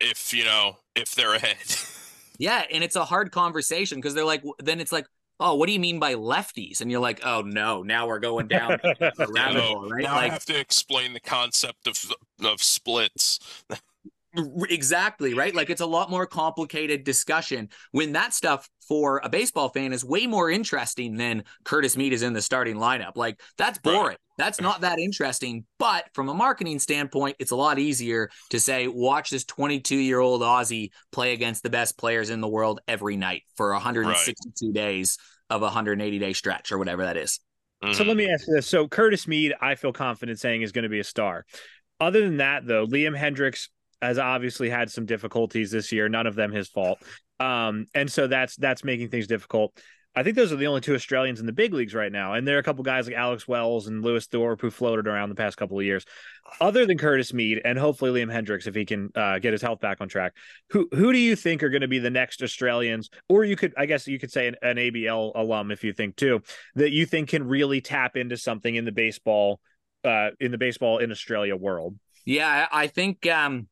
if 0.00 0.32
you 0.32 0.44
know 0.44 0.78
if 0.94 1.14
they're 1.14 1.34
ahead. 1.34 1.56
Yeah, 2.40 2.62
and 2.72 2.84
it's 2.84 2.94
a 2.94 3.04
hard 3.04 3.32
conversation 3.32 3.98
because 3.98 4.14
they're 4.14 4.24
like, 4.24 4.44
then 4.60 4.80
it's 4.80 4.92
like, 4.92 5.06
oh, 5.40 5.56
what 5.56 5.66
do 5.66 5.72
you 5.72 5.80
mean 5.80 5.98
by 5.98 6.14
lefties? 6.14 6.80
And 6.80 6.88
you're 6.88 7.00
like, 7.00 7.20
oh 7.26 7.42
no, 7.42 7.82
now 7.82 8.06
we're 8.06 8.20
going 8.20 8.46
down 8.46 8.78
the 8.82 9.26
rabbit 9.28 9.58
So, 9.58 9.60
hole, 9.60 9.88
right? 9.90 10.04
now 10.04 10.14
I 10.14 10.28
have 10.28 10.44
to 10.44 10.56
explain 10.56 11.14
the 11.14 11.20
concept 11.20 11.88
of 11.88 11.98
of 12.44 12.62
splits. 12.62 13.40
R- 14.38 14.66
Exactly, 14.70 15.34
right? 15.34 15.54
Like 15.54 15.70
it's 15.70 15.80
a 15.80 15.86
lot 15.86 16.10
more 16.10 16.26
complicated 16.26 17.04
discussion 17.04 17.68
when 17.92 18.12
that 18.12 18.32
stuff 18.34 18.68
for 18.86 19.20
a 19.22 19.28
baseball 19.28 19.68
fan 19.68 19.92
is 19.92 20.04
way 20.04 20.26
more 20.26 20.50
interesting 20.50 21.16
than 21.16 21.44
Curtis 21.64 21.96
Mead 21.96 22.12
is 22.12 22.22
in 22.22 22.32
the 22.32 22.40
starting 22.42 22.76
lineup. 22.76 23.12
Like 23.16 23.40
that's 23.58 23.78
Right. 23.84 23.94
boring. 23.94 24.16
That's 24.38 24.60
not 24.60 24.82
that 24.82 24.98
interesting. 25.00 25.64
But 25.78 26.04
from 26.14 26.28
a 26.28 26.34
marketing 26.34 26.78
standpoint, 26.78 27.36
it's 27.40 27.50
a 27.50 27.56
lot 27.56 27.78
easier 27.80 28.30
to 28.50 28.60
say, 28.60 28.86
watch 28.86 29.30
this 29.30 29.44
22 29.44 29.96
year 29.96 30.20
old 30.20 30.42
Aussie 30.42 30.90
play 31.10 31.32
against 31.32 31.62
the 31.64 31.70
best 31.70 31.98
players 31.98 32.30
in 32.30 32.40
the 32.40 32.48
world 32.48 32.80
every 32.86 33.16
night 33.16 33.42
for 33.56 33.72
162 33.72 34.72
days 34.72 35.18
of 35.50 35.62
a 35.62 35.64
180 35.66 36.18
day 36.18 36.32
stretch 36.32 36.70
or 36.72 36.78
whatever 36.78 37.04
that 37.04 37.16
is. 37.16 37.40
So 37.92 38.04
Mhm. 38.04 38.06
let 38.08 38.16
me 38.16 38.30
ask 38.30 38.46
you 38.48 38.54
this. 38.54 38.66
So 38.66 38.88
Curtis 38.88 39.26
Mead, 39.28 39.54
I 39.60 39.74
feel 39.74 39.92
confident 39.92 40.38
saying 40.40 40.62
is 40.62 40.72
going 40.72 40.82
to 40.84 40.88
be 40.88 40.98
a 41.00 41.04
star. 41.04 41.44
Other 42.00 42.20
than 42.20 42.36
that, 42.38 42.66
though, 42.66 42.86
Liam 42.86 43.16
Hendriks 43.18 43.68
has 44.00 44.18
obviously 44.18 44.70
had 44.70 44.90
some 44.90 45.06
difficulties 45.06 45.70
this 45.70 45.92
year. 45.92 46.08
None 46.08 46.26
of 46.26 46.34
them 46.34 46.52
his 46.52 46.68
fault. 46.68 46.98
Um, 47.40 47.86
and 47.94 48.10
so 48.10 48.26
that's 48.26 48.56
that's 48.56 48.84
making 48.84 49.10
things 49.10 49.26
difficult. 49.26 49.78
I 50.18 50.24
think 50.24 50.34
those 50.34 50.52
are 50.52 50.56
the 50.56 50.66
only 50.66 50.80
two 50.80 50.96
Australians 50.96 51.38
in 51.38 51.46
the 51.46 51.52
big 51.52 51.72
leagues 51.72 51.94
right 51.94 52.10
now. 52.10 52.32
And 52.32 52.48
there 52.48 52.56
are 52.56 52.58
a 52.58 52.62
couple 52.64 52.82
guys 52.82 53.06
like 53.06 53.14
Alex 53.14 53.46
Wells 53.46 53.86
and 53.86 54.02
Lewis 54.02 54.26
Thorpe 54.26 54.60
who 54.60 54.68
floated 54.68 55.06
around 55.06 55.28
the 55.28 55.36
past 55.36 55.56
couple 55.56 55.78
of 55.78 55.84
years. 55.84 56.04
Other 56.60 56.86
than 56.86 56.98
Curtis 56.98 57.32
Mead 57.32 57.60
and 57.64 57.78
hopefully 57.78 58.10
Liam 58.10 58.32
Hendriks 58.32 58.66
if 58.66 58.74
he 58.74 58.84
can 58.84 59.10
uh, 59.14 59.38
get 59.38 59.52
his 59.52 59.62
health 59.62 59.78
back 59.78 60.00
on 60.00 60.08
track, 60.08 60.34
who 60.70 60.88
who 60.92 61.12
do 61.12 61.18
you 61.18 61.36
think 61.36 61.62
are 61.62 61.68
going 61.68 61.82
to 61.82 61.88
be 61.88 62.00
the 62.00 62.10
next 62.10 62.42
Australians, 62.42 63.10
or 63.28 63.44
you 63.44 63.54
could 63.54 63.72
I 63.76 63.86
guess 63.86 64.08
you 64.08 64.18
could 64.18 64.32
say 64.32 64.48
an, 64.48 64.56
an 64.60 64.76
ABL 64.76 65.32
alum 65.36 65.70
if 65.70 65.84
you 65.84 65.92
think 65.92 66.16
too 66.16 66.42
that 66.74 66.90
you 66.90 67.06
think 67.06 67.28
can 67.28 67.46
really 67.46 67.80
tap 67.80 68.16
into 68.16 68.36
something 68.36 68.74
in 68.74 68.84
the 68.84 68.92
baseball 68.92 69.60
uh, 70.02 70.30
in 70.40 70.50
the 70.50 70.58
baseball 70.58 70.98
in 70.98 71.12
Australia 71.12 71.54
world. 71.54 71.94
Yeah, 72.24 72.66
I 72.72 72.88
think 72.88 73.26
um, 73.26 73.68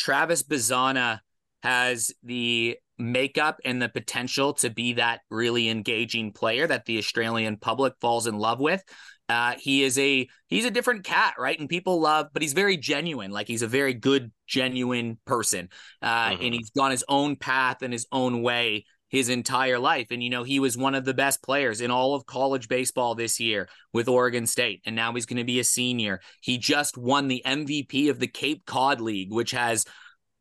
Travis 0.00 0.42
Bazzana 0.42 1.20
has 1.62 2.10
the 2.22 2.78
makeup 2.98 3.60
and 3.66 3.82
the 3.82 3.88
potential 3.90 4.54
to 4.54 4.70
be 4.70 4.94
that 4.94 5.20
really 5.30 5.68
engaging 5.68 6.32
player 6.32 6.66
that 6.66 6.86
the 6.86 6.96
Australian 6.96 7.58
public 7.58 7.92
falls 8.00 8.26
in 8.26 8.38
love 8.38 8.60
with. 8.60 8.82
Uh, 9.28 9.54
he 9.58 9.82
is 9.82 9.98
a 9.98 10.26
he's 10.48 10.64
a 10.64 10.70
different 10.70 11.04
cat, 11.04 11.34
right? 11.38 11.60
And 11.60 11.68
people 11.68 12.00
love, 12.00 12.28
but 12.32 12.40
he's 12.40 12.54
very 12.54 12.78
genuine. 12.78 13.30
Like 13.30 13.46
he's 13.46 13.60
a 13.60 13.68
very 13.68 13.92
good, 13.92 14.32
genuine 14.46 15.18
person, 15.26 15.68
uh, 16.00 16.30
mm-hmm. 16.30 16.44
and 16.44 16.54
he's 16.54 16.70
gone 16.70 16.90
his 16.92 17.04
own 17.06 17.36
path 17.36 17.82
and 17.82 17.92
his 17.92 18.06
own 18.10 18.40
way 18.40 18.86
his 19.10 19.28
entire 19.28 19.78
life. 19.78 20.06
And 20.10 20.22
you 20.22 20.30
know, 20.30 20.44
he 20.44 20.60
was 20.60 20.78
one 20.78 20.94
of 20.94 21.04
the 21.04 21.14
best 21.14 21.42
players 21.42 21.80
in 21.80 21.90
all 21.90 22.14
of 22.14 22.26
college 22.26 22.68
baseball 22.68 23.14
this 23.14 23.38
year 23.38 23.68
with 23.92 24.08
Oregon 24.08 24.46
State, 24.46 24.80
and 24.86 24.96
now 24.96 25.12
he's 25.12 25.26
going 25.26 25.36
to 25.36 25.44
be 25.44 25.60
a 25.60 25.64
senior. 25.64 26.20
He 26.40 26.56
just 26.56 26.96
won 26.96 27.28
the 27.28 27.42
MVP 27.44 28.08
of 28.08 28.18
the 28.18 28.28
Cape 28.28 28.64
Cod 28.64 29.00
League, 29.00 29.32
which 29.32 29.50
has 29.50 29.84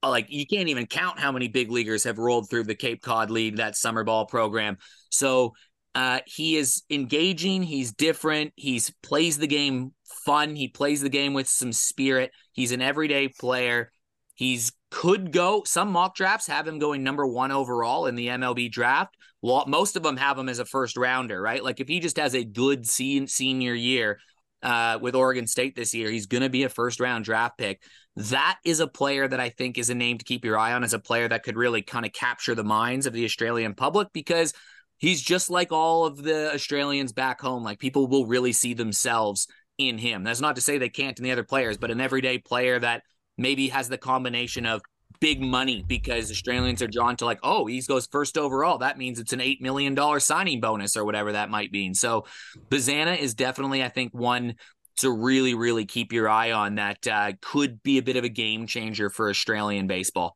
uh, 0.02 0.10
like 0.10 0.28
you 0.30 0.46
can't 0.46 0.70
even 0.70 0.86
count 0.86 1.20
how 1.20 1.32
many 1.32 1.48
big 1.48 1.72
leaguers 1.72 2.06
have 2.06 2.18
rolled 2.18 2.50
through 2.50 2.64
the 2.64 2.76
Cape 2.76 3.02
Cod 3.02 3.30
League, 3.30 3.58
that 3.58 3.76
summer 3.76 4.04
ball 4.04 4.26
program. 4.26 4.78
So 5.10 5.54
uh, 5.96 6.20
he 6.26 6.56
is 6.56 6.84
engaging. 6.90 7.64
He's 7.64 7.92
different. 7.92 8.54
He's 8.56 8.92
plays 9.04 9.38
the 9.38 9.48
game 9.48 9.94
fun. 10.26 10.56
He 10.56 10.68
plays 10.68 11.02
the 11.02 11.10
game 11.10 11.34
with 11.34 11.48
some 11.48 11.74
spirit. 11.74 12.32
He's 12.54 12.72
an 12.72 12.82
everyday 12.82 13.28
player. 13.28 13.92
He's 14.40 14.72
could 14.90 15.32
go. 15.32 15.64
Some 15.66 15.92
mock 15.92 16.16
drafts 16.16 16.48
have 16.48 16.68
him 16.68 16.80
going 16.80 17.04
number 17.04 17.28
one 17.28 17.52
overall 17.52 18.06
in 18.06 18.16
the 18.16 18.28
MLB 18.28 18.72
draft. 18.72 19.16
Most 19.44 19.96
of 19.96 20.04
them 20.04 20.18
have 20.18 20.38
him 20.38 20.48
as 20.48 20.60
a 20.60 20.66
first 20.66 20.98
rounder, 20.98 21.42
right? 21.42 21.64
Like 21.64 21.80
if 21.80 21.88
he 21.90 22.00
just 22.00 22.18
has 22.18 22.34
a 22.34 22.44
good 22.44 22.88
senior 22.88 23.74
year 23.74 24.20
uh, 24.64 24.98
with 25.02 25.14
Oregon 25.14 25.46
State 25.46 25.76
this 25.76 25.94
year, 25.94 26.10
he's 26.10 26.26
going 26.26 26.44
to 26.44 26.50
be 26.50 26.64
a 26.64 26.70
first 26.70 27.02
round 27.02 27.26
draft 27.26 27.58
pick 27.58 27.82
that 28.20 28.58
is 28.66 28.82
a 28.82 28.88
player 28.88 29.28
that 29.28 29.40
I 29.40 29.50
think 29.50 29.78
is 29.78 29.90
a 29.90 29.96
name 29.96 30.18
to 30.18 30.26
keep 30.26 30.44
your 30.44 30.58
eye 30.58 30.74
on 30.74 30.84
as 30.84 30.94
a 30.94 31.00
player 31.00 31.28
that 31.30 31.44
could 31.44 31.56
really 31.56 31.82
kind 31.82 32.06
of 32.06 32.12
capture 32.12 32.54
the 32.54 32.66
minds 32.66 33.06
of 33.06 33.14
the 33.14 33.24
Australian 33.24 33.76
public 33.76 34.10
because 34.12 34.54
he's 34.98 35.22
just 35.22 35.50
like 35.50 35.72
all 35.72 36.06
of 36.06 36.22
the 36.22 36.54
Australians 36.54 37.14
back 37.14 37.40
home. 37.40 37.64
Like 37.64 37.80
people 37.80 38.08
will 38.08 38.26
really 38.26 38.52
see 38.52 38.74
themselves 38.74 39.48
in 39.78 39.98
him. 39.98 40.26
That's 40.26 40.42
not 40.42 40.56
to 40.56 40.62
say 40.62 40.78
they 40.78 40.90
can't 40.90 41.18
in 41.18 41.24
the 41.24 41.32
other 41.32 41.46
players, 41.46 41.78
but 41.78 41.92
an 41.92 42.02
everyday 42.02 42.40
player 42.40 42.78
that 42.80 43.04
maybe 43.40 43.70
has 43.70 43.90
the 43.90 43.98
combination 43.98 44.66
of 44.66 44.82
big 45.20 45.42
money 45.42 45.84
because 45.88 46.32
Australians 46.32 46.82
are 46.82 46.88
drawn 46.88 47.16
to 47.18 47.26
like, 47.26 47.40
oh, 47.44 47.66
he 47.66 47.82
goes 47.82 48.08
first 48.08 48.38
overall. 48.38 48.78
That 48.78 48.98
means 48.98 49.20
it's 49.20 49.34
an 49.34 49.42
eight 49.42 49.62
million 49.62 49.96
dollar 49.96 50.20
signing 50.20 50.62
bonus 50.62 50.96
or 50.96 51.04
whatever 51.06 51.32
that 51.32 51.50
might 51.50 51.72
mean. 51.72 51.94
So 51.94 52.26
Bazzana 52.70 53.18
is 53.18 53.34
definitely, 53.34 53.84
I 53.84 53.90
think, 53.90 54.14
one 54.14 54.56
to 54.98 55.12
really, 55.12 55.56
really 55.56 55.86
keep 55.86 56.12
your 56.12 56.30
eye 56.30 56.52
on 56.52 56.76
that 56.76 57.08
uh, 57.08 57.34
could 57.42 57.82
be 57.82 57.98
a 57.98 58.04
bit 58.04 58.18
of 58.18 58.24
a 58.24 58.30
game 58.30 58.68
changer 58.68 59.10
for 59.10 59.30
Australian 59.30 59.88
baseball. 59.88 60.36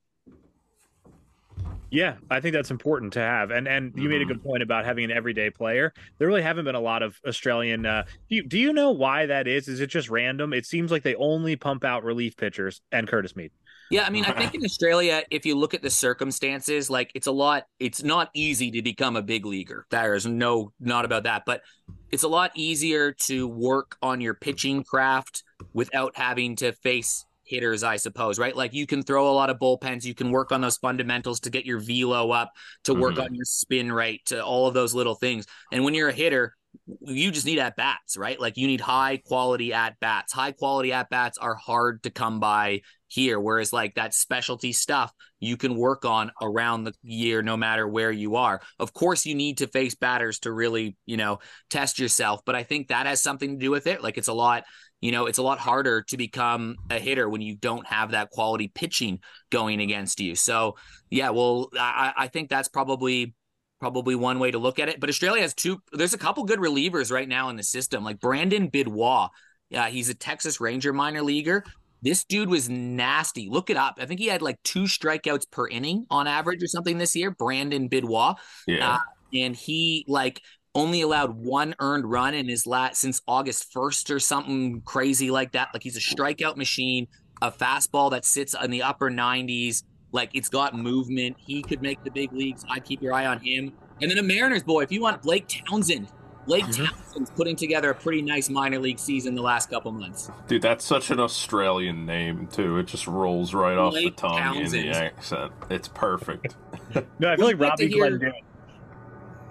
Yeah, 1.94 2.16
I 2.32 2.40
think 2.40 2.54
that's 2.54 2.72
important 2.72 3.14
to 3.14 3.20
have. 3.20 3.52
And 3.52 3.68
and 3.68 3.94
you 3.94 4.02
mm-hmm. 4.02 4.10
made 4.10 4.22
a 4.24 4.26
good 4.26 4.40
mm-hmm. 4.40 4.48
point 4.48 4.64
about 4.64 4.84
having 4.84 5.06
an 5.06 5.12
everyday 5.12 5.52
player. 5.52 5.94
There 6.18 6.28
really 6.28 6.42
haven't 6.42 6.66
been 6.66 6.74
a 6.74 6.82
lot 6.82 7.04
of 7.04 7.20
Australian 7.28 7.86
uh 7.86 8.04
do 8.30 8.36
you, 8.38 8.44
do 8.44 8.58
you 8.58 8.74
know 8.74 8.90
why 8.90 9.28
that 9.28 9.48
is? 9.48 9.68
Is 9.68 9.80
it 9.80 9.88
just 9.88 10.10
random? 10.10 10.54
It 10.54 10.66
seems 10.66 10.90
like 10.90 11.04
they 11.04 11.14
only 11.16 11.56
pump 11.56 11.86
out 11.86 12.04
relief 12.04 12.36
pitchers 12.36 12.82
and 12.92 13.08
Curtis 13.08 13.36
Mead. 13.36 13.52
Yeah, 13.92 14.06
I 14.06 14.10
mean, 14.10 14.26
I 14.26 14.32
think 14.32 14.56
in 14.56 14.66
Australia, 14.66 15.22
if 15.30 15.46
you 15.46 15.54
look 15.54 15.76
at 15.76 15.84
the 15.84 15.90
circumstances, 15.92 16.90
like 16.90 17.12
it's 17.14 17.28
a 17.28 17.32
lot, 17.32 17.68
it's 17.80 18.02
not 18.02 18.32
easy 18.34 18.72
to 18.72 18.82
become 18.82 19.16
a 19.16 19.22
big 19.22 19.46
leaguer. 19.46 19.86
There 19.92 20.16
is 20.16 20.26
no, 20.26 20.72
not 20.80 21.06
about 21.06 21.24
that, 21.24 21.44
but 21.46 21.62
it's 22.10 22.24
a 22.24 22.28
lot 22.28 22.52
easier 22.56 23.12
to 23.12 23.48
work 23.48 23.98
on 24.02 24.20
your 24.20 24.34
pitching 24.34 24.84
craft 24.84 25.44
without 25.74 26.18
having 26.18 26.56
to 26.56 26.72
face 26.72 27.26
hitters, 27.54 27.84
I 27.84 27.98
suppose, 27.98 28.40
right? 28.40 28.56
Like 28.56 28.74
you 28.74 28.88
can 28.88 29.04
throw 29.04 29.30
a 29.30 29.32
lot 29.32 29.50
of 29.50 29.60
bullpens, 29.60 30.04
you 30.04 30.16
can 30.16 30.32
work 30.32 30.52
on 30.52 30.62
those 30.62 30.78
fundamentals 30.78 31.40
to 31.42 31.50
get 31.50 31.66
your 31.66 31.80
velo 31.80 32.32
up, 32.32 32.52
to 32.86 32.94
work 32.94 33.14
mm-hmm. 33.14 33.24
on 33.24 33.36
your 33.36 33.46
spin 33.46 33.92
rate, 33.92 34.26
to 34.26 34.44
all 34.44 34.68
of 34.68 34.74
those 34.74 34.94
little 34.94 35.16
things. 35.16 35.46
And 35.72 35.84
when 35.84 35.94
you're 35.94 36.10
a 36.10 36.14
hitter, 36.14 36.56
you 37.02 37.32
just 37.32 37.46
need 37.46 37.60
at 37.60 37.76
bats, 37.76 38.18
right? 38.18 38.40
Like 38.40 38.58
you 38.58 38.68
need 38.68 38.82
high 38.82 39.18
quality 39.18 39.74
at 39.74 40.00
bats. 40.00 40.34
High 40.34 40.52
quality 40.52 40.92
at 40.92 41.10
bats 41.10 41.38
are 41.38 41.56
hard 41.56 42.04
to 42.04 42.10
come 42.10 42.40
by 42.40 42.82
here. 43.08 43.40
Whereas 43.40 43.72
like 43.72 43.96
that 43.96 44.14
specialty 44.14 44.74
stuff 44.74 45.14
you 45.40 45.56
can 45.56 45.76
work 45.76 46.04
on 46.04 46.32
around 46.42 46.86
the 46.86 46.94
year, 47.04 47.42
no 47.42 47.56
matter 47.56 47.88
where 47.88 48.12
you 48.12 48.38
are. 48.38 48.62
Of 48.80 48.94
course, 48.94 49.26
you 49.26 49.36
need 49.36 49.60
to 49.60 49.68
face 49.68 49.94
batters 49.94 50.40
to 50.40 50.52
really, 50.52 50.98
you 51.06 51.18
know, 51.18 51.40
test 51.70 52.00
yourself. 52.00 52.42
But 52.46 52.56
I 52.56 52.64
think 52.64 52.88
that 52.88 53.06
has 53.06 53.22
something 53.22 53.52
to 53.52 53.64
do 53.64 53.70
with 53.70 53.86
it. 53.86 54.02
Like 54.02 54.18
it's 54.18 54.30
a 54.30 54.34
lot, 54.34 54.64
you 55.04 55.12
know, 55.12 55.26
it's 55.26 55.38
a 55.38 55.44
lot 55.44 55.60
harder 55.60 56.02
to 56.04 56.16
become 56.16 56.78
a 56.90 56.98
hitter 56.98 57.28
when 57.28 57.42
you 57.42 57.58
don't 57.58 57.86
have 57.86 58.12
that 58.12 58.30
quality 58.30 58.70
pitching 58.70 59.20
going 59.50 59.82
against 59.82 60.22
you. 60.22 60.34
So 60.34 60.78
yeah, 61.10 61.32
well, 61.32 61.68
I, 61.78 62.14
I 62.16 62.28
think 62.30 62.50
that's 62.50 62.70
probably 62.70 63.36
probably 63.82 64.16
one 64.16 64.40
way 64.40 64.50
to 64.50 64.60
look 64.60 64.80
at 64.80 64.88
it. 64.88 65.02
But 65.02 65.10
Australia 65.10 65.42
has 65.42 65.54
two. 65.54 65.82
There's 65.92 66.14
a 66.14 66.18
couple 66.18 66.46
good 66.46 66.60
relievers 66.60 67.12
right 67.12 67.28
now 67.28 67.50
in 67.50 67.58
the 67.58 67.64
system, 67.64 68.06
like 68.06 68.22
Brandon 68.22 68.70
Bidwell. 68.70 69.32
Yeah, 69.70 69.90
he's 69.90 70.08
a 70.08 70.14
Texas 70.14 70.62
Ranger 70.62 70.94
minor 70.94 71.22
leaguer. 71.22 71.66
This 72.02 72.24
dude 72.24 72.48
was 72.48 72.70
nasty. 72.70 73.50
Look 73.50 73.70
it 73.70 73.76
up. 73.76 73.98
I 74.00 74.06
think 74.06 74.22
he 74.22 74.28
had 74.28 74.42
like 74.42 74.64
two 74.64 74.84
strikeouts 74.84 75.52
per 75.52 75.68
inning 75.68 76.06
on 76.10 76.28
average 76.28 76.64
or 76.64 76.68
something 76.68 76.98
this 76.98 77.14
year. 77.14 77.30
Brandon 77.30 77.90
Bidwell. 77.90 78.40
Yeah. 78.68 78.94
Uh, 78.94 79.00
and 79.34 79.54
he 79.54 80.06
like 80.08 80.42
only 80.76 81.02
allowed 81.02 81.32
one 81.36 81.76
earned 81.80 82.10
run 82.10 82.34
in 82.34 82.48
his 82.48 82.66
last 82.66 83.00
since 83.00 83.22
August 83.28 83.72
1st 83.74 84.16
or 84.16 84.20
something 84.20 84.82
crazy 84.82 85.30
like 85.30 85.52
that. 85.52 85.70
Like 85.74 85.84
he's 85.84 85.98
a 85.98 86.00
strikeout 86.00 86.58
machine, 86.58 87.08
a 87.42 87.52
fastball 87.52 88.12
that 88.12 88.26
sits 88.26 88.56
in 88.62 88.72
the 88.72 88.82
upper 88.82 89.10
90s. 89.10 89.84
Like 90.12 90.32
it's 90.34 90.50
got 90.50 90.76
movement. 90.76 91.38
He 91.40 91.62
could 91.62 91.82
make 91.82 92.04
the 92.04 92.12
big 92.12 92.34
leagues. 92.34 92.64
I'd 92.70 92.86
keep 92.86 93.02
your 93.02 93.14
eye 93.14 93.26
on 93.26 93.40
him. 93.40 93.74
And 94.02 94.10
then 94.10 94.18
a 94.18 94.24
Mariners 94.24 94.64
boy, 94.64 94.82
if 94.82 94.92
you 94.92 95.02
want 95.02 95.22
Blake 95.22 95.48
Townsend. 95.48 96.08
Blake 96.46 96.66
mm-hmm. 96.66 96.86
Townsend's 96.86 97.30
putting 97.30 97.56
together 97.56 97.92
a 97.92 97.96
pretty 97.96 98.22
nice 98.22 98.50
minor 98.50 98.78
league 98.78 99.00
season 99.00 99.34
the 99.34 99.42
last 99.42 99.70
couple 99.70 99.92
months. 99.94 100.30
Dude, 100.48 100.62
that's 100.62 100.84
such 100.84 101.10
an 101.10 101.20
Australian 101.20 102.06
name 102.06 102.48
too. 102.48 102.80
It 102.80 102.88
just 102.88 103.08
rolls 103.08 103.54
right 103.54 103.76
Blake 103.76 104.08
off 104.08 104.16
the 104.16 104.22
tongue 104.22 104.38
Townsend. 104.40 104.86
in 104.86 104.92
the 104.92 104.98
accent. 104.98 105.54
It's 105.70 105.88
perfect. 105.88 106.56
no, 107.20 107.32
I 107.32 107.38
feel 107.38 107.46
like 107.46 107.60
Robbie 107.60 107.90
Glendinning. 107.90 108.44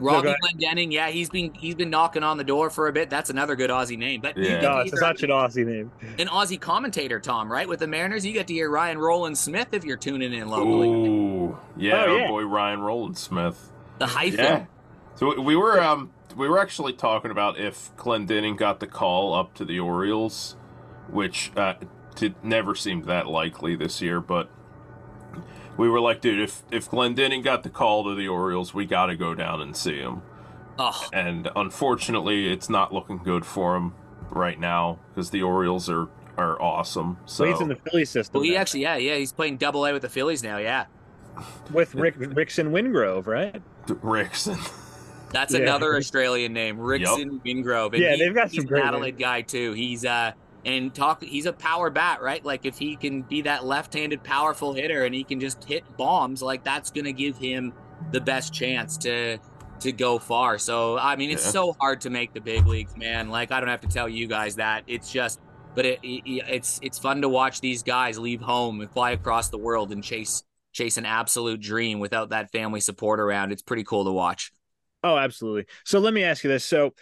Robbie 0.01 0.29
no, 0.29 0.35
Glendinning, 0.43 0.91
yeah, 0.91 1.09
he's 1.09 1.31
been 1.31 1.55
he's 1.55 1.75
been 1.75 1.91
knocking 1.91 2.23
on 2.23 2.37
the 2.37 2.45
door 2.45 2.71
for 2.71 2.89
a 2.89 2.93
bit. 2.93 3.11
That's 3.11 3.31
another 3.31 3.57
good 3.57 3.71
Aussie 3.71 3.99
name. 3.99 4.21
But 4.21 4.37
yeah, 4.37 4.61
no, 4.61 4.79
it's 4.79 4.99
such 4.99 5.23
an 5.23 5.31
Aussie 5.31 5.67
name. 5.67 5.93
An 6.19 6.29
Aussie 6.29 6.61
commentator, 6.61 7.21
Tom, 7.21 7.51
right? 7.51 7.69
With 7.69 7.81
the 7.81 7.87
Mariners, 7.87 8.27
you 8.27 8.33
get 8.33 8.47
to 8.49 8.55
hear 8.55 8.71
Ryan 8.71 8.99
Rowland 8.99 9.39
Smith 9.39 9.69
if 9.73 9.85
you're 9.85 9.97
tuning 9.97 10.33
in 10.33 10.49
locally. 10.49 10.89
Ooh, 10.89 11.59
yeah, 11.77 12.05
oh, 12.07 12.17
yeah. 12.17 12.29
boy, 12.29 12.43
Ryan 12.45 12.81
Rowland 12.81 13.19
Smith. 13.19 13.71
The 13.99 14.07
hyphen. 14.07 14.39
Yeah. 14.39 14.65
So 15.15 15.41
we 15.41 15.55
were 15.57 15.81
um 15.81 16.11
we 16.37 16.49
were 16.49 16.59
actually 16.59 16.95
talking 16.95 17.31
about 17.31 17.59
if 17.59 17.95
Glendinning 17.97 18.57
got 18.57 18.81
the 18.81 18.87
call 18.87 19.35
up 19.35 19.55
to 19.55 19.65
the 19.65 19.79
Orioles, 19.81 20.57
which 21.09 21.53
uh, 21.57 21.75
did, 22.15 22.35
never 22.43 22.75
seemed 22.75 23.05
that 23.05 23.27
likely 23.27 23.77
this 23.77 24.01
year, 24.01 24.21
but 24.21 24.49
we 25.77 25.89
were 25.89 26.01
like, 26.01 26.21
dude, 26.21 26.41
if 26.41 26.63
if 26.71 26.91
Glendinning 26.91 27.43
got 27.43 27.63
the 27.63 27.71
call 27.71 28.05
to 28.05 28.15
the 28.15 28.29
Orioles, 28.29 28.75
we 28.75 28.87
got 28.87 29.07
to 29.07 29.17
go 29.17 29.35
down 29.35 29.61
and 29.61 29.77
see 29.77 29.99
him. 29.99 30.23
Oh. 30.79 31.09
And 31.13 31.51
unfortunately, 31.55 32.53
it's 32.53 32.69
not 32.69 32.93
looking 32.93 33.19
good 33.19 33.45
for 33.45 33.77
him 33.77 33.95
right 34.31 34.59
now 34.59 34.99
because 35.09 35.31
the 35.31 35.43
Orioles 35.43 35.89
are 35.89 36.09
are 36.37 36.61
awesome. 36.61 37.19
So 37.27 37.45
he's 37.45 37.61
in 37.61 37.69
the 37.69 37.77
Philly 37.77 38.05
system. 38.05 38.41
Well, 38.41 38.49
he 38.49 38.57
actually, 38.57 38.83
yeah, 38.83 38.97
yeah, 38.97 39.17
he's 39.17 39.33
playing 39.33 39.59
Double 39.59 39.85
A 39.85 39.93
with 39.93 40.03
the 40.03 40.09
Phillies 40.09 40.43
now. 40.43 40.59
Yeah, 40.59 40.87
with 41.71 41.95
Rick 41.95 42.17
Rixon 42.19 42.71
Wingrove, 42.71 43.27
right? 43.27 43.61
Rixon. 43.87 44.59
That's 45.31 45.55
yeah. 45.55 45.61
another 45.61 45.97
Australian 45.97 46.53
name, 46.53 46.79
Rixon 46.79 47.43
yep. 47.45 47.57
Wingrove. 47.57 47.95
And 47.95 48.03
yeah, 48.03 48.13
he, 48.13 48.19
they've 48.19 48.35
got 48.35 48.51
some 48.51 48.67
great. 48.67 48.85
Adelaide 48.85 49.19
guy 49.19 49.43
too. 49.43 49.73
He's 49.73 50.05
uh 50.05 50.33
and 50.65 50.95
talk. 50.95 51.23
He's 51.23 51.47
a 51.47 51.53
power 51.53 51.91
bat, 51.91 52.23
right? 52.23 52.45
Like 52.45 52.65
if 52.67 52.79
he 52.79 52.97
can 52.97 53.23
be 53.23 53.43
that 53.43 53.65
left-handed 53.65 54.23
powerful 54.23 54.73
hitter 54.73 55.05
and 55.05 55.15
he 55.15 55.25
can 55.25 55.41
just 55.41 55.65
hit 55.65 55.85
bombs, 55.97 56.43
like 56.43 56.65
that's 56.65 56.91
gonna 56.91 57.13
give 57.13 57.37
him 57.37 57.73
the 58.11 58.21
best 58.21 58.53
chance 58.53 58.97
to 58.99 59.39
to 59.81 59.93
go 59.93 60.19
far. 60.19 60.59
So 60.59 60.99
I 60.99 61.17
mean, 61.17 61.31
it's 61.31 61.45
yeah. 61.45 61.53
so 61.53 61.73
hard 61.81 62.01
to 62.03 62.11
make 62.11 62.33
the 62.33 62.41
big 62.41 62.67
leagues, 62.67 62.97
man. 62.97 63.29
Like 63.29 63.53
I 63.53 63.61
don't 63.61 63.69
have 63.69 63.81
to 63.83 63.89
tell 63.89 64.09
you 64.09 64.27
guys 64.27 64.57
that. 64.57 64.85
It's 64.87 65.11
just, 65.11 65.41
but 65.75 65.85
it, 65.85 65.99
it, 66.03 66.23
it's 66.49 66.81
it's 66.83 66.99
fun 66.99 67.23
to 67.23 67.29
watch 67.29 67.61
these 67.61 67.83
guys 67.83 68.19
leave 68.19 68.41
home 68.41 68.81
and 68.81 68.91
fly 68.91 69.13
across 69.13 69.49
the 69.51 69.59
world 69.59 69.93
and 69.93 70.03
chase 70.03 70.43
chase 70.73 70.97
an 70.97 71.05
absolute 71.05 71.61
dream 71.61 72.01
without 72.01 72.31
that 72.31 72.51
family 72.51 72.81
support 72.81 73.21
around. 73.21 73.53
It's 73.53 73.63
pretty 73.63 73.85
cool 73.85 74.05
to 74.05 74.13
watch. 74.13 74.53
Oh, 75.05 75.19
absolutely. 75.19 75.67
So 75.85 75.99
let 75.99 76.15
me 76.15 76.23
ask 76.23 76.45
you 76.45 76.51
this. 76.51 76.65
So 76.65 76.95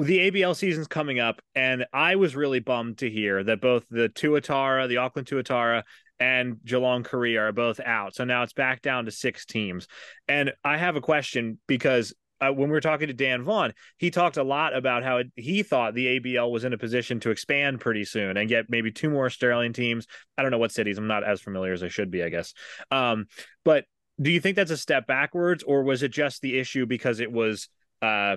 the 0.00 0.30
ABL 0.30 0.56
season's 0.56 0.86
coming 0.86 1.20
up, 1.20 1.42
and 1.54 1.86
I 1.92 2.16
was 2.16 2.34
really 2.34 2.60
bummed 2.60 2.98
to 2.98 3.10
hear 3.10 3.44
that 3.44 3.60
both 3.60 3.84
the 3.90 4.08
Tuatara, 4.08 4.88
the 4.88 4.96
Auckland 4.98 5.28
Tuatara, 5.28 5.82
and 6.18 6.56
Geelong 6.64 7.02
Korea 7.02 7.40
are 7.40 7.52
both 7.52 7.80
out. 7.80 8.14
So 8.14 8.24
now 8.24 8.42
it's 8.42 8.52
back 8.52 8.82
down 8.82 9.06
to 9.06 9.10
six 9.10 9.46
teams. 9.46 9.88
And 10.28 10.52
I 10.64 10.76
have 10.76 10.96
a 10.96 11.00
question 11.00 11.58
because 11.66 12.14
uh, 12.40 12.50
when 12.50 12.68
we 12.68 12.72
were 12.72 12.80
talking 12.80 13.08
to 13.08 13.14
Dan 13.14 13.42
Vaughn, 13.42 13.72
he 13.98 14.10
talked 14.10 14.36
a 14.36 14.42
lot 14.42 14.74
about 14.74 15.02
how 15.02 15.18
it, 15.18 15.32
he 15.36 15.62
thought 15.62 15.94
the 15.94 16.20
ABL 16.20 16.50
was 16.50 16.64
in 16.64 16.72
a 16.72 16.78
position 16.78 17.20
to 17.20 17.30
expand 17.30 17.80
pretty 17.80 18.04
soon 18.04 18.36
and 18.36 18.48
get 18.48 18.66
maybe 18.68 18.90
two 18.90 19.10
more 19.10 19.26
Australian 19.26 19.72
teams. 19.72 20.06
I 20.38 20.42
don't 20.42 20.50
know 20.50 20.58
what 20.58 20.72
cities. 20.72 20.98
I'm 20.98 21.06
not 21.06 21.24
as 21.24 21.40
familiar 21.40 21.72
as 21.72 21.82
I 21.82 21.88
should 21.88 22.10
be, 22.10 22.22
I 22.22 22.28
guess. 22.28 22.54
Um, 22.90 23.26
but 23.64 23.84
do 24.20 24.30
you 24.30 24.40
think 24.40 24.56
that's 24.56 24.70
a 24.70 24.76
step 24.76 25.06
backwards, 25.06 25.62
or 25.62 25.82
was 25.82 26.02
it 26.02 26.12
just 26.12 26.40
the 26.42 26.58
issue 26.58 26.86
because 26.86 27.20
it 27.20 27.32
was, 27.32 27.68
uh, 28.02 28.36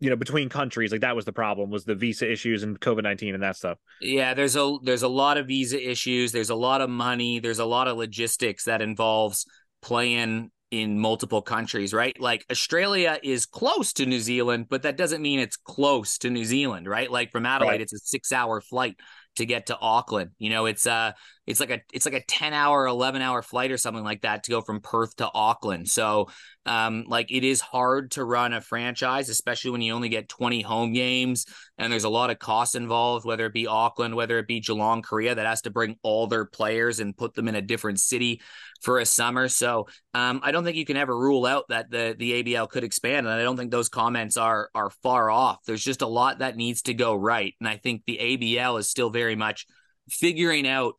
you 0.00 0.10
know, 0.10 0.16
between 0.16 0.48
countries? 0.48 0.92
Like 0.92 1.00
that 1.02 1.16
was 1.16 1.24
the 1.24 1.32
problem 1.32 1.70
was 1.70 1.84
the 1.84 1.94
visa 1.94 2.30
issues 2.30 2.62
and 2.62 2.78
COVID 2.78 3.02
nineteen 3.02 3.34
and 3.34 3.42
that 3.42 3.56
stuff. 3.56 3.78
Yeah, 4.00 4.34
there's 4.34 4.56
a 4.56 4.76
there's 4.82 5.02
a 5.02 5.08
lot 5.08 5.36
of 5.38 5.46
visa 5.46 5.90
issues. 5.90 6.32
There's 6.32 6.50
a 6.50 6.54
lot 6.54 6.80
of 6.80 6.90
money. 6.90 7.38
There's 7.38 7.58
a 7.58 7.64
lot 7.64 7.88
of 7.88 7.96
logistics 7.96 8.64
that 8.64 8.82
involves 8.82 9.46
playing 9.82 10.50
in 10.70 10.98
multiple 10.98 11.40
countries, 11.40 11.94
right? 11.94 12.18
Like 12.20 12.44
Australia 12.50 13.18
is 13.22 13.46
close 13.46 13.92
to 13.94 14.06
New 14.06 14.18
Zealand, 14.18 14.66
but 14.68 14.82
that 14.82 14.96
doesn't 14.96 15.22
mean 15.22 15.38
it's 15.38 15.56
close 15.56 16.18
to 16.18 16.30
New 16.30 16.44
Zealand, 16.44 16.88
right? 16.88 17.10
Like 17.10 17.30
from 17.30 17.46
Adelaide, 17.46 17.70
right. 17.70 17.80
it's 17.80 17.92
a 17.92 17.98
six 17.98 18.32
hour 18.32 18.60
flight 18.60 18.96
to 19.36 19.46
get 19.46 19.66
to 19.66 19.78
Auckland. 19.78 20.30
You 20.38 20.50
know, 20.50 20.66
it's 20.66 20.86
uh 20.86 21.12
it's 21.46 21.60
like 21.60 21.70
a 21.70 21.80
it's 21.92 22.06
like 22.06 22.14
a 22.14 22.24
10 22.24 22.52
hour, 22.52 22.86
11 22.86 23.22
hour 23.22 23.42
flight 23.42 23.70
or 23.70 23.76
something 23.76 24.04
like 24.04 24.22
that 24.22 24.44
to 24.44 24.50
go 24.50 24.60
from 24.60 24.80
Perth 24.80 25.16
to 25.16 25.30
Auckland. 25.34 25.88
So 25.88 26.28
um 26.66 27.04
like 27.06 27.30
it 27.30 27.44
is 27.44 27.60
hard 27.60 28.12
to 28.12 28.24
run 28.24 28.52
a 28.52 28.60
franchise, 28.60 29.28
especially 29.28 29.70
when 29.70 29.82
you 29.82 29.92
only 29.92 30.08
get 30.08 30.28
20 30.28 30.62
home 30.62 30.92
games 30.92 31.46
and 31.76 31.92
there's 31.92 32.04
a 32.04 32.08
lot 32.08 32.30
of 32.30 32.38
costs 32.38 32.74
involved, 32.74 33.26
whether 33.26 33.46
it 33.46 33.52
be 33.52 33.66
Auckland, 33.66 34.14
whether 34.14 34.38
it 34.38 34.46
be 34.46 34.60
Geelong, 34.60 35.02
Korea, 35.02 35.34
that 35.34 35.46
has 35.46 35.62
to 35.62 35.70
bring 35.70 35.96
all 36.02 36.26
their 36.26 36.46
players 36.46 37.00
and 37.00 37.16
put 37.16 37.34
them 37.34 37.48
in 37.48 37.54
a 37.54 37.62
different 37.62 38.00
city 38.00 38.40
for 38.80 38.98
a 38.98 39.06
summer. 39.06 39.48
So 39.48 39.88
um, 40.12 40.40
I 40.42 40.52
don't 40.52 40.64
think 40.64 40.76
you 40.76 40.84
can 40.84 40.96
ever 40.96 41.16
rule 41.16 41.46
out 41.46 41.64
that 41.68 41.90
the 41.90 42.14
the 42.18 42.42
ABL 42.42 42.68
could 42.68 42.84
expand, 42.84 43.26
and 43.26 43.34
I 43.34 43.42
don't 43.42 43.56
think 43.56 43.70
those 43.70 43.88
comments 43.88 44.36
are 44.36 44.70
are 44.74 44.90
far 44.90 45.30
off. 45.30 45.64
There's 45.66 45.82
just 45.82 46.02
a 46.02 46.06
lot 46.06 46.38
that 46.38 46.56
needs 46.56 46.82
to 46.82 46.94
go 46.94 47.14
right, 47.14 47.54
and 47.60 47.68
I 47.68 47.76
think 47.76 48.02
the 48.06 48.18
ABL 48.18 48.78
is 48.78 48.88
still 48.88 49.10
very 49.10 49.36
much 49.36 49.66
figuring 50.08 50.68
out 50.68 50.94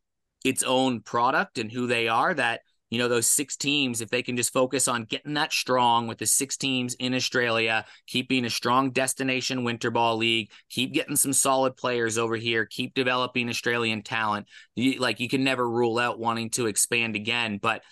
its 0.46 0.62
own 0.62 1.00
product 1.00 1.58
and 1.58 1.70
who 1.70 1.86
they 1.86 2.08
are. 2.08 2.32
That 2.32 2.60
you 2.90 2.98
know 2.98 3.08
those 3.08 3.26
six 3.26 3.56
teams 3.56 4.00
if 4.00 4.10
they 4.10 4.22
can 4.22 4.36
just 4.36 4.52
focus 4.52 4.86
on 4.86 5.04
getting 5.04 5.34
that 5.34 5.52
strong 5.52 6.06
with 6.06 6.18
the 6.18 6.26
six 6.26 6.56
teams 6.56 6.94
in 6.94 7.14
australia 7.14 7.84
keeping 8.06 8.44
a 8.44 8.50
strong 8.50 8.90
destination 8.90 9.64
winter 9.64 9.90
ball 9.90 10.16
league 10.16 10.50
keep 10.70 10.92
getting 10.92 11.16
some 11.16 11.32
solid 11.32 11.76
players 11.76 12.16
over 12.16 12.36
here 12.36 12.64
keep 12.64 12.94
developing 12.94 13.48
australian 13.48 14.02
talent 14.02 14.46
you, 14.76 15.00
like 15.00 15.18
you 15.20 15.28
can 15.28 15.42
never 15.42 15.68
rule 15.68 15.98
out 15.98 16.18
wanting 16.18 16.48
to 16.48 16.66
expand 16.66 17.16
again 17.16 17.58
but 17.60 17.82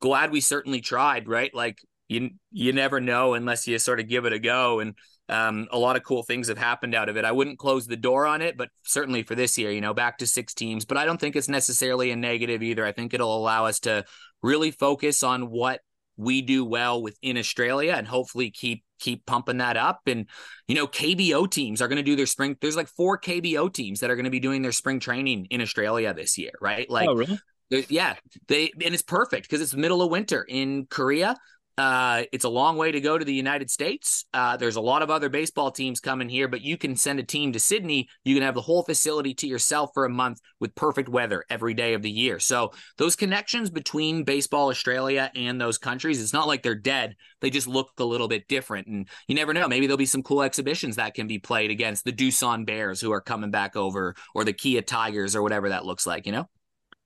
glad 0.00 0.30
we 0.30 0.40
certainly 0.40 0.80
tried 0.80 1.28
right 1.28 1.54
like 1.54 1.78
you 2.08 2.30
you 2.50 2.72
never 2.72 3.00
know 3.00 3.34
unless 3.34 3.66
you 3.68 3.78
sort 3.78 4.00
of 4.00 4.08
give 4.08 4.24
it 4.24 4.32
a 4.32 4.38
go 4.38 4.80
and 4.80 4.94
um, 5.28 5.68
a 5.70 5.78
lot 5.78 5.96
of 5.96 6.02
cool 6.04 6.22
things 6.22 6.48
have 6.48 6.58
happened 6.58 6.94
out 6.94 7.08
of 7.08 7.16
it. 7.16 7.24
I 7.24 7.32
wouldn't 7.32 7.58
close 7.58 7.86
the 7.86 7.96
door 7.96 8.26
on 8.26 8.40
it, 8.42 8.56
but 8.56 8.70
certainly 8.84 9.22
for 9.22 9.34
this 9.34 9.58
year, 9.58 9.70
you 9.70 9.80
know, 9.80 9.94
back 9.94 10.18
to 10.18 10.26
six 10.26 10.54
teams. 10.54 10.84
But 10.84 10.96
I 10.96 11.04
don't 11.04 11.20
think 11.20 11.36
it's 11.36 11.48
necessarily 11.48 12.10
a 12.10 12.16
negative 12.16 12.62
either. 12.62 12.84
I 12.84 12.92
think 12.92 13.12
it'll 13.12 13.36
allow 13.36 13.66
us 13.66 13.80
to 13.80 14.04
really 14.42 14.70
focus 14.70 15.22
on 15.22 15.50
what 15.50 15.80
we 16.16 16.42
do 16.42 16.64
well 16.64 17.02
within 17.02 17.38
Australia 17.38 17.94
and 17.96 18.06
hopefully 18.06 18.50
keep 18.50 18.84
keep 18.98 19.24
pumping 19.26 19.58
that 19.58 19.76
up. 19.76 20.00
And 20.06 20.26
you 20.66 20.74
know, 20.74 20.86
KBO 20.86 21.50
teams 21.50 21.80
are 21.80 21.88
going 21.88 21.96
to 21.96 22.02
do 22.02 22.16
their 22.16 22.26
spring. 22.26 22.56
There's 22.60 22.76
like 22.76 22.88
four 22.88 23.18
KBO 23.18 23.72
teams 23.72 24.00
that 24.00 24.10
are 24.10 24.16
going 24.16 24.24
to 24.24 24.30
be 24.30 24.40
doing 24.40 24.62
their 24.62 24.72
spring 24.72 24.98
training 24.98 25.46
in 25.50 25.60
Australia 25.60 26.12
this 26.12 26.36
year, 26.36 26.52
right? 26.60 26.88
Like, 26.90 27.08
oh, 27.08 27.14
really? 27.14 27.38
Yeah, 27.70 28.14
they 28.48 28.72
and 28.82 28.94
it's 28.94 29.02
perfect 29.02 29.48
because 29.48 29.60
it's 29.60 29.74
middle 29.74 30.02
of 30.02 30.10
winter 30.10 30.44
in 30.48 30.86
Korea. 30.86 31.36
Uh, 31.78 32.24
it's 32.32 32.44
a 32.44 32.48
long 32.48 32.76
way 32.76 32.90
to 32.90 33.00
go 33.00 33.16
to 33.16 33.24
the 33.24 33.32
United 33.32 33.70
States. 33.70 34.24
Uh, 34.34 34.56
there's 34.56 34.74
a 34.74 34.80
lot 34.80 35.00
of 35.00 35.10
other 35.10 35.28
baseball 35.28 35.70
teams 35.70 36.00
coming 36.00 36.28
here, 36.28 36.48
but 36.48 36.60
you 36.60 36.76
can 36.76 36.96
send 36.96 37.20
a 37.20 37.22
team 37.22 37.52
to 37.52 37.60
Sydney. 37.60 38.08
You 38.24 38.34
can 38.34 38.42
have 38.42 38.56
the 38.56 38.60
whole 38.60 38.82
facility 38.82 39.32
to 39.34 39.46
yourself 39.46 39.90
for 39.94 40.04
a 40.04 40.10
month 40.10 40.40
with 40.58 40.74
perfect 40.74 41.08
weather 41.08 41.44
every 41.48 41.74
day 41.74 41.94
of 41.94 42.02
the 42.02 42.10
year. 42.10 42.40
So 42.40 42.72
those 42.96 43.14
connections 43.14 43.70
between 43.70 44.24
baseball 44.24 44.70
Australia 44.70 45.30
and 45.36 45.60
those 45.60 45.78
countries, 45.78 46.20
it's 46.20 46.32
not 46.32 46.48
like 46.48 46.64
they're 46.64 46.74
dead. 46.74 47.14
They 47.40 47.50
just 47.50 47.68
look 47.68 47.92
a 47.98 48.04
little 48.04 48.26
bit 48.26 48.48
different. 48.48 48.88
And 48.88 49.08
you 49.28 49.36
never 49.36 49.54
know. 49.54 49.68
Maybe 49.68 49.86
there'll 49.86 49.98
be 49.98 50.04
some 50.04 50.24
cool 50.24 50.42
exhibitions 50.42 50.96
that 50.96 51.14
can 51.14 51.28
be 51.28 51.38
played 51.38 51.70
against 51.70 52.04
the 52.04 52.12
Doosan 52.12 52.66
Bears 52.66 53.00
who 53.00 53.12
are 53.12 53.20
coming 53.20 53.52
back 53.52 53.76
over 53.76 54.16
or 54.34 54.42
the 54.42 54.52
Kia 54.52 54.82
Tigers 54.82 55.36
or 55.36 55.44
whatever 55.44 55.68
that 55.68 55.84
looks 55.84 56.08
like, 56.08 56.26
you 56.26 56.32
know? 56.32 56.48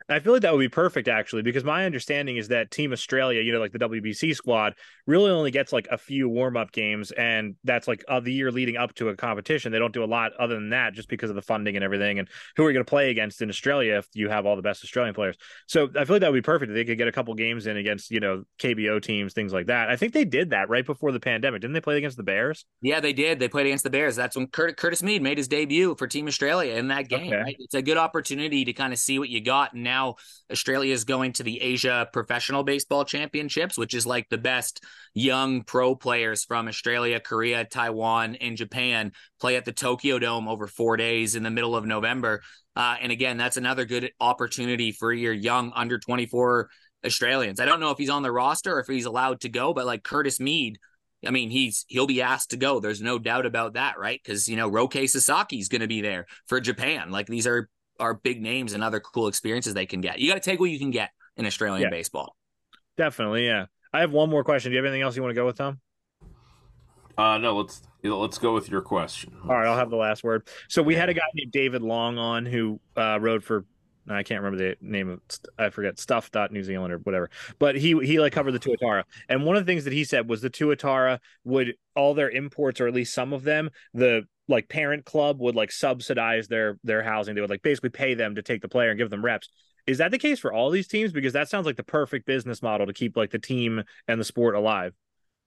I 0.08 0.20
feel 0.20 0.32
like 0.32 0.42
that 0.42 0.52
would 0.52 0.60
be 0.60 0.68
perfect 0.68 1.08
actually, 1.08 1.42
because 1.42 1.64
my 1.64 1.84
understanding 1.84 2.36
is 2.36 2.48
that 2.48 2.70
Team 2.70 2.92
Australia, 2.92 3.40
you 3.40 3.52
know, 3.52 3.60
like 3.60 3.72
the 3.72 3.78
WBC 3.78 4.34
squad, 4.34 4.74
really 5.06 5.30
only 5.30 5.50
gets 5.50 5.72
like 5.72 5.88
a 5.90 5.98
few 5.98 6.28
warm 6.28 6.56
up 6.56 6.72
games, 6.72 7.10
and 7.12 7.56
that's 7.64 7.88
like 7.88 8.04
of 8.08 8.24
the 8.24 8.32
year 8.32 8.50
leading 8.50 8.76
up 8.76 8.94
to 8.94 9.08
a 9.08 9.16
competition. 9.16 9.72
They 9.72 9.78
don't 9.78 9.92
do 9.92 10.04
a 10.04 10.06
lot 10.06 10.32
other 10.38 10.54
than 10.54 10.70
that, 10.70 10.94
just 10.94 11.08
because 11.08 11.30
of 11.30 11.36
the 11.36 11.42
funding 11.42 11.76
and 11.76 11.84
everything. 11.84 12.18
And 12.18 12.28
who 12.56 12.64
are 12.64 12.70
you 12.70 12.74
going 12.74 12.84
to 12.84 12.90
play 12.90 13.10
against 13.10 13.42
in 13.42 13.48
Australia 13.48 13.96
if 13.96 14.08
you 14.14 14.28
have 14.28 14.46
all 14.46 14.56
the 14.56 14.62
best 14.62 14.84
Australian 14.84 15.14
players? 15.14 15.36
So 15.66 15.88
I 15.96 16.04
feel 16.04 16.16
like 16.16 16.20
that 16.20 16.32
would 16.32 16.38
be 16.38 16.42
perfect. 16.42 16.72
They 16.72 16.84
could 16.84 16.98
get 16.98 17.08
a 17.08 17.12
couple 17.12 17.34
games 17.34 17.66
in 17.66 17.76
against 17.76 18.10
you 18.10 18.20
know 18.20 18.44
KBO 18.58 19.02
teams, 19.02 19.32
things 19.32 19.52
like 19.52 19.66
that. 19.66 19.90
I 19.90 19.96
think 19.96 20.12
they 20.12 20.24
did 20.24 20.50
that 20.50 20.68
right 20.68 20.86
before 20.86 21.12
the 21.12 21.20
pandemic, 21.20 21.60
didn't 21.60 21.74
they? 21.74 21.80
Play 21.80 21.98
against 21.98 22.16
the 22.16 22.22
Bears? 22.22 22.64
Yeah, 22.80 23.00
they 23.00 23.12
did. 23.12 23.38
They 23.38 23.48
played 23.48 23.66
against 23.66 23.84
the 23.84 23.90
Bears. 23.90 24.16
That's 24.16 24.36
when 24.36 24.46
Curtis 24.46 25.02
Mead 25.02 25.22
made 25.22 25.38
his 25.38 25.48
debut 25.48 25.94
for 25.96 26.06
Team 26.06 26.28
Australia 26.28 26.74
in 26.74 26.88
that 26.88 27.08
game. 27.08 27.28
Okay. 27.28 27.36
Right? 27.36 27.56
It's 27.58 27.74
a 27.74 27.82
good 27.82 27.96
opportunity 27.96 28.64
to 28.64 28.72
kind 28.72 28.92
of 28.92 28.98
see 28.98 29.18
what 29.18 29.28
you 29.28 29.40
got. 29.40 29.72
And 29.72 29.82
now 29.92 30.16
Australia 30.50 30.94
is 30.94 31.04
going 31.04 31.32
to 31.34 31.42
the 31.42 31.60
Asia 31.60 32.08
Professional 32.12 32.62
Baseball 32.62 33.04
Championships, 33.04 33.76
which 33.76 33.94
is 33.94 34.06
like 34.06 34.28
the 34.28 34.38
best 34.38 34.82
young 35.14 35.62
pro 35.62 35.94
players 35.94 36.44
from 36.44 36.68
Australia, 36.68 37.20
Korea, 37.20 37.64
Taiwan, 37.64 38.36
and 38.36 38.56
Japan 38.56 39.12
play 39.40 39.56
at 39.56 39.64
the 39.64 39.72
Tokyo 39.72 40.18
Dome 40.18 40.48
over 40.48 40.66
four 40.66 40.96
days 40.96 41.34
in 41.34 41.42
the 41.42 41.50
middle 41.50 41.76
of 41.76 41.84
November. 41.84 42.40
Uh, 42.74 42.96
and 43.00 43.12
again, 43.12 43.36
that's 43.36 43.58
another 43.58 43.84
good 43.84 44.10
opportunity 44.18 44.92
for 44.92 45.12
your 45.12 45.34
young 45.34 45.72
under 45.74 45.98
24 45.98 46.70
Australians. 47.04 47.60
I 47.60 47.66
don't 47.66 47.80
know 47.80 47.90
if 47.90 47.98
he's 47.98 48.10
on 48.10 48.22
the 48.22 48.32
roster 48.32 48.76
or 48.76 48.80
if 48.80 48.86
he's 48.86 49.04
allowed 49.04 49.40
to 49.40 49.48
go, 49.48 49.74
but 49.74 49.86
like 49.86 50.02
Curtis 50.02 50.40
Mead, 50.40 50.78
I 51.26 51.30
mean, 51.30 51.50
he's 51.50 51.84
he'll 51.88 52.06
be 52.06 52.22
asked 52.22 52.50
to 52.50 52.56
go. 52.56 52.80
There's 52.80 53.02
no 53.02 53.18
doubt 53.18 53.46
about 53.46 53.74
that, 53.74 53.98
right? 53.98 54.20
Because 54.22 54.48
you 54.48 54.56
know 54.56 54.70
Roki 54.70 55.08
Sasaki 55.08 55.58
is 55.58 55.68
going 55.68 55.82
to 55.82 55.86
be 55.86 56.00
there 56.00 56.26
for 56.46 56.60
Japan. 56.60 57.10
Like 57.10 57.26
these 57.26 57.46
are 57.46 57.68
are 58.02 58.14
big 58.14 58.42
names 58.42 58.72
and 58.72 58.82
other 58.82 59.00
cool 59.00 59.28
experiences 59.28 59.74
they 59.74 59.86
can 59.86 60.00
get. 60.00 60.18
You 60.18 60.28
got 60.28 60.34
to 60.34 60.50
take 60.50 60.60
what 60.60 60.70
you 60.70 60.78
can 60.78 60.90
get 60.90 61.10
in 61.36 61.46
Australian 61.46 61.82
yeah. 61.82 61.90
baseball. 61.90 62.36
Definitely, 62.96 63.46
yeah. 63.46 63.66
I 63.92 64.00
have 64.00 64.12
one 64.12 64.28
more 64.28 64.44
question. 64.44 64.70
Do 64.70 64.74
you 64.74 64.82
have 64.82 64.86
anything 64.86 65.02
else 65.02 65.16
you 65.16 65.22
want 65.22 65.30
to 65.30 65.40
go 65.40 65.46
with, 65.46 65.56
Tom? 65.56 65.80
Uh, 67.16 67.38
no, 67.38 67.56
let's 67.56 67.82
let's 68.02 68.38
go 68.38 68.54
with 68.54 68.68
your 68.68 68.80
question. 68.80 69.32
All 69.44 69.54
right, 69.54 69.66
I'll 69.66 69.76
have 69.76 69.90
the 69.90 69.96
last 69.96 70.24
word. 70.24 70.48
So 70.68 70.82
we 70.82 70.94
had 70.94 71.08
a 71.08 71.14
guy 71.14 71.22
named 71.34 71.52
David 71.52 71.82
Long 71.82 72.18
on 72.18 72.46
who 72.46 72.80
uh, 72.96 73.18
rode 73.20 73.44
for 73.44 73.64
I 74.08 74.22
can't 74.22 74.42
remember 74.42 74.58
the 74.64 74.76
name 74.80 75.08
of 75.08 75.20
I 75.58 75.70
forget 75.70 75.98
stuff 75.98 76.30
dot 76.30 76.52
New 76.52 76.64
Zealand 76.64 76.92
or 76.92 76.98
whatever. 76.98 77.30
But 77.58 77.76
he 77.76 77.98
he 78.04 78.18
like 78.18 78.32
covered 78.32 78.52
the 78.52 78.58
Tuatara. 78.58 79.04
And 79.28 79.44
one 79.44 79.56
of 79.56 79.64
the 79.64 79.70
things 79.70 79.84
that 79.84 79.92
he 79.92 80.04
said 80.04 80.28
was 80.28 80.40
the 80.40 80.50
Tuatara 80.50 81.18
would 81.44 81.74
all 81.94 82.14
their 82.14 82.30
imports 82.30 82.80
or 82.80 82.88
at 82.88 82.94
least 82.94 83.14
some 83.14 83.32
of 83.32 83.44
them, 83.44 83.70
the 83.94 84.26
like 84.48 84.68
parent 84.68 85.04
club 85.04 85.40
would 85.40 85.54
like 85.54 85.72
subsidize 85.72 86.48
their 86.48 86.78
their 86.84 87.02
housing. 87.02 87.34
They 87.34 87.40
would 87.40 87.50
like 87.50 87.62
basically 87.62 87.90
pay 87.90 88.14
them 88.14 88.34
to 88.34 88.42
take 88.42 88.62
the 88.62 88.68
player 88.68 88.90
and 88.90 88.98
give 88.98 89.10
them 89.10 89.24
reps. 89.24 89.48
Is 89.86 89.98
that 89.98 90.10
the 90.10 90.18
case 90.18 90.38
for 90.38 90.52
all 90.52 90.70
these 90.70 90.88
teams? 90.88 91.12
Because 91.12 91.32
that 91.32 91.48
sounds 91.48 91.66
like 91.66 91.76
the 91.76 91.82
perfect 91.82 92.26
business 92.26 92.62
model 92.62 92.86
to 92.86 92.92
keep 92.92 93.16
like 93.16 93.30
the 93.30 93.38
team 93.38 93.82
and 94.06 94.20
the 94.20 94.24
sport 94.24 94.54
alive. 94.54 94.92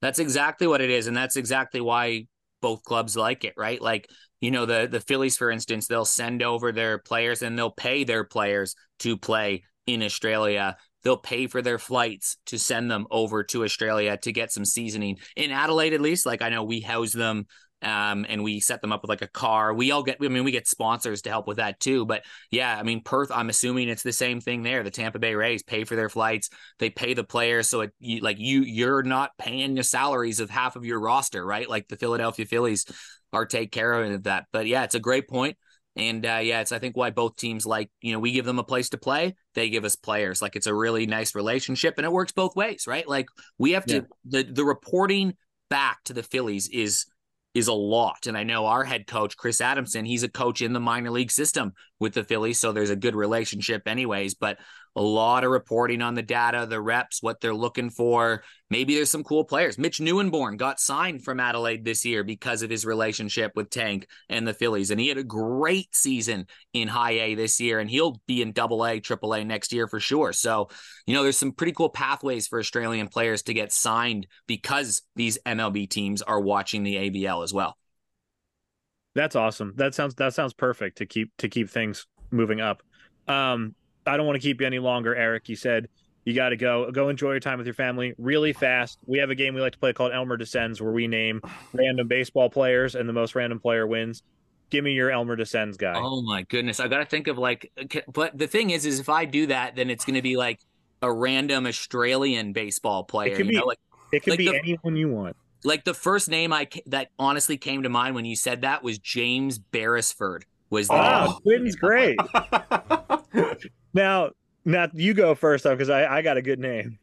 That's 0.01 0.19
exactly 0.19 0.67
what 0.67 0.81
it 0.81 0.89
is, 0.89 1.07
and 1.07 1.15
that's 1.15 1.37
exactly 1.37 1.81
why 1.81 2.27
both 2.61 2.83
clubs 2.83 3.15
like 3.15 3.43
it, 3.43 3.53
right? 3.57 3.81
Like 3.81 4.09
you 4.41 4.51
know 4.51 4.65
the 4.65 4.87
the 4.89 4.99
Phillies, 4.99 5.37
for 5.37 5.51
instance, 5.51 5.87
they'll 5.87 6.05
send 6.05 6.43
over 6.43 6.71
their 6.71 6.97
players 6.97 7.41
and 7.41 7.57
they'll 7.57 7.71
pay 7.71 8.03
their 8.03 8.23
players 8.23 8.75
to 8.99 9.17
play 9.17 9.63
in 9.87 10.03
Australia. 10.03 10.77
They'll 11.03 11.17
pay 11.17 11.45
for 11.45 11.61
their 11.61 11.77
flights 11.77 12.37
to 12.47 12.57
send 12.57 12.89
them 12.89 13.05
over 13.11 13.43
to 13.43 13.63
Australia 13.63 14.17
to 14.17 14.31
get 14.31 14.51
some 14.51 14.65
seasoning. 14.65 15.19
In 15.35 15.51
Adelaide, 15.51 15.93
at 15.93 16.01
least, 16.01 16.25
like 16.25 16.41
I 16.41 16.49
know 16.49 16.63
we 16.63 16.81
house 16.81 17.13
them 17.13 17.45
um, 17.81 18.25
and 18.27 18.43
we 18.43 18.59
set 18.59 18.81
them 18.81 18.91
up 18.91 19.01
with 19.01 19.09
like 19.09 19.21
a 19.21 19.27
car. 19.27 19.73
We 19.73 19.91
all 19.91 20.03
get, 20.03 20.17
I 20.21 20.27
mean, 20.27 20.43
we 20.43 20.51
get 20.51 20.67
sponsors 20.67 21.21
to 21.23 21.29
help 21.29 21.47
with 21.47 21.57
that 21.57 21.79
too. 21.79 22.05
But 22.05 22.23
yeah, 22.51 22.75
I 22.77 22.83
mean, 22.83 23.01
Perth, 23.03 23.31
I'm 23.31 23.49
assuming 23.49 23.89
it's 23.89 24.03
the 24.03 24.13
same 24.13 24.41
thing 24.41 24.63
there. 24.63 24.83
The 24.83 24.91
Tampa 24.91 25.19
Bay 25.19 25.35
Rays 25.35 25.63
pay 25.63 25.83
for 25.83 25.95
their 25.95 26.09
flights, 26.09 26.49
they 26.79 26.89
pay 26.89 27.13
the 27.13 27.23
players, 27.23 27.67
so 27.67 27.81
it 27.81 27.91
you, 27.99 28.21
like 28.21 28.39
you 28.39 28.61
you're 28.61 29.03
not 29.03 29.31
paying 29.37 29.75
the 29.75 29.83
salaries 29.83 30.39
of 30.39 30.49
half 30.49 30.75
of 30.75 30.85
your 30.85 30.99
roster, 30.99 31.45
right? 31.45 31.69
Like 31.69 31.87
the 31.87 31.97
Philadelphia 31.97 32.45
Phillies 32.45 32.85
are 33.33 33.45
take 33.45 33.71
care 33.71 33.93
of 33.93 34.23
that. 34.23 34.45
But 34.51 34.67
yeah, 34.67 34.83
it's 34.83 34.95
a 34.95 34.99
great 34.99 35.27
point. 35.27 35.57
And 35.97 36.25
uh, 36.25 36.39
yeah, 36.41 36.61
it's 36.61 36.71
I 36.71 36.79
think 36.79 36.97
why 36.97 37.11
both 37.11 37.37
teams 37.37 37.65
like 37.65 37.89
you 38.01 38.13
know 38.13 38.19
we 38.19 38.31
give 38.31 38.45
them 38.45 38.59
a 38.59 38.63
place 38.63 38.89
to 38.89 38.97
play, 38.97 39.35
they 39.53 39.69
give 39.69 39.85
us 39.85 39.95
players. 39.95 40.41
Like 40.41 40.55
it's 40.55 40.67
a 40.67 40.73
really 40.73 41.05
nice 41.05 41.35
relationship, 41.35 41.95
and 41.97 42.05
it 42.05 42.11
works 42.11 42.31
both 42.31 42.55
ways, 42.55 42.85
right? 42.87 43.07
Like 43.07 43.27
we 43.57 43.71
have 43.71 43.85
to 43.85 43.95
yeah. 43.95 44.01
the 44.25 44.43
the 44.43 44.65
reporting 44.65 45.35
back 45.69 46.03
to 46.05 46.13
the 46.13 46.23
Phillies 46.23 46.67
is 46.69 47.05
is 47.55 47.69
a 47.69 47.73
lot. 47.73 48.27
And 48.27 48.37
I 48.37 48.43
know 48.43 48.65
our 48.65 48.83
head 48.83 49.07
coach, 49.07 49.37
Chris 49.37 49.61
Adamson, 49.61 50.05
he's 50.05 50.23
a 50.23 50.29
coach 50.29 50.61
in 50.61 50.73
the 50.73 50.79
minor 50.79 51.09
league 51.09 51.31
system 51.31 51.73
with 51.99 52.13
the 52.13 52.25
Phillies. 52.25 52.59
So 52.59 52.73
there's 52.73 52.89
a 52.89 52.97
good 52.97 53.15
relationship, 53.15 53.87
anyways. 53.87 54.35
But 54.35 54.59
a 54.95 55.01
lot 55.01 55.43
of 55.43 55.51
reporting 55.51 56.01
on 56.01 56.15
the 56.15 56.21
data, 56.21 56.65
the 56.69 56.79
reps, 56.79 57.21
what 57.21 57.41
they're 57.41 57.53
looking 57.53 57.89
for. 57.89 58.43
Maybe 58.69 58.95
there's 58.95 59.09
some 59.09 59.23
cool 59.23 59.43
players. 59.43 59.77
Mitch 59.77 59.99
Neunborn 59.99 60.57
got 60.57 60.79
signed 60.79 61.23
from 61.23 61.39
Adelaide 61.39 61.83
this 61.83 62.05
year 62.05 62.23
because 62.23 62.61
of 62.61 62.69
his 62.69 62.85
relationship 62.85 63.51
with 63.55 63.69
Tank 63.69 64.07
and 64.29 64.47
the 64.47 64.53
Phillies. 64.53 64.91
And 64.91 64.99
he 64.99 65.07
had 65.09 65.17
a 65.17 65.23
great 65.23 65.93
season 65.95 66.47
in 66.73 66.87
high 66.87 67.11
A 67.11 67.35
this 67.35 67.59
year, 67.59 67.79
and 67.79 67.89
he'll 67.89 68.21
be 68.25 68.41
in 68.41 68.53
double 68.53 68.85
A, 68.85 68.99
triple 68.99 69.33
A 69.33 69.43
next 69.43 69.73
year 69.73 69.87
for 69.87 69.99
sure. 69.99 70.33
So, 70.33 70.69
you 71.05 71.13
know, 71.13 71.23
there's 71.23 71.37
some 71.37 71.51
pretty 71.51 71.73
cool 71.73 71.89
pathways 71.89 72.47
for 72.47 72.59
Australian 72.59 73.07
players 73.09 73.43
to 73.43 73.53
get 73.53 73.71
signed 73.71 74.27
because 74.47 75.01
these 75.15 75.37
MLB 75.45 75.89
teams 75.89 76.21
are 76.21 76.39
watching 76.39 76.83
the 76.83 76.95
ABL 76.95 77.43
as 77.43 77.53
well. 77.53 77.77
That's 79.15 79.35
awesome. 79.35 79.73
That 79.77 79.95
sounds 79.95 80.15
that 80.15 80.33
sounds 80.33 80.53
perfect 80.53 80.97
to 80.97 81.05
keep 81.05 81.31
to 81.37 81.47
keep 81.47 81.69
things 81.69 82.05
moving 82.31 82.59
up. 82.59 82.83
Um, 83.27 83.73
I 84.05 84.17
don't 84.17 84.25
want 84.25 84.35
to 84.35 84.41
keep 84.41 84.61
you 84.61 84.67
any 84.67 84.79
longer, 84.79 85.15
Eric. 85.15 85.49
You 85.49 85.55
said 85.55 85.87
you 86.25 86.33
got 86.33 86.49
to 86.49 86.57
go. 86.57 86.91
Go 86.91 87.09
enjoy 87.09 87.31
your 87.31 87.39
time 87.39 87.57
with 87.57 87.67
your 87.67 87.73
family 87.73 88.13
really 88.17 88.53
fast. 88.53 88.99
We 89.05 89.19
have 89.19 89.29
a 89.29 89.35
game 89.35 89.53
we 89.53 89.61
like 89.61 89.73
to 89.73 89.79
play 89.79 89.93
called 89.93 90.11
Elmer 90.13 90.37
Dessens 90.37 90.81
where 90.81 90.91
we 90.91 91.07
name 91.07 91.41
random 91.73 92.07
baseball 92.07 92.49
players 92.49 92.95
and 92.95 93.07
the 93.07 93.13
most 93.13 93.35
random 93.35 93.59
player 93.59 93.85
wins. 93.85 94.23
Give 94.71 94.83
me 94.83 94.93
your 94.93 95.11
Elmer 95.11 95.35
Dessens 95.35 95.77
guy. 95.77 95.93
Oh 95.95 96.21
my 96.23 96.41
goodness. 96.43 96.79
I 96.79 96.87
got 96.87 96.97
to 96.99 97.05
think 97.05 97.27
of 97.27 97.37
like, 97.37 97.71
but 98.11 98.35
the 98.37 98.47
thing 98.47 98.71
is, 98.71 98.85
is 98.85 98.99
if 98.99 99.09
I 99.09 99.25
do 99.25 99.47
that, 99.47 99.75
then 99.75 99.89
it's 99.91 100.05
going 100.05 100.15
to 100.15 100.23
be 100.23 100.37
like 100.37 100.59
a 101.03 101.11
random 101.11 101.67
Australian 101.67 102.51
baseball 102.53 103.03
player. 103.03 103.33
It 103.33 103.37
could 103.37 103.47
be, 103.47 103.57
know? 103.57 103.65
like, 103.65 103.79
it 104.11 104.23
could 104.23 104.31
like 104.31 104.39
be 104.39 104.49
the- 104.49 104.57
anyone 104.57 104.95
you 104.95 105.09
want. 105.09 105.35
like 105.63 105.83
the 105.85 105.93
first 105.93 106.29
name 106.29 106.51
I 106.51 106.67
that 106.87 107.09
honestly 107.19 107.57
came 107.57 107.83
to 107.83 107.89
mind 107.89 108.15
when 108.15 108.25
you 108.25 108.35
said 108.35 108.61
that 108.61 108.81
was 108.83 108.97
James 108.97 109.59
Beresford. 109.59 110.45
Was 110.71 110.87
the 110.87 110.95
Oh, 110.95 111.39
Twin's 111.43 111.75
great. 111.75 112.17
Now, 113.95 114.31
now 114.65 114.87
you 114.93 115.13
go 115.15 115.33
first 115.33 115.63
though, 115.63 115.73
because 115.73 115.89
I, 115.89 116.17
I 116.17 116.21
got 116.21 116.37
a 116.37 116.41
good 116.41 116.59
name. 116.59 116.99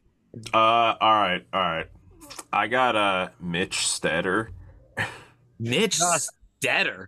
uh, 0.53 0.57
all 0.57 0.95
right, 1.01 1.41
all 1.51 1.59
right. 1.61 1.87
I 2.53 2.67
got 2.67 2.95
uh 2.95 3.29
Mitch 3.41 3.77
Stetter. 3.77 4.47
Mitch 5.59 5.99
Gosh. 5.99 6.21
Stetter. 6.63 7.07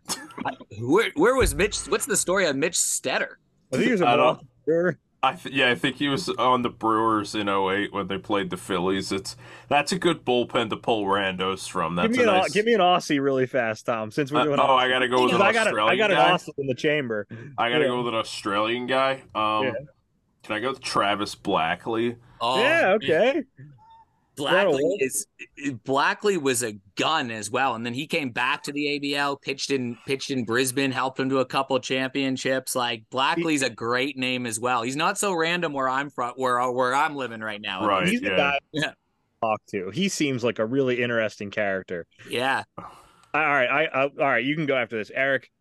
where 0.79 1.11
where 1.15 1.35
was 1.35 1.55
Mitch? 1.55 1.77
What's 1.87 2.05
the 2.05 2.17
story 2.17 2.45
on 2.47 2.59
Mitch 2.59 2.73
Stetter? 2.75 3.35
I 3.71 3.77
think 3.77 3.85
he 3.85 3.91
was 3.91 4.01
a 4.01 4.07
I 4.07 4.15
don't- 4.17 4.19
Milwaukee 4.25 4.47
Brewer. 4.65 4.99
I 5.25 5.33
th- 5.35 5.53
yeah, 5.55 5.69
I 5.71 5.75
think 5.75 5.97
he 5.97 6.07
was 6.07 6.29
on 6.29 6.61
the 6.61 6.69
Brewers 6.69 7.35
in 7.35 7.49
08 7.49 7.91
when 7.93 8.07
they 8.07 8.17
played 8.17 8.49
the 8.49 8.57
Phillies. 8.57 9.11
It's 9.11 9.35
that's 9.67 9.91
a 9.91 9.99
good 9.99 10.23
bullpen 10.25 10.69
to 10.69 10.77
pull 10.77 11.05
randos 11.05 11.67
from. 11.69 11.95
That's 11.95 12.09
Give 12.09 12.17
me, 12.17 12.23
a 12.23 12.33
an, 12.35 12.41
nice. 12.41 12.51
give 12.53 12.65
me 12.65 12.73
an 12.73 12.79
Aussie 12.81 13.21
really 13.21 13.45
fast, 13.47 13.85
Tom. 13.85 14.11
Since 14.11 14.31
we're 14.31 14.41
Uh, 14.41 14.43
doing, 14.45 14.59
oh, 14.59 14.75
I 14.75 14.87
gotta 14.89 15.07
go 15.07 15.23
with 15.23 15.33
an 15.33 15.37
because 15.39 15.41
I 15.49 15.53
got 15.53 15.67
a, 15.67 15.69
Australian 15.71 15.93
I 15.93 15.97
got 15.97 16.11
an 16.11 16.17
guy. 16.17 16.31
Aussie 16.31 16.49
in 16.57 16.67
the 16.67 16.75
chamber. 16.75 17.27
I 17.57 17.69
gotta 17.69 17.83
yeah. 17.83 17.87
go 17.89 17.97
with 18.03 18.07
an 18.13 18.19
Australian 18.19 18.87
guy. 18.87 19.23
Um, 19.33 19.63
Yeah. 19.65 19.71
can 20.43 20.55
I 20.55 20.59
go 20.59 20.69
with 20.69 20.81
Travis 20.81 21.35
Blackley? 21.35 22.15
Oh, 22.41 22.59
yeah, 22.61 22.91
okay. 22.95 23.43
Blackley 24.35 24.97
is 24.99 25.27
eh, 25.63 25.71
Blackley 25.83 26.37
was 26.37 26.63
a 26.63 26.73
gun 26.95 27.31
as 27.31 27.49
well, 27.49 27.75
and 27.75 27.85
then 27.85 27.93
he 27.93 28.07
came 28.07 28.29
back 28.31 28.63
to 28.63 28.71
the 28.71 28.99
ABL, 28.99 29.41
pitched 29.41 29.71
in 29.71 29.97
pitched 30.05 30.31
in 30.31 30.43
Brisbane, 30.45 30.91
helped 30.91 31.19
him 31.19 31.29
to 31.29 31.39
a 31.39 31.45
couple 31.45 31.79
championships. 31.79 32.75
Like 32.75 33.03
Blackley's 33.09 33.61
a 33.61 33.69
great 33.69 34.17
name 34.17 34.45
as 34.45 34.59
well. 34.59 34.81
He's 34.83 34.95
not 34.95 35.17
so 35.17 35.33
random 35.33 35.73
where 35.73 35.89
I'm 35.89 36.09
from, 36.09 36.33
where 36.35 36.71
where 36.71 36.93
I'm 36.93 37.15
living 37.15 37.41
right 37.41 37.61
now. 37.61 37.85
Right. 37.87 38.07
He's 38.07 38.21
the 38.21 38.27
yeah. 38.29 38.37
guy 38.37 38.59
Yeah. 38.73 38.87
to 38.89 38.95
talk 39.41 39.61
to. 39.71 39.89
He 39.91 40.09
seems 40.09 40.43
like 40.43 40.59
a 40.59 40.65
really 40.65 41.01
interesting 41.01 41.51
character. 41.51 42.05
Yeah, 42.29 42.63
All 42.77 42.85
right, 43.33 43.67
I, 43.67 43.85
I 43.85 44.01
all 44.03 44.11
right. 44.17 44.43
You 44.43 44.55
can 44.55 44.65
go 44.65 44.75
after 44.75 44.97
this, 44.97 45.11
Eric. 45.13 45.51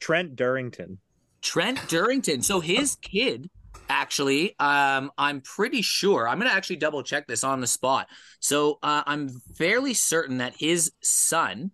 Trent 0.00 0.36
Durrington. 0.36 0.98
Trent 1.42 1.78
Durrington. 1.88 2.42
So 2.44 2.60
his 2.60 2.96
kid, 2.96 3.50
actually, 3.88 4.54
um, 4.58 5.10
I'm 5.18 5.40
pretty 5.40 5.82
sure. 5.82 6.28
I'm 6.28 6.38
gonna 6.38 6.50
actually 6.50 6.76
double 6.76 7.02
check 7.02 7.26
this 7.26 7.44
on 7.44 7.60
the 7.60 7.66
spot. 7.66 8.08
So 8.40 8.78
uh, 8.82 9.02
I'm 9.06 9.28
fairly 9.56 9.94
certain 9.94 10.38
that 10.38 10.54
his 10.56 10.92
son 11.02 11.70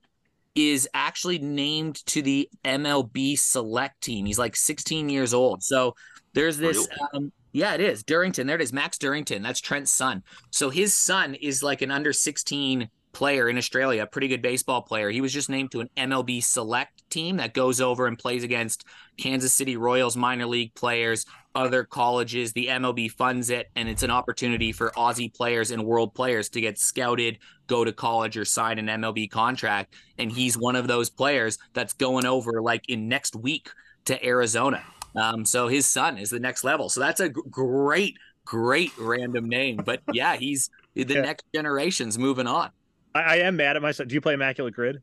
is 0.55 0.89
actually 0.95 1.39
named 1.39 2.05
to 2.07 2.23
the 2.23 2.49
MLB 2.65 3.39
select 3.39 4.03
team. 4.03 4.27
He's 4.27 4.39
like 4.39 4.57
16 4.57 5.09
years 5.09 5.35
old. 5.35 5.63
So 5.63 5.95
there's 6.33 6.59
this. 6.59 6.89
Um, 7.13 7.33
yeah, 7.53 7.75
it 7.75 7.81
is 7.81 8.03
Durrington. 8.03 8.47
There 8.47 8.57
it 8.57 8.63
is, 8.63 8.73
Max 8.73 8.99
Durrington. 8.99 9.43
That's 9.43 9.61
Trent's 9.61 9.93
son. 9.93 10.25
So 10.51 10.71
his 10.71 10.93
son 10.93 11.35
is 11.35 11.63
like 11.63 11.83
an 11.83 11.93
under 11.93 12.13
16 12.13 12.89
player 13.15 13.49
in 13.49 13.57
Australia, 13.57 14.03
a 14.03 14.07
pretty 14.07 14.29
good 14.29 14.43
baseball 14.43 14.83
player. 14.83 15.09
He 15.11 15.21
was 15.23 15.33
just 15.33 15.49
named 15.49 15.71
to 15.73 15.81
an 15.81 15.89
MLB 15.97 16.43
select 16.43 17.09
team 17.11 17.39
that 17.39 17.55
goes 17.55 17.81
over 17.81 18.07
and 18.07 18.19
plays 18.19 18.45
against 18.45 18.85
Kansas 19.17 19.53
City 19.55 19.77
Royals 19.77 20.17
minor 20.17 20.47
league 20.47 20.75
players, 20.75 21.25
other 21.55 21.85
colleges. 21.85 22.53
The 22.53 22.67
MLB 22.67 23.11
funds 23.11 23.49
it, 23.51 23.71
and 23.77 23.89
it's 23.89 24.03
an 24.03 24.11
opportunity 24.11 24.73
for 24.73 24.91
Aussie 24.97 25.33
players 25.33 25.71
and 25.71 25.85
world 25.87 26.15
players 26.15 26.49
to 26.51 26.61
get 26.61 26.79
scouted, 26.79 27.39
go 27.69 27.85
to 27.85 27.93
college, 27.93 28.37
or 28.37 28.45
sign 28.45 28.79
an 28.79 28.87
MLB 29.01 29.31
contract. 29.31 29.95
And 30.19 30.31
he's 30.31 30.59
one 30.59 30.77
of 30.77 30.87
those 30.89 31.09
players 31.09 31.57
that's 31.73 31.93
going 31.95 32.27
over 32.27 32.61
like 32.61 32.83
in 32.89 33.09
next 33.09 33.37
week 33.37 33.71
to 34.07 34.23
Arizona. 34.27 34.83
Um, 35.17 35.45
so 35.45 35.69
his 35.69 35.87
son 35.87 36.19
is 36.19 36.31
the 36.31 36.41
next 36.41 36.65
level. 36.65 36.89
So 36.89 37.01
that's 37.01 37.21
a 37.21 37.29
g- 37.29 37.41
great, 37.49 38.17
great 38.45 38.91
random 38.99 39.49
name. 39.49 39.77
But 39.77 40.03
yeah, 40.13 40.37
he's 40.37 40.69
the 40.95 41.05
Yeah. 41.15 41.21
next 41.21 41.45
generation's 41.55 42.19
moving 42.19 42.49
on. 42.49 42.71
I, 43.15 43.21
I 43.21 43.37
am 43.37 43.57
mad 43.57 43.77
at 43.77 43.83
myself. 43.83 44.09
Do 44.09 44.15
you 44.15 44.21
play 44.21 44.35
Immaculate 44.35 44.75
Grid? 44.75 45.01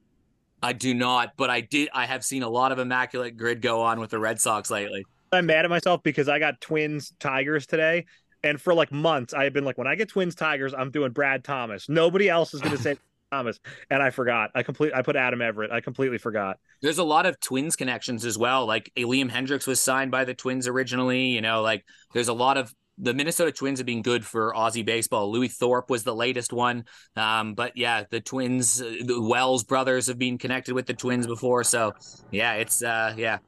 I 0.64 0.74
do 0.74 0.94
not, 0.94 1.32
but 1.38 1.50
I 1.50 1.62
did. 1.62 1.90
I 1.94 2.06
have 2.06 2.24
seen 2.24 2.44
a 2.44 2.50
lot 2.50 2.72
of 2.72 2.80
immaculate 2.80 3.36
grid 3.36 3.62
go 3.62 3.82
on 3.82 4.00
with 4.00 4.12
the 4.12 4.20
Red 4.20 4.40
Sox 4.40 4.70
lately. 4.70 5.06
I'm 5.32 5.46
mad 5.46 5.66
at 5.66 5.72
myself 5.72 6.04
because 6.04 6.30
I 6.30 6.40
got 6.40 6.62
Twins 6.62 7.14
Tigers 7.20 7.66
today, 7.66 8.06
and 8.44 8.62
for 8.62 8.74
like 8.74 8.92
months 8.92 9.34
I 9.34 9.46
have 9.46 9.54
been 9.54 9.64
like, 9.64 9.78
when 9.78 9.88
I 9.88 9.96
get 9.96 10.10
Twins 10.10 10.36
Tigers, 10.36 10.74
I'm 10.74 10.92
doing 10.92 11.12
Brad 11.12 11.44
Thomas. 11.44 11.90
Nobody 11.90 12.30
else 12.30 12.54
is 12.54 12.62
going 12.62 12.76
to 12.78 12.82
say 12.82 12.98
Thomas, 13.32 13.60
and 13.90 14.04
I 14.04 14.12
forgot. 14.12 14.52
I 14.54 14.62
complete. 14.62 14.94
I 14.94 15.02
put 15.02 15.16
Adam 15.16 15.42
Everett. 15.42 15.72
I 15.72 15.82
completely 15.82 16.20
forgot. 16.20 16.60
There's 16.82 17.00
a 17.00 17.04
lot 17.04 17.26
of 17.26 17.40
Twins 17.40 17.76
connections 17.76 18.24
as 18.24 18.38
well. 18.38 18.68
Like 18.68 18.92
Liam 18.96 19.32
Hendriks 19.32 19.66
was 19.66 19.82
signed 19.82 20.12
by 20.12 20.26
the 20.26 20.36
Twins 20.36 20.68
originally. 20.68 21.28
You 21.28 21.42
know, 21.42 21.62
like 21.62 21.86
there's 22.14 22.28
a 22.28 22.34
lot 22.34 22.58
of 22.58 22.72
the 22.98 23.14
Minnesota 23.14 23.52
Twins 23.52 23.80
have 23.80 23.86
been 23.86 24.02
good 24.02 24.26
for 24.26 24.54
Aussie 24.54 24.86
baseball. 24.86 25.32
Lewis 25.32 25.56
Thorpe 25.56 25.90
was 25.90 26.04
the 26.04 26.16
latest 26.16 26.54
one. 26.54 26.86
Um, 27.16 27.54
but 27.54 27.76
yeah, 27.76 28.04
the 28.10 28.22
Twins, 28.22 28.82
uh, 28.82 28.94
the 29.04 29.22
Wells 29.22 29.64
brothers 29.64 30.08
have 30.08 30.18
been 30.20 30.38
connected 30.38 30.74
with 30.74 30.86
the 30.86 30.94
Twins 30.94 31.28
before. 31.28 31.64
So 31.64 31.94
yeah, 32.32 32.54
it's 32.54 32.84
uh, 32.84 33.14
yeah. 33.18 33.40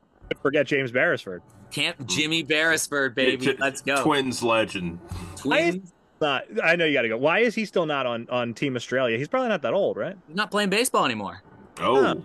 Forget 0.41 0.65
James 0.67 0.91
Beresford. 0.91 1.41
Can't 1.71 2.07
Jimmy 2.07 2.43
Beresford, 2.43 3.15
baby. 3.15 3.45
J- 3.45 3.57
Let's 3.59 3.81
go. 3.81 4.01
Twins 4.03 4.41
legend. 4.43 4.99
Twins. 5.35 5.91
Not. 6.21 6.43
I 6.63 6.75
know 6.75 6.85
you 6.85 6.93
got 6.93 7.01
to 7.01 7.09
go. 7.09 7.17
Why 7.17 7.39
is 7.39 7.53
he 7.53 7.65
still 7.65 7.85
not 7.85 8.05
on 8.05 8.27
on 8.29 8.53
Team 8.53 8.75
Australia? 8.75 9.17
He's 9.17 9.27
probably 9.27 9.49
not 9.49 9.61
that 9.63 9.73
old, 9.73 9.97
right? 9.97 10.15
Not 10.29 10.51
playing 10.51 10.69
baseball 10.69 11.05
anymore. 11.05 11.43
Oh, 11.79 12.01
Huh. 12.01 12.15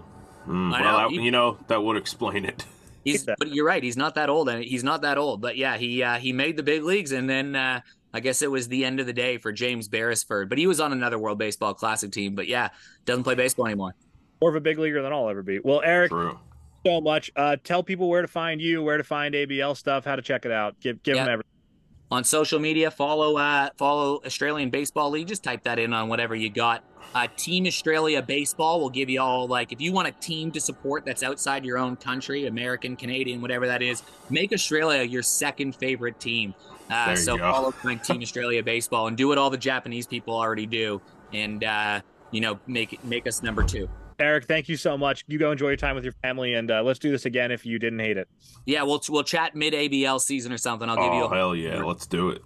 Mm, 0.47 0.73
I 0.75 0.81
well, 0.81 0.93
know, 1.11 1.17
that, 1.17 1.23
you 1.23 1.31
know 1.31 1.59
that 1.69 1.83
would 1.83 1.97
explain 1.97 2.45
it. 2.45 2.65
He's, 3.13 3.25
but 3.25 3.49
you're 3.55 3.67
right. 3.67 3.83
He's 3.83 3.97
not 3.97 4.15
that 4.17 4.29
old, 4.29 4.49
and 4.49 4.63
he's 4.63 4.85
not 4.85 5.03
that 5.03 5.19
old. 5.19 5.41
But 5.41 5.57
yeah, 5.57 5.77
he 5.77 6.03
uh, 6.03 6.19
he 6.19 6.33
made 6.33 6.57
the 6.57 6.63
big 6.63 6.83
leagues, 6.83 7.13
and 7.13 7.29
then 7.29 7.57
uh, 7.57 7.81
I 8.15 8.21
guess 8.21 8.43
it 8.43 8.51
was 8.51 8.69
the 8.69 8.85
end 8.85 9.01
of 9.01 9.07
the 9.07 9.13
day 9.13 9.39
for 9.39 9.53
James 9.53 9.89
Beresford. 9.89 10.49
But 10.49 10.59
he 10.59 10.67
was 10.67 10.81
on 10.81 10.93
another 10.93 11.19
World 11.19 11.39
Baseball 11.39 11.75
Classic 11.75 12.11
team. 12.11 12.35
But 12.35 12.49
yeah, 12.49 12.69
doesn't 13.05 13.25
play 13.25 13.35
baseball 13.35 13.67
anymore. 13.67 13.95
More 14.41 14.51
of 14.51 14.57
a 14.57 14.61
big 14.61 14.79
leaguer 14.79 15.03
than 15.03 15.13
I'll 15.13 15.29
ever 15.29 15.43
be. 15.43 15.59
Well, 15.59 15.83
Eric, 15.85 16.11
True. 16.11 16.39
so 16.87 17.01
much. 17.01 17.31
Uh, 17.35 17.57
tell 17.65 17.83
people 17.83 18.09
where 18.09 18.23
to 18.23 18.29
find 18.29 18.61
you, 18.61 18.83
where 18.83 18.97
to 18.97 19.05
find 19.05 19.35
ABL 19.35 19.77
stuff, 19.77 20.05
how 20.05 20.15
to 20.17 20.23
check 20.23 20.45
it 20.45 20.53
out. 20.53 20.79
Give 20.81 21.03
give 21.03 21.17
Yeah. 21.17 21.25
them 21.25 21.33
everything. 21.33 21.51
On 22.11 22.25
social 22.25 22.59
media. 22.59 22.91
Follow 22.91 23.37
uh, 23.37 23.71
follow 23.77 24.21
Australian 24.25 24.71
Baseball 24.71 25.11
League. 25.11 25.29
Just 25.29 25.43
type 25.43 25.63
that 25.65 25.79
in 25.79 25.93
on 25.93 26.09
whatever 26.09 26.35
you 26.35 26.51
got. 26.51 26.83
Uh, 27.15 27.27
team 27.37 27.67
Australia 27.67 28.21
Baseball 28.21 28.81
will 28.81 28.91
give 28.91 29.09
you 29.09 29.21
all 29.21 29.47
like 29.47 29.73
if 29.73 29.81
you 29.81 29.93
want 29.93 30.09
a 30.09 30.13
team 30.13 30.51
to 30.53 30.61
support 30.61 31.05
that's 31.05 31.23
outside 31.23 31.65
your 31.65 31.79
own 31.79 31.97
country, 31.97 32.47
American, 32.47 32.97
Canadian, 32.97 33.41
whatever 33.41 33.67
that 33.67 33.83
is. 33.83 34.03
Make 34.31 34.53
Australia 34.53 35.03
your 35.03 35.23
second 35.23 35.75
favorite 35.77 36.21
team. 36.21 36.55
Uh, 36.91 37.15
so 37.15 37.37
go. 37.37 37.51
follow 37.51 37.71
Team 38.03 38.23
Australia 38.23 38.63
Baseball 38.63 39.09
and 39.09 39.17
do 39.17 39.29
what 39.29 39.39
all 39.39 39.51
the 39.51 39.59
Japanese 39.59 40.07
people 40.07 40.35
already 40.35 40.67
do, 40.67 41.01
and 41.33 41.63
uh, 41.65 42.01
you 42.31 42.41
know 42.41 42.59
make 42.67 43.03
make 43.05 43.27
us 43.27 43.43
number 43.43 43.63
two. 43.63 43.89
Eric, 44.21 44.47
thank 44.47 44.69
you 44.69 44.77
so 44.77 44.99
much. 44.99 45.25
You 45.29 45.39
go 45.39 45.53
enjoy 45.53 45.69
your 45.69 45.77
time 45.77 45.95
with 45.95 46.05
your 46.05 46.15
family, 46.23 46.55
and 46.55 46.71
uh, 46.71 46.83
let's 46.83 46.99
do 46.99 47.11
this 47.11 47.25
again 47.25 47.53
if 47.53 47.65
you 47.65 47.79
didn't 47.79 48.01
hate 48.01 48.17
it. 48.17 48.29
Yeah, 48.67 48.83
we'll 48.83 49.01
we'll 49.09 49.23
chat 49.23 49.55
mid 49.55 49.75
ABL 49.75 50.21
season 50.21 50.53
or 50.53 50.59
something. 50.59 50.89
I'll 50.89 50.97
give 50.97 51.15
you 51.15 51.23
Oh 51.23 51.27
a 51.27 51.35
hell 51.37 51.55
yeah, 51.55 51.83
let's 51.83 52.07
do 52.07 52.31
it. 52.31 52.43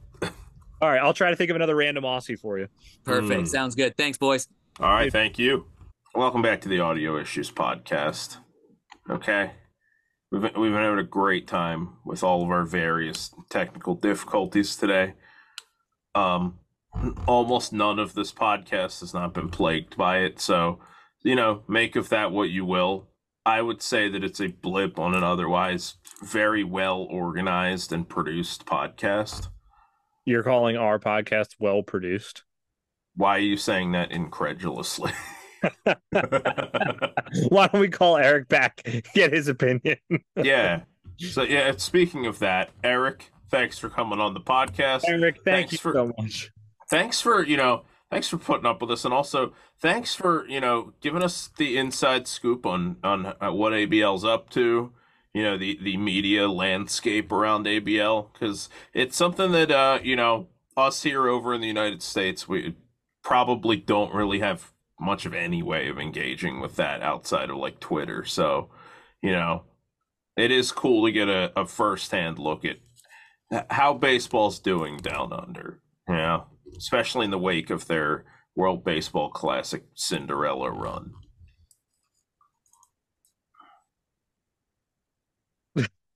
All 0.82 0.89
right, 0.90 1.01
I'll 1.01 1.15
try 1.15 1.31
to 1.31 1.36
think 1.36 1.49
of 1.49 1.57
another 1.57 1.77
random 1.77 2.05
Aussie 2.05 2.39
for 2.39 2.59
you. 2.59 2.69
perfect. 3.05 3.43
Mm. 3.43 3.49
Sounds 3.49 3.74
good. 3.74 3.97
Thanks, 3.97 4.19
boys. 4.19 4.49
All 4.81 4.90
right, 4.90 5.11
thank 5.12 5.39
you. 5.39 5.66
Welcome 6.15 6.43
back 6.43 6.61
to 6.62 6.69
the 6.69 6.81
Audio 6.81 7.19
Issues 7.19 7.51
Podcast. 7.51 8.36
Okay, 9.09 9.53
we've 10.31 10.43
been, 10.43 10.61
we've 10.61 10.73
been 10.73 10.82
having 10.82 10.99
a 10.99 11.05
great 11.05 11.47
time 11.47 11.97
with 12.05 12.23
all 12.23 12.43
of 12.43 12.51
our 12.51 12.65
various 12.65 13.35
technical 13.49 13.94
difficulties 13.94 14.77
today. 14.77 15.15
Um, 16.15 16.59
almost 17.27 17.73
none 17.73 17.99
of 17.99 18.12
this 18.15 18.31
podcast 18.31 19.01
has 19.01 19.15
not 19.15 19.32
been 19.32 19.49
plagued 19.49 19.97
by 19.97 20.19
it. 20.19 20.39
So, 20.40 20.81
you 21.23 21.35
know, 21.35 21.62
make 21.69 21.97
of 21.97 22.09
that 22.11 22.32
what 22.32 22.51
you 22.51 22.65
will. 22.65 23.09
I 23.44 23.61
would 23.61 23.82
say 23.82 24.09
that 24.09 24.23
it's 24.23 24.40
a 24.40 24.49
blip 24.49 24.99
on 24.99 25.15
an 25.15 25.24
otherwise 25.24 25.97
very 26.24 26.62
well 26.62 27.01
organized 27.11 27.93
and 27.93 28.09
produced 28.09 28.66
podcast. 28.66 29.49
You're 30.24 30.44
calling 30.44 30.77
our 30.77 30.99
podcast 31.01 31.57
well 31.59 31.82
produced. 31.82 32.44
Why 33.16 33.36
are 33.36 33.40
you 33.40 33.57
saying 33.57 33.93
that 33.93 34.12
incredulously? 34.12 35.12
Why 36.12 37.66
don't 37.69 37.81
we 37.81 37.89
call 37.89 38.16
Eric 38.16 38.49
back, 38.49 38.82
get 39.15 39.32
his 39.32 39.49
opinion? 39.49 39.97
yeah. 40.43 40.82
So 41.19 41.43
yeah, 41.43 41.73
speaking 41.77 42.27
of 42.27 42.39
that, 42.40 42.70
Eric, 42.82 43.31
thanks 43.51 43.78
for 43.78 43.89
coming 43.89 44.20
on 44.20 44.35
the 44.35 44.40
podcast. 44.40 45.03
Eric, 45.07 45.36
thank 45.44 45.69
Thanks 45.69 45.73
you 45.73 45.78
for- 45.78 45.93
so 45.93 46.12
much. 46.19 46.51
Thanks 46.90 47.20
for, 47.20 47.43
you 47.44 47.57
know, 47.57 47.85
thanks 48.12 48.28
for 48.28 48.36
putting 48.36 48.66
up 48.66 48.82
with 48.82 48.90
us 48.90 49.06
and 49.06 49.14
also 49.14 49.55
thanks 49.80 50.14
for, 50.14 50.47
you 50.47 50.60
know, 50.60 50.93
giving 51.01 51.22
us 51.22 51.48
the 51.56 51.78
inside 51.78 52.28
scoop 52.28 52.66
on 52.66 52.97
on 53.02 53.24
uh, 53.40 53.51
what 53.51 53.72
ABL's 53.72 54.22
up 54.22 54.51
to, 54.51 54.93
you 55.32 55.43
know, 55.43 55.56
the 55.56 55.78
the 55.82 55.97
media 55.97 56.47
landscape 56.47 57.32
around 57.32 57.64
ABL 57.64 58.32
cuz 58.34 58.68
it's 58.93 59.16
something 59.16 59.52
that 59.52 59.70
uh, 59.70 59.98
you 60.02 60.14
know, 60.14 60.48
us 60.76 61.05
here 61.05 61.26
over 61.26 61.55
in 61.55 61.62
the 61.62 61.66
United 61.66 62.02
States, 62.02 62.47
we 62.47 62.76
probably 63.24 63.78
don't 63.78 64.14
really 64.14 64.40
have 64.40 64.72
much 65.01 65.24
of 65.24 65.32
any 65.32 65.62
way 65.62 65.89
of 65.89 65.98
engaging 65.98 66.60
with 66.60 66.76
that 66.76 67.01
outside 67.01 67.48
of 67.48 67.56
like 67.56 67.80
Twitter. 67.80 68.26
So, 68.26 68.68
you 69.22 69.32
know, 69.32 69.62
it 70.36 70.51
is 70.51 70.70
cool 70.70 71.06
to 71.06 71.12
get 71.12 71.28
a, 71.30 71.51
a 71.59 71.64
first-hand 71.66 72.39
look 72.39 72.62
at 72.66 72.76
how 73.70 73.94
baseball's 73.94 74.59
doing 74.59 74.98
down 74.98 75.32
under. 75.32 75.80
Yeah, 76.09 76.43
especially 76.77 77.24
in 77.24 77.31
the 77.31 77.39
wake 77.39 77.70
of 77.70 77.86
their 77.86 78.24
World 78.55 78.85
Baseball 78.85 79.31
Classic 79.31 79.85
Cinderella 79.94 80.70
run. 80.70 81.12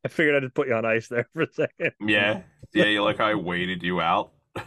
I 0.07 0.09
figured 0.09 0.37
I'd 0.37 0.43
just 0.43 0.55
put 0.55 0.69
you 0.69 0.75
on 0.75 0.85
ice 0.85 1.09
there 1.09 1.29
for 1.33 1.43
a 1.43 1.53
second. 1.53 1.91
Yeah, 2.01 2.43
yeah, 2.73 2.85
you 2.85 3.03
like 3.03 3.19
I 3.19 3.35
waited 3.35 3.83
you 3.83 4.01
out. 4.01 4.33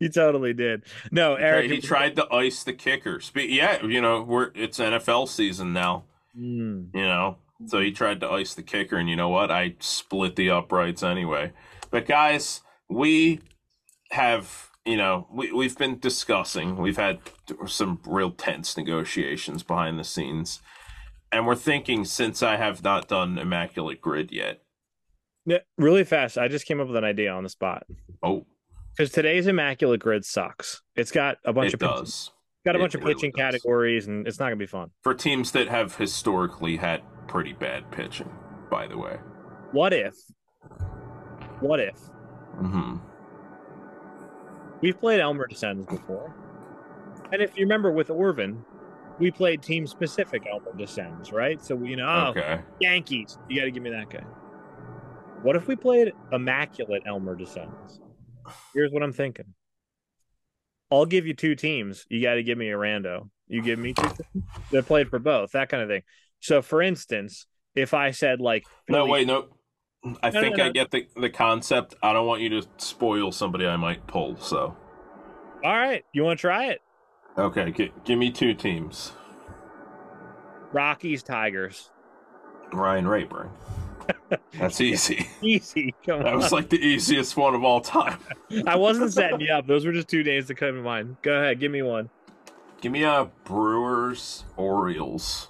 You 0.00 0.08
totally 0.08 0.54
did. 0.54 0.84
No, 1.10 1.34
Eric. 1.34 1.70
he 1.70 1.80
tried 1.80 2.16
to 2.16 2.32
ice 2.32 2.64
the 2.64 2.72
kicker. 2.72 3.20
Yeah, 3.34 3.84
you 3.84 4.00
know, 4.00 4.22
we're 4.22 4.50
it's 4.54 4.78
NFL 4.78 5.28
season 5.28 5.72
now. 5.72 6.04
Mm. 6.38 6.88
You 6.94 7.02
know, 7.02 7.38
so 7.66 7.80
he 7.80 7.90
tried 7.92 8.20
to 8.20 8.30
ice 8.30 8.54
the 8.54 8.62
kicker, 8.62 8.96
and 8.96 9.10
you 9.10 9.16
know 9.16 9.28
what? 9.28 9.50
I 9.50 9.74
split 9.80 10.36
the 10.36 10.50
uprights 10.50 11.02
anyway. 11.02 11.52
But 11.90 12.06
guys, 12.06 12.62
we 12.88 13.40
have 14.12 14.70
you 14.84 14.96
know 14.96 15.26
we 15.30 15.52
we've 15.52 15.76
been 15.78 15.98
discussing. 15.98 16.76
We've 16.76 16.96
had 16.96 17.20
some 17.66 18.00
real 18.06 18.30
tense 18.30 18.76
negotiations 18.76 19.62
behind 19.62 19.98
the 19.98 20.04
scenes, 20.04 20.60
and 21.32 21.46
we're 21.46 21.54
thinking 21.56 22.04
since 22.04 22.42
I 22.42 22.56
have 22.56 22.82
not 22.82 23.08
done 23.08 23.38
immaculate 23.38 24.00
grid 24.00 24.30
yet. 24.32 24.60
Yeah, 25.46 25.58
really 25.78 26.04
fast. 26.04 26.38
I 26.38 26.48
just 26.48 26.66
came 26.66 26.80
up 26.80 26.86
with 26.88 26.96
an 26.96 27.04
idea 27.04 27.30
on 27.30 27.42
the 27.42 27.50
spot 27.50 27.84
Oh, 28.22 28.46
because 28.96 29.10
today's 29.12 29.46
immaculate 29.46 30.00
grid 30.00 30.24
sucks. 30.24 30.82
It's 30.96 31.10
got 31.10 31.36
a 31.44 31.52
bunch 31.52 31.68
it 31.68 31.74
of 31.74 31.80
pitching, 31.80 31.96
does 31.96 32.30
got 32.64 32.74
a 32.76 32.78
It 32.78 32.80
bunch 32.82 32.94
of 32.94 33.02
pitching 33.02 33.30
does. 33.30 33.38
categories, 33.40 34.06
and 34.06 34.26
it's 34.26 34.38
not 34.38 34.46
gonna 34.46 34.56
be 34.56 34.66
fun. 34.66 34.90
for 35.02 35.12
teams 35.14 35.52
that 35.52 35.68
have 35.68 35.96
historically 35.96 36.76
had 36.76 37.02
pretty 37.28 37.52
bad 37.52 37.90
pitching. 37.90 38.30
By 38.70 38.86
the 38.86 38.96
way, 38.98 39.18
What 39.72 39.92
if? 39.92 40.14
What 41.60 41.80
if 41.80 41.96
hmm 42.58 42.96
we've 44.84 45.00
played 45.00 45.18
Elmer 45.18 45.46
Dessens 45.46 45.86
before? 45.86 46.34
And 47.32 47.40
if 47.40 47.56
you 47.56 47.64
remember 47.64 47.90
with 47.90 48.08
Orvin, 48.08 48.62
we 49.18 49.30
played 49.30 49.62
team 49.62 49.86
specific 49.86 50.46
Elmer 50.46 50.72
Dessens, 50.76 51.32
right? 51.32 51.64
So 51.64 51.82
you 51.82 51.96
know, 51.96 52.06
oh, 52.06 52.38
okay. 52.38 52.60
Yankees, 52.80 53.38
you 53.48 53.58
got 53.58 53.64
to 53.64 53.70
give 53.70 53.82
me 53.82 53.90
that 53.90 54.10
guy. 54.10 54.24
What 55.42 55.56
if 55.56 55.66
we 55.66 55.74
played 55.74 56.12
immaculate 56.32 57.02
Elmer 57.06 57.34
Descends? 57.34 58.00
Here's 58.74 58.92
what 58.92 59.02
I'm 59.02 59.12
thinking. 59.12 59.54
I'll 60.90 61.06
give 61.06 61.26
you 61.26 61.34
two 61.34 61.54
teams. 61.54 62.04
You 62.10 62.20
got 62.22 62.34
to 62.34 62.42
give 62.42 62.58
me 62.58 62.68
a 62.70 62.76
rando. 62.76 63.30
You 63.48 63.62
give 63.62 63.78
me 63.78 63.94
two 63.94 64.02
teams 64.02 64.44
that 64.70 64.86
played 64.86 65.08
for 65.08 65.18
both, 65.18 65.52
that 65.52 65.70
kind 65.70 65.82
of 65.82 65.88
thing. 65.88 66.02
So, 66.40 66.60
for 66.60 66.82
instance, 66.82 67.46
if 67.74 67.94
I 67.94 68.10
said 68.10 68.40
like, 68.40 68.64
No, 68.88 69.06
wait, 69.06 69.26
no. 69.26 69.48
I 70.22 70.30
No, 70.30 70.40
no, 70.40 70.40
think 70.40 70.56
no. 70.58 70.64
I 70.66 70.68
get 70.70 70.90
the 70.90 71.06
the 71.16 71.30
concept. 71.30 71.94
I 72.02 72.12
don't 72.12 72.26
want 72.26 72.42
you 72.42 72.48
to 72.50 72.66
spoil 72.78 73.32
somebody 73.32 73.66
I 73.66 73.76
might 73.76 74.06
pull. 74.06 74.36
So, 74.38 74.76
all 75.64 75.76
right, 75.76 76.04
you 76.12 76.22
want 76.24 76.38
to 76.38 76.40
try 76.40 76.66
it? 76.66 76.80
okay, 77.38 77.70
gi- 77.72 77.92
give 78.04 78.18
me 78.18 78.30
two 78.30 78.54
teams. 78.54 79.12
Rockies, 80.72 81.22
Tigers. 81.22 81.90
Ryan 82.72 83.06
Raburn. 83.06 83.50
That's 84.58 84.80
easy. 84.80 85.28
Easy. 85.40 85.94
Come 86.04 86.22
That 86.22 86.34
was 86.34 86.52
like 86.52 86.68
the 86.68 86.78
easiest 86.84 87.36
one 87.36 87.54
of 87.54 87.62
all 87.64 87.80
time. 87.80 88.18
I 88.66 88.76
wasn't 88.76 89.12
setting 89.12 89.40
you 89.40 89.52
up. 89.52 89.66
Those 89.66 89.86
were 89.86 89.92
just 89.92 90.08
two 90.08 90.24
names 90.24 90.48
that 90.48 90.56
come 90.56 90.74
to 90.74 90.82
mind. 90.82 91.16
Go 91.22 91.32
ahead, 91.34 91.60
give 91.60 91.70
me 91.72 91.82
one. 91.82 92.10
Give 92.80 92.92
me 92.92 93.04
a 93.04 93.30
Brewers 93.44 94.44
Orioles. 94.56 95.48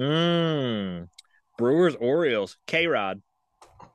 Mmm. 0.00 1.08
Brewers, 1.56 1.94
Orioles, 1.96 2.56
K 2.66 2.86
Rod. 2.86 3.22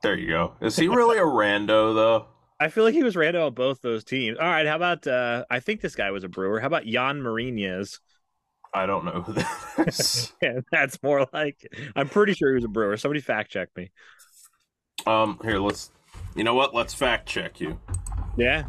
There 0.02 0.16
you 0.16 0.28
go. 0.28 0.54
Is 0.60 0.76
he 0.76 0.88
really 0.88 1.18
a 1.18 1.22
rando 1.22 1.94
though? 1.94 2.26
I 2.60 2.68
feel 2.68 2.82
like 2.84 2.94
he 2.94 3.02
was 3.04 3.14
rando 3.14 3.46
on 3.46 3.54
both 3.54 3.82
those 3.82 4.02
teams. 4.04 4.38
All 4.38 4.46
right, 4.46 4.66
how 4.66 4.76
about 4.76 5.06
uh 5.06 5.44
I 5.50 5.60
think 5.60 5.80
this 5.80 5.94
guy 5.94 6.10
was 6.10 6.24
a 6.24 6.28
brewer. 6.28 6.60
How 6.60 6.66
about 6.66 6.84
Jhan 6.84 7.20
Marinez? 7.20 8.00
I 8.74 8.84
don't 8.86 9.04
know 9.04 9.22
who 9.22 9.32
that 9.34 9.68
is. 9.88 10.32
Yeah, 10.42 10.60
that's 10.70 11.02
more 11.02 11.26
like 11.32 11.56
I'm 11.96 12.08
pretty 12.08 12.34
sure 12.34 12.50
he 12.50 12.54
was 12.56 12.64
a 12.64 12.68
brewer. 12.68 12.96
Somebody 12.96 13.20
fact 13.20 13.50
check 13.50 13.68
me. 13.76 13.90
um, 15.06 15.38
here 15.42 15.58
let's. 15.58 15.90
You 16.34 16.44
know 16.44 16.54
what? 16.54 16.74
Let's 16.74 16.94
fact 16.94 17.26
check 17.28 17.60
you. 17.60 17.78
Yeah. 18.36 18.64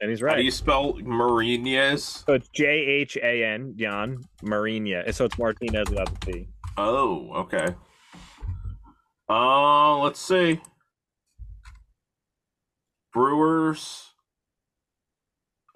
And 0.00 0.08
he's 0.08 0.22
right. 0.22 0.32
How 0.32 0.38
do 0.38 0.44
you 0.44 0.50
spell 0.50 0.94
Marinez? 0.94 2.24
So 2.26 2.32
it's 2.34 2.48
J 2.50 2.64
H 2.66 3.16
A 3.22 3.44
N 3.44 3.74
Jhan 3.78 4.22
Marinez. 4.42 5.16
So 5.16 5.26
it's 5.26 5.38
Martinez 5.38 5.90
without 5.90 6.20
the 6.20 6.32
T. 6.32 6.48
Oh, 6.78 7.30
okay. 7.34 7.66
Uh, 9.30 9.96
let's 9.98 10.20
see. 10.20 10.60
Brewers, 13.12 14.10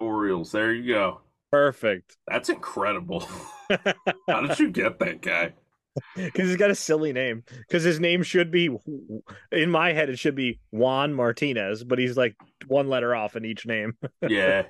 Orioles. 0.01 0.51
There 0.51 0.73
you 0.73 0.93
go. 0.93 1.21
Perfect. 1.53 2.17
That's 2.27 2.49
incredible. 2.49 3.21
How 4.27 4.41
did 4.41 4.59
you 4.59 4.69
get 4.69 4.99
that 4.99 5.21
guy? 5.21 5.53
Because 6.17 6.49
he's 6.49 6.57
got 6.57 6.69
a 6.69 6.75
silly 6.75 7.13
name. 7.13 7.43
Because 7.59 7.83
his 7.83 8.01
name 8.01 8.23
should 8.23 8.51
be, 8.51 8.69
in 9.53 9.71
my 9.71 9.93
head, 9.93 10.09
it 10.09 10.19
should 10.19 10.35
be 10.35 10.59
Juan 10.71 11.13
Martinez, 11.13 11.85
but 11.85 11.97
he's 11.97 12.17
like 12.17 12.35
one 12.67 12.89
letter 12.89 13.15
off 13.15 13.37
in 13.37 13.45
each 13.45 13.65
name. 13.65 13.93
Yeah. 14.27 14.63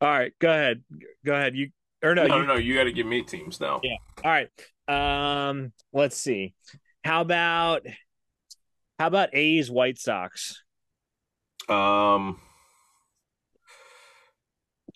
All 0.00 0.08
right, 0.08 0.32
go 0.38 0.50
ahead. 0.50 0.82
Go 1.26 1.34
ahead. 1.34 1.54
You 1.56 1.70
or 2.02 2.14
no, 2.14 2.26
No, 2.26 2.36
you 2.36 2.42
no, 2.42 2.54
no. 2.54 2.58
You 2.58 2.74
got 2.74 2.84
to 2.84 2.92
give 2.92 3.06
me 3.06 3.22
teams 3.22 3.60
now. 3.60 3.80
Yeah. 3.82 3.96
All 4.24 4.30
right. 4.30 5.48
Um, 5.48 5.72
let's 5.92 6.16
see. 6.16 6.54
How 7.04 7.20
about 7.20 7.82
how 8.98 9.06
about 9.06 9.34
A's 9.34 9.70
White 9.70 9.98
Sox? 9.98 10.62
Um, 11.68 12.40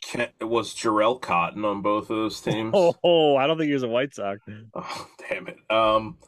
Ken, 0.02 0.28
was 0.40 0.74
Jharel 0.74 1.20
Cotton 1.20 1.64
on 1.64 1.82
both 1.82 2.10
of 2.10 2.16
those 2.16 2.40
teams? 2.40 2.72
Oh, 3.04 3.36
I 3.36 3.46
don't 3.46 3.58
think 3.58 3.68
he 3.68 3.74
was 3.74 3.82
a 3.82 3.88
White 3.88 4.14
Sox. 4.14 4.40
Oh, 4.74 5.08
damn 5.28 5.48
it. 5.48 5.58
Um, 5.70 6.18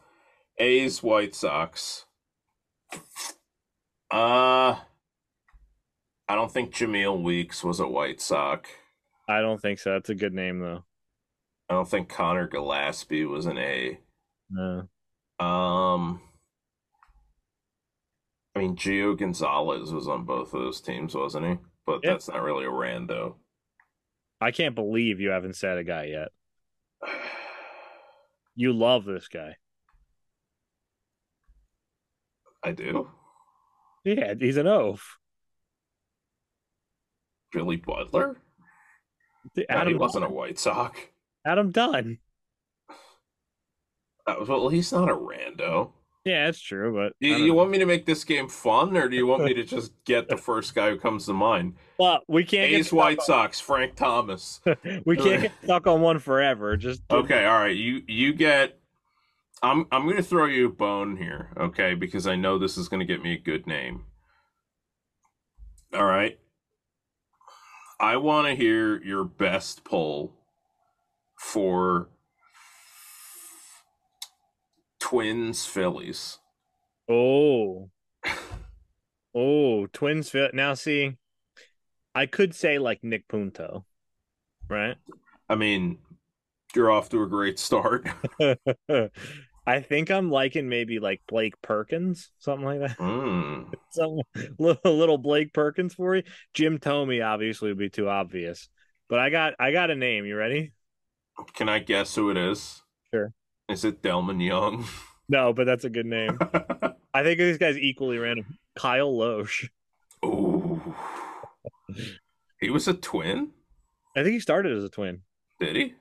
A's 0.58 1.02
White 1.02 1.34
Sox. 1.34 2.04
Uh, 4.10 4.76
I 6.28 6.34
don't 6.34 6.50
think 6.50 6.74
Jemile 6.74 7.22
Weeks 7.22 7.62
was 7.62 7.80
a 7.80 7.86
White 7.86 8.20
Sox. 8.20 8.68
I 9.28 9.40
don't 9.40 9.60
think 9.60 9.78
so. 9.78 9.92
That's 9.92 10.10
a 10.10 10.14
good 10.14 10.32
name 10.32 10.58
though. 10.60 10.84
I 11.68 11.74
don't 11.74 11.88
think 11.88 12.08
Conor 12.08 12.48
Gillaspie 12.48 13.28
was 13.28 13.46
an 13.46 13.58
A. 13.58 13.98
No. 14.50 14.88
Um, 15.40 16.20
I 18.54 18.60
mean, 18.60 18.76
Gio 18.76 19.16
Gonzalez 19.16 19.92
was 19.92 20.08
on 20.08 20.24
both 20.24 20.52
of 20.54 20.60
those 20.60 20.80
teams, 20.80 21.14
wasn't 21.14 21.46
he? 21.46 21.56
But 21.86 22.00
Yeah. 22.02 22.10
that's 22.12 22.28
not 22.28 22.42
really 22.42 22.64
a 22.64 22.70
rando. 22.70 23.36
I 24.40 24.50
can't 24.50 24.74
believe 24.74 25.20
you 25.20 25.30
haven't 25.30 25.56
said 25.56 25.78
a 25.78 25.84
guy 25.84 26.04
yet. 26.06 26.28
You 28.54 28.72
love 28.72 29.04
this 29.04 29.28
guy. 29.28 29.56
I 32.62 32.72
do. 32.72 33.08
Yeah, 34.04 34.34
he's 34.38 34.56
an 34.56 34.66
oaf. 34.66 35.18
Billy 37.52 37.76
Butler? 37.76 38.40
The- 39.54 39.66
No, 39.68 39.74
he 39.76 39.80
Adam 39.80 39.98
wasn't 39.98 40.24
a 40.24 40.28
White 40.28 40.58
Sox. 40.58 40.98
Adam 41.44 41.70
Dunn. 41.70 42.18
Well, 44.46 44.68
he's 44.68 44.92
not 44.92 45.08
a 45.08 45.14
rando. 45.14 45.92
Yeah, 46.24 46.44
that's 46.46 46.60
true, 46.60 46.92
but 46.94 47.14
You, 47.20 47.32
don't 47.32 47.40
you 47.42 47.48
know. 47.48 47.54
want 47.54 47.70
me 47.70 47.78
to 47.78 47.86
make 47.86 48.04
this 48.04 48.22
game 48.24 48.48
fun, 48.48 48.96
or 48.96 49.08
do 49.08 49.16
you 49.16 49.26
want 49.26 49.44
me 49.44 49.54
to 49.54 49.64
just 49.64 49.92
get 50.04 50.28
the 50.28 50.36
first 50.48 50.74
guy 50.74 50.90
who 50.90 50.98
comes 50.98 51.24
to 51.26 51.32
mind? 51.32 51.74
well, 51.98 52.20
we 52.28 52.44
can't 52.44 52.70
get 52.70 52.80
A's 52.80 52.92
White 52.92 53.18
on- 53.20 53.24
Sox, 53.24 53.60
Frank 53.60 53.94
Thomas. 53.96 54.60
we 55.06 55.16
can't 55.16 55.42
get 55.42 55.52
stuck 55.64 55.86
on 55.86 56.00
one 56.02 56.18
forever. 56.18 56.76
Just 56.76 57.02
Okay, 57.10 57.44
all 57.46 57.58
right. 57.58 57.74
You 57.76 58.02
you 58.06 58.32
get. 58.34 58.78
I'm 59.62 59.86
I'm 59.90 60.06
gonna 60.08 60.22
throw 60.22 60.44
you 60.44 60.66
a 60.66 60.70
bone 60.70 61.16
here, 61.16 61.50
okay? 61.56 61.94
Because 61.94 62.26
I 62.26 62.36
know 62.36 62.58
this 62.58 62.76
is 62.76 62.88
gonna 62.88 63.04
get 63.06 63.22
me 63.22 63.32
a 63.32 63.38
good 63.38 63.66
name. 63.66 64.04
All 65.94 66.04
right. 66.04 66.38
I 67.98 68.16
want 68.18 68.46
to 68.46 68.54
hear 68.54 69.02
your 69.02 69.24
best 69.24 69.82
poll 69.82 70.32
for 71.36 72.08
Twins 75.08 75.64
Phillies. 75.64 76.38
Oh. 77.08 77.90
Oh, 79.34 79.86
Twins 79.92 80.30
fit. 80.30 80.54
Now 80.54 80.74
see, 80.74 81.12
I 82.14 82.26
could 82.26 82.54
say 82.54 82.78
like 82.78 83.04
Nick 83.04 83.28
Punto, 83.28 83.84
right? 84.68 84.96
I 85.48 85.54
mean, 85.54 85.98
you're 86.74 86.90
off 86.90 87.10
to 87.10 87.22
a 87.22 87.28
great 87.28 87.58
start. 87.58 88.08
I 89.66 89.80
think 89.80 90.10
I'm 90.10 90.30
liking 90.30 90.68
maybe 90.68 90.98
like 90.98 91.20
Blake 91.28 91.60
Perkins, 91.62 92.30
something 92.38 92.64
like 92.64 92.80
that. 92.80 92.98
Mm. 92.98 93.72
Some 93.90 94.18
little, 94.58 94.96
little 94.96 95.18
Blake 95.18 95.52
Perkins 95.52 95.94
for 95.94 96.16
you. 96.16 96.22
Jim 96.54 96.78
Thome 96.78 97.22
obviously 97.22 97.68
would 97.68 97.78
be 97.78 97.90
too 97.90 98.08
obvious, 98.08 98.68
but 99.08 99.20
I 99.20 99.30
got 99.30 99.54
I 99.60 99.70
got 99.70 99.90
a 99.90 99.94
name. 99.94 100.24
You 100.24 100.36
ready? 100.36 100.72
Can 101.54 101.68
I 101.68 101.78
guess 101.80 102.14
who 102.14 102.30
it 102.30 102.38
is? 102.38 102.82
Sure. 103.12 103.32
Is 103.68 103.84
it 103.84 104.02
Delmon 104.02 104.44
Young? 104.44 104.86
No, 105.28 105.52
but 105.52 105.64
that's 105.66 105.84
a 105.84 105.90
good 105.90 106.06
name. 106.06 106.38
I 107.14 107.22
think 107.22 107.38
this 107.38 107.58
guy's 107.58 107.76
equally 107.76 108.16
random. 108.18 108.58
Kyle 108.76 109.12
Lohse. 109.12 109.68
Oh, 110.22 110.80
He 112.60 112.70
was 112.70 112.88
a 112.88 112.94
twin? 112.94 113.50
I 114.16 114.22
think 114.22 114.32
he 114.32 114.40
started 114.40 114.76
as 114.76 114.84
a 114.84 114.88
twin. 114.88 115.20
Did 115.60 115.76
he? 115.76 115.94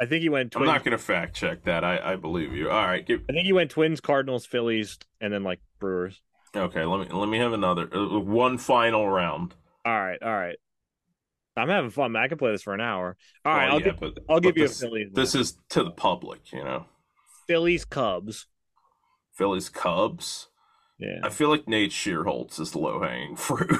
I 0.00 0.06
think 0.06 0.22
he 0.22 0.28
went 0.28 0.54
I'm 0.54 0.64
not 0.64 0.84
going 0.84 0.92
to 0.96 1.02
fact 1.02 1.34
check 1.34 1.64
that. 1.64 1.82
I, 1.82 2.12
I 2.12 2.16
believe 2.16 2.52
you. 2.52 2.70
All 2.70 2.86
right. 2.86 3.04
Give, 3.04 3.20
I 3.28 3.32
think 3.32 3.46
he 3.46 3.52
went 3.52 3.72
Twins, 3.72 4.00
Cardinals, 4.00 4.46
Phillies, 4.46 4.96
and 5.20 5.32
then 5.32 5.42
like 5.42 5.58
Brewers. 5.80 6.20
okay. 6.54 6.84
Let 6.84 7.00
me 7.00 7.12
let 7.12 7.28
me 7.28 7.38
have 7.38 7.52
another 7.52 7.88
uh, 7.92 8.20
one 8.20 8.58
final 8.58 9.08
round. 9.08 9.54
All 9.84 9.92
right, 10.00 10.22
all 10.22 10.32
right. 10.32 10.56
I'm 11.56 11.68
having 11.68 11.90
fun. 11.90 12.12
man. 12.12 12.22
I 12.22 12.28
can 12.28 12.38
play 12.38 12.52
this 12.52 12.62
for 12.62 12.74
an 12.74 12.80
hour. 12.80 13.16
All 13.44 13.52
right, 13.52 13.64
Well, 13.66 13.72
I'll 13.74 13.80
yeah, 13.80 13.84
give 13.86 13.98
but, 14.00 14.18
I'll 14.28 14.36
but 14.36 14.42
give 14.44 14.56
you 14.58 14.66
a 14.66 14.68
Phillies. 14.68 15.08
This 15.12 15.34
one. 15.34 15.40
is 15.40 15.58
to 15.70 15.82
the 15.82 15.90
public, 15.90 16.52
you 16.52 16.62
know. 16.62 16.86
Phillies, 17.48 17.84
Cubs. 17.84 18.46
Phillies 19.34 19.68
Cubs. 19.68 20.48
Yeah, 20.98 21.20
I 21.22 21.30
feel 21.30 21.48
like 21.48 21.66
Nate 21.68 21.90
Schierholtz 21.92 22.60
is 22.60 22.74
low 22.76 23.00
hanging 23.00 23.36
fruit. 23.36 23.70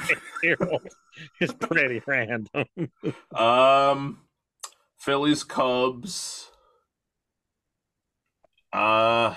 it's 1.41 1.53
pretty 1.53 2.01
random. 2.07 2.65
um, 3.35 4.21
Phillies 4.99 5.45
Cubs. 5.45 6.51
Uh, 8.73 9.35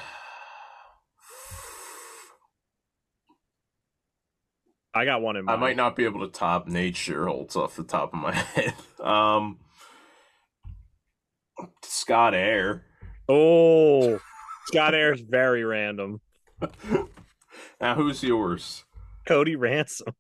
I 4.94 5.06
got 5.06 5.22
one 5.22 5.38
in 5.38 5.46
my 5.46 5.54
I 5.54 5.56
might 5.56 5.78
not 5.78 5.96
be 5.96 6.04
able 6.06 6.20
to 6.22 6.28
top 6.32 6.68
Nate 6.68 6.96
Schierholtz 6.96 7.56
off 7.56 7.76
the 7.76 7.84
top 7.84 8.14
of 8.14 8.20
my 8.20 8.34
head. 8.36 8.74
Um, 9.00 9.58
Scott 11.84 12.34
Eyre. 12.36 12.86
Oh, 13.30 14.20
Scott 14.66 14.94
Eyre's 14.96 15.22
very 15.22 15.64
random. 15.64 16.20
Now, 17.80 17.96
who's 17.96 18.22
yours? 18.24 18.86
Cody 19.28 19.56
Ransom. 19.56 20.14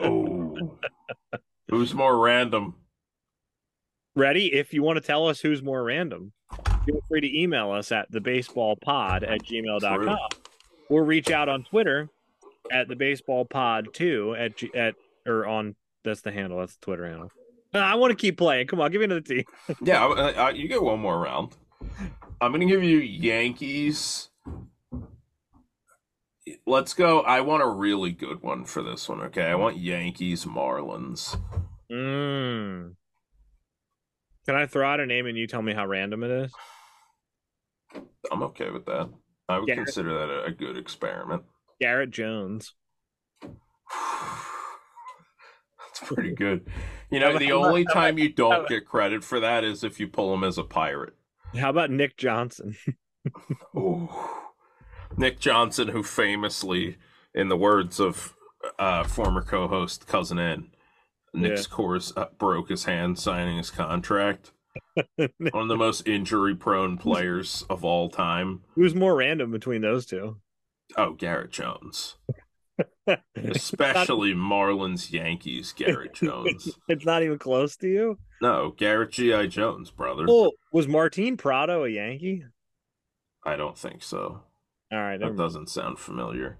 Oh, 0.00 0.78
who's 1.68 1.92
more 1.92 2.16
random? 2.18 2.74
Ready? 4.14 4.54
If 4.54 4.72
you 4.72 4.82
want 4.82 4.96
to 4.96 5.00
tell 5.02 5.28
us 5.28 5.40
who's 5.40 5.62
more 5.62 5.82
random, 5.82 6.32
feel 6.86 7.00
free 7.08 7.20
to 7.20 7.38
email 7.40 7.72
us 7.72 7.90
at 7.92 8.10
thebaseballpod 8.12 9.28
at 9.28 9.42
gmail.com 9.42 10.04
True. 10.04 10.16
or 10.88 11.04
reach 11.04 11.30
out 11.30 11.48
on 11.48 11.64
Twitter 11.64 12.08
at 12.70 12.88
the 12.88 12.96
baseball 12.96 13.44
pod 13.44 13.88
two 13.92 14.34
at 14.38 14.56
G- 14.56 14.70
at 14.74 14.94
or 15.26 15.44
on 15.46 15.74
that's 16.04 16.20
the 16.22 16.30
handle 16.32 16.60
that's 16.60 16.76
the 16.76 16.84
Twitter 16.86 17.06
handle. 17.06 17.30
Uh, 17.74 17.78
I 17.78 17.96
want 17.96 18.12
to 18.12 18.16
keep 18.16 18.38
playing. 18.38 18.68
Come 18.68 18.80
on, 18.80 18.90
give 18.92 19.00
me 19.00 19.06
another 19.06 19.20
team. 19.20 19.44
Yeah, 19.82 20.06
uh, 20.06 20.44
uh, 20.46 20.52
you 20.54 20.68
get 20.68 20.82
one 20.82 21.00
more 21.00 21.18
round. 21.18 21.56
I'm 22.40 22.52
gonna 22.52 22.66
give 22.66 22.82
you 22.84 22.98
Yankees. 22.98 24.28
Let's 26.66 26.94
go. 26.94 27.20
I 27.22 27.40
want 27.40 27.62
a 27.62 27.68
really 27.68 28.12
good 28.12 28.42
one 28.42 28.64
for 28.64 28.82
this 28.82 29.08
one. 29.08 29.20
Okay, 29.22 29.44
I 29.44 29.54
want 29.54 29.78
Yankees 29.78 30.44
Marlins. 30.44 31.36
Mm. 31.90 32.94
Can 34.46 34.54
I 34.54 34.66
throw 34.66 34.88
out 34.88 35.00
a 35.00 35.06
name 35.06 35.26
and 35.26 35.36
you 35.36 35.46
tell 35.46 35.62
me 35.62 35.72
how 35.74 35.86
random 35.86 36.22
it 36.22 36.30
is? 36.30 36.52
I'm 38.30 38.42
okay 38.44 38.70
with 38.70 38.86
that. 38.86 39.08
I 39.48 39.58
would 39.58 39.68
Yeah. 39.68 39.76
consider 39.76 40.12
that 40.12 40.30
a, 40.30 40.44
a 40.44 40.50
good 40.52 40.76
experiment. 40.76 41.42
Garrett 41.80 42.10
Jones. 42.10 42.74
That's 43.42 43.60
pretty 46.04 46.32
good. 46.32 46.68
You 47.10 47.20
know, 47.20 47.38
the 47.38 47.52
only 47.52 47.84
time 47.84 48.18
you 48.18 48.28
don't 48.28 48.68
get 48.68 48.86
credit 48.86 49.24
for 49.24 49.40
that 49.40 49.64
is 49.64 49.82
if 49.82 49.98
you 49.98 50.06
pull 50.08 50.32
him 50.34 50.44
as 50.44 50.58
a 50.58 50.64
pirate. 50.64 51.14
How 51.54 51.70
about 51.70 51.90
Nick 51.90 52.16
Johnson? 52.16 52.76
Ooh. 53.76 54.08
Nick 55.16 55.38
Johnson, 55.38 55.88
who 55.88 56.02
famously, 56.02 56.96
in 57.34 57.48
the 57.48 57.56
words 57.56 58.00
of 58.00 58.34
uh, 58.78 59.04
former 59.04 59.42
co-host 59.42 60.06
Cousin 60.06 60.38
N, 60.38 60.70
Nick's 61.32 61.66
course 61.66 62.12
uh, 62.16 62.26
broke 62.38 62.68
his 62.68 62.84
hand 62.84 63.18
signing 63.18 63.58
his 63.58 63.70
contract. 63.70 64.52
One 65.16 65.30
of 65.54 65.68
the 65.68 65.76
most 65.76 66.06
injury-prone 66.06 66.98
players 66.98 67.64
of 67.70 67.84
all 67.84 68.10
time. 68.10 68.62
Who's 68.74 68.94
more 68.94 69.14
random 69.14 69.50
between 69.50 69.82
those 69.82 70.06
two? 70.06 70.36
Oh, 70.96 71.12
Garrett 71.12 71.50
Jones, 71.50 72.16
especially 73.36 74.34
Marlins 74.34 75.12
Yankees. 75.12 75.72
Garrett 75.72 76.14
Jones. 76.14 76.78
It's 76.88 77.04
not 77.04 77.22
even 77.22 77.38
close 77.38 77.76
to 77.78 77.88
you. 77.88 78.18
No, 78.42 78.74
Garrett 78.76 79.12
G.I. 79.12 79.46
Jones, 79.46 79.90
brother. 79.90 80.26
Oh, 80.28 80.52
was 80.72 80.86
Martin 80.88 81.36
Prado 81.36 81.84
a 81.84 81.88
Yankee? 81.88 82.44
I 83.44 83.56
don't 83.56 83.78
think 83.78 84.02
so. 84.02 84.42
All 84.92 84.98
right, 84.98 85.18
That 85.18 85.36
doesn't 85.36 85.68
sound 85.70 85.98
familiar. 85.98 86.58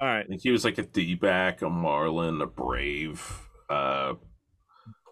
all 0.00 0.08
right. 0.08 0.24
I 0.24 0.28
think 0.28 0.42
he 0.42 0.50
was 0.50 0.64
like 0.64 0.78
a 0.78 0.82
D-back, 0.82 1.62
a 1.62 1.68
Marlin, 1.70 2.40
a 2.40 2.46
Brave. 2.46 3.22
Uh, 3.68 4.14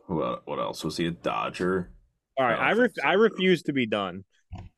what 0.07 0.47
what 0.47 0.59
else 0.59 0.85
was 0.85 0.97
he? 0.97 1.07
A 1.07 1.11
Dodger. 1.11 1.91
All 2.39 2.47
right, 2.47 2.59
I 2.59 2.71
I 2.71 2.73
ref- 2.73 2.93
so. 2.95 3.03
I 3.07 3.13
refuse 3.15 3.63
to 3.65 3.73
be 3.73 3.87
done. 3.87 4.25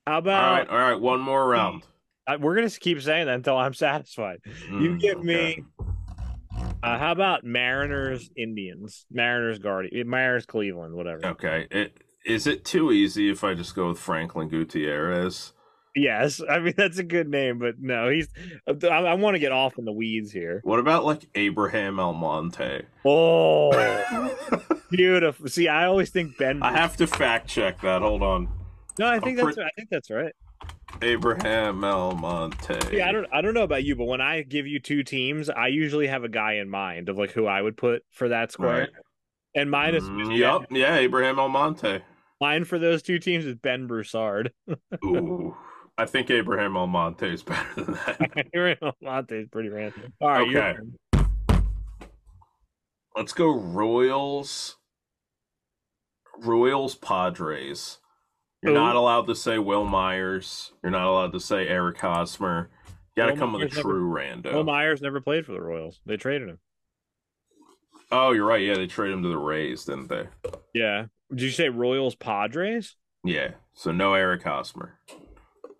How 0.06 0.18
about 0.18 0.44
All 0.44 0.50
right. 0.52 0.68
All 0.68 0.78
right. 0.78 1.00
One 1.00 1.20
more 1.20 1.46
round. 1.48 1.82
I, 2.26 2.36
we're 2.36 2.54
gonna 2.56 2.70
keep 2.70 3.00
saying 3.02 3.26
that 3.26 3.34
until 3.34 3.56
I'm 3.56 3.74
satisfied. 3.88 4.38
You 4.70 4.90
Mm, 4.92 5.00
give 5.00 5.16
okay. 5.18 5.24
me. 5.26 5.64
Uh, 6.82 6.98
how 6.98 7.12
about 7.12 7.44
Mariners, 7.44 8.30
Indians, 8.36 9.06
Mariners, 9.10 9.58
Guardian, 9.58 10.08
Mariners, 10.08 10.46
Cleveland, 10.46 10.94
whatever. 10.94 11.24
Okay. 11.26 11.66
It, 11.70 11.98
is 12.24 12.46
it 12.46 12.64
too 12.64 12.92
easy 12.92 13.30
if 13.30 13.44
I 13.44 13.54
just 13.54 13.74
go 13.74 13.88
with 13.88 13.98
Franklin 13.98 14.48
Gutierrez? 14.48 15.52
Yes, 15.94 16.40
I 16.50 16.58
mean 16.60 16.74
that's 16.76 16.98
a 16.98 17.02
good 17.04 17.28
name, 17.28 17.58
but 17.58 17.76
no, 17.78 18.08
he's. 18.10 18.28
I, 18.66 18.72
I 18.88 19.14
want 19.14 19.34
to 19.34 19.38
get 19.38 19.52
off 19.52 19.78
in 19.78 19.84
the 19.84 19.92
weeds 19.92 20.30
here. 20.32 20.60
What 20.64 20.78
about 20.78 21.04
like 21.04 21.26
Abraham 21.34 21.98
Almonte? 22.00 22.82
Oh, 23.04 23.70
beautiful. 24.90 25.48
See, 25.48 25.68
I 25.68 25.86
always 25.86 26.10
think 26.10 26.36
Ben. 26.38 26.62
I 26.62 26.72
have 26.76 26.96
to 26.98 27.06
fact 27.06 27.48
check 27.48 27.80
that. 27.80 28.02
Hold 28.02 28.22
on. 28.22 28.48
no, 28.98 29.06
I 29.06 29.18
think 29.20 29.38
I'm 29.38 29.46
that's. 29.46 29.56
pretty- 29.56 29.62
I 29.62 29.70
think 29.76 29.88
that's 29.90 30.10
right. 30.10 30.32
Abraham 31.02 31.84
Almonte. 31.84 32.96
Yeah, 32.96 33.08
I 33.08 33.12
don't. 33.12 33.26
I 33.32 33.40
don't 33.42 33.54
know 33.54 33.62
about 33.64 33.84
you, 33.84 33.96
but 33.96 34.04
when 34.06 34.20
I 34.20 34.42
give 34.42 34.66
you 34.66 34.78
two 34.80 35.02
teams, 35.02 35.50
I 35.50 35.66
usually 35.68 36.06
have 36.06 36.24
a 36.24 36.28
guy 36.28 36.54
in 36.54 36.70
mind 36.70 37.08
of 37.08 37.18
like 37.18 37.30
who 37.32 37.46
I 37.46 37.60
would 37.60 37.76
put 37.76 38.02
for 38.10 38.28
that 38.30 38.50
square. 38.52 38.80
Right. 38.80 38.88
And 39.54 39.70
mine 39.70 39.94
is 39.94 40.04
Mm, 40.04 40.36
yep. 40.38 40.68
Yeah, 40.70 40.96
Abraham 40.96 41.38
Almonte. 41.38 42.02
mine 42.40 42.64
for 42.64 42.78
those 42.78 43.02
two 43.02 43.18
teams 43.18 43.44
is 43.46 43.54
Ben 43.56 43.86
Broussard. 43.86 44.52
Ooh. 45.04 45.54
I 45.98 46.04
think 46.04 46.30
Abraham 46.30 46.76
Almonte 46.76 47.26
is 47.32 47.42
better 47.42 47.66
than 47.74 47.94
that. 47.94 48.96
Monte 49.00 49.34
is 49.34 49.48
pretty 49.48 49.70
random. 49.70 50.12
All 50.20 50.28
right, 50.28 50.46
Okay. 50.48 50.74
Let's 53.16 53.32
go 53.32 53.48
Royals. 53.48 54.76
Royals 56.38 56.94
Padres. 56.96 57.98
You're 58.62 58.72
Who? 58.72 58.78
not 58.78 58.96
allowed 58.96 59.26
to 59.26 59.34
say 59.34 59.58
Wil 59.58 59.84
Myers. 59.84 60.72
You're 60.82 60.92
not 60.92 61.06
allowed 61.06 61.32
to 61.32 61.40
say 61.40 61.68
Eric 61.68 61.98
Hosmer. 62.00 62.70
You 63.16 63.22
got 63.22 63.30
to 63.30 63.36
come 63.36 63.52
with 63.52 63.62
a 63.62 63.64
Myers 63.66 63.76
never- 63.76 63.88
true 63.88 64.10
rando. 64.10 64.52
Wil 64.52 64.64
Myers 64.64 65.02
never 65.02 65.20
played 65.20 65.46
for 65.46 65.52
the 65.52 65.60
Royals. 65.60 66.00
They 66.06 66.16
traded 66.16 66.48
him. 66.48 66.58
oh, 68.10 68.32
you're 68.32 68.46
right. 68.46 68.62
Yeah, 68.62 68.74
they 68.74 68.86
traded 68.86 69.14
him 69.16 69.22
to 69.22 69.28
the 69.28 69.38
Rays, 69.38 69.84
didn't 69.84 70.08
they? 70.08 70.28
Yeah. 70.74 71.06
Did 71.30 71.42
you 71.42 71.50
say 71.50 71.68
Royals 71.68 72.14
Padres? 72.14 72.96
Yeah. 73.24 73.52
So 73.74 73.90
no 73.92 74.14
Eric 74.14 74.42
Hosmer. 74.44 74.98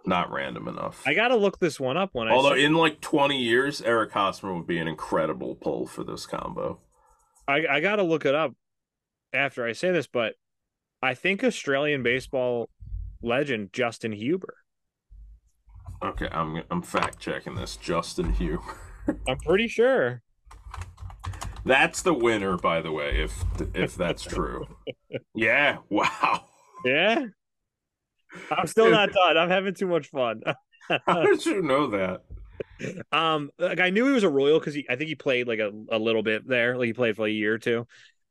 not 0.05 0.31
random 0.31 0.69
enough. 0.69 1.03
I 1.07 1.15
gotta 1.15 1.35
look 1.37 1.59
this 1.59 1.81
one 1.81 1.97
up 1.97 2.11
when 2.13 2.29
I. 2.29 2.33
Although 2.33 2.55
see- 2.55 2.65
in 2.65 2.75
like 2.75 3.01
20 3.01 3.41
years, 3.43 3.81
Eric 3.83 4.13
Hosmer 4.13 4.55
would 4.55 4.67
be 4.67 4.79
an 4.79 4.87
incredible 4.87 5.57
pull 5.57 5.87
for 5.87 6.05
this 6.05 6.27
combo. 6.27 6.79
I, 7.49 7.65
I 7.69 7.81
gotta 7.81 8.03
look 8.05 8.25
it 8.25 8.35
up 8.35 8.55
after 9.33 9.65
I 9.65 9.73
say 9.73 9.91
this, 9.93 10.07
but 10.07 10.35
I 11.03 11.15
think 11.15 11.45
Australian 11.45 12.03
baseball 12.03 12.69
legend 13.23 13.73
Justin 13.73 14.13
Huber. 14.13 14.55
Okay, 16.03 16.29
I'm 16.31 16.63
I'm 16.71 16.83
fact 16.83 17.19
checking 17.19 17.55
this. 17.55 17.77
Justin 17.77 18.33
Hugh. 18.33 18.63
I'm 19.29 19.39
pretty 19.39 19.69
sure. 19.69 20.23
That's 21.65 22.03
the 22.03 22.15
winner, 22.15 22.57
by 22.57 22.81
the 22.81 22.93
way, 22.93 23.23
if 23.23 23.35
if 23.75 23.97
that's 23.97 24.23
true. 24.35 24.67
yeah. 25.35 25.79
Wow. 25.89 26.47
Yeah. 26.85 27.27
I'm 28.51 28.67
still 28.67 28.91
not 28.91 29.13
done. 29.27 29.37
I'm 29.39 29.49
having 29.49 29.75
too 29.75 29.87
much 29.87 30.09
fun. 30.09 30.43
How 31.07 31.23
did 31.23 31.45
you 31.47 31.63
know 31.63 31.89
that? 31.89 32.23
Um, 33.11 33.51
like 33.59 33.81
I 33.81 33.91
knew 33.91 34.07
he 34.07 34.13
was 34.13 34.23
a 34.23 34.29
Royal 34.29 34.59
because 34.59 34.75
he, 34.75 34.87
I 34.89 34.97
think 34.97 35.09
he 35.09 35.15
played 35.15 35.49
like 35.49 35.59
a, 35.59 35.73
a 35.91 35.99
little 35.99 36.23
bit 36.23 36.47
there. 36.47 36.77
Like 36.77 36.87
he 36.87 36.93
played 36.93 37.17
for 37.17 37.27
a 37.27 37.31
year 37.31 37.55
or 37.55 37.59
two, 37.59 37.87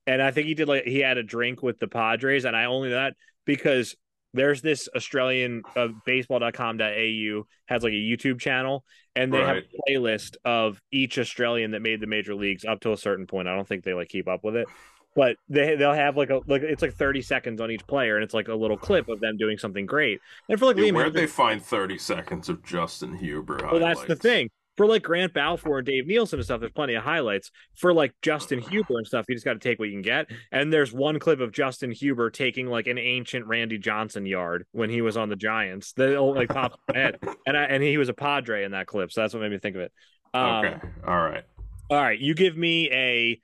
and 0.08 0.22
I 0.22 0.32
think 0.32 0.48
he 0.48 0.54
did 0.54 0.68
like 0.68 0.86
he 0.86 1.00
had 1.00 1.18
a 1.18 1.24
drink 1.24 1.64
with 1.64 1.80
the 1.80 1.88
Padres, 1.88 2.46
and 2.46 2.56
I 2.56 2.66
only 2.66 2.90
know 2.90 2.96
that 2.96 3.16
because 3.46 3.96
there's 4.34 4.62
this 4.62 4.90
Australian 4.96 5.64
uh, 5.76 5.88
baseball.com.au 6.06 7.48
has 7.68 7.84
like 7.84 7.94
a 7.94 7.96
YouTube 7.96 8.40
channel, 8.40 8.84
and 9.16 9.34
they 9.34 9.40
have 9.40 9.58
a 9.58 9.92
playlist 9.92 10.36
of 10.44 10.82
each 10.92 11.18
Australian 11.18 11.72
that 11.72 11.82
made 11.82 12.02
the 12.02 12.08
major 12.08 12.36
leagues 12.36 12.66
up 12.66 12.82
to 12.82 12.92
a 12.92 12.98
certain 12.98 13.28
point. 13.28 13.48
I 13.48 13.56
don't 13.56 13.68
think 13.68 13.84
they 13.84 13.94
like 13.94 14.10
keep 14.10 14.28
up 14.28 14.44
with 14.44 14.56
it. 14.56 14.68
But 15.16 15.38
they 15.48 15.78
they'll 15.78 15.94
have 15.94 16.18
like 16.18 16.30
a 16.30 16.42
like 16.46 16.62
it's 16.62 16.82
like 16.82 16.94
thirty 16.94 17.22
seconds 17.22 17.62
on 17.62 17.72
each 17.72 17.88
player, 17.88 18.16
and 18.16 18.24
it's 18.24 18.34
like 18.34 18.50
a 18.50 18.54
little 18.54 18.78
clip 18.78 19.08
of 19.08 19.22
them 19.22 19.38
doing 19.38 19.58
something 19.58 19.86
great. 19.86 20.20
And 20.50 20.60
for 20.60 20.66
like 20.66 20.76
Liam 20.76 20.94
where'd 20.94 21.14
they 21.14 21.26
find 21.26 21.64
30 21.64 21.98
seconds 21.98 22.50
of 22.50 22.62
Justin 22.64 23.18
Huber? 23.18 23.60
well, 23.64 23.80
that's 23.80 24.04
the 24.04 24.18
thing. 24.18 24.50
For 24.78 24.86
like 24.86 25.04
Grant 25.04 25.34
Balfour 25.34 25.78
and 25.80 25.86
Dave 25.86 26.06
Nilsson 26.06 26.40
and 26.40 26.46
stuff, 26.46 26.60
there's 26.60 26.72
plenty 26.74 26.96
of 26.96 27.04
highlights. 27.04 27.50
For 27.76 27.94
like 27.94 28.14
Justin 28.22 28.60
Huber 28.60 28.98
and 28.98 29.08
stuff, 29.08 29.26
you 29.30 29.36
just 29.36 29.46
got 29.46 29.54
to 29.54 29.60
take 29.60 29.80
what 29.80 29.88
you 29.88 29.94
can 29.94 30.02
get. 30.02 30.28
And 30.52 30.72
there's 30.72 30.92
one 30.92 31.18
clip 31.20 31.40
of 31.40 31.52
Justin 31.52 31.92
Huber 31.92 32.30
taking 32.30 32.68
like 32.68 32.88
an 32.88 32.98
ancient 32.98 33.46
Randy 33.48 33.78
Johnson 33.78 34.26
yard 34.26 34.66
when 34.72 34.90
he 34.90 35.02
was 35.02 35.16
on 35.16 35.30
the 35.30 35.36
Giants. 35.38 35.94
That 35.94 36.22
like 36.22 36.50
pops 36.50 36.78
my 36.90 36.98
head, 37.00 37.20
and 37.48 37.58
I, 37.58 37.64
and 37.64 37.82
he 37.82 37.98
was 37.98 38.10
a 38.10 38.14
Padre 38.14 38.64
in 38.66 38.72
that 38.72 38.88
clip, 38.88 39.12
so 39.12 39.22
that's 39.22 39.34
what 39.34 39.42
made 39.42 39.52
me 39.52 39.60
think 39.60 39.76
of 39.76 39.84
it. 39.84 39.92
Um, 40.34 40.66
Okay. 40.66 40.78
All 41.08 41.22
right. 41.22 41.44
All 41.90 42.02
right, 42.02 42.20
you 42.20 42.34
give 42.34 42.58
me 42.58 42.90
a 42.92 43.40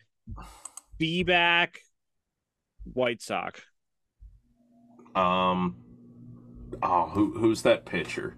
back 1.23 1.79
White 2.93 3.21
Sox. 3.21 3.61
Um. 5.15 5.75
Oh, 6.81 7.07
who 7.07 7.33
who's 7.33 7.61
that 7.63 7.85
pitcher? 7.85 8.35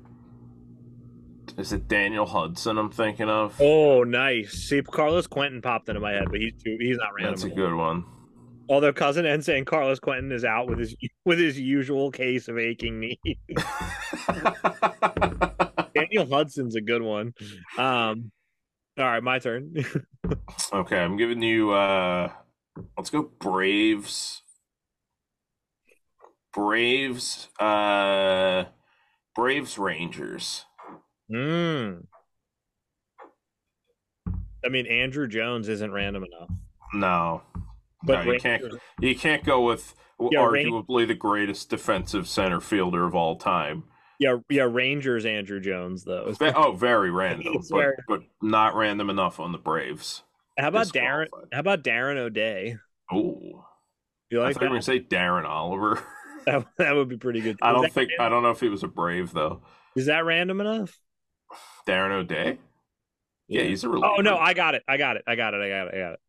Is 1.57 1.71
it 1.71 1.87
Daniel 1.87 2.25
Hudson? 2.25 2.77
I'm 2.77 2.89
thinking 2.89 3.29
of. 3.29 3.55
Oh, 3.59 4.03
nice. 4.03 4.51
See, 4.53 4.81
Carlos 4.81 5.27
Quentin 5.27 5.61
popped 5.61 5.87
into 5.89 5.99
my 6.01 6.11
head, 6.11 6.25
but 6.31 6.39
he's 6.39 6.53
too, 6.63 6.77
he's 6.79 6.97
not 6.97 7.13
random. 7.15 7.33
That's 7.33 7.43
a 7.43 7.49
good 7.49 7.73
one. 7.73 8.05
Although 8.69 8.93
cousin 8.93 9.25
and 9.25 9.43
saying 9.43 9.65
Carlos 9.65 9.99
Quentin 9.99 10.31
is 10.31 10.45
out 10.45 10.67
with 10.67 10.79
his 10.79 10.95
with 11.25 11.37
his 11.37 11.59
usual 11.59 12.11
case 12.11 12.47
of 12.47 12.57
aching 12.57 12.99
knee. 12.99 13.19
Daniel 15.93 16.25
Hudson's 16.25 16.75
a 16.75 16.81
good 16.81 17.01
one. 17.01 17.33
Um, 17.77 18.31
all 18.97 19.05
right, 19.05 19.21
my 19.21 19.39
turn. 19.39 19.75
okay, 20.73 20.97
I'm 20.97 21.17
giving 21.17 21.41
you. 21.41 21.71
uh 21.71 22.31
Let's 22.97 23.09
go 23.09 23.23
Braves. 23.39 24.41
Braves. 26.53 27.49
Uh, 27.59 28.65
Braves 29.35 29.77
Rangers. 29.77 30.65
Mm. 31.31 32.05
I 34.65 34.69
mean, 34.69 34.85
Andruw 34.85 35.29
Jones 35.29 35.67
isn't 35.67 35.91
random 35.91 36.23
enough, 36.23 36.49
No, 36.93 37.41
but 38.03 38.25
no, 38.25 38.31
you 38.33 38.39
can't. 38.39 38.63
You 39.01 39.15
can't 39.15 39.43
go 39.43 39.61
with 39.65 39.93
Yeah, 40.31 40.39
arguably 40.39 41.05
the 41.07 41.15
greatest 41.15 41.69
defensive 41.69 42.27
center 42.27 42.61
fielder 42.61 43.05
of 43.05 43.13
all 43.13 43.35
time. 43.35 43.83
yeah, 44.19 44.37
yeah, 44.49 44.63
Rangers 44.71 45.25
Andruw 45.25 45.61
Jones 45.61 46.05
though. 46.05 46.33
Oh, 46.55 46.71
very 46.73 47.11
random, 47.11 47.55
but, 47.69 47.77
very- 47.77 47.95
but 48.07 48.21
not 48.41 48.75
random 48.75 49.09
enough 49.09 49.39
on 49.39 49.51
the 49.51 49.57
Braves. 49.57 50.23
How 50.57 50.67
about 50.69 50.87
Darren? 50.87 51.27
How 51.51 51.59
about 51.59 51.83
Darren 51.83 52.15
O'Day? 52.17 52.77
Oh, 53.11 53.65
You 54.29 54.39
I 54.41 54.45
like 54.45 54.53
thought 54.53 54.63
you 54.63 54.69
were 54.69 54.75
that? 54.79 54.85
gonna 54.85 54.99
say 54.99 54.99
Darren 55.01 55.45
Oliver. 55.45 56.01
that? 56.45 56.65
That 56.77 56.95
would 56.95 57.09
be 57.09 57.17
pretty 57.17 57.41
good. 57.41 57.57
I 57.61 57.73
don't 57.73 57.91
think 57.91 58.11
I 58.19 58.29
don't 58.29 58.43
know 58.43 58.51
if 58.51 58.59
he 58.61 58.69
was 58.69 58.83
a 58.83 58.87
Brave 58.87 59.33
though. 59.33 59.61
Is 59.97 60.05
that 60.05 60.23
random 60.25 60.61
enough? 60.61 60.97
Darren 61.87 62.11
O'Day. 62.11 62.57
Yeah, 63.47 63.63
he's 63.63 63.83
a 63.83 63.89
reliever. 63.89 64.07
Oh 64.17 64.21
no, 64.21 64.37
I 64.37 64.53
got 64.53 64.75
it. 64.75 64.83
I 64.87 64.97
got 64.97 65.17
it. 65.17 65.23
I 65.27 65.35
got 65.35 65.53
it. 65.53 65.61
I 65.61 65.69
got 65.69 65.87
it. 65.87 65.93
I 65.93 65.97
got 65.99 66.13
it. 66.13 66.19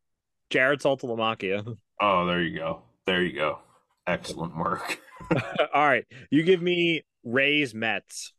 Jared 0.51 0.81
Saltalamacchia. 0.81 1.77
Oh, 2.01 2.27
there 2.27 2.43
you 2.43 2.59
go. 2.59 2.83
There 3.07 3.23
you 3.23 3.33
go. 3.33 3.61
Excellent 4.05 4.57
work. 4.57 4.99
All 5.73 5.87
right, 5.87 6.05
you 6.29 6.43
give 6.43 6.61
me 6.61 7.05
Rays 7.23 7.73
Mets. 7.73 8.33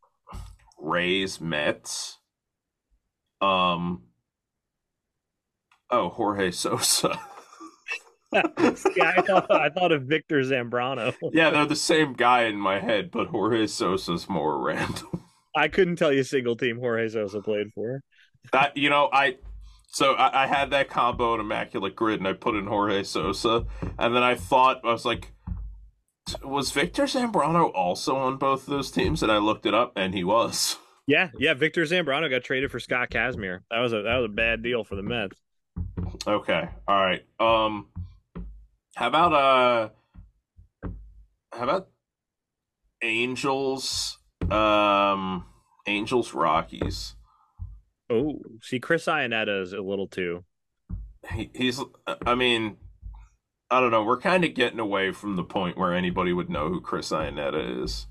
Rays 0.78 1.40
Mets. 1.40 2.18
Um. 3.40 4.04
Oh, 5.90 6.10
Jorge 6.10 6.52
Sosa. 6.52 7.18
yeah, 8.34 8.44
I 9.18 9.22
thought 9.22 9.50
I 9.50 9.70
thought 9.70 9.94
of 9.94 10.04
Victor 10.04 10.42
Zambrano. 10.42 11.16
yeah, 11.32 11.50
they're 11.50 11.66
the 11.66 11.78
same 11.78 12.12
guy 12.12 12.44
in 12.44 12.58
my 12.58 12.82
head, 12.82 13.10
but 13.10 13.28
Jorge 13.28 13.68
Sosa's 13.68 14.28
more 14.28 14.62
random. 14.62 15.25
I 15.56 15.68
couldn't 15.68 15.96
tell 15.96 16.12
you 16.12 16.22
a 16.22 16.26
single 16.26 16.56
team 16.56 16.80
Jorge 16.80 17.10
Sosa 17.10 17.42
played 17.42 17.72
for. 17.74 18.02
That 18.52 18.78
you 18.78 18.90
know, 18.90 19.10
I 19.12 19.38
so 19.88 20.14
I, 20.14 20.44
I 20.44 20.48
had 20.48 20.72
that 20.72 20.90
combo 20.90 21.34
in 21.36 21.40
Immaculate 21.40 21.96
Grid, 21.96 22.20
and 22.20 22.28
I 22.28 22.34
put 22.34 22.56
in 22.56 22.68
Jorge 22.68 23.04
Sosa, 23.04 23.66
and 23.98 24.16
then 24.16 24.24
I 24.24 24.36
thought 24.36 24.82
I 24.84 24.92
was 24.92 25.06
like, 25.06 25.32
was 26.44 26.72
Victor 26.72 27.04
Zambrano 27.04 27.72
also 27.74 28.16
on 28.16 28.38
both 28.38 28.66
those 28.66 28.92
teams? 28.92 29.24
And 29.24 29.32
I 29.32 29.38
looked 29.38 29.66
it 29.66 29.74
up, 29.74 29.94
and 29.96 30.14
he 30.14 30.24
was. 30.24 30.78
Yeah, 31.08 31.30
yeah. 31.38 31.54
Victor 31.54 31.84
Zambrano 31.84 32.30
got 32.30 32.44
traded 32.44 32.72
for 32.72 32.80
Scott 32.80 33.10
Kazmir. 33.10 33.60
That 33.70 33.80
was 33.80 33.94
a 33.94 34.02
that 34.02 34.18
was 34.18 34.26
a 34.26 34.34
bad 34.34 34.64
deal 34.64 34.84
for 34.84 34.96
the 34.96 35.04
Mets. 35.04 35.40
Okay, 36.28 36.68
all 36.88 37.06
right. 37.06 37.24
Um, 37.40 37.88
how 38.96 39.08
about 39.08 39.34
uh, 39.34 39.90
how 41.54 41.64
about 41.64 41.90
Angels? 43.04 44.18
Um, 44.52 45.46
Angels 45.88 46.34
Rockies. 46.34 47.16
Oh, 48.10 48.40
see, 48.62 48.80
Chris 48.80 49.06
Iannetta 49.06 49.62
is 49.62 49.74
a 49.74 49.82
little 49.82 50.08
too. 50.08 50.44
He, 51.34 51.50
he's. 51.56 51.82
I 52.26 52.36
mean, 52.36 52.78
I 53.72 53.80
don't 53.80 53.92
know. 53.92 54.04
We're 54.04 54.20
kind 54.20 54.46
of 54.46 54.54
getting 54.54 54.80
away 54.80 55.12
from 55.12 55.36
the 55.36 55.44
point 55.44 55.78
where 55.78 55.94
anybody 55.94 56.34
would 56.34 56.50
know 56.50 56.70
who 56.70 56.82
Chris 56.82 57.10
Iannetta 57.10 57.84
is. 57.84 58.08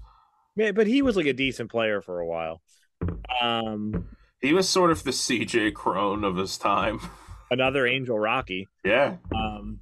Yeah, 0.57 0.73
but 0.73 0.87
he 0.87 1.03
was 1.03 1.17
like 1.17 1.27
a 1.27 1.33
decent 1.33 1.71
player 1.71 2.01
for 2.01 2.21
a 2.21 2.27
while. 2.27 2.61
Um, 3.41 4.17
He 4.41 4.53
was 4.53 4.69
sort 4.69 4.91
of 4.91 5.05
the 5.05 5.11
CJ 5.11 5.75
Cron 5.75 6.25
of 6.25 6.37
his 6.37 6.59
time. 6.59 7.01
another 7.51 7.87
Angel 7.87 8.19
Rocky. 8.19 8.69
Yeah. 8.85 9.17
Um, 9.35 9.81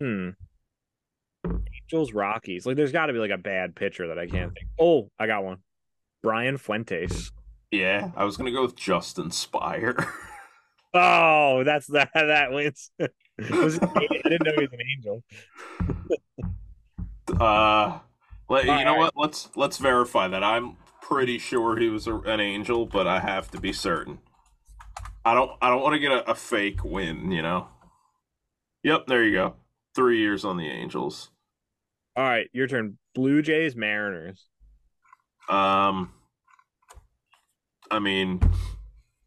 hmm. 0.00 0.30
Angels 1.86 2.12
Rockies. 2.12 2.66
Like, 2.66 2.76
there's 2.76 2.92
got 2.92 3.06
to 3.06 3.12
be 3.12 3.18
like 3.18 3.30
a 3.30 3.38
bad 3.38 3.74
pitcher 3.74 4.08
that 4.08 4.18
I 4.18 4.26
can't 4.26 4.52
think. 4.52 4.68
Oh, 4.78 5.10
I 5.18 5.26
got 5.26 5.44
one. 5.44 5.58
Brian 6.22 6.56
Fuentes. 6.56 7.30
Yeah. 7.70 8.10
I 8.16 8.24
was 8.24 8.36
gonna 8.36 8.52
go 8.52 8.62
with 8.62 8.76
Justin 8.76 9.30
Speier. 9.30 10.06
Oh, 10.96 11.64
that's 11.64 11.88
that. 11.88 12.10
That 12.14 12.52
wins. 12.52 12.88
Was 13.50 13.78
I 13.82 14.06
didn't 14.22 14.44
know 14.44 14.52
he 14.54 14.60
was 14.60 14.72
an 14.72 14.78
angel. 14.96 15.24
Uh, 17.40 17.98
let, 18.48 18.64
you 18.64 18.70
All 18.70 18.84
know 18.84 18.90
right. 18.92 18.98
what? 18.98 19.12
Let's 19.16 19.48
let's 19.56 19.78
verify 19.78 20.28
that. 20.28 20.44
I'm 20.44 20.76
pretty 21.02 21.38
sure 21.38 21.76
he 21.76 21.88
was 21.88 22.06
a, 22.06 22.14
an 22.20 22.38
angel, 22.38 22.86
but 22.86 23.08
I 23.08 23.18
have 23.18 23.50
to 23.50 23.60
be 23.60 23.72
certain. 23.72 24.20
I 25.24 25.34
don't 25.34 25.50
I 25.60 25.68
don't 25.68 25.82
want 25.82 25.94
to 25.94 25.98
get 25.98 26.12
a, 26.12 26.30
a 26.30 26.34
fake 26.36 26.84
win, 26.84 27.32
you 27.32 27.42
know. 27.42 27.66
Yep, 28.84 29.08
there 29.08 29.24
you 29.24 29.32
go. 29.32 29.54
Three 29.96 30.20
years 30.20 30.44
on 30.44 30.58
the 30.58 30.68
Angels. 30.68 31.30
All 32.16 32.24
right, 32.24 32.48
your 32.52 32.66
turn. 32.66 32.98
Blue 33.14 33.42
Jays, 33.42 33.76
Mariners. 33.76 34.46
Um, 35.48 36.12
I 37.90 37.98
mean, 37.98 38.40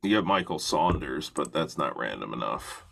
you 0.03 0.15
have 0.15 0.25
Michael 0.25 0.59
Saunders, 0.59 1.29
but 1.29 1.53
that's 1.53 1.77
not 1.77 1.97
random 1.97 2.33
enough. 2.33 2.85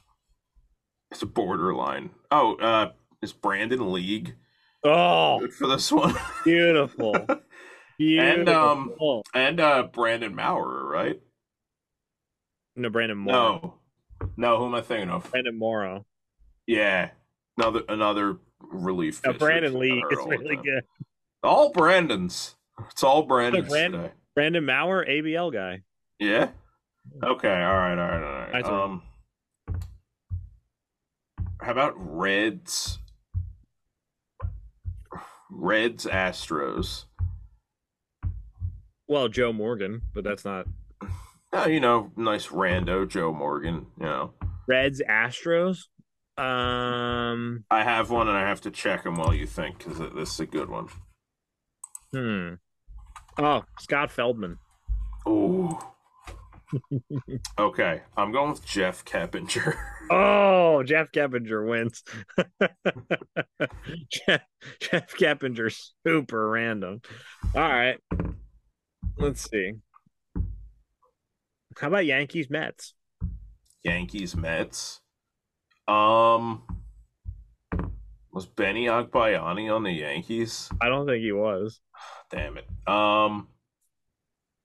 It's 1.12 1.22
a 1.22 1.26
borderline. 1.26 2.12
Oh, 2.32 2.56
uh, 2.56 2.92
is 3.22 3.34
Brandon 3.34 3.92
League 3.92 4.36
Oh, 4.84 5.40
good 5.40 5.54
for 5.54 5.68
this 5.68 5.92
one? 5.92 6.14
beautiful. 6.44 7.28
Beautiful. 7.28 7.38
And, 7.98 8.50
um, 8.50 8.92
and 9.34 9.60
uh, 9.62 9.84
Brandon 9.84 10.36
Maurer, 10.36 10.86
right? 10.86 11.18
no, 12.76 12.90
Brandon 12.90 13.18
Morrow. 13.18 13.80
No, 14.22 14.28
no. 14.36 14.58
Who 14.58 14.66
am 14.66 14.76
I 14.76 14.82
thinking 14.82 15.10
of? 15.10 15.32
Brandon 15.32 15.58
Morrow. 15.58 16.06
Yeah, 16.68 17.12
another 17.58 17.84
another 17.88 18.38
relief. 18.72 19.22
No, 19.26 19.34
Brandon 19.34 19.78
Lee 19.78 20.04
is 20.12 20.18
really 20.26 20.56
good. 20.56 20.84
All 21.44 21.72
Brandons. 21.72 22.56
It's 22.92 23.04
all 23.04 23.24
Brandon 23.24 23.64
today. 23.64 24.12
Brandon 24.34 24.66
Maurer, 24.66 25.06
ABL 25.08 25.54
guy. 25.54 25.82
Yeah. 26.20 26.50
Okay. 27.24 27.48
All 27.48 27.76
right. 27.76 27.92
All 27.92 27.98
right. 27.98 28.24
All 28.24 28.40
right. 28.40 28.50
That's 28.52 28.68
all 28.68 28.74
right. 28.74 28.84
Um. 28.84 29.02
How 31.62 31.72
about 31.72 31.94
Reds? 31.98 33.00
Reds 35.50 36.06
Astros. 36.06 37.06
Well, 39.08 39.30
Joe 39.30 39.54
Morgan, 39.54 40.02
but 40.14 40.24
that's 40.24 40.44
not 40.44 40.68
Oh, 41.58 41.68
you 41.68 41.80
know, 41.80 42.12
nice 42.18 42.48
rando 42.48 43.08
Joe 43.08 43.32
Morgan. 43.32 43.86
You 43.98 44.06
know, 44.06 44.34
Reds 44.68 45.02
Astros. 45.10 45.86
Um, 46.38 47.64
I 47.72 47.84
have 47.84 48.10
one, 48.10 48.28
and 48.28 48.38
I 48.38 48.42
have 48.42 48.62
to 48.62 48.72
check 48.72 49.04
them 49.04 49.16
while 49.16 49.34
you 49.34 49.48
think 49.48 49.78
because 49.78 49.98
this 50.14 50.34
is 50.34 50.40
a 50.40 50.46
good 50.46 50.70
one. 50.70 50.90
hmm. 52.14 52.54
Oh, 53.38 53.64
Scott 53.80 54.12
Feldman. 54.12 54.58
Ooh. 55.28 55.78
okay, 57.60 58.02
I'm 58.18 58.32
going 58.32 58.52
with 58.52 58.66
Jeff 58.66 59.06
Keppinger. 59.06 59.76
Oh, 60.12 60.84
Jeff 60.84 61.12
Keppinger 61.12 61.68
wins. 61.68 62.04
Jeff, 64.12 64.42
Jeff 64.80 65.16
super 66.06 66.48
random. 66.48 67.02
All 67.56 67.62
right. 67.62 67.98
Let's 69.18 69.50
see. 69.50 69.72
How 71.80 71.88
about 71.88 72.06
Yankees 72.06 72.52
Mets? 72.52 72.94
Yankees 73.84 74.36
Mets. 74.36 75.02
Um, 75.88 76.64
was 78.32 78.46
Benny 78.46 78.86
Agbayani 78.86 79.74
on 79.74 79.84
the 79.84 79.92
Yankees? 79.92 80.70
I 80.82 80.90
don't 80.90 81.06
think 81.06 81.24
he 81.24 81.32
was. 81.32 81.80
Damn 82.32 82.58
it. 82.58 82.68
Um, 82.88 83.48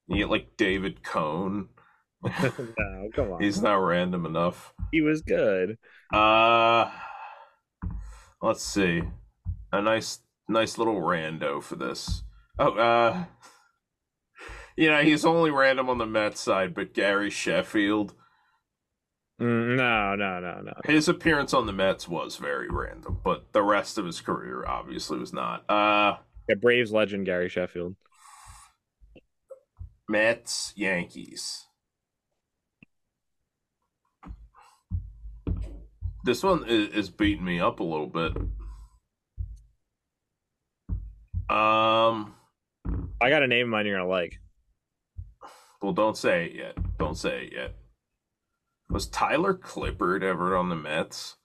you 0.09 0.19
get 0.19 0.31
like 0.31 0.57
David 0.57 1.03
Cone. 1.03 1.69
no, 2.25 3.09
come 3.15 3.33
on. 3.33 3.43
He's 3.43 3.63
not 3.63 3.77
random 3.77 4.27
enough. 4.27 4.75
He 4.93 5.01
was 5.01 5.23
good. 5.23 5.79
Uh, 6.13 6.91
let's 8.43 8.65
see. 8.65 9.03
A 9.73 9.81
nice, 9.81 10.19
nice 10.49 10.77
little 10.77 11.01
rando 11.01 11.63
for 11.63 11.77
this. 11.77 12.25
Oh, 12.59 12.73
uh, 12.73 13.25
you 14.77 14.91
know, 14.91 15.03
he's 15.03 15.25
only 15.25 15.51
random 15.51 15.89
on 15.89 15.99
the 15.99 16.07
Mets 16.07 16.41
side, 16.41 16.75
but 16.75 16.93
Gary 16.93 17.31
Sheffield, 17.31 18.15
no, 19.41 20.15
no, 20.17 20.41
no, 20.41 20.61
no. 20.61 20.73
his 20.85 21.09
appearance 21.09 21.55
on 21.55 21.67
the 21.67 21.73
Mets 21.73 22.07
was 22.07 22.37
very 22.37 22.69
random, 22.69 23.19
but 23.25 23.53
the 23.53 23.63
rest 23.63 23.97
of 23.99 24.05
his 24.05 24.21
career 24.21 24.65
obviously 24.67 25.19
was 25.19 25.33
not. 25.33 25.69
Uh, 25.69 26.17
Yeah, 26.49 26.57
Braves 26.57 26.93
legend 26.93 27.27
Gary 27.27 27.49
Sheffield. 27.49 27.97
Mets, 30.09 30.73
Yankees. 30.77 31.67
This 36.23 36.43
one 36.43 36.65
is, 36.69 37.09
beating 37.09 37.45
me 37.45 37.61
up 37.61 37.81
a 37.81 37.85
little 37.85 38.07
bit. 38.07 38.37
Um, 41.49 42.35
I 43.21 43.31
got 43.31 43.43
a 43.43 43.47
name 43.47 43.67
in 43.67 43.71
mind 43.71 43.89
you're 43.89 43.97
gonna 43.97 44.09
like. 44.09 44.39
well, 45.81 45.93
don't 45.93 46.17
say 46.17 46.47
it 46.47 46.55
yet. 46.55 46.99
Don't 46.99 47.17
say 47.17 47.45
it 47.47 47.53
yet. 47.55 47.75
Was 48.91 49.07
Tyler 49.07 49.55
Clippard 49.55 50.23
ever 50.23 50.57
on 50.57 50.69
the 50.69 50.75
Mets? 50.77 51.37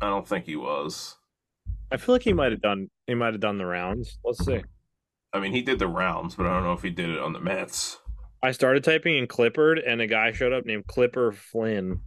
I 0.00 0.08
don't 0.08 0.26
think 0.26 0.46
he 0.46 0.56
was. 0.56 1.16
I 1.92 1.96
feel 1.96 2.14
like 2.14 2.22
he 2.22 2.32
might 2.32 2.52
have 2.52 2.60
done 2.62 2.88
he 3.06 3.14
might 3.14 3.32
have 3.34 3.40
done 3.40 3.58
the 3.58 3.66
rounds. 3.66 4.18
Let's 4.24 4.44
see. 4.44 4.62
I 5.32 5.40
mean, 5.40 5.52
he 5.52 5.62
did 5.62 5.78
the 5.78 5.88
rounds, 5.88 6.34
but 6.34 6.46
I 6.46 6.54
don't 6.54 6.64
know 6.64 6.72
if 6.72 6.82
he 6.82 6.90
did 6.90 7.10
it 7.10 7.18
on 7.18 7.32
the 7.32 7.40
Mets. 7.40 7.98
I 8.42 8.52
started 8.52 8.84
typing 8.84 9.18
in 9.18 9.26
Clippard 9.26 9.82
and 9.86 10.00
a 10.00 10.06
guy 10.06 10.32
showed 10.32 10.52
up 10.52 10.64
named 10.64 10.86
Clipper 10.86 11.32
Flynn. 11.32 12.00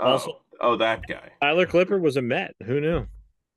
Oh, 0.00 0.06
Also- 0.12 0.40
oh, 0.60 0.76
that 0.76 1.02
guy. 1.08 1.32
Tyler 1.42 1.66
Clippard 1.66 2.00
was 2.00 2.16
a 2.16 2.22
Met. 2.22 2.54
Who 2.64 2.80
knew? 2.80 3.06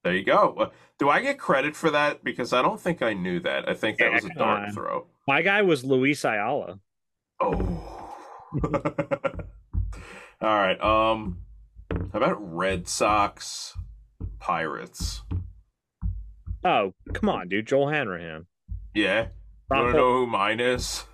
There 0.04 0.16
you 0.16 0.24
go. 0.26 0.56
Uh, 0.60 0.70
Do 0.98 1.10
I 1.10 1.22
get 1.22 1.38
credit 1.38 1.76
for 1.76 1.92
that? 1.92 2.24
Because 2.24 2.52
I 2.54 2.62
don't 2.62 2.80
think 2.82 3.02
I 3.02 3.14
knew 3.14 3.40
that. 3.42 3.70
I 3.70 3.74
think 3.76 3.98
that 4.00 4.06
Yeah, 4.10 4.16
was 4.16 4.26
a 4.26 4.44
on. 4.44 4.72
throw. 4.74 5.08
My 5.28 5.42
guy 5.44 5.62
was 5.62 5.84
Luis 5.86 6.26
Ayala. 6.26 6.80
Oh. 7.40 8.01
All 10.42 10.56
right. 10.56 10.82
Um, 10.82 11.40
how 11.92 12.18
about 12.20 12.38
Red 12.56 12.88
Sox, 12.88 13.76
Pirates? 14.40 15.22
Oh, 16.64 16.94
come 17.14 17.30
on, 17.30 17.48
dude. 17.48 17.68
Joel 17.68 17.90
Hanrahan. 17.90 18.46
Yeah. 18.94 19.28
Want 19.70 19.92
to 19.92 19.94
know 19.98 20.14
who 20.14 20.28
mine 20.28 20.60
is? 20.60 21.06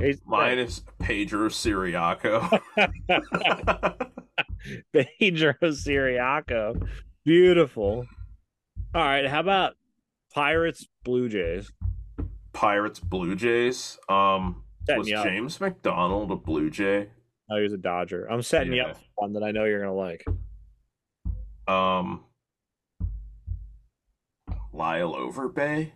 He's- 0.00 0.20
Mine 0.26 0.58
is 0.58 0.82
Pedro 0.98 1.48
Ciriaco. 1.48 2.60
Pedro 4.92 5.54
Ciriaco. 5.62 6.88
Beautiful. 7.24 8.06
All 8.94 9.02
right. 9.02 9.26
How 9.26 9.40
about 9.40 9.74
Pirates 10.34 10.86
Blue 11.04 11.28
Jays? 11.28 11.72
Pirates, 12.52 13.00
Blue 13.00 13.34
Jays. 13.36 13.98
Um, 14.08 14.64
was 14.96 15.08
you 15.08 15.16
up. 15.16 15.24
James 15.24 15.60
McDonald 15.60 16.30
a 16.30 16.36
Blue 16.36 16.70
Jay? 16.70 17.10
Oh, 17.50 17.56
he 17.56 17.62
was 17.62 17.72
a 17.72 17.78
Dodger. 17.78 18.26
I'm 18.30 18.42
setting 18.42 18.72
you 18.72 18.82
up 18.82 18.96
for 18.96 19.02
one 19.16 19.32
that 19.34 19.42
I 19.42 19.50
know 19.50 19.64
you're 19.64 19.80
gonna 19.80 19.94
like. 19.94 20.24
Um, 21.66 22.24
Lyle 24.72 25.14
Overbay. 25.14 25.92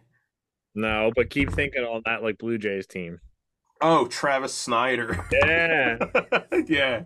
No, 0.75 1.13
but 1.15 1.31
keep 1.31 1.51
thinking 1.51 1.83
on 1.83 2.03
that 2.07 2.23
like 2.23 2.39
Blue 2.39 2.59
Jays 2.59 2.87
team. 2.87 3.21
Oh, 3.81 4.07
Travis 4.07 4.55
Snider. 4.55 5.27
Yeah, 5.33 5.99
yeah. 6.67 7.03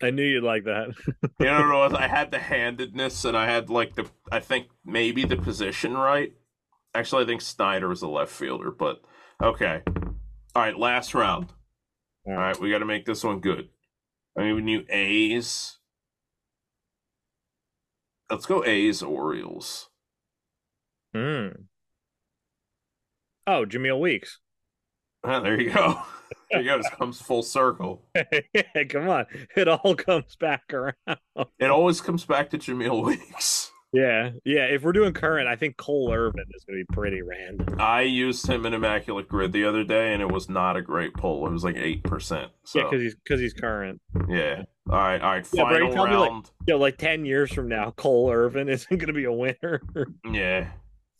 I 0.00 0.10
knew 0.10 0.22
you'd 0.22 0.44
like 0.44 0.64
that. 0.64 0.88
You 1.40 1.46
know 1.46 1.54
what 1.54 1.74
it 1.74 1.92
was? 1.92 1.94
I 1.94 2.06
had 2.06 2.30
the 2.30 2.38
handedness 2.38 3.24
and 3.24 3.36
I 3.36 3.46
had 3.46 3.68
like 3.68 3.96
the 3.96 4.08
I 4.30 4.38
think 4.38 4.68
maybe 4.84 5.24
the 5.24 5.36
position 5.36 5.94
right. 5.94 6.32
Actually, 6.94 7.24
I 7.24 7.26
think 7.26 7.40
Snider 7.40 7.88
was 7.88 8.02
a 8.02 8.08
left 8.08 8.30
fielder, 8.30 8.70
but 8.70 9.00
okay. 9.42 9.82
All 10.54 10.62
right, 10.62 10.76
last 10.76 11.14
round. 11.14 11.46
All 12.26 12.34
right, 12.34 12.58
we 12.60 12.70
got 12.70 12.78
to 12.78 12.84
make 12.84 13.04
this 13.04 13.24
one 13.24 13.40
good. 13.40 13.68
I 14.38 14.42
mean, 14.42 14.54
we 14.54 14.62
knew 14.62 14.84
A's. 14.88 15.78
Let's 18.30 18.46
go 18.46 18.64
A's 18.64 19.02
Orioles. 19.02 19.88
Hmm. 21.14 21.48
Oh, 23.46 23.66
Jemile 23.66 24.00
Weeks. 24.00 24.38
Ah, 25.24 25.38
there 25.38 25.60
you 25.60 25.70
go. 25.72 26.02
There 26.50 26.60
you 26.62 26.68
go. 26.68 26.78
This 26.78 26.90
comes 26.90 27.20
full 27.20 27.44
circle. 27.44 28.02
yeah, 28.12 28.82
come 28.88 29.08
on. 29.08 29.24
It 29.56 29.68
all 29.68 29.94
comes 29.94 30.34
back 30.34 30.64
around. 30.74 30.96
It 31.60 31.70
always 31.70 32.00
comes 32.00 32.24
back 32.24 32.50
to 32.50 32.58
Jemile 32.58 33.04
Weeks. 33.06 33.61
Yeah, 33.92 34.30
yeah. 34.44 34.64
If 34.64 34.82
we're 34.82 34.92
doing 34.92 35.12
current, 35.12 35.46
I 35.48 35.56
think 35.56 35.76
Cole 35.76 36.10
Irvin 36.12 36.44
is 36.54 36.64
going 36.64 36.78
to 36.78 36.84
be 36.84 36.94
pretty 36.94 37.20
random. 37.20 37.78
I 37.78 38.02
used 38.02 38.46
him 38.48 38.64
in 38.64 38.72
Immaculate 38.72 39.28
Grid 39.28 39.52
the 39.52 39.64
other 39.64 39.84
day, 39.84 40.14
and 40.14 40.22
it 40.22 40.30
was 40.30 40.48
not 40.48 40.76
a 40.78 40.82
great 40.82 41.12
pull. 41.12 41.46
It 41.46 41.52
was 41.52 41.62
like 41.62 41.76
eight 41.76 42.02
percent. 42.02 42.50
So 42.64 42.78
Yeah, 42.78 42.84
because 42.86 43.02
he's 43.02 43.14
because 43.16 43.40
he's 43.40 43.52
current. 43.52 44.00
Yeah. 44.28 44.62
All 44.88 44.96
right. 44.96 45.20
All 45.20 45.30
right. 45.30 45.46
Yeah, 45.52 45.64
Final 45.64 45.90
like- 45.94 46.08
round. 46.10 46.50
Yo, 46.66 46.78
like 46.78 46.96
ten 46.96 47.24
years 47.26 47.52
from 47.52 47.68
now, 47.68 47.90
Cole 47.90 48.30
Irvin 48.32 48.68
isn't 48.70 48.88
going 48.96 49.08
to 49.08 49.12
be 49.12 49.24
a 49.24 49.32
winner. 49.32 49.82
yeah. 50.32 50.68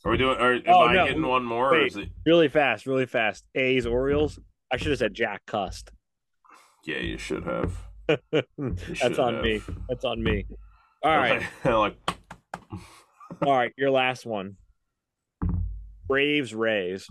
Are 0.05 0.11
we 0.11 0.17
doing? 0.17 0.39
Are, 0.39 0.55
am 0.55 0.63
Oh, 0.67 0.83
I 0.87 0.95
no. 0.95 1.07
getting 1.07 1.27
one 1.27 1.45
more? 1.45 1.75
Or 1.75 1.79
Wait. 1.79 1.87
is 1.89 1.97
it? 1.97 2.09
really 2.27 2.49
fast, 2.49 2.87
really 2.87 3.07
fast. 3.07 3.45
A's 3.55 3.87
Orioles. 3.87 4.39
I 4.73 4.79
should 4.79 4.89
have 4.91 4.99
said 4.99 5.15
Jack 5.15 5.43
Cust. 5.47 5.91
Yeah, 6.87 6.99
you 6.99 7.19
should 7.19 7.45
have. 7.45 7.77
That's 8.09 8.47
should 8.99 9.19
on 9.21 9.35
have. 9.35 9.45
me. 9.45 9.61
That's 9.89 10.05
on 10.05 10.23
me. 10.23 10.47
All 11.05 11.17
right, 11.17 11.43
like 11.65 11.97
all 13.43 13.57
right. 13.57 13.73
Your 13.77 13.91
last 13.91 14.27
one. 14.27 14.57
Braves 16.09 16.55
Rays. 16.55 17.07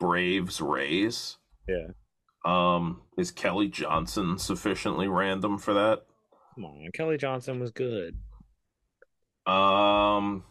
Braves 0.00 0.60
Rays. 0.60 1.38
Yeah. 1.68 1.88
Um, 2.44 3.02
is 3.18 3.30
Kelly 3.30 3.68
Johnson 3.68 4.38
sufficiently 4.38 5.08
random 5.08 5.58
for 5.58 5.74
that? 5.74 6.04
Come 6.54 6.64
on, 6.64 6.90
Kelly 6.94 7.16
Johnson 7.18 7.60
was 7.60 7.70
good. 7.72 8.16
Um, 9.46 10.44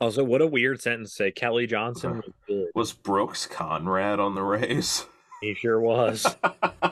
Also, 0.00 0.24
what 0.24 0.40
a 0.42 0.46
weird 0.46 0.80
sentence 0.80 1.10
to 1.10 1.16
say. 1.16 1.30
Kelly 1.30 1.66
Johnson 1.66 2.16
was 2.16 2.32
good. 2.48 2.68
was 2.74 2.92
Brooks 2.92 3.46
Conrad 3.46 4.18
on 4.18 4.34
the 4.34 4.42
Rays? 4.42 5.06
He 5.40 5.54
sure 5.54 5.80
was. 5.80 6.26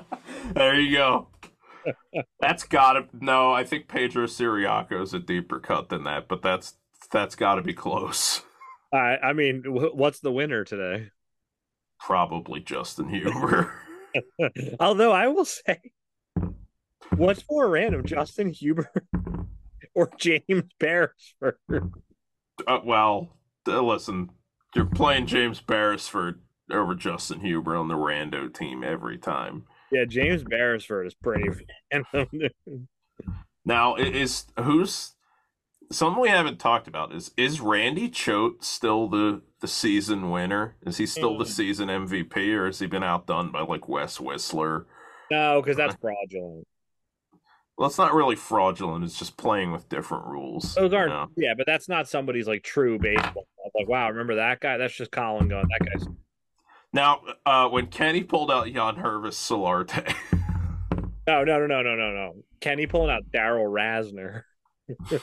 there 0.54 0.78
you 0.78 0.96
go. 0.96 1.28
That's 2.40 2.64
gotta 2.64 3.06
no. 3.20 3.52
I 3.52 3.64
think 3.64 3.88
Pedro 3.88 4.26
Ciriaco 4.26 5.02
is 5.02 5.14
a 5.14 5.18
deeper 5.18 5.60
cut 5.60 5.88
than 5.88 6.04
that, 6.04 6.28
but 6.28 6.42
that's 6.42 6.74
that's 7.10 7.34
got 7.34 7.56
to 7.56 7.62
be 7.62 7.74
close. 7.74 8.42
I, 8.92 9.16
I 9.22 9.32
mean, 9.32 9.62
wh- 9.64 9.94
what's 9.94 10.20
the 10.20 10.32
winner 10.32 10.64
today? 10.64 11.10
Probably 11.98 12.60
Justin 12.60 13.08
Huber. 13.08 13.72
Although 14.80 15.12
I 15.12 15.28
will 15.28 15.44
say, 15.44 15.80
what's 17.16 17.44
more 17.48 17.68
random, 17.68 18.04
Justin 18.04 18.50
Huber 18.50 18.90
or 19.94 20.10
James 20.18 20.64
Beresford? 20.78 21.58
uh, 22.66 22.80
well, 22.84 23.36
uh, 23.68 23.80
listen, 23.80 24.30
you're 24.74 24.86
playing 24.86 25.26
James 25.26 25.60
Beresford 25.60 26.40
over 26.70 26.94
Justin 26.94 27.40
Huber 27.40 27.76
on 27.76 27.88
the 27.88 27.94
rando 27.94 28.52
team 28.52 28.82
every 28.82 29.18
time. 29.18 29.64
Yeah, 29.92 30.04
James 30.06 30.42
Beresford 30.44 31.06
is 31.06 31.14
pretty. 31.14 31.48
Now, 33.64 33.96
is 33.96 34.46
who's 34.58 35.12
something 35.92 36.20
we 36.20 36.28
haven't 36.30 36.58
talked 36.58 36.88
about 36.88 37.12
is 37.14 37.30
is 37.36 37.60
Randy 37.60 38.08
Choate 38.08 38.64
still 38.64 39.06
the 39.08 39.42
the 39.60 39.68
season 39.68 40.30
winner? 40.30 40.76
Is 40.86 40.96
he 40.96 41.04
still 41.06 41.36
the 41.36 41.44
Mm. 41.44 41.48
season 41.48 41.88
MVP, 41.90 42.54
or 42.56 42.66
has 42.66 42.78
he 42.78 42.86
been 42.86 43.02
outdone 43.02 43.52
by 43.52 43.60
like 43.60 43.86
Wes 43.88 44.18
Whisler? 44.18 44.86
no, 45.30 45.60
because 45.60 45.76
that's 45.76 45.94
fraudulent. 46.00 46.66
Well, 47.76 47.88
it's 47.88 47.98
not 47.98 48.14
really 48.14 48.36
fraudulent. 48.36 49.04
It's 49.04 49.18
just 49.18 49.36
playing 49.36 49.72
with 49.72 49.88
different 49.88 50.26
rules. 50.26 50.74
Those 50.74 50.92
you 50.92 50.98
aren't. 50.98 51.10
know? 51.12 51.28
Yeah, 51.36 51.54
but 51.56 51.66
that's 51.66 51.88
not 51.88 52.08
somebody's 52.08 52.48
like 52.48 52.62
true 52.62 52.98
baseball. 52.98 53.46
Like, 53.74 53.88
wow, 53.88 54.08
remember 54.08 54.36
that 54.36 54.60
guy? 54.60 54.76
That's 54.78 54.94
just 54.94 55.10
Colin 55.12 55.48
going. 55.48 55.66
That 55.68 55.86
guy's. 55.86 56.06
Now, 56.92 57.20
uh, 57.46 57.68
when 57.68 57.86
Kenny 57.86 58.24
pulled 58.24 58.50
out 58.50 58.66
Yangervis 58.66 59.34
Solarte, 59.36 60.14
No, 61.26 61.44
no, 61.44 61.58
no, 61.58 61.66
no, 61.66 61.82
no, 61.82 61.94
no, 61.96 62.10
no. 62.12 62.32
Kenny 62.60 62.86
pulling 62.86 63.10
out 63.10 63.22
Darrell 63.32 63.70
Rasner. 63.70 64.42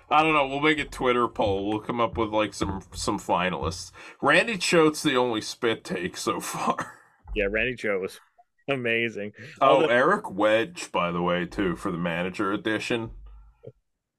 I 0.09 0.23
don't 0.23 0.33
know. 0.33 0.47
We'll 0.47 0.59
make 0.59 0.79
a 0.79 0.85
Twitter 0.85 1.27
poll. 1.29 1.69
We'll 1.69 1.79
come 1.79 2.01
up 2.01 2.17
with 2.17 2.29
like 2.29 2.53
some 2.53 2.81
some 2.93 3.17
finalists. 3.17 3.91
Randy 4.21 4.57
Choate's 4.57 5.01
the 5.01 5.15
only 5.15 5.39
spit 5.39 5.85
take 5.85 6.17
so 6.17 6.41
far. 6.41 6.99
Yeah, 7.33 7.45
Randy 7.49 7.75
Cho 7.77 7.97
was 7.99 8.19
amazing. 8.69 9.31
Oh, 9.61 9.67
Although- 9.75 9.87
Eric 9.87 10.29
Wedge, 10.29 10.91
by 10.91 11.11
the 11.11 11.21
way, 11.21 11.45
too, 11.45 11.77
for 11.77 11.91
the 11.91 11.97
manager 11.97 12.51
edition. 12.51 13.11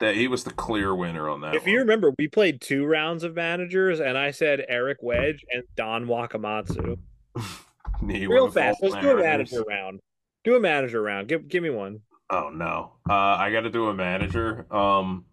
That 0.02 0.16
he 0.16 0.26
was 0.26 0.42
the 0.42 0.50
clear 0.50 0.92
winner 0.96 1.28
on 1.28 1.42
that. 1.42 1.54
If 1.54 1.64
you 1.64 1.78
remember, 1.78 2.12
we 2.18 2.26
played 2.26 2.60
two 2.60 2.84
rounds 2.84 3.22
of 3.22 3.36
managers, 3.36 4.00
and 4.00 4.18
I 4.18 4.32
said 4.32 4.64
Eric 4.68 4.98
Wedge 5.00 5.44
and 5.48 5.62
Don 5.76 6.06
Wakamatsu. 6.06 6.98
Real 8.02 8.50
fast. 8.50 8.82
Let's 8.82 8.96
do 8.96 9.12
a 9.12 9.22
manager 9.22 9.62
round. 9.62 10.00
Do 10.42 10.56
a 10.56 10.60
manager 10.60 11.00
round. 11.00 11.28
Give 11.28 11.46
give 11.46 11.62
me 11.62 11.70
one. 11.70 12.00
Oh 12.30 12.50
no, 12.52 12.94
uh, 13.08 13.12
I 13.14 13.52
got 13.52 13.60
to 13.60 13.70
do 13.70 13.86
a 13.90 13.94
manager. 13.94 14.66
Um, 14.74 15.24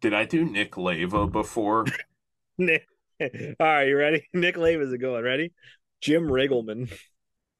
did 0.00 0.14
I 0.14 0.24
do 0.24 0.46
Nick 0.46 0.76
Leyva 0.76 1.30
before? 1.30 1.84
Nick. 2.56 2.86
All 3.20 3.28
right, 3.60 3.86
you 3.86 3.98
ready? 3.98 4.26
Nick 4.32 4.56
Leyva 4.56 4.80
is 4.80 4.94
a 4.94 4.98
good 4.98 5.12
one. 5.12 5.22
Ready? 5.22 5.52
Jim 6.00 6.24
Riggleman. 6.26 6.90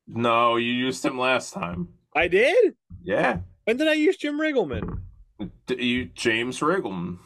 no, 0.06 0.56
you 0.56 0.72
used 0.72 1.04
him 1.04 1.18
last 1.18 1.52
time. 1.52 1.88
I 2.16 2.28
did. 2.28 2.76
Yeah, 3.02 3.40
When 3.64 3.76
did 3.76 3.88
I 3.88 3.92
use 3.92 4.16
Jim 4.16 4.40
Riggleman? 4.40 5.00
You 5.68 6.06
James 6.06 6.60
Riggleman. 6.60 7.18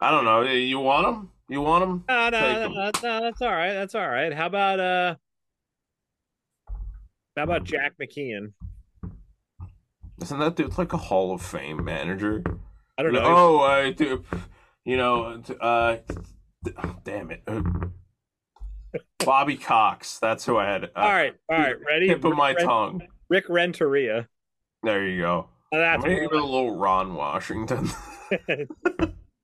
I 0.00 0.10
don't 0.10 0.24
know. 0.24 0.42
You 0.42 0.78
want 0.78 1.06
him? 1.06 1.30
You 1.48 1.60
want 1.60 1.84
him? 1.84 2.04
No, 2.08 2.30
Take 2.30 2.40
no, 2.40 2.68
no, 2.68 2.90
no, 3.02 3.20
that's 3.20 3.42
all 3.42 3.50
right. 3.50 3.72
That's 3.72 3.94
all 3.94 4.08
right. 4.08 4.32
How 4.32 4.46
about 4.46 4.80
uh, 4.80 5.14
how 7.36 7.42
about 7.44 7.64
Jack 7.64 7.94
McKeon? 8.00 8.52
Isn't 10.22 10.38
that 10.38 10.56
dude 10.56 10.76
like 10.78 10.92
a 10.92 10.98
Hall 10.98 11.32
of 11.32 11.42
Fame 11.42 11.84
manager? 11.84 12.42
I 12.98 13.02
don't 13.02 13.12
know. 13.14 13.22
Oh, 13.24 13.60
I 13.60 13.90
do. 13.92 14.24
You 14.84 14.96
know, 14.96 15.42
uh, 15.60 15.96
damn 17.04 17.30
it, 17.30 17.42
Uh, 17.46 17.62
Bobby 19.18 19.56
Cox. 19.56 20.18
That's 20.18 20.44
who 20.44 20.56
I 20.56 20.66
had. 20.66 20.84
Uh, 20.84 20.88
all 20.96 21.12
right, 21.12 21.34
all 21.50 21.58
right. 21.58 21.76
Ready? 21.86 22.08
Tip 22.08 22.24
of 22.24 22.36
my 22.36 22.52
Ren- 22.52 22.66
tongue. 22.66 23.02
Rick 23.28 23.48
Renteria. 23.48 24.28
There 24.82 25.06
you 25.06 25.20
go. 25.20 25.48
That's 25.72 26.04
I'm 26.04 26.10
gonna 26.10 26.20
give 26.20 26.32
it 26.32 26.40
a 26.40 26.44
little 26.44 26.76
Ron 26.76 27.14
Washington. 27.14 27.90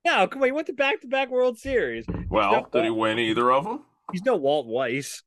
no, 0.05 0.27
come 0.27 0.43
on. 0.43 0.49
He 0.49 0.53
went 0.53 0.67
to 0.69 0.73
back-to-back 0.73 1.31
World 1.31 1.59
Series. 1.59 2.07
well, 2.29 2.69
did 2.73 2.85
he 2.85 2.91
win 2.91 3.19
either 3.19 3.53
of 3.53 3.65
them? 3.65 3.85
He's 4.13 4.25
no 4.25 4.37
Walt 4.37 4.67
Weiss. 4.67 5.23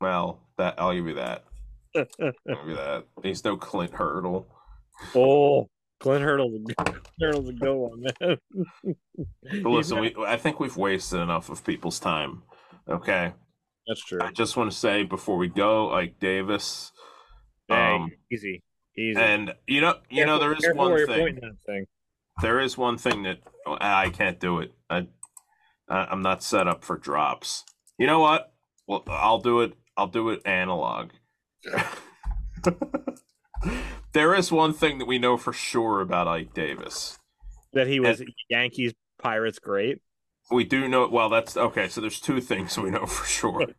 Well, 0.00 0.40
that 0.56 0.74
I'll 0.78 0.94
give 0.94 1.06
you 1.06 1.14
that. 1.14 1.44
I'll 1.96 2.04
give 2.46 2.68
you 2.68 2.76
that. 2.76 3.04
He's 3.22 3.44
no 3.44 3.56
Clint 3.56 3.92
Hurdle. 3.92 4.46
oh, 5.14 5.68
Clint 6.00 6.22
Hurdle's 6.24 6.54
a, 6.54 6.74
Clint 6.74 7.06
Hurdle's 7.20 7.48
a 7.48 7.52
good 7.52 7.74
one, 7.74 8.02
man. 8.20 8.36
But 9.62 9.70
listen, 9.70 10.00
we, 10.00 10.14
I 10.26 10.36
think 10.36 10.60
we've 10.60 10.76
wasted 10.76 11.20
enough 11.20 11.48
of 11.50 11.64
people's 11.64 11.98
time. 11.98 12.42
Okay. 12.88 13.32
That's 13.86 14.04
true. 14.04 14.20
I 14.22 14.30
just 14.30 14.56
want 14.56 14.70
to 14.70 14.76
say 14.76 15.02
before 15.02 15.36
we 15.38 15.48
go, 15.48 15.92
Ike 15.92 16.20
Davis. 16.20 16.92
Hey, 17.68 17.74
Um, 17.74 18.10
easy, 18.30 18.62
easy. 18.98 19.20
and 19.20 19.54
you 19.66 19.80
know, 19.80 19.94
you 20.10 20.26
know, 20.26 20.38
there 20.38 20.52
is 20.52 20.66
one 20.74 21.06
thing. 21.06 21.40
thing. 21.66 21.86
There 22.42 22.60
is 22.60 22.76
one 22.76 22.98
thing 22.98 23.22
that 23.24 23.38
oh, 23.66 23.76
I 23.80 24.10
can't 24.10 24.38
do 24.38 24.58
it. 24.58 24.72
I, 24.90 25.06
I 25.88 26.06
I'm 26.06 26.22
not 26.22 26.42
set 26.42 26.68
up 26.68 26.84
for 26.84 26.96
drops. 26.96 27.64
You 27.98 28.06
know 28.06 28.20
what? 28.20 28.52
Well, 28.86 29.04
I'll 29.08 29.40
do 29.40 29.60
it. 29.60 29.74
I'll 29.96 30.06
do 30.06 30.30
it 30.30 30.40
analog. 30.44 31.10
there 34.12 34.34
is 34.34 34.52
one 34.52 34.72
thing 34.72 34.98
that 34.98 35.06
we 35.06 35.18
know 35.18 35.36
for 35.36 35.52
sure 35.52 36.00
about 36.00 36.28
Ike 36.28 36.54
Davis. 36.54 37.18
That 37.72 37.88
he 37.88 38.00
was 38.00 38.22
Yankees 38.48 38.94
Pirates 39.20 39.58
great. 39.58 40.00
We 40.50 40.64
do 40.64 40.88
know. 40.88 41.08
Well, 41.08 41.28
that's 41.28 41.56
okay. 41.56 41.88
So 41.88 42.00
there's 42.00 42.20
two 42.20 42.40
things 42.40 42.78
we 42.78 42.90
know 42.90 43.06
for 43.06 43.26
sure. 43.26 43.66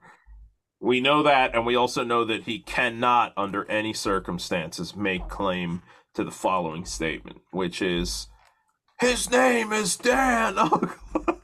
We 0.82 1.02
know 1.02 1.24
that, 1.24 1.56
and 1.56 1.66
we 1.66 1.76
also 1.76 2.04
know 2.04 2.24
that 2.26 2.44
he 2.44 2.60
cannot, 2.60 3.34
under 3.36 3.70
any 3.70 3.94
circumstances, 3.94 4.96
make 4.96 5.28
claim 5.28 5.82
to 6.14 6.24
the 6.24 6.32
following 6.32 6.86
statement, 6.86 7.42
which 7.52 7.82
is, 7.82 8.28
"His 9.00 9.30
name 9.30 9.74
is 9.74 9.98
Dan." 9.98 10.56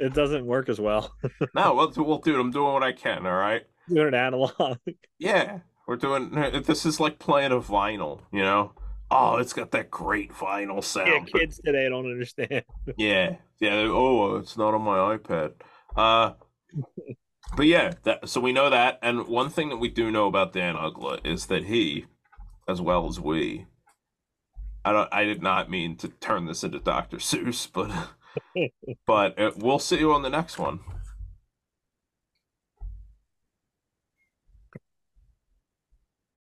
It 0.00 0.14
doesn't 0.14 0.46
work 0.46 0.70
as 0.70 0.80
well. 0.80 1.14
no, 1.54 1.74
well, 1.74 1.92
well, 1.94 2.18
dude, 2.18 2.40
I'm 2.40 2.50
doing 2.50 2.72
what 2.72 2.82
I 2.82 2.92
can. 2.92 3.26
All 3.26 3.36
right. 3.36 3.64
Doing 3.88 4.08
an 4.08 4.14
analog. 4.14 4.78
Yeah, 5.18 5.58
we're 5.86 5.96
doing. 5.96 6.30
This 6.64 6.86
is 6.86 6.98
like 6.98 7.18
playing 7.18 7.52
a 7.52 7.60
vinyl. 7.60 8.22
You 8.32 8.40
know. 8.40 8.72
Oh, 9.10 9.36
it's 9.36 9.52
got 9.52 9.72
that 9.72 9.90
great 9.90 10.32
vinyl 10.32 10.82
sound. 10.82 11.28
Yeah, 11.28 11.40
kids 11.40 11.60
today 11.62 11.90
don't 11.90 12.06
understand. 12.06 12.64
Yeah, 12.96 13.36
yeah. 13.58 13.84
Oh, 13.88 14.36
it's 14.36 14.56
not 14.56 14.72
on 14.72 14.80
my 14.80 15.18
iPad. 15.18 15.52
Uh, 15.94 16.32
but 17.56 17.66
yeah, 17.66 17.94
that, 18.04 18.28
so 18.28 18.40
we 18.40 18.52
know 18.52 18.70
that, 18.70 18.98
and 19.02 19.26
one 19.26 19.50
thing 19.50 19.68
that 19.70 19.76
we 19.78 19.88
do 19.88 20.10
know 20.10 20.26
about 20.26 20.52
Dan 20.52 20.74
Uggla 20.74 21.24
is 21.24 21.46
that 21.46 21.64
he, 21.64 22.06
as 22.68 22.80
well 22.80 23.08
as 23.08 23.18
we, 23.20 23.66
I 24.84 24.92
don't. 24.92 25.12
I 25.12 25.24
did 25.24 25.42
not 25.42 25.70
mean 25.70 25.96
to 25.96 26.08
turn 26.08 26.46
this 26.46 26.64
into 26.64 26.78
Dr. 26.78 27.18
Seuss, 27.18 27.68
but 27.70 27.90
but 29.06 29.38
uh, 29.38 29.50
we'll 29.56 29.78
see 29.78 29.98
you 29.98 30.12
on 30.12 30.22
the 30.22 30.30
next 30.30 30.58
one. 30.58 30.80